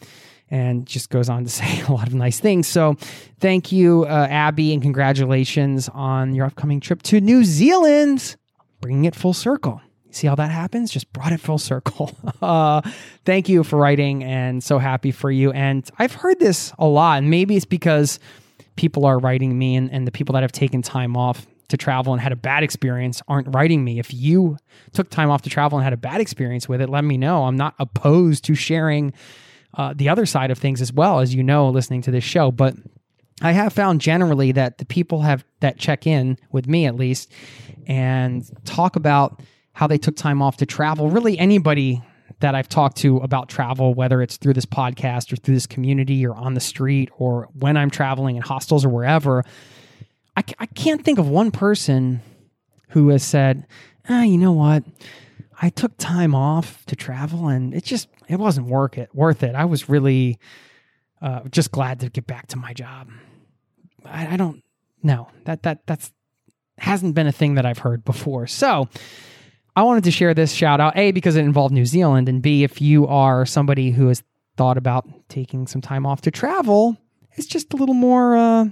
and 0.50 0.86
just 0.86 1.10
goes 1.10 1.28
on 1.28 1.44
to 1.44 1.50
say 1.50 1.82
a 1.82 1.92
lot 1.92 2.06
of 2.06 2.14
nice 2.14 2.40
things. 2.40 2.66
So, 2.66 2.96
thank 3.38 3.72
you, 3.72 4.04
uh, 4.04 4.26
Abby, 4.30 4.72
and 4.72 4.82
congratulations 4.82 5.88
on 5.90 6.34
your 6.34 6.46
upcoming 6.46 6.80
trip 6.80 7.02
to 7.04 7.20
New 7.20 7.44
Zealand, 7.44 8.36
bringing 8.80 9.04
it 9.04 9.14
full 9.14 9.34
circle. 9.34 9.80
See 10.12 10.26
how 10.26 10.34
that 10.34 10.50
happens? 10.50 10.90
Just 10.90 11.12
brought 11.12 11.32
it 11.32 11.38
full 11.38 11.58
circle. 11.58 12.10
uh, 12.42 12.82
thank 13.24 13.48
you 13.48 13.62
for 13.62 13.78
writing, 13.78 14.24
and 14.24 14.62
so 14.62 14.78
happy 14.78 15.12
for 15.12 15.30
you. 15.30 15.52
And 15.52 15.88
I've 15.98 16.14
heard 16.14 16.40
this 16.40 16.72
a 16.78 16.86
lot, 16.86 17.18
and 17.18 17.30
maybe 17.30 17.56
it's 17.56 17.64
because 17.64 18.18
people 18.76 19.04
are 19.04 19.18
writing 19.18 19.56
me, 19.56 19.76
and, 19.76 19.90
and 19.92 20.06
the 20.06 20.12
people 20.12 20.32
that 20.32 20.42
have 20.42 20.52
taken 20.52 20.82
time 20.82 21.16
off 21.16 21.46
to 21.68 21.76
travel 21.76 22.12
and 22.12 22.20
had 22.20 22.32
a 22.32 22.36
bad 22.36 22.62
experience 22.62 23.22
aren't 23.28 23.54
writing 23.54 23.84
me. 23.84 23.98
If 23.98 24.12
you 24.12 24.56
took 24.92 25.08
time 25.08 25.30
off 25.30 25.42
to 25.42 25.50
travel 25.50 25.78
and 25.78 25.84
had 25.84 25.92
a 25.92 25.96
bad 25.96 26.20
experience 26.20 26.68
with 26.68 26.80
it, 26.80 26.88
let 26.88 27.04
me 27.04 27.16
know. 27.16 27.44
I'm 27.44 27.56
not 27.56 27.74
opposed 27.78 28.44
to 28.44 28.54
sharing 28.54 29.12
uh, 29.74 29.94
the 29.96 30.08
other 30.08 30.26
side 30.26 30.50
of 30.50 30.58
things 30.58 30.80
as 30.80 30.92
well, 30.92 31.20
as 31.20 31.34
you 31.34 31.42
know, 31.42 31.68
listening 31.68 32.02
to 32.02 32.10
this 32.10 32.24
show. 32.24 32.50
But 32.50 32.74
I 33.42 33.52
have 33.52 33.72
found 33.72 34.00
generally 34.00 34.52
that 34.52 34.78
the 34.78 34.84
people 34.84 35.22
have 35.22 35.44
that 35.60 35.78
check 35.78 36.06
in 36.06 36.38
with 36.52 36.66
me 36.66 36.86
at 36.86 36.96
least 36.96 37.32
and 37.86 38.44
talk 38.64 38.96
about 38.96 39.40
how 39.72 39.86
they 39.86 39.98
took 39.98 40.16
time 40.16 40.42
off 40.42 40.58
to 40.58 40.66
travel. 40.66 41.08
Really, 41.08 41.38
anybody 41.38 42.02
that 42.40 42.54
I've 42.54 42.68
talked 42.68 42.96
to 42.98 43.18
about 43.18 43.48
travel, 43.48 43.94
whether 43.94 44.22
it's 44.22 44.36
through 44.36 44.54
this 44.54 44.66
podcast 44.66 45.32
or 45.32 45.36
through 45.36 45.54
this 45.54 45.66
community 45.66 46.26
or 46.26 46.34
on 46.34 46.54
the 46.54 46.60
street 46.60 47.10
or 47.16 47.48
when 47.58 47.76
I'm 47.76 47.90
traveling 47.90 48.36
in 48.36 48.42
hostels 48.42 48.84
or 48.84 48.88
wherever, 48.88 49.44
I, 50.36 50.44
I 50.58 50.66
can't 50.66 51.04
think 51.04 51.18
of 51.18 51.28
one 51.28 51.50
person 51.50 52.22
who 52.90 53.08
has 53.10 53.22
said, 53.22 53.66
ah, 54.08 54.22
you 54.22 54.38
know 54.38 54.52
what? 54.52 54.84
I 55.60 55.68
took 55.68 55.96
time 55.98 56.34
off 56.34 56.84
to 56.86 56.96
travel 56.96 57.48
and 57.48 57.74
it 57.74 57.84
just 57.84 58.08
it 58.30 58.38
wasn't 58.38 58.68
worth 58.68 58.96
it. 58.96 59.12
Worth 59.12 59.42
it. 59.42 59.56
I 59.56 59.64
was 59.64 59.88
really 59.88 60.38
uh, 61.20 61.40
just 61.50 61.72
glad 61.72 62.00
to 62.00 62.08
get 62.08 62.28
back 62.28 62.46
to 62.48 62.56
my 62.56 62.72
job. 62.72 63.08
I, 64.04 64.34
I 64.34 64.36
don't 64.36 64.62
know 65.02 65.28
that 65.46 65.64
that 65.64 65.86
that's 65.86 66.12
hasn't 66.78 67.14
been 67.14 67.26
a 67.26 67.32
thing 67.32 67.56
that 67.56 67.66
I've 67.66 67.78
heard 67.78 68.04
before. 68.04 68.46
So 68.46 68.88
I 69.74 69.82
wanted 69.82 70.04
to 70.04 70.12
share 70.12 70.32
this 70.32 70.52
shout 70.52 70.80
out 70.80 70.96
a 70.96 71.10
because 71.10 71.34
it 71.34 71.44
involved 71.44 71.74
New 71.74 71.84
Zealand 71.84 72.28
and 72.28 72.40
b 72.40 72.62
if 72.62 72.80
you 72.80 73.06
are 73.08 73.44
somebody 73.44 73.90
who 73.90 74.06
has 74.06 74.22
thought 74.56 74.78
about 74.78 75.08
taking 75.28 75.66
some 75.66 75.80
time 75.80 76.06
off 76.06 76.20
to 76.22 76.30
travel, 76.30 76.96
it's 77.32 77.46
just 77.46 77.72
a 77.72 77.76
little 77.76 77.94
more. 77.94 78.36
Uh, 78.36 78.66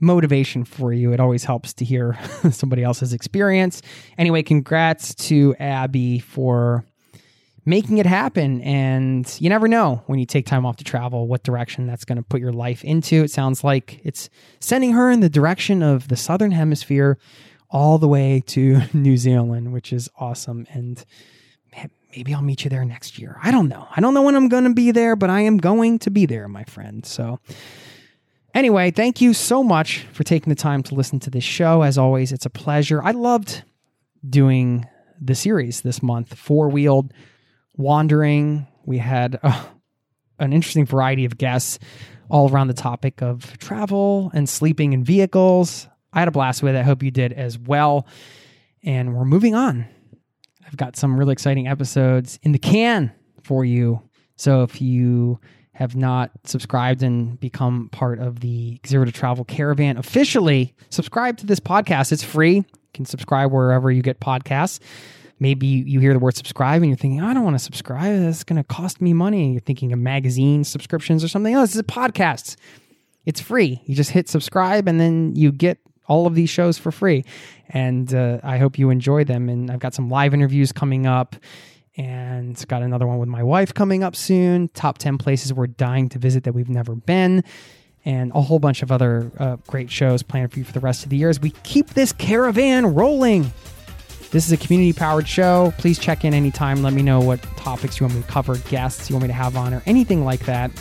motivation 0.00 0.64
for 0.64 0.92
you. 0.92 1.14
It 1.14 1.20
always 1.20 1.44
helps 1.44 1.72
to 1.74 1.84
hear 1.84 2.18
somebody 2.50 2.82
else's 2.82 3.14
experience. 3.14 3.80
Anyway, 4.18 4.42
congrats 4.42 5.14
to 5.14 5.54
Abby 5.58 6.18
for 6.18 6.84
making 7.64 7.98
it 7.98 8.06
happen. 8.06 8.60
And 8.62 9.32
you 9.40 9.48
never 9.48 9.68
know 9.68 10.02
when 10.06 10.18
you 10.18 10.26
take 10.26 10.46
time 10.46 10.66
off 10.66 10.76
to 10.76 10.84
travel 10.84 11.26
what 11.26 11.42
direction 11.42 11.86
that's 11.86 12.04
going 12.04 12.16
to 12.16 12.22
put 12.22 12.40
your 12.40 12.52
life 12.52 12.84
into. 12.84 13.22
It 13.24 13.30
sounds 13.30 13.64
like 13.64 14.00
it's 14.04 14.28
sending 14.60 14.92
her 14.92 15.10
in 15.10 15.20
the 15.20 15.28
direction 15.28 15.82
of 15.82 16.08
the 16.08 16.16
Southern 16.16 16.50
Hemisphere 16.50 17.18
all 17.70 17.98
the 17.98 18.08
way 18.08 18.42
to 18.48 18.80
New 18.92 19.16
Zealand, 19.16 19.72
which 19.72 19.92
is 19.92 20.08
awesome. 20.18 20.66
And 20.70 21.04
maybe 22.16 22.34
I'll 22.34 22.42
meet 22.42 22.64
you 22.64 22.70
there 22.70 22.84
next 22.84 23.18
year. 23.18 23.38
I 23.42 23.50
don't 23.50 23.68
know. 23.68 23.88
I 23.94 24.00
don't 24.00 24.14
know 24.14 24.22
when 24.22 24.36
I'm 24.36 24.48
going 24.48 24.64
to 24.64 24.74
be 24.74 24.90
there, 24.90 25.16
but 25.16 25.30
I 25.30 25.40
am 25.40 25.58
going 25.58 25.98
to 26.00 26.10
be 26.10 26.26
there, 26.26 26.48
my 26.48 26.64
friend. 26.64 27.04
So, 27.04 27.40
Anyway, 28.54 28.92
thank 28.92 29.20
you 29.20 29.34
so 29.34 29.64
much 29.64 30.06
for 30.12 30.22
taking 30.22 30.48
the 30.48 30.54
time 30.54 30.80
to 30.80 30.94
listen 30.94 31.18
to 31.18 31.28
this 31.28 31.42
show. 31.42 31.82
As 31.82 31.98
always, 31.98 32.30
it's 32.30 32.46
a 32.46 32.50
pleasure. 32.50 33.02
I 33.02 33.10
loved 33.10 33.64
doing 34.28 34.86
the 35.20 35.34
series 35.34 35.80
this 35.80 36.00
month, 36.00 36.34
four 36.34 36.68
wheeled 36.68 37.12
wandering. 37.76 38.66
We 38.84 38.98
had 38.98 39.38
uh, 39.42 39.64
an 40.38 40.52
interesting 40.52 40.86
variety 40.86 41.24
of 41.24 41.38
guests 41.38 41.78
all 42.30 42.50
around 42.50 42.68
the 42.68 42.74
topic 42.74 43.22
of 43.22 43.58
travel 43.58 44.30
and 44.34 44.48
sleeping 44.48 44.92
in 44.92 45.04
vehicles. 45.04 45.88
I 46.12 46.20
had 46.20 46.28
a 46.28 46.32
blast 46.32 46.62
with 46.62 46.74
it. 46.74 46.78
I 46.78 46.82
hope 46.82 47.02
you 47.02 47.10
did 47.10 47.32
as 47.32 47.58
well. 47.58 48.06
And 48.82 49.14
we're 49.14 49.24
moving 49.24 49.54
on. 49.54 49.86
I've 50.66 50.76
got 50.76 50.96
some 50.96 51.18
really 51.18 51.32
exciting 51.32 51.68
episodes 51.68 52.38
in 52.42 52.52
the 52.52 52.58
can 52.58 53.12
for 53.42 53.64
you. 53.64 54.02
So 54.36 54.62
if 54.62 54.80
you 54.80 55.40
have 55.72 55.96
not 55.96 56.30
subscribed 56.44 57.02
and 57.02 57.38
become 57.38 57.88
part 57.90 58.20
of 58.20 58.40
the 58.40 58.80
Zero 58.86 59.04
to 59.04 59.12
Travel 59.12 59.44
Caravan 59.44 59.96
officially, 59.96 60.74
subscribe 60.88 61.36
to 61.38 61.46
this 61.46 61.60
podcast. 61.60 62.12
It's 62.12 62.22
free. 62.22 62.56
You 62.56 62.64
can 62.92 63.04
subscribe 63.04 63.52
wherever 63.52 63.90
you 63.90 64.02
get 64.02 64.20
podcasts. 64.20 64.78
Maybe 65.40 65.66
you 65.66 66.00
hear 66.00 66.12
the 66.12 66.18
word 66.18 66.36
subscribe 66.36 66.82
and 66.82 66.90
you're 66.90 66.96
thinking, 66.96 67.20
I 67.20 67.34
don't 67.34 67.44
want 67.44 67.54
to 67.54 67.62
subscribe. 67.62 68.20
That's 68.20 68.44
going 68.44 68.56
to 68.56 68.64
cost 68.64 69.00
me 69.00 69.12
money. 69.12 69.52
You're 69.52 69.60
thinking 69.60 69.92
of 69.92 69.98
magazine 69.98 70.64
subscriptions 70.64 71.24
or 71.24 71.28
something 71.28 71.54
else. 71.54 71.70
This 71.70 71.76
is 71.76 71.82
podcasts. 71.82 72.56
It's 73.26 73.40
free. 73.40 73.82
You 73.86 73.94
just 73.94 74.10
hit 74.10 74.28
subscribe 74.28 74.86
and 74.86 75.00
then 75.00 75.34
you 75.34 75.50
get 75.50 75.78
all 76.06 76.26
of 76.26 76.34
these 76.34 76.50
shows 76.50 76.78
for 76.78 76.92
free. 76.92 77.24
And 77.68 78.14
uh, 78.14 78.40
I 78.42 78.58
hope 78.58 78.78
you 78.78 78.90
enjoy 78.90 79.24
them. 79.24 79.48
And 79.48 79.70
I've 79.70 79.80
got 79.80 79.94
some 79.94 80.08
live 80.08 80.34
interviews 80.34 80.72
coming 80.72 81.06
up 81.06 81.36
and 81.96 82.62
got 82.68 82.82
another 82.82 83.06
one 83.06 83.18
with 83.18 83.28
my 83.28 83.42
wife 83.42 83.72
coming 83.72 84.02
up 84.02 84.16
soon. 84.16 84.68
Top 84.68 84.98
10 84.98 85.18
places 85.18 85.52
we're 85.52 85.66
dying 85.66 86.08
to 86.10 86.18
visit 86.18 86.44
that 86.44 86.52
we've 86.52 86.68
never 86.68 86.94
been, 86.94 87.44
and 88.04 88.32
a 88.34 88.40
whole 88.40 88.58
bunch 88.58 88.82
of 88.82 88.90
other 88.90 89.30
uh, 89.38 89.56
great 89.66 89.90
shows 89.90 90.22
planned 90.22 90.52
for 90.52 90.58
you 90.58 90.64
for 90.64 90.72
the 90.72 90.80
rest 90.80 91.04
of 91.04 91.10
the 91.10 91.16
year 91.16 91.30
as 91.30 91.40
we 91.40 91.50
keep 91.62 91.90
this 91.90 92.12
caravan 92.12 92.94
rolling. 92.94 93.52
This 94.34 94.46
is 94.46 94.52
a 94.52 94.56
community 94.56 94.92
powered 94.92 95.28
show. 95.28 95.72
Please 95.78 95.96
check 95.96 96.24
in 96.24 96.34
anytime. 96.34 96.82
Let 96.82 96.92
me 96.92 97.02
know 97.02 97.20
what 97.20 97.40
topics 97.56 98.00
you 98.00 98.06
want 98.06 98.16
me 98.16 98.22
to 98.22 98.28
cover, 98.28 98.56
guests 98.68 99.08
you 99.08 99.14
want 99.14 99.22
me 99.22 99.28
to 99.28 99.32
have 99.32 99.56
on, 99.56 99.72
or 99.72 99.80
anything 99.86 100.24
like 100.24 100.40
that. 100.46 100.72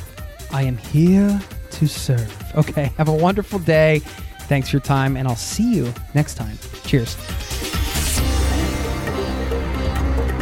I 0.51 0.63
am 0.63 0.75
here 0.75 1.39
to 1.71 1.87
serve. 1.87 2.35
Okay, 2.55 2.91
have 2.97 3.09
a 3.09 3.13
wonderful 3.13 3.59
day. 3.59 3.99
Thanks 4.41 4.69
for 4.69 4.77
your 4.77 4.81
time, 4.81 5.17
and 5.17 5.27
I'll 5.27 5.35
see 5.35 5.75
you 5.75 5.93
next 6.15 6.33
time. 6.33 6.57
Cheers. 6.83 7.15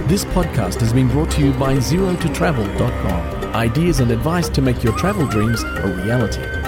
This 0.07 0.26
podcast 0.26 0.80
has 0.80 0.93
been 0.93 1.07
brought 1.09 1.32
to 1.32 1.41
you 1.41 1.51
by 1.53 1.76
ZeroToTravel.com. 1.76 3.55
Ideas 3.55 3.99
and 3.99 4.12
advice 4.12 4.47
to 4.49 4.62
make 4.62 4.84
your 4.84 4.97
travel 4.97 5.26
dreams 5.26 5.64
a 5.64 6.01
reality. 6.03 6.61